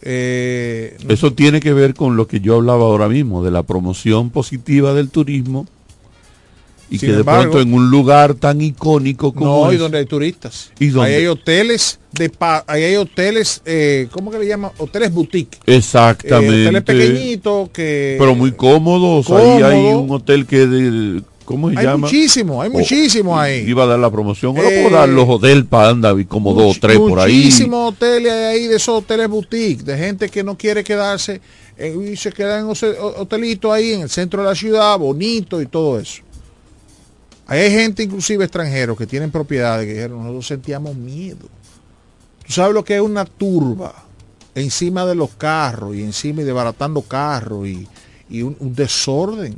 Eh, 0.02 0.98
no- 1.04 1.14
Eso 1.14 1.34
tiene 1.34 1.60
que 1.60 1.74
ver 1.74 1.94
con 1.96 2.16
lo 2.16 2.28
que 2.28 2.40
yo 2.40 2.56
hablaba 2.56 2.84
ahora 2.84 3.08
mismo, 3.08 3.44
de 3.44 3.52
la 3.52 3.64
promoción 3.64 4.30
positiva 4.30 4.94
del 4.94 5.10
turismo 5.10 5.66
y 6.90 6.98
Sin 7.00 7.10
que 7.10 7.14
de 7.14 7.20
embargo- 7.22 7.52
pronto 7.52 7.62
en 7.62 7.74
un 7.74 7.90
lugar 7.90 8.36
tan 8.36 8.62
icónico 8.62 9.34
como 9.34 9.66
No, 9.66 9.74
y 9.74 9.78
donde 9.78 9.98
hay 9.98 10.06
turistas. 10.06 10.72
¿Y 10.80 10.88
dónde? 10.88 11.10
Ahí 11.10 11.16
hay 11.22 11.28
hoteles 11.28 12.00
de 12.12 12.30
pa- 12.30 12.64
ahí 12.68 12.84
hay 12.84 12.96
hoteles, 12.96 13.62
eh, 13.66 14.08
¿cómo 14.12 14.30
que 14.32 14.40
le 14.40 14.48
llaman? 14.48 14.72
Hoteles 14.78 15.12
boutique. 15.14 15.58
Exactamente. 15.66 16.56
Eh, 16.64 16.68
hoteles 16.68 16.84
pequeñitos 16.84 17.70
que 17.70 18.16
pero 18.20 18.36
muy 18.36 18.52
cómodos. 18.52 19.30
Ahí 19.32 19.62
hay 19.64 19.82
Cómodo. 19.84 20.00
un 20.00 20.12
hotel 20.12 20.46
que 20.46 20.66
de, 20.68 21.22
¿cómo 21.44 21.70
se 21.72 21.78
hay 21.80 21.86
llama? 21.86 21.98
muchísimo, 22.08 22.62
hay 22.62 22.70
Oh, 22.70 22.78
muchísimo 22.78 23.40
ahí. 23.40 23.66
Iba 23.68 23.84
a 23.84 23.88
dar 23.88 24.00
la 24.00 24.12
promoción. 24.12 24.56
Ahora 24.56 24.70
Eh, 24.70 24.84
puedo 24.84 24.96
dar 24.96 25.10
los 25.10 25.28
hoteles 25.28 25.66
para 25.66 25.90
andar 25.90 26.20
y 26.20 26.26
como 26.26 26.54
dos 26.54 26.78
o 26.78 26.80
tres 26.80 26.98
por 27.00 27.20
ahí. 27.20 27.36
Muchísimos 27.36 27.94
hoteles 27.94 28.32
hay 28.32 28.44
ahí 28.60 28.68
de 28.68 28.76
esos 28.76 29.00
hoteles 29.00 29.28
boutique, 29.28 29.84
de 29.84 29.98
gente 29.98 30.30
que 30.30 30.44
no 30.44 30.56
quiere 30.58 30.84
quedarse 30.84 31.42
en- 31.78 32.14
y 32.14 32.16
se 32.16 32.32
quedan 32.32 32.66
en 32.70 32.74
hotelitos 33.18 33.72
ahí 33.74 33.92
en 33.94 34.02
el 34.02 34.10
centro 34.10 34.42
de 34.44 34.48
la 34.50 34.56
ciudad, 34.56 34.98
bonito 35.00 35.62
y 35.62 35.66
todo 35.66 36.00
eso. 36.00 36.22
Hay 37.48 37.70
gente 37.72 38.04
inclusive 38.04 38.44
extranjeros 38.44 38.98
que 38.98 39.06
tienen 39.06 39.32
propiedades 39.32 39.86
que 39.86 39.94
dijeron, 39.94 40.20
nosotros 40.20 40.48
sentíamos 40.48 40.96
miedo. 40.96 41.48
Tú 42.46 42.54
sabes 42.54 42.74
lo 42.74 42.84
que 42.84 42.96
es 42.96 43.02
una 43.02 43.26
turba 43.26 43.94
encima 44.56 45.06
de 45.06 45.16
los 45.16 45.32
carros 45.32 45.96
y 45.96 46.02
encima 46.02 46.42
y 46.42 46.46
desbaratando 46.46 47.02
carros 47.02 47.68
y, 47.68 47.88
y 48.30 48.42
un, 48.42 48.56
un 48.60 48.74
desorden. 48.74 49.58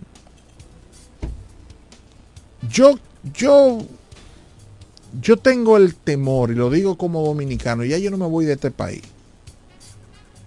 Yo, 2.70 2.98
yo, 3.34 3.80
yo 5.22 5.38
tengo 5.38 5.78
el 5.78 5.96
temor, 5.96 6.52
y 6.52 6.56
lo 6.56 6.70
digo 6.70 6.98
como 6.98 7.24
dominicano, 7.24 7.86
ya 7.86 7.98
yo 7.98 8.12
no 8.12 8.18
me 8.18 8.26
voy 8.26 8.46
de 8.46 8.54
este 8.54 8.72
país. 8.72 9.04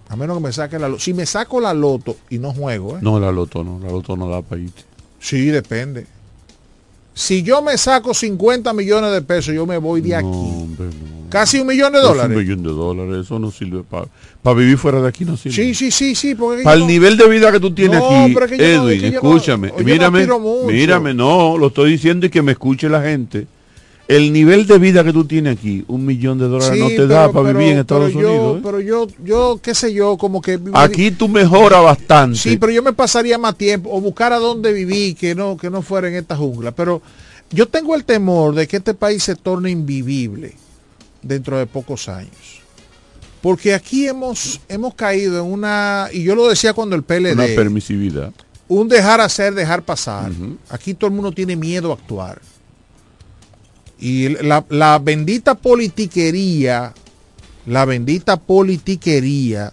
A 0.09 0.15
menos 0.17 0.37
que 0.37 0.43
me 0.43 0.51
saque 0.51 0.77
la 0.77 0.89
loto. 0.89 1.01
Si 1.01 1.13
me 1.13 1.25
saco 1.25 1.61
la 1.61 1.73
loto 1.73 2.17
y 2.29 2.37
no 2.37 2.53
juego, 2.53 2.97
¿eh? 2.97 2.99
No, 3.01 3.17
la 3.17 3.31
loto 3.31 3.63
no, 3.63 3.79
la 3.79 3.89
loto 3.89 4.17
no 4.17 4.27
da 4.27 4.43
irte. 4.57 4.83
Sí, 5.21 5.45
depende. 5.45 6.05
Si 7.13 7.43
yo 7.43 7.61
me 7.61 7.77
saco 7.77 8.13
50 8.13 8.73
millones 8.73 9.11
de 9.11 9.21
pesos, 9.21 9.53
yo 9.53 9.65
me 9.65 9.77
voy 9.77 10.01
de 10.01 10.15
aquí. 10.15 10.27
hombre, 10.27 10.85
no. 10.87 11.21
Casi 11.29 11.59
un 11.59 11.67
millón 11.67 11.93
de 11.93 11.99
Es 11.99 12.03
dólares. 12.05 12.35
Un 12.37 12.43
millón 12.43 12.63
de 12.63 12.69
dólares, 12.71 13.25
eso 13.25 13.39
no 13.39 13.51
sirve 13.51 13.83
para 13.83 14.55
vivir 14.55 14.77
fuera 14.77 15.01
de 15.01 15.07
aquí, 15.07 15.23
no 15.23 15.37
sirve. 15.37 15.55
Sí, 15.55 15.73
sí, 15.73 15.89
sí, 15.91 16.13
sí. 16.13 16.35
Para 16.35 16.73
el 16.73 16.81
no- 16.81 16.87
nivel 16.87 17.15
de 17.15 17.27
vida 17.29 17.51
que 17.53 17.59
tú 17.59 17.73
tienes 17.73 18.01
aquí, 18.01 18.35
Edwin, 18.59 19.05
escúchame, 19.05 19.71
mírame, 19.83 20.27
mírame, 20.67 21.13
no, 21.13 21.57
lo 21.57 21.67
estoy 21.67 21.91
diciendo 21.91 22.25
y 22.25 22.29
que 22.29 22.41
me 22.41 22.51
escuche 22.53 22.89
la 22.89 23.01
gente. 23.01 23.47
El 24.15 24.33
nivel 24.33 24.67
de 24.67 24.77
vida 24.77 25.03
que 25.03 25.13
tú 25.13 25.25
tienes 25.25 25.57
aquí, 25.57 25.83
un 25.87 26.05
millón 26.05 26.37
de 26.37 26.47
dólares 26.47 26.77
no 26.79 26.87
te 26.89 27.07
da 27.07 27.27
pero- 27.29 27.31
para 27.43 27.53
vivir 27.53 27.73
en 27.73 27.79
Estados 27.79 28.11
pero 28.13 28.21
yo- 28.21 28.29
Unidos. 28.31 28.57
¿eh? 28.57 28.61
Pero 28.63 28.79
yo, 28.81 29.07
yo, 29.23 29.59
qué 29.61 29.73
sé 29.73 29.93
yo, 29.93 30.17
como 30.17 30.41
que... 30.41 30.59
Aquí 30.73 31.11
tú 31.11 31.27
mejoras 31.29 31.81
bastante. 31.83 32.37
Sí, 32.37 32.57
pero 32.57 32.71
yo 32.71 32.83
me 32.83 32.93
pasaría 32.93 33.37
más 33.37 33.55
tiempo 33.57 33.89
o 33.91 34.01
buscar 34.01 34.33
a 34.33 34.39
dónde 34.39 34.73
vivir 34.73 35.15
que 35.15 35.33
no, 35.35 35.55
que 35.55 35.69
no 35.69 35.81
fuera 35.81 36.07
en 36.09 36.15
esta 36.15 36.35
jungla. 36.35 36.71
Pero 36.71 37.01
yo 37.51 37.67
tengo 37.67 37.95
el 37.95 38.03
temor 38.03 38.53
de 38.55 38.67
que 38.67 38.77
este 38.77 38.93
país 38.93 39.23
se 39.23 39.35
torne 39.35 39.71
invivible 39.71 40.55
dentro 41.21 41.57
de 41.57 41.65
pocos 41.67 42.09
años. 42.09 42.61
Porque 43.41 43.73
aquí 43.73 44.07
hemos, 44.07 44.59
hemos 44.69 44.93
caído 44.93 45.43
en 45.43 45.51
una, 45.51 46.07
y 46.11 46.23
yo 46.23 46.35
lo 46.35 46.47
decía 46.47 46.73
cuando 46.73 46.95
el 46.95 47.03
PLD, 47.03 47.33
Una 47.33 47.45
permisividad. 47.55 48.31
un 48.67 48.87
dejar 48.87 49.19
hacer, 49.21 49.53
dejar 49.55 49.83
pasar. 49.83 50.31
Aquí 50.69 50.93
todo 50.93 51.07
el 51.07 51.13
mundo 51.15 51.31
tiene 51.31 51.55
miedo 51.55 51.91
a 51.91 51.95
actuar. 51.95 52.39
Y 54.01 54.29
la, 54.43 54.65
la 54.69 54.97
bendita 54.99 55.53
politiquería, 55.55 56.93
la 57.67 57.85
bendita 57.85 58.37
politiquería, 58.37 59.71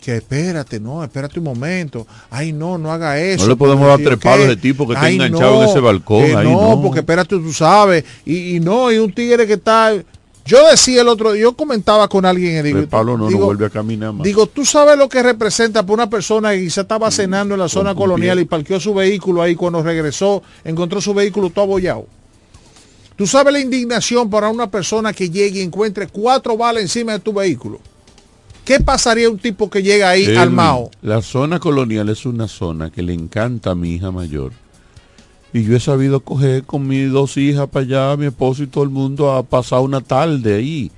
que 0.00 0.18
espérate, 0.18 0.78
no, 0.78 1.02
espérate 1.02 1.40
un 1.40 1.46
momento. 1.46 2.06
Ay, 2.30 2.52
no, 2.52 2.78
no 2.78 2.92
haga 2.92 3.18
eso. 3.20 3.42
No 3.42 3.50
le 3.50 3.56
podemos 3.56 3.88
dar 3.88 3.98
trepados 3.98 4.42
qué. 4.42 4.46
de 4.46 4.56
tipo 4.56 4.86
que 4.86 4.94
está 4.94 5.06
Ay, 5.06 5.16
enganchado 5.16 5.64
en 5.64 5.68
ese 5.68 5.80
balcón, 5.80 6.36
ahí 6.36 6.46
no, 6.46 6.76
no. 6.76 6.82
porque 6.82 7.00
espérate, 7.00 7.30
tú 7.30 7.52
sabes. 7.52 8.04
Y, 8.24 8.54
y 8.56 8.60
no, 8.60 8.92
y 8.92 8.98
un 8.98 9.12
tigre 9.12 9.46
que 9.48 9.54
está... 9.54 9.92
Yo 10.44 10.64
decía 10.70 11.02
el 11.02 11.08
otro, 11.08 11.34
yo 11.34 11.56
comentaba 11.56 12.06
con 12.06 12.24
alguien 12.24 12.58
y 12.58 12.62
digo, 12.62 12.78
El 12.78 12.86
Pablo 12.86 13.18
no, 13.18 13.26
digo, 13.26 13.40
no 13.40 13.46
vuelve 13.46 13.66
a 13.66 13.70
caminar 13.70 14.12
más. 14.12 14.22
Digo, 14.22 14.46
tú 14.46 14.64
sabes 14.64 14.96
lo 14.96 15.08
que 15.08 15.20
representa 15.20 15.82
para 15.82 15.94
una 15.94 16.08
persona 16.08 16.52
que 16.52 16.60
quizá 16.60 16.82
estaba 16.82 17.10
cenando 17.10 17.54
en 17.54 17.60
la 17.60 17.68
zona 17.68 17.96
colonial 17.96 18.38
y 18.38 18.44
parqueó 18.44 18.78
su 18.78 18.94
vehículo 18.94 19.42
ahí 19.42 19.56
cuando 19.56 19.82
regresó, 19.82 20.44
encontró 20.62 21.00
su 21.00 21.12
vehículo 21.14 21.50
todo 21.50 21.64
abollado. 21.64 22.06
Tú 23.16 23.26
sabes 23.26 23.52
la 23.52 23.60
indignación 23.60 24.28
para 24.28 24.50
una 24.50 24.70
persona 24.70 25.12
que 25.12 25.30
llegue 25.30 25.60
y 25.60 25.62
encuentre 25.62 26.06
cuatro 26.06 26.56
balas 26.56 26.82
encima 26.82 27.12
de 27.12 27.20
tu 27.20 27.32
vehículo. 27.32 27.80
¿Qué 28.64 28.80
pasaría 28.80 29.28
a 29.28 29.30
un 29.30 29.38
tipo 29.38 29.70
que 29.70 29.82
llega 29.82 30.10
ahí 30.10 30.24
Edwin, 30.24 30.38
armado? 30.38 30.90
La 31.00 31.22
zona 31.22 31.58
colonial 31.58 32.08
es 32.10 32.26
una 32.26 32.46
zona 32.46 32.90
que 32.90 33.02
le 33.02 33.14
encanta 33.14 33.70
a 33.70 33.74
mi 33.74 33.94
hija 33.94 34.10
mayor. 34.10 34.52
Y 35.52 35.64
yo 35.64 35.76
he 35.76 35.80
sabido 35.80 36.20
coger 36.20 36.64
con 36.64 36.86
mis 36.86 37.10
dos 37.10 37.36
hijas 37.38 37.68
para 37.68 37.86
allá, 37.86 38.16
mi 38.18 38.26
esposo 38.26 38.62
y 38.62 38.66
todo 38.66 38.84
el 38.84 38.90
mundo 38.90 39.32
a 39.32 39.42
pasar 39.44 39.80
una 39.80 40.02
tarde 40.02 40.56
ahí. 40.56 40.90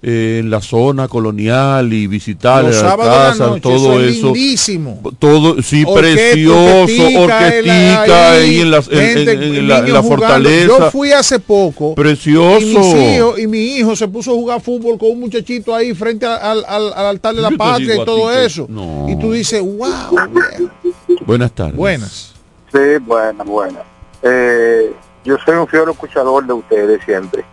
Eh, 0.00 0.38
en 0.40 0.50
la 0.50 0.60
zona 0.60 1.08
colonial 1.08 1.92
y 1.92 2.06
visitar 2.06 2.62
Los 2.62 2.80
las 2.80 2.96
casas, 2.96 3.38
noche, 3.48 3.60
todo 3.60 3.74
eso 3.76 4.00
es 4.00 4.16
eso. 4.16 4.26
lindísimo. 4.26 5.00
Todo, 5.18 5.60
sí, 5.62 5.84
precioso, 5.84 7.02
orquestica, 7.20 8.32
ahí, 8.32 8.40
ahí 8.42 8.60
en 8.60 8.70
la, 8.70 8.76
en- 8.76 8.84
gente, 8.84 9.32
en- 9.32 9.42
en 9.42 9.68
la- 9.68 9.78
en 9.78 10.04
fortaleza. 10.04 10.66
Yo 10.66 10.90
fui 10.92 11.10
hace 11.12 11.38
poco. 11.40 11.94
Precioso. 11.96 12.60
Y, 12.60 12.74
mis 12.76 12.94
hijos- 13.16 13.38
y 13.40 13.46
mi 13.48 13.58
hijo 13.76 13.96
se 13.96 14.06
puso 14.06 14.30
a 14.30 14.34
jugar 14.34 14.60
fútbol 14.60 14.96
con 14.98 15.10
un 15.10 15.20
muchachito 15.20 15.74
ahí 15.74 15.92
frente 15.94 16.26
al, 16.26 16.64
al- 16.64 16.92
al 16.92 17.06
altar 17.06 17.34
de 17.34 17.42
la 17.42 17.50
patria 17.50 17.96
y 17.96 18.04
todo 18.04 18.30
ti 18.30 18.36
eso. 18.46 18.66
no. 18.68 19.06
Y 19.08 19.16
tú 19.18 19.32
dices, 19.32 19.60
wow. 19.60 19.88
Buenas 21.26 21.52
tardes. 21.52 21.74
Buenas. 21.76 22.34
Sí, 22.72 22.78
buenas, 23.04 23.46
buenas. 23.46 23.82
Eh, 24.22 24.92
yo 25.24 25.36
soy 25.44 25.56
un 25.56 25.66
fiel 25.66 25.84
escuchador 25.90 26.46
de 26.46 26.52
ustedes 26.52 27.00
siempre. 27.04 27.44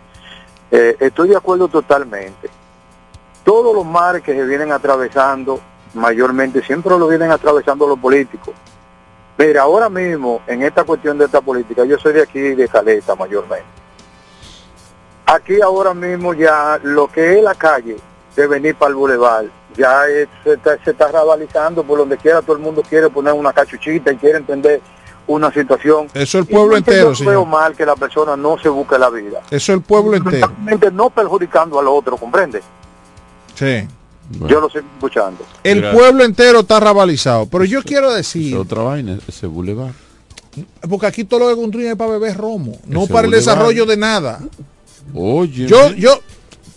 Eh, 0.72 0.98
estoy 1.00 1.30
de 1.30 1.38
acuerdo 1.38 1.68
totalmente. 1.68 2.50
Todos 3.44 3.76
los 3.76 3.86
mares 3.86 4.24
que 4.24 4.34
se 4.34 4.46
vienen 4.46 4.72
atravesando, 4.72 5.60
mayormente 5.94 6.64
siempre 6.64 6.98
lo 6.98 7.08
vienen 7.08 7.32
atravesando 7.32 7.88
los 7.88 8.00
políticos. 8.00 8.54
Mira, 9.38 9.64
ahora 9.64 9.90
mismo, 9.90 10.42
en 10.48 10.64
esta 10.64 10.84
cuestión 10.84 11.18
de 11.18 11.26
esta 11.26 11.42
política, 11.42 11.84
yo 11.86 11.98
soy 11.98 12.14
de 12.14 12.22
aquí, 12.24 12.40
de 12.40 12.68
Caleta, 12.68 13.16
mayormente. 13.16 13.66
Aquí 15.26 15.60
ahora 15.60 15.94
mismo 15.94 16.34
ya 16.34 16.80
lo 16.82 17.08
que 17.08 17.38
es 17.38 17.44
la 17.44 17.56
calle 17.56 17.98
de 18.36 18.48
venir 18.48 18.76
para 18.76 18.90
el 18.90 18.96
bulevar, 18.96 19.46
ya 19.76 20.04
se, 20.44 20.54
está, 20.54 20.78
se 20.84 20.92
está 20.92 21.08
rabalizando 21.10 21.84
por 21.84 21.98
donde 21.98 22.18
quiera, 22.18 22.42
todo 22.42 22.56
el 22.56 22.62
mundo 22.62 22.82
quiere 22.88 23.10
poner 23.10 23.34
una 23.34 23.52
cachuchita 23.52 24.12
y 24.12 24.18
quiere 24.18 24.38
entender 24.38 24.82
una 25.28 25.52
situación. 25.54 26.08
Eso 26.14 26.22
es 26.24 26.36
el 26.36 26.46
pueblo 26.46 26.78
entero, 26.78 27.10
yo 27.10 27.16
señor. 27.16 27.32
veo 27.34 27.46
mal 27.46 27.76
que 27.76 27.86
la 27.86 27.96
persona 27.96 28.36
no 28.36 28.58
se 28.62 28.70
busque 28.70 28.98
la 28.98 29.10
vida. 29.10 29.42
Eso 29.48 29.56
es 29.56 29.70
el 29.78 29.82
pueblo 29.82 30.16
entero. 30.18 30.52
No 30.94 31.10
perjudicando 31.10 31.80
al 31.80 31.88
otro, 31.88 32.18
¿comprende? 32.18 32.62
Sí. 33.56 33.88
Yo 34.48 34.60
lo 34.60 34.68
estoy 34.68 34.82
escuchando. 34.96 35.44
El 35.64 35.82
Gracias. 35.82 36.00
pueblo 36.02 36.24
entero 36.24 36.60
está 36.62 36.80
rabalizado. 36.80 37.46
Pero 37.46 37.64
yo 37.64 37.84
quiero 37.84 38.12
decir, 38.14 38.54
Es 38.56 38.60
otra 38.60 38.82
vaina, 38.82 39.20
ese 39.28 39.46
bulevar. 39.48 39.92
porque 40.90 41.06
aquí 41.06 41.24
todo 41.24 41.42
lo 41.42 41.50
que 41.50 41.62
construyen 41.62 41.92
es 41.92 41.96
para 41.98 42.12
beber 42.12 42.36
romo, 42.38 42.80
no 42.88 43.04
Ese 43.04 43.14
para 43.14 43.26
el 43.28 43.32
desarrollo 43.32 43.86
de 43.86 43.98
nada. 43.98 44.40
Oye. 45.14 45.68
Yo, 45.68 45.92
yo, 45.92 46.20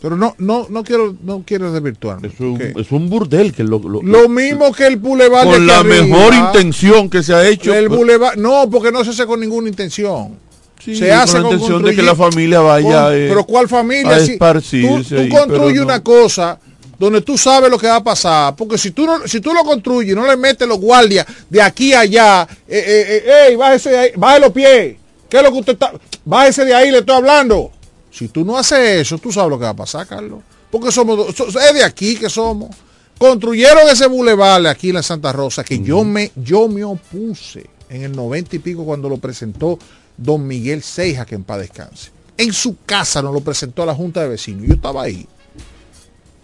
pero 0.00 0.16
no, 0.16 0.34
no, 0.38 0.66
no 0.70 0.84
quiero, 0.84 1.14
no 1.22 1.42
quiero 1.46 1.72
desvirtuarme. 1.72 2.28
Es 2.28 2.38
un, 2.40 2.52
porque 2.58 2.74
es 2.80 2.90
un 2.92 3.10
burdel 3.10 3.52
que 3.52 3.64
lo, 3.64 3.78
lo- 3.80 4.02
Lo 4.02 4.28
mismo 4.28 4.72
que 4.72 4.86
el 4.86 4.96
bulevar 4.96 5.44
de 5.46 5.52
con 5.52 5.56
aquí 5.56 5.66
la 5.66 5.78
arriba. 5.80 6.06
mejor 6.06 6.34
intención 6.34 7.10
que 7.10 7.22
se 7.22 7.34
ha 7.34 7.46
hecho. 7.48 7.74
El 7.74 7.88
bulevar, 7.88 8.38
no, 8.38 8.68
porque 8.70 8.92
no 8.92 9.02
se 9.04 9.10
hace 9.10 9.26
con 9.26 9.40
ninguna 9.40 9.68
intención. 9.68 10.36
sí, 10.82 10.94
se 10.96 11.08
con 11.08 11.18
hace 11.18 11.36
la 11.38 11.42
con 11.42 11.52
intención 11.52 11.82
de 11.82 11.96
que 11.96 12.02
la 12.02 12.14
familia 12.14 12.60
vaya 12.60 13.04
con- 13.06 13.14
eh, 13.14 13.26
pero 13.28 13.44
¿cuál 13.44 13.68
familia? 13.68 14.10
a 14.12 14.18
esparcirse 14.18 15.16
tú, 15.16 15.28
tú 15.28 15.36
construyes 15.36 15.78
no. 15.78 15.84
una 15.84 16.02
cosa 16.02 16.58
donde 16.98 17.20
tú 17.20 17.36
sabes 17.38 17.70
lo 17.70 17.78
que 17.78 17.86
va 17.86 17.96
a 17.96 18.02
pasar, 18.04 18.54
porque 18.56 18.76
si 18.78 18.90
tú 18.92 19.06
no, 19.06 19.26
si 19.26 19.40
tú 19.40 19.52
lo 19.54 19.62
construyes 19.62 20.12
y 20.12 20.14
no 20.16 20.26
le 20.26 20.36
metes 20.36 20.66
los 20.66 20.78
guardias 20.80 21.24
de 21.48 21.62
aquí 21.62 21.92
a 21.92 22.00
allá, 22.00 22.42
eh, 22.66 22.84
eh, 22.86 23.22
eh, 23.24 23.32
ey, 23.50 23.56
bájese 23.56 23.90
de 23.90 23.98
ahí, 23.98 24.10
baje 24.16 24.40
los 24.40 24.50
pies, 24.52 24.96
¿qué 25.28 25.36
es 25.36 25.42
lo 25.44 25.52
que 25.52 25.58
usted 25.58 25.72
está? 25.74 25.92
Bájese 26.24 26.64
de 26.64 26.74
ahí, 26.74 26.90
le 26.90 26.98
estoy 26.98 27.14
hablando. 27.16 27.70
Si 28.10 28.28
tú 28.28 28.44
no 28.44 28.56
haces 28.56 28.78
eso, 29.02 29.18
tú 29.18 29.30
sabes 29.32 29.50
lo 29.50 29.58
que 29.58 29.64
va 29.64 29.70
a 29.70 29.76
pasar, 29.76 30.06
Carlos. 30.06 30.40
Porque 30.70 30.90
somos, 30.92 31.34
es 31.38 31.74
de 31.74 31.84
aquí 31.84 32.16
que 32.16 32.28
somos. 32.30 32.74
Construyeron 33.18 33.88
ese 33.90 34.06
bulevar 34.06 34.64
aquí 34.66 34.90
en 34.90 34.94
la 34.96 35.02
Santa 35.02 35.32
Rosa 35.32 35.64
que 35.64 35.80
yo 35.80 36.04
me, 36.04 36.30
yo 36.36 36.68
me 36.68 36.84
opuse 36.84 37.66
en 37.88 38.02
el 38.04 38.12
noventa 38.12 38.54
y 38.56 38.58
pico 38.60 38.84
cuando 38.84 39.08
lo 39.08 39.16
presentó 39.18 39.78
don 40.16 40.46
Miguel 40.46 40.82
Seija, 40.82 41.24
que 41.26 41.34
en 41.34 41.44
paz 41.44 41.58
descanse. 41.60 42.10
En 42.36 42.52
su 42.52 42.76
casa 42.86 43.20
nos 43.22 43.34
lo 43.34 43.40
presentó 43.40 43.82
a 43.82 43.86
la 43.86 43.94
Junta 43.94 44.22
de 44.22 44.28
Vecinos. 44.28 44.64
Yo 44.66 44.74
estaba 44.74 45.02
ahí. 45.02 45.26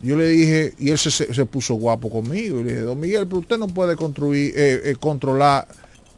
Yo 0.00 0.16
le 0.16 0.26
dije, 0.28 0.74
y 0.78 0.90
él 0.90 0.98
se, 0.98 1.10
se- 1.10 1.32
se 1.32 1.46
puso 1.46 1.74
guapo 1.74 2.10
conmigo. 2.10 2.60
Y 2.60 2.64
le 2.64 2.70
dije, 2.72 2.82
don 2.82 2.98
Miguel, 3.00 3.26
pero 3.26 3.38
usted 3.40 3.56
no 3.58 3.68
puede 3.68 3.96
construir, 3.96 4.52
eh, 4.56 4.80
eh, 4.84 4.96
controlar 4.98 5.66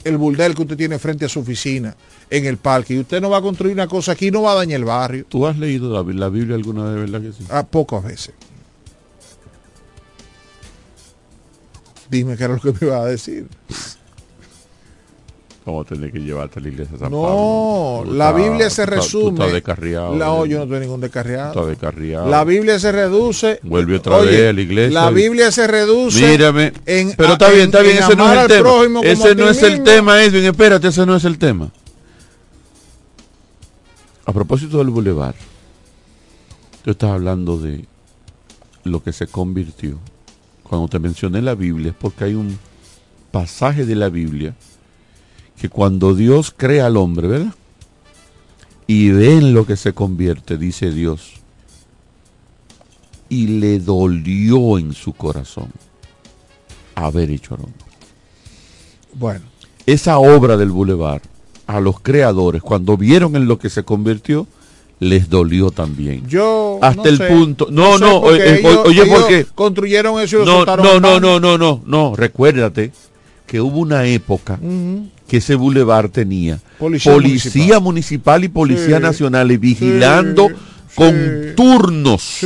el 0.05 0.17
burdel 0.17 0.55
que 0.55 0.63
usted 0.63 0.77
tiene 0.77 0.99
frente 0.99 1.25
a 1.25 1.29
su 1.29 1.41
oficina 1.41 1.95
en 2.31 2.45
el 2.47 2.57
parque. 2.57 2.95
Y 2.95 3.01
usted 3.01 3.21
no 3.21 3.31
va 3.31 3.39
a 3.39 3.43
construir 3.43 3.75
una 3.75 3.87
cosa 3.87 4.13
aquí, 4.13 4.31
no 4.31 4.43
va 4.43 4.53
a 4.53 4.57
dañar 4.57 4.79
el 4.81 4.85
barrio. 4.85 5.25
¿Tú 5.29 5.47
has 5.47 5.57
leído 5.59 5.93
la, 5.93 6.13
la 6.13 6.29
Biblia 6.29 6.57
alguna 6.57 6.85
vez, 6.85 7.11
verdad 7.11 7.21
que 7.21 7.33
sí? 7.33 7.45
A 7.51 7.65
pocas 7.67 8.03
veces. 8.05 8.35
Dime 12.11 12.37
qué 12.37 12.45
era 12.45 12.55
lo 12.55 12.61
que 12.61 12.73
me 12.73 12.79
iba 12.83 12.99
a 13.01 13.05
decir. 13.07 13.47
Vamos 15.65 15.85
a 15.85 15.89
tener 15.89 16.13
que 16.13 16.21
llevarte 16.21 16.61
a 16.61 16.63
la 16.63 16.69
iglesia 16.69 16.93
de 16.93 16.99
San 17.01 17.11
No, 17.11 17.23
Pablo. 17.23 18.13
Tú 18.13 18.17
la 18.17 18.31
Biblia 18.33 18.71
se 18.71 18.87
tú 18.87 18.93
estás- 18.93 19.09
Tú 19.11 19.19
resume. 19.19 19.31
estás 19.41 19.53
descarriado. 19.53 20.15
No, 20.15 20.47
yo 20.47 20.59
no 20.59 20.63
estoy 20.65 20.79
ningún 20.79 21.01
Tú 21.01 21.03
descarriado. 21.03 21.49
estás 21.51 21.67
descarriado. 21.67 22.29
La 22.29 22.45
Biblia 22.45 22.79
se 22.79 22.93
reduce. 22.93 23.59
Vuelve 23.65 23.97
otra 23.97 24.17
Oye, 24.19 24.31
vez 24.31 24.51
a 24.51 24.53
la 24.53 24.61
iglesia. 24.61 25.01
La 25.01 25.11
Biblia 25.11 25.51
se 25.51 25.67
reduce. 25.67 26.25
Mírame. 26.25 26.73
en- 26.87 27.15
Pero 27.17 27.33
está 27.33 27.49
bien, 27.49 27.63
en- 27.63 27.67
está 27.67 27.81
bien, 27.83 27.97
en 27.97 28.03
ese 28.05 28.15
no 28.15 28.33
es 28.33 28.39
el 28.43 28.47
tema. 28.47 29.01
Ese 29.03 29.35
no 29.35 29.49
es 29.51 29.63
el 29.65 29.83
tema, 29.83 30.23
Edwin. 30.23 30.45
Espérate, 30.45 30.87
ese 30.87 31.05
no 31.05 31.17
es 31.17 31.25
el 31.25 31.37
tema. 31.39 31.73
A 34.27 34.33
propósito 34.33 34.79
del 34.79 34.91
bulevar, 34.91 35.37
tú 36.85 36.91
estás 36.91 37.11
hablando 37.11 37.59
de 37.59 37.87
lo 38.83 39.01
que 39.03 39.13
se 39.13 39.29
convirtió. 39.29 39.99
Cuando 40.65 40.89
te 40.89 40.99
mencioné 40.99 41.41
la 41.43 41.55
Biblia 41.55 41.91
es 41.91 41.97
porque 41.97 42.25
hay 42.25 42.35
un 42.35 42.59
pasaje 43.31 43.87
de 43.87 43.95
la 43.95 44.09
Biblia 44.09 44.57
que 45.57 45.69
cuando 45.69 46.15
Dios 46.15 46.53
crea 46.55 46.87
al 46.87 46.97
hombre, 46.97 47.29
¿verdad? 47.29 47.55
Y 48.89 49.11
ve 49.11 49.39
en 49.39 49.55
lo 49.55 49.65
que 49.65 49.77
se 49.77 49.93
convierte, 49.93 50.59
dice 50.59 50.91
Dios, 50.91 51.35
y 53.29 53.47
le 53.47 53.79
dolió 53.79 54.79
en 54.79 54.93
su 54.93 55.13
corazón 55.13 55.71
haber 56.97 57.31
hecho 57.31 57.55
al 57.55 57.61
hombre. 57.61 57.85
Bueno, 59.15 59.45
Esa 59.87 60.19
obra 60.19 60.57
del 60.57 60.71
bulevar, 60.71 61.23
a 61.67 61.81
los 61.81 62.01
creadores, 62.01 62.63
cuando 62.63 62.97
vieron 62.97 63.35
en 63.37 63.47
lo 63.49 63.59
que 63.59 63.71
se 63.71 63.83
convirtió, 63.83 64.47
les 65.01 65.29
dolió 65.29 65.71
también. 65.71 66.27
yo. 66.27 66.79
Hasta 66.81 67.03
no 67.03 67.09
el 67.09 67.19
sé. 67.19 67.27
punto. 67.27 67.69
No, 67.71 67.99
no, 67.99 68.23
porque 68.23 68.43
eh, 68.43 68.55
eh, 68.55 68.61
ellos- 68.61 68.81
oye, 68.87 69.03
ellos 69.03 69.09
¿por 69.19 69.29
qué? 69.29 69.47
Construyeron 69.55 70.21
eso 70.21 70.37
y 70.43 70.47
lo 70.47 70.65
No, 70.65 70.77
no, 70.77 71.01
no, 71.01 71.21
no, 71.21 71.41
no, 71.41 71.59
no, 71.59 71.83
no. 71.85 72.17
Recuérdate 72.17 72.93
que 73.47 73.61
hubo 73.61 73.79
una 73.79 74.07
época 74.07 74.59
que 75.29 75.37
ese 75.39 75.55
bulevar 75.55 76.09
tenía 76.09 76.61
Policía 76.79 77.13
policía, 77.13 77.81
municipal. 77.81 78.45
y 78.45 78.49
policía 78.49 78.97
Sí. 78.97 79.03
nacional 79.03 79.51
y 79.53 79.57
vigilando 79.57 80.49
con 80.95 81.15
turnos. 81.57 82.41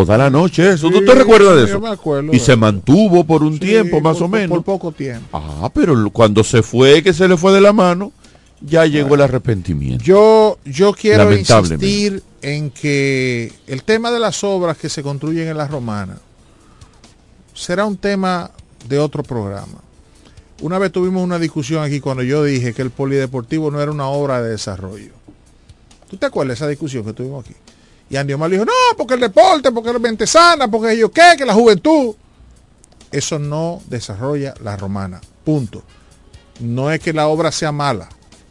Toda 0.00 0.18
la 0.18 0.28
noche, 0.30 0.70
eso. 0.72 0.90
¿Tú 0.90 1.04
te 1.04 1.14
recuerdas 1.14 1.54
de 1.54 1.60
yo 1.62 1.66
eso? 1.66 1.80
me 1.80 1.88
acuerdo 1.88 2.32
y 2.32 2.38
se 2.40 2.56
mantuvo 2.56 3.24
por 3.24 3.42
un 3.42 3.58
tiempo, 3.58 4.00
más 4.00 4.16
por- 4.16 4.24
o 4.24 4.28
menos. 4.28 4.48
Por 4.56 4.64
poco 4.64 4.90
tiempo. 4.92 5.26
Ah, 5.32 5.70
pero 5.72 6.10
cuando 6.10 6.42
se 6.42 6.62
fue, 6.62 7.02
que 7.02 7.12
se 7.12 7.28
le 7.28 7.36
fue 7.36 7.52
de 7.52 7.60
la 7.60 7.72
mano, 7.72 8.12
ya 8.60 8.86
llegó 8.86 9.14
el 9.14 9.20
arrepentimiento. 9.20 10.02
Yo, 10.04 10.58
yo 10.64 10.92
quiero 10.94 11.32
insistir 11.36 12.22
en 12.42 12.70
que 12.70 13.52
el 13.66 13.82
tema 13.84 14.10
de 14.10 14.18
las 14.20 14.42
obras 14.42 14.76
que 14.78 14.88
se 14.88 15.02
construyen 15.02 15.48
en 15.48 15.56
la 15.58 15.68
romana 15.68 16.18
será 17.54 17.84
un 17.84 17.96
tema 17.96 18.50
de 18.88 18.98
otro 18.98 19.22
programa. 19.22 19.78
Una 20.60 20.78
vez 20.78 20.92
tuvimos 20.92 21.22
una 21.22 21.38
discusión 21.38 21.82
aquí 21.84 22.00
cuando 22.00 22.22
yo 22.22 22.42
dije 22.44 22.72
que 22.74 22.82
el 22.82 22.90
polideportivo 22.90 23.70
no 23.70 23.80
era 23.80 23.90
una 23.92 24.06
obra 24.08 24.42
de 24.42 24.50
desarrollo. 24.50 25.12
¿Tú 26.10 26.16
te 26.16 26.26
acuerdas 26.26 26.58
de 26.58 26.64
esa 26.64 26.68
discusión 26.68 27.04
que 27.04 27.12
tuvimos 27.12 27.44
aquí? 27.44 27.54
Y 28.10 28.16
Andy 28.16 28.34
Omar 28.34 28.50
dijo, 28.50 28.64
no, 28.64 28.72
porque 28.96 29.14
el 29.14 29.20
deporte, 29.20 29.72
porque 29.72 29.92
la 29.92 29.98
mente 29.98 30.26
sana, 30.26 30.68
porque 30.68 30.96
yo 30.96 31.10
qué, 31.10 31.34
que 31.36 31.44
la 31.44 31.54
juventud. 31.54 32.14
Eso 33.10 33.38
no 33.38 33.80
desarrolla 33.88 34.54
la 34.62 34.76
romana. 34.76 35.20
Punto. 35.44 35.82
No 36.60 36.90
es 36.90 37.00
que 37.00 37.12
la 37.12 37.28
obra 37.28 37.50
sea 37.50 37.72
mala, 37.72 38.08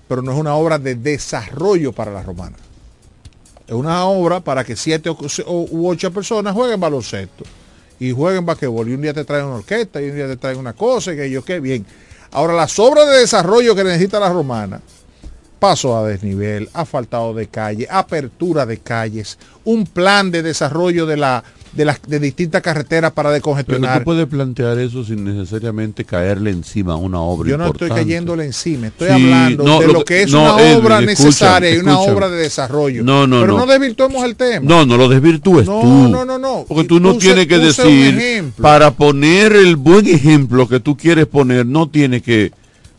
pero 0.07 0.21
no 0.21 0.31
es 0.31 0.37
una 0.37 0.55
obra 0.55 0.79
de 0.79 0.95
desarrollo 0.95 1.93
para 1.93 2.11
la 2.11 2.23
romana. 2.23 2.57
Es 3.67 3.73
una 3.73 4.05
obra 4.05 4.41
para 4.41 4.63
que 4.63 4.75
siete 4.75 5.09
u 5.09 5.87
ocho 5.87 6.11
personas 6.11 6.53
jueguen 6.53 6.79
baloncesto 6.79 7.45
y 7.99 8.11
jueguen 8.11 8.45
basquetbol. 8.45 8.89
Y 8.89 8.93
un 8.93 9.01
día 9.01 9.13
te 9.13 9.23
traen 9.23 9.45
una 9.45 9.55
orquesta 9.55 10.01
y 10.01 10.09
un 10.09 10.15
día 10.15 10.27
te 10.27 10.37
traen 10.37 10.57
una 10.57 10.73
cosa 10.73 11.13
y 11.13 11.15
que 11.15 11.29
yo 11.29 11.43
qué 11.45 11.59
bien. 11.59 11.85
Ahora, 12.31 12.53
las 12.53 12.77
obras 12.79 13.07
de 13.07 13.19
desarrollo 13.19 13.75
que 13.75 13.83
necesita 13.83 14.19
la 14.19 14.29
romana, 14.29 14.81
paso 15.63 15.95
a 15.95 16.05
desnivel, 16.05 16.67
asfaltado 16.73 17.33
de 17.33 17.47
calle, 17.47 17.87
apertura 17.89 18.65
de 18.65 18.79
calles, 18.79 19.37
un 19.63 19.85
plan 19.85 20.29
de 20.29 20.43
desarrollo 20.43 21.05
de 21.05 21.15
la 21.15 21.41
de 21.71 21.85
las 21.85 22.01
de 22.05 22.19
distintas 22.19 22.61
carreteras 22.61 23.13
para 23.13 23.29
Pero 23.29 23.35
decongestionar. 23.35 23.99
tú 23.99 24.03
puedes 24.03 24.27
plantear 24.27 24.77
eso 24.77 25.05
sin 25.05 25.23
necesariamente 25.23 26.03
caerle 26.03 26.51
encima 26.51 26.93
a 26.93 26.95
una 26.97 27.21
obra 27.21 27.49
Yo 27.49 27.57
no 27.57 27.65
importante. 27.67 27.93
estoy 27.93 28.03
cayéndole 28.05 28.45
encima, 28.45 28.87
estoy 28.87 29.07
Sí, 29.07 29.13
hablando 29.13 29.63
no, 29.63 29.79
de 29.79 29.87
lo 29.87 29.93
lo 29.93 30.05
que- 30.05 30.23
es 30.23 30.31
no, 30.31 30.41
una 30.53 30.77
obra 30.77 30.99
necesaria 31.01 31.73
y 31.73 31.77
una 31.77 31.97
obra 31.97 32.27
de 32.29 32.37
desarrollo. 32.37 33.01
No, 33.03 33.25
no, 33.25 33.39
Pero 33.39 33.53
no. 33.53 33.59
no 33.59 33.65
desvirtuemos 33.71 34.23
el 34.25 34.35
tema. 34.35 34.65
No, 34.67 34.85
no 34.85 34.97
lo 34.97 35.07
desvirtúes 35.07 35.65
No, 35.65 35.79
tú. 35.81 35.87
no, 36.09 36.25
no, 36.25 36.37
no. 36.37 36.65
Porque 36.67 36.83
tú 36.83 36.99
no 36.99 37.13
puse- 37.13 37.27
tienes 37.33 37.47
que 37.47 37.57
decir, 37.57 38.51
para 38.61 38.91
poner 38.91 39.53
el 39.53 39.77
buen 39.77 40.05
ejemplo 40.07 40.67
que 40.67 40.81
tú 40.81 40.97
quieres 40.97 41.25
poner, 41.25 41.65
no 41.65 41.87
tienes 41.89 42.21
que 42.21 42.51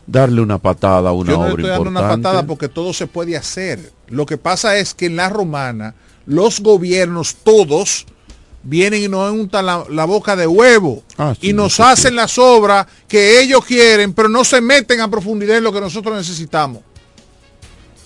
darle 0.07 0.41
una 0.41 0.57
patada 0.57 1.09
a 1.09 1.13
una 1.13 1.31
Yo 1.31 1.37
no 1.37 1.43
le 1.45 1.53
obra 1.53 1.61
estoy 1.63 1.69
dando 1.69 1.89
una 1.89 2.09
patada 2.09 2.45
porque 2.45 2.69
todo 2.69 2.93
se 2.93 3.07
puede 3.07 3.35
hacer. 3.35 3.91
Lo 4.07 4.25
que 4.25 4.37
pasa 4.37 4.77
es 4.77 4.93
que 4.93 5.07
en 5.07 5.15
la 5.15 5.29
romana, 5.29 5.95
los 6.25 6.59
gobiernos, 6.59 7.35
todos, 7.35 8.05
vienen 8.63 9.03
y 9.03 9.07
nos 9.07 9.31
untan 9.31 9.65
la, 9.65 9.85
la 9.89 10.05
boca 10.05 10.35
de 10.35 10.47
huevo 10.47 11.03
Ah, 11.17 11.33
y 11.39 11.53
nos 11.53 11.79
hacen 11.79 12.15
las 12.15 12.37
obras 12.37 12.87
que 13.07 13.39
ellos 13.41 13.63
quieren, 13.63 14.13
pero 14.13 14.27
no 14.27 14.43
se 14.43 14.59
meten 14.59 14.99
a 14.99 15.07
profundidad 15.07 15.57
en 15.57 15.63
lo 15.63 15.71
que 15.71 15.79
nosotros 15.79 16.15
necesitamos. 16.15 16.81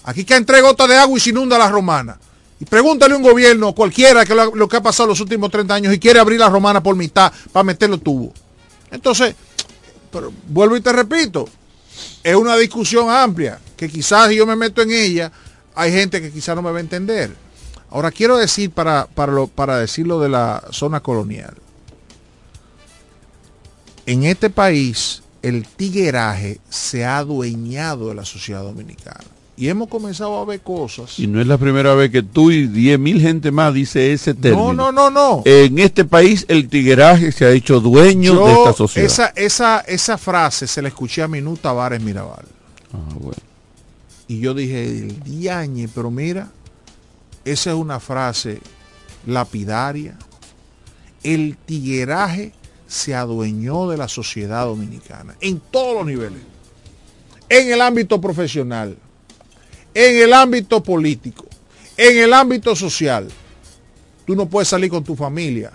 Aquí 0.03 0.23
caen 0.25 0.45
tres 0.45 0.61
gotas 0.61 0.87
de 0.87 0.95
agua 0.95 1.17
y 1.17 1.21
se 1.21 1.31
inunda 1.31 1.57
la 1.57 1.69
romana. 1.69 2.19
Y 2.59 2.65
pregúntale 2.65 3.13
a 3.13 3.17
un 3.17 3.23
gobierno, 3.23 3.73
cualquiera, 3.73 4.25
que 4.25 4.35
lo, 4.35 4.53
lo 4.53 4.67
que 4.67 4.77
ha 4.77 4.81
pasado 4.81 5.07
los 5.07 5.19
últimos 5.21 5.49
30 5.49 5.73
años 5.73 5.93
y 5.93 5.99
quiere 5.99 6.19
abrir 6.19 6.39
la 6.39 6.49
romana 6.49 6.83
por 6.83 6.95
mitad 6.95 7.31
para 7.51 7.63
meter 7.63 7.89
los 7.89 8.03
tubos. 8.03 8.33
Entonces, 8.91 9.33
pero 10.11 10.31
vuelvo 10.47 10.75
y 10.75 10.81
te 10.81 10.91
repito, 10.91 11.47
es 12.23 12.35
una 12.35 12.55
discusión 12.57 13.09
amplia, 13.09 13.59
que 13.75 13.89
quizás 13.89 14.29
si 14.29 14.35
yo 14.35 14.45
me 14.45 14.55
meto 14.55 14.81
en 14.81 14.91
ella, 14.91 15.31
hay 15.75 15.91
gente 15.91 16.21
que 16.21 16.31
quizás 16.31 16.55
no 16.55 16.61
me 16.61 16.71
va 16.71 16.77
a 16.77 16.81
entender. 16.81 17.35
Ahora 17.89 18.11
quiero 18.11 18.37
decir 18.37 18.71
para, 18.71 19.07
para, 19.07 19.31
lo, 19.31 19.47
para 19.47 19.77
decirlo 19.77 20.19
de 20.19 20.29
la 20.29 20.63
zona 20.71 20.99
colonial. 20.99 21.55
En 24.05 24.23
este 24.23 24.49
país 24.49 25.23
el 25.41 25.67
tigueraje 25.67 26.59
se 26.69 27.05
ha 27.05 27.17
adueñado 27.17 28.09
de 28.09 28.15
la 28.15 28.25
sociedad 28.25 28.63
dominicana. 28.63 29.23
Y 29.59 29.67
hemos 29.67 29.89
comenzado 29.89 30.39
a 30.39 30.45
ver 30.45 30.61
cosas. 30.61 31.19
Y 31.19 31.27
no 31.27 31.41
es 31.41 31.45
la 31.45 31.57
primera 31.57 31.93
vez 31.93 32.09
que 32.11 32.23
tú 32.23 32.49
y 32.49 32.65
10 32.65 32.97
mil 32.97 33.19
gente 33.19 33.51
más 33.51 33.73
dice 33.73 34.13
ese 34.13 34.33
término. 34.33 34.71
No, 34.71 34.89
no, 34.93 35.09
no, 35.09 35.11
no. 35.11 35.41
En 35.43 35.79
este 35.79 36.05
país 36.05 36.45
el 36.47 36.69
tigueraje 36.69 37.33
se 37.33 37.43
ha 37.43 37.51
hecho 37.51 37.81
dueño 37.81 38.35
Yo 38.35 38.47
de 38.47 38.53
esta 38.53 38.71
sociedad. 38.71 39.05
Esa, 39.05 39.27
esa, 39.35 39.79
esa 39.81 40.17
frase 40.17 40.65
se 40.65 40.81
la 40.81 40.87
escuché 40.87 41.23
a 41.23 41.27
Minú 41.27 41.57
Tavares 41.57 42.01
Mirabal. 42.01 42.45
Ah, 42.93 43.13
bueno. 43.15 43.35
Y 44.29 44.39
yo 44.39 44.53
dije, 44.53 44.81
el 44.81 45.21
diañe, 45.23 45.89
pero 45.93 46.09
mira, 46.09 46.49
esa 47.43 47.71
es 47.71 47.75
una 47.75 47.99
frase 47.99 48.61
lapidaria. 49.25 50.17
El 51.21 51.57
tigueraje 51.57 52.53
se 52.87 53.13
adueñó 53.13 53.89
de 53.89 53.97
la 53.97 54.07
sociedad 54.07 54.67
dominicana 54.67 55.35
en 55.41 55.59
todos 55.59 55.95
los 55.95 56.05
niveles. 56.05 56.39
En 57.49 57.73
el 57.73 57.81
ámbito 57.81 58.21
profesional, 58.21 58.97
en 59.93 60.17
el 60.23 60.33
ámbito 60.33 60.81
político, 60.83 61.45
en 61.97 62.17
el 62.17 62.33
ámbito 62.33 62.75
social. 62.75 63.27
Tú 64.25 64.35
no 64.35 64.47
puedes 64.47 64.67
salir 64.67 64.89
con 64.89 65.03
tu 65.03 65.15
familia 65.15 65.71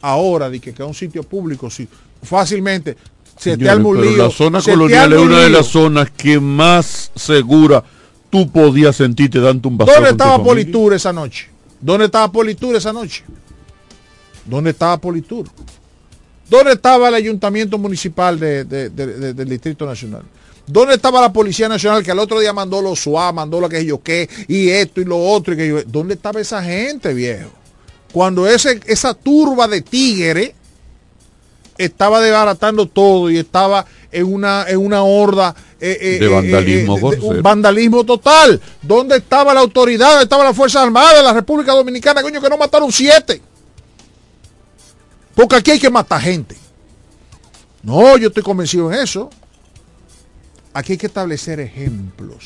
ahora 0.00 0.48
de 0.48 0.60
que, 0.60 0.72
que 0.72 0.82
a 0.82 0.86
un 0.86 0.94
sitio 0.94 1.22
público 1.22 1.68
si 1.70 1.86
fácilmente 2.22 2.96
se 3.36 3.56
te 3.56 3.68
arma 3.68 3.88
un 3.88 3.96
pero 3.98 4.10
lío, 4.10 4.16
la 4.24 4.30
zona 4.30 4.60
colonial 4.62 5.12
es 5.12 5.18
un 5.18 5.26
una 5.28 5.40
de 5.42 5.50
las 5.50 5.66
zonas 5.66 6.10
que 6.10 6.40
más 6.40 7.10
segura 7.14 7.84
tú 8.30 8.50
podías 8.50 8.96
sentirte 8.96 9.38
dando 9.40 9.68
un 9.68 9.78
¿Dónde 9.78 10.10
estaba. 10.10 10.42
Politur 10.42 10.94
esa 10.94 11.12
noche? 11.12 11.48
¿Dónde 11.80 12.06
estaba 12.06 12.30
Politur 12.32 12.74
esa 12.76 12.92
noche? 12.92 13.24
¿Dónde 14.44 14.70
estaba 14.70 14.98
Politur? 14.98 15.46
¿Dónde 16.50 16.72
estaba 16.72 17.08
el 17.08 17.14
ayuntamiento 17.14 17.76
municipal 17.78 18.38
de- 18.40 18.64
de- 18.64 18.88
de- 18.90 19.06
de- 19.06 19.34
del 19.34 19.48
Distrito 19.48 19.84
Nacional? 19.86 20.22
¿Dónde 20.68 20.94
estaba 20.94 21.20
la 21.20 21.32
Policía 21.32 21.68
Nacional 21.68 22.02
que 22.04 22.10
al 22.10 22.18
otro 22.18 22.38
día 22.40 22.52
mandó 22.52 22.80
los 22.82 23.00
SUA, 23.00 23.32
mandó 23.32 23.58
lo 23.60 23.68
que 23.68 23.84
yo 23.84 24.02
qué, 24.02 24.28
y 24.48 24.68
esto 24.68 25.00
y 25.00 25.04
lo 25.04 25.18
otro? 25.18 25.54
Y 25.54 25.56
que 25.56 25.68
yo- 25.68 25.82
¿Dónde 25.84 26.14
estaba 26.14 26.40
esa 26.40 26.62
gente, 26.62 27.14
viejo? 27.14 27.50
Cuando 28.12 28.46
ese, 28.46 28.80
esa 28.86 29.14
turba 29.14 29.66
de 29.66 29.80
tigres 29.82 30.52
estaba 31.78 32.20
desbaratando 32.20 32.86
todo 32.86 33.30
y 33.30 33.38
estaba 33.38 33.86
en 34.10 34.32
una, 34.32 34.64
en 34.68 34.78
una 34.78 35.02
horda 35.02 35.54
eh, 35.80 35.96
eh, 36.00 36.18
De 36.18 36.26
eh, 36.26 36.28
vandalismo 36.28 36.96
eh, 36.96 37.16
de- 37.16 37.20
un 37.26 37.42
vandalismo 37.42 38.04
total. 38.04 38.60
¿Dónde 38.82 39.16
estaba 39.18 39.54
la 39.54 39.60
autoridad? 39.60 40.08
¿Dónde 40.10 40.24
estaba 40.24 40.44
la 40.44 40.54
Fuerza 40.54 40.82
Armada 40.82 41.16
de 41.18 41.22
la 41.22 41.32
República 41.32 41.72
Dominicana? 41.72 42.20
Coño, 42.22 42.40
que 42.40 42.48
no 42.50 42.58
mataron 42.58 42.90
siete. 42.92 43.40
Porque 45.34 45.56
aquí 45.56 45.70
hay 45.70 45.78
que 45.78 45.90
matar 45.90 46.20
gente. 46.20 46.56
No, 47.82 48.16
yo 48.18 48.28
estoy 48.28 48.42
convencido 48.42 48.92
en 48.92 48.98
eso. 49.00 49.30
Aquí 50.74 50.92
hay 50.92 50.98
que 50.98 51.06
establecer 51.06 51.60
ejemplos. 51.60 52.44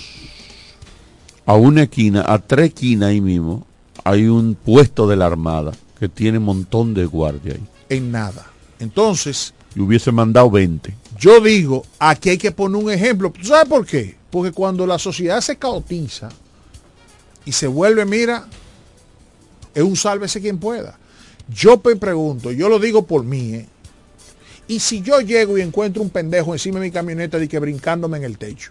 A 1.45 1.55
una 1.55 1.83
esquina, 1.85 2.25
a 2.27 2.39
tres 2.39 2.69
esquinas 2.69 3.11
ahí 3.11 3.21
mismo, 3.21 3.67
hay 4.05 4.27
un 4.27 4.55
puesto 4.55 5.07
de 5.07 5.17
la 5.17 5.27
Armada 5.27 5.73
que 5.99 6.09
tiene 6.09 6.39
un 6.39 6.45
montón 6.45 6.95
de 6.95 7.05
guardia 7.05 7.55
ahí. 7.55 7.63
En 7.89 8.11
nada. 8.13 8.47
Entonces, 8.79 9.53
Y 9.75 9.81
hubiese 9.81 10.13
mandado 10.13 10.51
20. 10.51 10.95
yo 11.19 11.41
digo, 11.41 11.85
aquí 11.99 12.31
hay 12.31 12.39
que 12.39 12.53
poner 12.53 12.83
un 12.83 12.91
ejemplo. 12.91 13.31
¿Tú 13.33 13.45
sabes 13.45 13.69
por 13.69 13.87
qué? 13.87 14.17
Porque 14.31 14.53
cuando 14.53 14.87
la 14.87 14.99
sociedad 14.99 15.41
se 15.41 15.57
caotiza 15.57 16.29
y 17.45 17.53
se 17.53 17.67
vuelve, 17.67 18.05
mira, 18.05 18.47
es 19.75 19.83
un 19.83 19.97
sálvese 19.97 20.41
quien 20.41 20.59
pueda. 20.59 20.99
Yo 21.53 21.81
me 21.85 21.97
pregunto, 21.97 22.51
yo 22.53 22.69
lo 22.69 22.79
digo 22.79 23.07
por 23.07 23.25
mí, 23.25 23.55
¿eh? 23.55 23.69
Y 24.69 24.81
si 24.81 25.03
yo 25.03 25.21
llego 25.21 25.59
y 25.59 25.61
encuentro 25.61 26.03
un 26.03 26.11
pendejo 26.11 26.53
encima 26.53 26.79
de 26.79 26.87
mi 26.87 26.93
camioneta 26.93 27.39
de 27.39 27.49
que 27.49 27.59
brincándome 27.59 28.19
en 28.19 28.25
el 28.25 28.39
techo. 28.39 28.71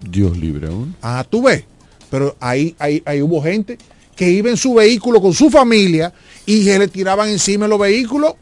Dios 0.00 0.36
libre 0.36 0.68
aún. 0.68 0.94
Ah, 1.02 1.24
tú 1.28 1.42
ves. 1.42 1.64
Pero 2.10 2.36
ahí, 2.40 2.74
ahí, 2.78 3.02
ahí 3.04 3.22
hubo 3.22 3.42
gente 3.42 3.78
que 4.16 4.28
iba 4.28 4.50
en 4.50 4.56
su 4.56 4.74
vehículo 4.74 5.20
con 5.20 5.32
su 5.32 5.48
familia 5.50 6.12
y 6.44 6.64
se 6.64 6.78
le 6.78 6.88
tiraban 6.88 7.28
encima 7.28 7.66
los 7.68 7.78
vehículos. 7.78 8.34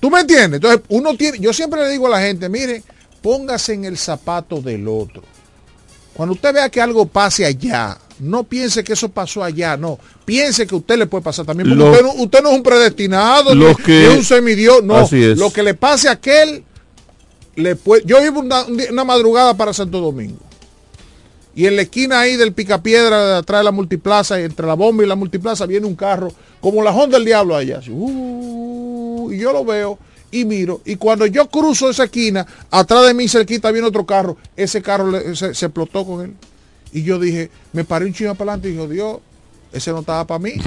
¿Tú 0.00 0.10
me 0.10 0.20
entiendes? 0.20 0.58
Entonces, 0.58 0.82
uno 0.88 1.16
tiene, 1.16 1.38
yo 1.38 1.52
siempre 1.52 1.80
le 1.80 1.90
digo 1.90 2.06
a 2.06 2.10
la 2.10 2.20
gente, 2.20 2.48
mire, 2.48 2.82
póngase 3.22 3.72
en 3.74 3.84
el 3.84 3.98
zapato 3.98 4.60
del 4.60 4.86
otro. 4.86 5.22
Cuando 6.14 6.34
usted 6.34 6.54
vea 6.54 6.68
que 6.68 6.80
algo 6.80 7.06
pase 7.06 7.44
allá, 7.44 7.98
no 8.20 8.44
piense 8.44 8.84
que 8.84 8.92
eso 8.92 9.08
pasó 9.08 9.42
allá, 9.42 9.76
no. 9.76 9.98
Piense 10.24 10.66
que 10.66 10.74
usted 10.74 10.96
le 10.96 11.06
puede 11.06 11.24
pasar 11.24 11.44
también. 11.44 11.68
Porque 11.68 11.82
usted, 11.84 12.02
no, 12.02 12.12
usted 12.22 12.42
no 12.42 12.50
es 12.50 12.56
un 12.56 12.62
predestinado, 12.62 13.54
ni, 13.54 13.60
Los 13.60 13.76
que- 13.78 14.06
ni 14.08 14.16
un 14.16 14.24
semidios, 14.24 14.82
no. 14.82 15.06
Lo 15.36 15.52
que 15.52 15.62
le 15.62 15.74
pase 15.74 16.08
a 16.08 16.12
aquel, 16.12 16.64
le 17.56 17.76
puede, 17.76 18.02
yo 18.06 18.24
iba 18.24 18.38
una, 18.38 19.04
madrugada 19.04 19.54
para 19.56 19.72
Santo 19.72 20.00
Domingo. 20.00 20.38
Y 21.56 21.66
en 21.66 21.76
la 21.76 21.82
esquina 21.82 22.20
ahí 22.20 22.36
del 22.36 22.52
Picapiedra, 22.52 23.26
de 23.26 23.36
atrás 23.36 23.60
de 23.60 23.64
la 23.64 23.70
multiplaza, 23.70 24.40
entre 24.40 24.66
la 24.66 24.74
bomba 24.74 25.04
y 25.04 25.06
la 25.06 25.14
multiplaza, 25.14 25.66
viene 25.66 25.86
un 25.86 25.94
carro, 25.94 26.32
como 26.60 26.82
la 26.82 26.90
Honda 26.90 27.16
del 27.16 27.26
Diablo 27.26 27.54
allá. 27.54 27.78
así, 27.78 27.90
uh, 27.92 29.30
y 29.30 29.38
yo 29.38 29.52
lo 29.52 29.64
veo 29.64 29.98
y 30.32 30.44
miro. 30.44 30.80
Y 30.84 30.96
cuando 30.96 31.26
yo 31.26 31.48
cruzo 31.48 31.90
esa 31.90 32.04
esquina, 32.04 32.44
atrás 32.70 33.06
de 33.06 33.14
mí 33.14 33.28
cerquita 33.28 33.70
viene 33.70 33.86
otro 33.86 34.04
carro. 34.04 34.36
Ese 34.56 34.82
carro 34.82 35.12
se, 35.36 35.54
se 35.54 35.66
explotó 35.66 36.04
con 36.04 36.22
él. 36.24 36.34
Y 36.94 37.02
yo 37.02 37.18
dije, 37.18 37.50
me 37.74 37.84
paré 37.84 38.06
un 38.06 38.14
chingo 38.14 38.34
para 38.34 38.52
adelante 38.52 38.68
y 38.70 38.72
dijo, 38.72 38.88
Dios, 38.88 39.18
ese 39.72 39.90
no 39.90 40.00
estaba 40.00 40.26
para 40.26 40.38
mí. 40.38 40.52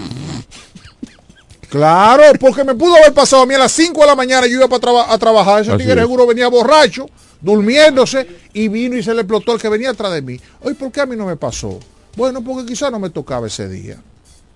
Claro, 1.70 2.24
porque 2.40 2.64
me 2.64 2.76
pudo 2.76 2.96
haber 2.96 3.14
pasado 3.14 3.42
a 3.42 3.46
mí 3.46 3.54
a 3.54 3.60
las 3.60 3.74
5 3.74 4.00
de 4.00 4.08
la 4.08 4.16
mañana, 4.16 4.48
yo 4.48 4.54
iba 4.54 4.70
para 4.70 4.80
traba- 4.80 5.12
a 5.14 5.18
trabajar, 5.18 5.62
ese 5.62 5.72
tigre 5.78 5.96
seguro 6.02 6.26
venía 6.26 6.48
borracho, 6.48 7.10
durmiéndose, 7.42 8.26
y 8.54 8.70
vino 8.70 8.96
y 8.96 9.04
se 9.04 9.14
le 9.14 9.22
explotó 9.22 9.54
el 9.54 9.60
que 9.62 9.68
venía 9.68 9.90
atrás 9.90 10.14
de 10.14 10.22
mí. 10.22 10.40
Oye, 10.62 10.76
¿por 10.76 10.92
qué 10.94 11.02
a 11.02 11.06
mí 11.06 11.18
no 11.18 11.26
me 11.26 11.36
pasó? 11.36 11.78
Bueno, 12.16 12.42
porque 12.42 12.66
quizás 12.66 12.90
no 12.90 13.00
me 13.00 13.10
tocaba 13.10 13.48
ese 13.48 13.68
día. 13.68 14.02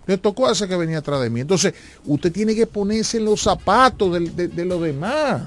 Le 0.07 0.17
tocó 0.17 0.47
a 0.47 0.53
ese 0.53 0.69
que 0.69 0.75
venía 0.77 0.99
atrás 0.99 1.21
de 1.21 1.29
mí. 1.29 1.41
Entonces, 1.41 1.73
usted 2.05 2.31
tiene 2.31 2.55
que 2.55 2.65
ponerse 2.65 3.17
en 3.17 3.25
los 3.25 3.41
zapatos 3.41 4.13
de, 4.33 4.47
de 4.47 4.65
los 4.65 4.81
demás. 4.81 5.43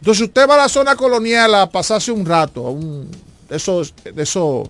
Entonces, 0.00 0.24
usted 0.28 0.46
va 0.46 0.54
a 0.54 0.58
la 0.58 0.68
zona 0.68 0.94
colonial 0.96 1.54
a 1.54 1.68
pasarse 1.70 2.12
un 2.12 2.26
rato, 2.26 2.66
a 2.66 2.70
un, 2.70 3.10
de 3.48 3.56
esos, 3.56 3.94
de 4.04 4.22
esos 4.22 4.68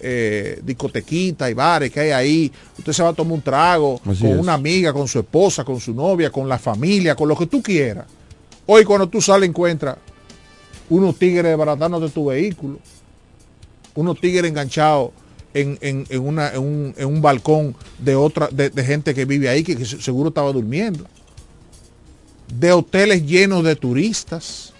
eh, 0.00 0.60
discotequitas 0.62 1.50
y 1.50 1.54
bares 1.54 1.90
que 1.90 2.00
hay 2.00 2.10
ahí. 2.10 2.52
Usted 2.78 2.92
se 2.92 3.02
va 3.02 3.10
a 3.10 3.12
tomar 3.14 3.32
un 3.34 3.42
trago 3.42 4.00
Así 4.04 4.22
con 4.22 4.30
es. 4.32 4.38
una 4.38 4.54
amiga, 4.54 4.92
con 4.92 5.06
su 5.08 5.18
esposa, 5.18 5.64
con 5.64 5.80
su 5.80 5.92
novia, 5.94 6.30
con 6.30 6.48
la 6.48 6.58
familia, 6.58 7.14
con 7.14 7.28
lo 7.28 7.36
que 7.36 7.46
tú 7.46 7.62
quieras. 7.62 8.06
Hoy 8.66 8.84
cuando 8.84 9.08
tú 9.08 9.20
sales 9.20 9.48
encuentras 9.48 9.96
unos 10.90 11.18
tigres 11.18 11.44
desbaratando 11.44 11.98
de 12.00 12.08
tu 12.10 12.26
vehículo, 12.26 12.78
unos 13.94 14.20
tigres 14.20 14.50
enganchados 14.50 15.10
en, 15.54 15.78
en- 15.80 16.06
en 16.08 16.20
una- 16.20 16.50
en 16.52 16.58
un, 16.60 16.94
en 16.96 17.06
un 17.06 17.20
balcón 17.22 17.74
de 17.98 18.14
otra, 18.14 18.48
de, 18.52 18.70
de 18.70 18.84
gente 18.84 19.14
que 19.14 19.24
vive 19.24 19.48
ahí, 19.48 19.64
que, 19.64 19.76
que 19.76 19.84
se- 19.84 20.00
seguro 20.00 20.28
estaba 20.28 20.52
durmiendo. 20.52 21.04
De 22.52 22.72
hoteles 22.72 23.26
llenos 23.26 23.64
de 23.64 23.74
turistas. 23.76 24.72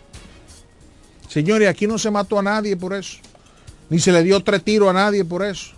Señores, 1.28 1.68
aquí 1.68 1.86
no 1.86 1.98
se 1.98 2.10
mató 2.10 2.38
a 2.38 2.42
nadie 2.42 2.76
por 2.76 2.94
eso. 2.94 3.18
Ni 3.90 3.98
se 3.98 4.12
le 4.12 4.22
dio 4.22 4.42
tres 4.42 4.62
tiros 4.62 4.88
a 4.90 4.92
nadie 4.92 5.24
por 5.24 5.44
eso. 5.44 5.72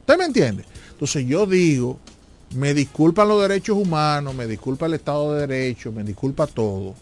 ¿Usted 0.00 0.18
me 0.18 0.24
entiende? 0.24 0.64
Entonces 0.92 1.26
yo 1.26 1.46
digo, 1.46 1.98
me 2.54 2.74
disculpan 2.74 3.28
los 3.28 3.42
derechos 3.42 3.76
humanos, 3.76 4.34
me 4.34 4.46
disculpa 4.46 4.86
el 4.86 4.94
Estado 4.94 5.34
de 5.34 5.46
Derecho, 5.46 5.92
me 5.92 6.02
disculpa 6.02 6.46
todo. 6.46 6.94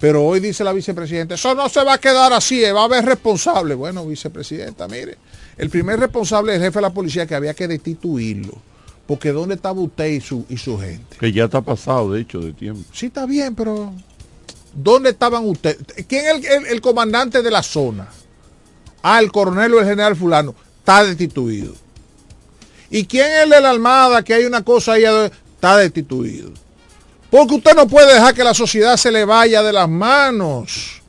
Pero 0.00 0.24
hoy 0.24 0.40
dice 0.40 0.64
la 0.64 0.72
vicepresidenta, 0.72 1.34
eso 1.36 1.54
no 1.54 1.68
se 1.68 1.82
va 1.82 1.94
a 1.94 1.98
quedar 1.98 2.32
así, 2.32 2.62
eh, 2.62 2.72
va 2.72 2.82
a 2.82 2.84
haber 2.84 3.04
responsable. 3.06 3.74
Bueno, 3.74 4.04
vicepresidenta, 4.06 4.86
mire, 4.88 5.16
el 5.56 5.70
primer 5.70 5.98
responsable 5.98 6.52
es 6.52 6.58
el 6.58 6.64
jefe 6.64 6.78
de 6.78 6.82
la 6.82 6.92
policía 6.92 7.26
que 7.26 7.34
había 7.34 7.54
que 7.54 7.68
destituirlo. 7.68 8.52
Porque 9.06 9.32
¿dónde 9.32 9.54
estaba 9.54 9.80
usted 9.80 10.06
y 10.08 10.20
su, 10.20 10.44
y 10.48 10.56
su 10.56 10.78
gente? 10.78 11.16
Que 11.18 11.30
ya 11.32 11.44
está 11.44 11.60
pasado, 11.60 12.12
de 12.12 12.22
hecho, 12.22 12.40
de 12.40 12.52
tiempo. 12.54 12.82
Sí, 12.92 13.06
está 13.06 13.26
bien, 13.26 13.54
pero 13.54 13.92
¿dónde 14.74 15.10
estaban 15.10 15.44
ustedes? 15.46 15.78
¿Quién 16.08 16.24
es 16.26 16.34
el, 16.36 16.44
el- 16.46 16.66
el 16.66 16.80
comandante 16.80 17.42
de 17.42 17.50
la 17.50 17.62
zona? 17.62 18.08
El 19.04 19.30
coronel 19.30 19.74
o 19.74 19.80
el 19.80 19.86
general 19.86 20.16
fulano. 20.16 20.54
Está 20.78 21.04
destituido. 21.04 21.74
¿Y 22.90 23.04
quién 23.04 23.26
es 23.26 23.42
el 23.44 23.50
de 23.50 23.60
la 23.60 23.70
armada 23.70 24.22
que 24.22 24.34
hay 24.34 24.44
una 24.44 24.62
cosa 24.62 24.92
ahí? 24.92 25.04
Está 25.04 25.76
destituido. 25.76 26.52
Porque 27.30 27.56
usted 27.56 27.74
no 27.74 27.88
puede 27.88 28.14
dejar 28.14 28.34
que 28.34 28.44
la 28.44 28.54
sociedad 28.54 28.96
se 28.96 29.10
le 29.10 29.24
vaya 29.24 29.62
de 29.62 29.72
las 29.72 29.88
manos. 29.88 31.02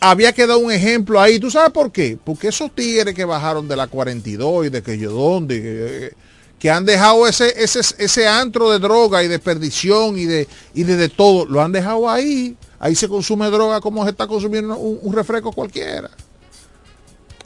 Había 0.00 0.32
que 0.32 0.46
dar 0.46 0.56
un 0.56 0.72
ejemplo 0.72 1.20
ahí. 1.20 1.38
¿Tú 1.38 1.50
sabes 1.50 1.70
por 1.70 1.92
qué? 1.92 2.16
Porque 2.24 2.48
esos 2.48 2.74
tigres 2.74 3.14
que 3.14 3.24
bajaron 3.24 3.68
de 3.68 3.76
la 3.76 3.86
42 3.86 4.66
y 4.66 4.68
de 4.70 4.82
que 4.82 4.96
yo 4.96 5.10
dónde, 5.10 5.60
que, 5.60 6.12
que 6.58 6.70
han 6.70 6.84
dejado 6.84 7.26
ese, 7.26 7.52
ese, 7.62 7.80
ese 7.98 8.26
antro 8.26 8.70
de 8.70 8.78
droga 8.78 9.22
y 9.22 9.28
de 9.28 9.38
perdición 9.38 10.18
y 10.18 10.24
de, 10.24 10.48
y 10.74 11.08
todo, 11.08 11.44
lo 11.44 11.60
han 11.60 11.72
dejado 11.72 12.08
ahí. 12.08 12.56
Ahí 12.80 12.94
se 12.94 13.08
consume 13.08 13.50
droga 13.50 13.80
como 13.80 14.04
se 14.04 14.10
está 14.10 14.26
consumiendo 14.26 14.76
un 14.78 15.12
refresco 15.12 15.52
cualquiera. 15.52 16.10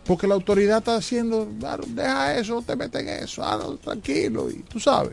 Porque 0.04 0.26
la 0.26 0.34
autoridad 0.34 0.78
está 0.78 0.96
haciendo, 0.96 1.48
claro, 1.60 1.84
deja 1.86 2.36
eso, 2.36 2.54
no 2.54 2.62
te 2.62 2.74
metes 2.74 3.00
en 3.00 3.08
eso, 3.08 3.44
ah, 3.44 3.58
no, 3.62 3.76
tranquilo, 3.76 4.50
y 4.50 4.56
tú 4.62 4.80
sabes. 4.80 5.12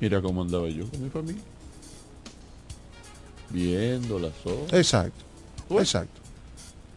Mira 0.00 0.20
cómo 0.22 0.42
andaba 0.42 0.68
yo 0.68 0.86
con 0.88 1.02
mi 1.02 1.10
familia. 1.10 1.42
Viendo 3.50 4.18
las 4.18 4.32
horas. 4.44 4.72
Exacto, 4.72 5.24
exacto. 5.70 6.20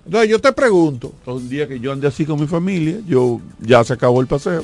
Entonces 0.05 0.29
yo 0.29 0.39
te 0.39 0.51
pregunto. 0.53 1.13
Un 1.25 1.49
día 1.49 1.67
que 1.67 1.79
yo 1.79 1.91
ande 1.91 2.07
así 2.07 2.25
con 2.25 2.39
mi 2.39 2.47
familia, 2.47 2.99
yo 3.07 3.41
ya 3.59 3.83
se 3.83 3.93
acabó 3.93 4.21
el 4.21 4.27
paseo. 4.27 4.63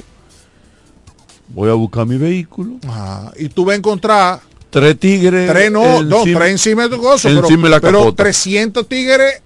Voy 1.47 1.69
a 1.69 1.73
buscar 1.73 2.05
mi 2.05 2.17
vehículo. 2.17 2.77
Ajá, 2.87 3.33
y 3.37 3.49
tú 3.49 3.65
vas 3.65 3.73
a 3.73 3.77
encontrar 3.77 4.41
Tres 4.71 4.97
tigres. 4.97 5.51
Tres 5.51 5.69
no, 5.69 6.01
no, 6.01 6.19
encima- 6.19 6.39
tres 6.39 6.51
encima 6.51 6.83
de 6.83 6.95
tu 6.95 7.01
cosa, 7.01 7.27
pero, 7.27 7.45
pero 7.45 7.81
capota. 7.81 8.23
300 8.23 8.87
tigres 8.87 9.41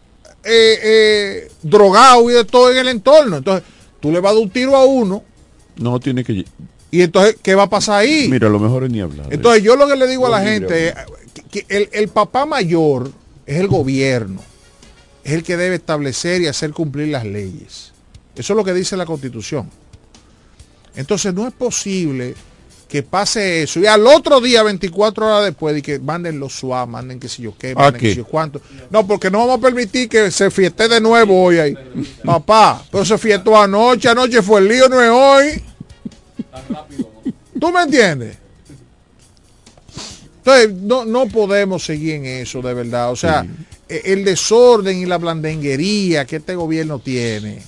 eh, 0.46 0.80
eh, 0.84 1.52
drogados 1.64 2.32
y 2.32 2.34
de 2.34 2.46
todo 2.46 2.72
en 2.72 2.78
el 2.78 2.88
entorno. 2.88 3.38
Entonces, 3.38 3.68
tú 4.00 4.12
le 4.12 4.20
vas 4.20 4.32
a 4.32 4.36
dar 4.36 4.44
un 4.44 4.50
tiro 4.50 4.76
a 4.76 4.86
uno 4.86 5.24
No 5.76 6.00
tiene 6.00 6.24
que. 6.24 6.46
y 6.92 7.02
entonces, 7.02 7.38
¿qué 7.42 7.56
va 7.56 7.64
a 7.64 7.70
pasar 7.70 8.02
ahí? 8.02 8.28
Mira, 8.30 8.48
lo 8.50 8.60
mejor 8.60 8.84
es 8.84 8.92
ni 8.92 9.02
hablar. 9.02 9.28
Entonces, 9.32 9.64
yo 9.64 9.76
lo 9.76 9.88
que 9.88 9.96
le 9.96 10.08
digo 10.08 10.28
a 10.28 10.30
la 10.30 10.42
gente 10.42 10.90
es 10.90 10.96
que 11.52 11.66
el, 11.68 11.90
el 11.92 12.08
papá 12.10 12.46
mayor 12.46 13.12
es 13.46 13.60
el 13.60 13.68
gobierno, 13.68 14.42
es 15.24 15.34
el 15.34 15.44
que 15.44 15.58
debe 15.58 15.76
establecer 15.76 16.42
y 16.42 16.48
hacer 16.48 16.72
cumplir 16.72 17.08
las 17.10 17.26
leyes. 17.26 17.92
Eso 18.36 18.54
es 18.54 18.58
lo 18.58 18.64
que 18.64 18.74
dice 18.74 18.96
la 18.98 19.06
constitución. 19.06 19.70
Entonces, 20.96 21.34
no 21.34 21.48
es 21.48 21.54
posible 21.54 22.36
que 22.96 23.04
pase 23.04 23.64
eso 23.64 23.82
y 23.82 23.88
al 23.88 24.08
otro 24.08 24.40
día, 24.40 24.64
24 24.64 25.26
horas 25.26 25.44
después, 25.44 25.78
y 25.78 25.82
que 25.82 26.00
manden 26.00 26.40
los 26.40 26.54
SUA, 26.54 26.86
manden 26.86 27.20
que 27.20 27.28
si 27.28 27.42
yo 27.42 27.54
qué, 27.58 27.76
manden 27.76 28.00
qué? 28.00 28.08
que 28.08 28.10
si 28.12 28.18
yo 28.20 28.26
cuánto. 28.26 28.62
No, 28.90 29.06
porque 29.06 29.30
no 29.30 29.40
vamos 29.40 29.58
a 29.58 29.62
permitir 29.62 30.08
que 30.08 30.32
se 30.32 30.50
fieste 30.50 30.88
de 30.88 31.02
nuevo 31.02 31.44
hoy 31.44 31.60
ahí. 31.60 31.76
Papá, 32.24 32.82
pero 32.90 33.04
se 33.04 33.18
fiestó 33.18 33.62
anoche, 33.62 34.08
anoche 34.08 34.42
fue 34.42 34.62
el 34.62 34.70
lío, 34.70 34.88
no 34.88 35.02
es 35.02 35.10
hoy. 35.10 35.64
¿Tú 37.60 37.70
me 37.70 37.82
entiendes? 37.82 38.38
Entonces, 40.38 40.72
no, 40.72 41.04
no 41.04 41.28
podemos 41.28 41.84
seguir 41.84 42.16
en 42.16 42.26
eso, 42.26 42.62
de 42.62 42.74
verdad. 42.74 43.12
O 43.12 43.18
sea, 43.18 43.46
e- 43.90 44.04
el 44.06 44.24
desorden 44.24 44.98
y 45.00 45.06
la 45.06 45.18
blandenguería 45.18 46.24
que 46.24 46.38
este 46.38 46.56
gobierno 46.56 47.00
tiene, 47.00 47.62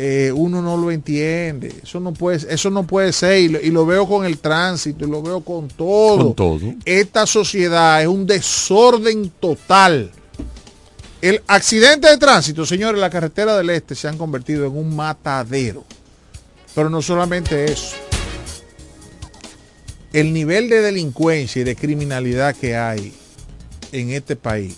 eh, 0.00 0.30
uno 0.32 0.62
no 0.62 0.76
lo 0.76 0.92
entiende. 0.92 1.74
Eso 1.82 1.98
no 1.98 2.12
puede, 2.12 2.54
eso 2.54 2.70
no 2.70 2.84
puede 2.84 3.12
ser. 3.12 3.40
Y 3.40 3.48
lo, 3.48 3.60
y 3.60 3.72
lo 3.72 3.84
veo 3.84 4.06
con 4.06 4.24
el 4.24 4.38
tránsito, 4.38 5.04
y 5.04 5.10
lo 5.10 5.20
veo 5.22 5.40
con 5.40 5.66
todo. 5.66 6.18
Con 6.18 6.34
todo. 6.34 6.60
Esta 6.84 7.26
sociedad 7.26 8.00
es 8.00 8.06
un 8.06 8.24
desorden 8.24 9.28
total. 9.40 10.12
El 11.20 11.42
accidente 11.48 12.08
de 12.08 12.16
tránsito, 12.16 12.64
señores, 12.64 13.00
la 13.00 13.10
carretera 13.10 13.56
del 13.56 13.70
este 13.70 13.96
se 13.96 14.06
han 14.06 14.16
convertido 14.16 14.66
en 14.66 14.76
un 14.76 14.94
matadero. 14.94 15.82
Pero 16.76 16.88
no 16.88 17.02
solamente 17.02 17.64
eso. 17.64 17.96
El 20.12 20.32
nivel 20.32 20.68
de 20.68 20.80
delincuencia 20.80 21.62
y 21.62 21.64
de 21.64 21.74
criminalidad 21.74 22.54
que 22.54 22.76
hay 22.76 23.12
en 23.90 24.10
este 24.10 24.36
país 24.36 24.76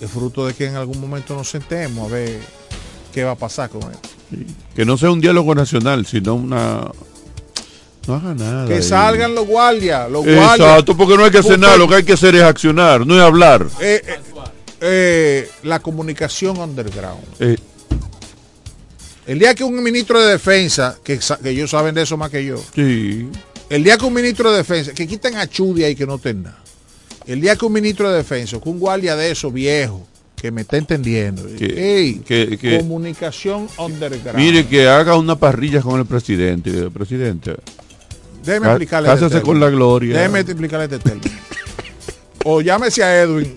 es 0.00 0.10
fruto 0.10 0.46
de 0.46 0.54
que 0.54 0.64
en 0.64 0.76
algún 0.76 0.98
momento 0.98 1.34
nos 1.34 1.50
sentemos 1.50 2.10
a 2.10 2.14
ver 2.14 2.59
qué 3.10 3.24
va 3.24 3.32
a 3.32 3.36
pasar 3.36 3.70
con 3.70 3.82
él. 3.82 4.46
Que 4.74 4.84
no 4.84 4.96
sea 4.96 5.10
un 5.10 5.20
diálogo 5.20 5.54
nacional, 5.54 6.06
sino 6.06 6.34
una. 6.34 6.90
No 8.06 8.14
haga 8.14 8.34
nada. 8.34 8.66
Que 8.66 8.74
ahí. 8.74 8.82
salgan 8.82 9.34
los 9.34 9.46
guardias, 9.46 10.10
los 10.10 10.24
guardias. 10.24 10.58
Exacto, 10.58 10.96
porque 10.96 11.16
no 11.16 11.24
hay 11.24 11.30
que 11.30 11.38
hacer 11.38 11.58
nada, 11.58 11.76
lo 11.76 11.88
que 11.88 11.96
hay 11.96 12.02
que 12.02 12.14
hacer 12.14 12.34
es 12.34 12.42
accionar, 12.42 13.06
no 13.06 13.14
es 13.14 13.22
hablar. 13.22 13.66
Eh, 13.80 14.02
eh, 14.06 14.18
eh, 14.80 15.50
la 15.64 15.80
comunicación 15.80 16.58
underground. 16.58 17.22
El 19.26 19.38
día 19.38 19.54
que 19.54 19.62
un 19.62 19.82
ministro 19.82 20.20
de 20.20 20.32
defensa, 20.32 20.98
que, 21.04 21.18
que 21.18 21.50
ellos 21.50 21.70
saben 21.70 21.94
de 21.94 22.02
eso 22.02 22.16
más 22.16 22.30
que 22.30 22.44
yo, 22.44 22.56
sí. 22.74 23.28
el 23.68 23.84
día 23.84 23.96
que 23.96 24.04
un 24.04 24.14
ministro 24.14 24.50
de 24.50 24.58
defensa, 24.58 24.92
que 24.92 25.06
quiten 25.06 25.36
a 25.36 25.46
Chudi 25.46 25.84
ahí 25.84 25.94
que 25.94 26.06
no 26.06 26.18
tenga, 26.18 26.56
el 27.26 27.40
día 27.40 27.54
que 27.54 27.64
un 27.64 27.72
ministro 27.74 28.10
de 28.10 28.16
defensa, 28.16 28.58
que 28.58 28.68
un 28.68 28.80
guardia 28.80 29.14
de 29.14 29.30
eso 29.30 29.52
viejo, 29.52 30.04
que 30.40 30.50
me 30.50 30.62
está 30.62 30.78
entendiendo, 30.78 31.42
Que- 31.58 31.98
ey, 31.98 32.14
que- 32.26 32.56
que- 32.58 32.78
comunicación 32.78 33.68
underground. 33.78 34.38
Mire 34.38 34.66
que 34.66 34.88
haga 34.88 35.16
una 35.16 35.36
parrilla 35.36 35.82
con 35.82 36.00
el 36.00 36.06
presidente. 36.06 36.90
Presidente, 36.90 37.56
Déjeme 38.44 38.68
explicarle. 38.68 39.08
cásese 39.08 39.26
este 39.36 39.42
con 39.42 39.60
la 39.60 39.68
gloria. 39.68 40.16
Déjeme 40.16 40.40
explicarle 40.40 40.84
este 40.86 40.98
término. 40.98 41.30
O 42.44 42.62
llámese 42.62 43.02
a 43.04 43.22
Edwin. 43.22 43.54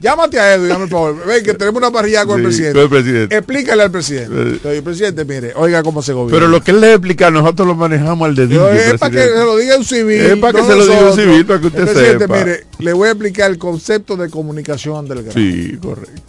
Llámate 0.00 0.40
a 0.40 0.54
Edwin, 0.54 0.68
dame 0.70 0.86
por 0.86 1.14
favor. 1.14 1.26
Ven 1.26 1.44
que 1.44 1.52
tenemos 1.52 1.78
una 1.78 1.90
parrilla 1.90 2.24
con 2.24 2.38
el 2.38 2.46
presidente. 2.46 2.72
con 2.74 2.82
el 2.84 2.88
presidente. 2.88 3.36
Explícale 3.36 3.82
al 3.82 3.90
presidente. 3.90 4.40
Entonces, 4.40 4.82
presidente, 4.82 5.24
mire, 5.26 5.52
oiga 5.54 5.82
cómo 5.82 6.00
se 6.00 6.14
gobierna. 6.14 6.38
Pero 6.38 6.48
lo 6.48 6.62
que 6.62 6.70
él 6.70 6.80
le 6.80 6.92
explica, 6.94 7.30
nosotros 7.30 7.68
lo 7.68 7.74
manejamos 7.74 8.26
al 8.26 8.34
dedillo. 8.34 8.70
Es 8.70 8.98
para 8.98 9.10
que 9.10 9.16
presidente. 9.18 9.38
se 9.38 9.44
lo 9.44 9.56
diga 9.58 9.76
un 9.76 9.84
civil. 9.84 10.20
Es 10.20 10.36
para 10.38 10.52
que 10.54 10.58
no 10.62 10.66
se 10.68 10.76
lo 10.76 10.86
diga 10.86 11.10
un 11.10 11.16
civil, 11.16 11.46
para 11.46 11.60
que 11.60 11.66
usted 11.66 11.80
El 11.80 11.84
presidente, 11.88 12.24
sepa. 12.24 12.38
mire, 12.38 12.66
le 12.78 12.92
voy 12.94 13.08
a 13.08 13.10
explicar 13.10 13.50
el 13.50 13.58
concepto 13.58 14.16
de 14.16 14.30
comunicación 14.30 14.96
underground. 14.96 15.34
Sí, 15.34 15.76
correcto. 15.76 16.22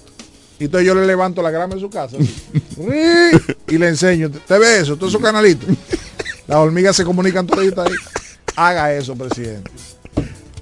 Y 0.60 0.66
entonces 0.66 0.88
yo 0.88 0.96
le 0.96 1.06
levanto 1.06 1.42
la 1.42 1.52
grama 1.52 1.76
en 1.76 1.80
su 1.80 1.90
casa. 1.90 2.18
y 3.70 3.78
le 3.78 3.88
enseño. 3.88 4.30
¿Te 4.30 4.58
ve 4.58 4.80
eso? 4.80 4.98
Todos 4.98 5.14
esos 5.14 5.22
canalitos. 5.22 5.70
Las 6.48 6.58
hormigas 6.58 6.96
se 6.96 7.06
comunican 7.06 7.48
toditas 7.48 7.88
ahí. 7.88 7.94
Haga 8.56 8.94
eso, 8.94 9.16
presidente. 9.16 9.70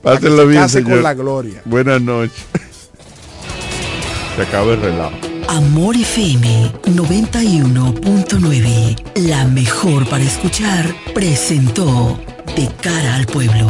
Pásenlo 0.05 0.43
se 0.43 0.47
bien, 0.47 0.61
case 0.61 0.77
señor. 0.79 0.93
con 0.93 1.03
la 1.03 1.13
gloria. 1.15 1.61
Buenas 1.65 2.01
noches. 2.01 2.45
Se 4.35 4.41
acaba 4.43 4.73
el 4.73 4.81
relajo. 4.81 5.15
Amor 5.47 5.95
FM 5.95 6.71
91.9, 6.85 8.95
la 9.15 9.45
mejor 9.45 10.07
para 10.09 10.23
escuchar, 10.23 10.93
presentó 11.13 12.19
De 12.55 12.67
cara 12.81 13.15
al 13.15 13.25
pueblo. 13.25 13.67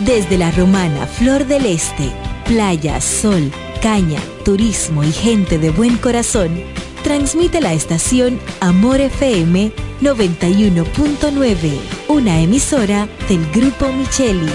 Desde 0.00 0.36
la 0.38 0.50
romana 0.50 1.06
Flor 1.06 1.46
del 1.46 1.66
Este, 1.66 2.10
playa, 2.46 3.00
sol, 3.00 3.50
caña, 3.82 4.20
turismo 4.44 5.02
y 5.04 5.12
gente 5.12 5.58
de 5.58 5.70
buen 5.70 5.96
corazón, 5.96 6.60
transmite 7.06 7.60
la 7.60 7.72
estación 7.72 8.40
Amor 8.58 9.00
FM 9.00 9.70
91.9, 10.00 11.78
una 12.08 12.40
emisora 12.40 13.06
del 13.28 13.48
Grupo 13.52 13.92
Micheli. 13.92 14.50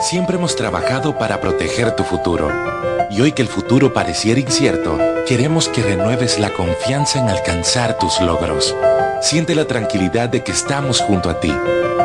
Siempre 0.00 0.34
hemos 0.34 0.56
trabajado 0.56 1.16
para 1.16 1.40
proteger 1.40 1.94
tu 1.94 2.02
futuro. 2.02 2.50
Y 3.08 3.20
hoy 3.20 3.30
que 3.30 3.42
el 3.42 3.46
futuro 3.46 3.92
pareciera 3.94 4.40
incierto, 4.40 4.98
queremos 5.28 5.68
que 5.68 5.80
renueves 5.80 6.40
la 6.40 6.52
confianza 6.52 7.20
en 7.20 7.28
alcanzar 7.28 8.00
tus 8.00 8.20
logros. 8.20 8.74
Siente 9.22 9.54
la 9.54 9.66
tranquilidad 9.66 10.28
de 10.28 10.42
que 10.42 10.50
estamos 10.50 11.00
junto 11.00 11.30
a 11.30 11.38
ti, 11.38 11.54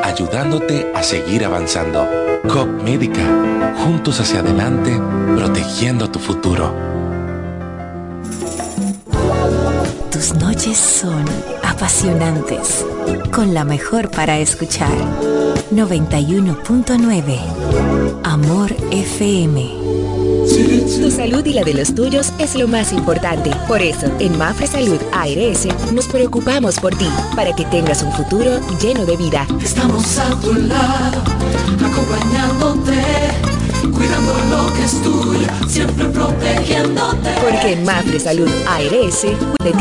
ayudándote 0.04 0.92
a 0.94 1.02
seguir 1.02 1.44
avanzando. 1.44 2.08
COP 2.48 2.84
Médica, 2.84 3.26
juntos 3.84 4.20
hacia 4.20 4.42
adelante, 4.42 4.96
protegiendo 5.36 6.08
tu 6.12 6.20
futuro. 6.20 7.01
Tus 10.22 10.35
noches 10.35 10.77
son 10.77 11.26
apasionantes, 11.64 12.85
con 13.31 13.56
la 13.56 13.65
mejor 13.65 14.11
para 14.11 14.38
escuchar. 14.38 14.95
91.9 15.73 17.39
Amor 18.23 18.72
FM. 18.91 19.68
Tu 21.02 21.10
salud 21.10 21.43
y 21.43 21.53
la 21.53 21.64
de 21.64 21.73
los 21.73 21.95
tuyos 21.95 22.34
es 22.38 22.53
lo 22.53 22.68
más 22.68 22.93
importante. 22.93 23.49
Por 23.68 23.81
eso, 23.81 24.11
en 24.19 24.38
Mafre 24.38 24.68
Salud 24.68 24.99
ARS 25.11 25.68
nos 25.91 26.06
preocupamos 26.07 26.80
por 26.80 26.95
ti, 26.95 27.10
para 27.35 27.56
que 27.56 27.65
tengas 27.65 28.03
un 28.03 28.11
futuro 28.14 28.60
lleno 28.80 29.07
de 29.07 29.18
vida. 29.18 29.48
Estamos 29.60 30.19
a 30.19 30.39
tu 30.39 30.53
lado, 30.53 31.23
acompañándote, 31.84 33.02
cuidando 33.91 34.34
lo 34.52 34.72
que 34.73 34.84
es 34.84 35.02
tuyo, 35.02 35.48
siempre 35.68 36.06
protegiéndote. 36.06 37.31
Porque 37.41 37.73
en 37.73 37.85
Mafre 37.85 38.19
Salud 38.19 38.49
ARS, 38.68 39.23
de 39.64 39.72
ti 39.72 39.80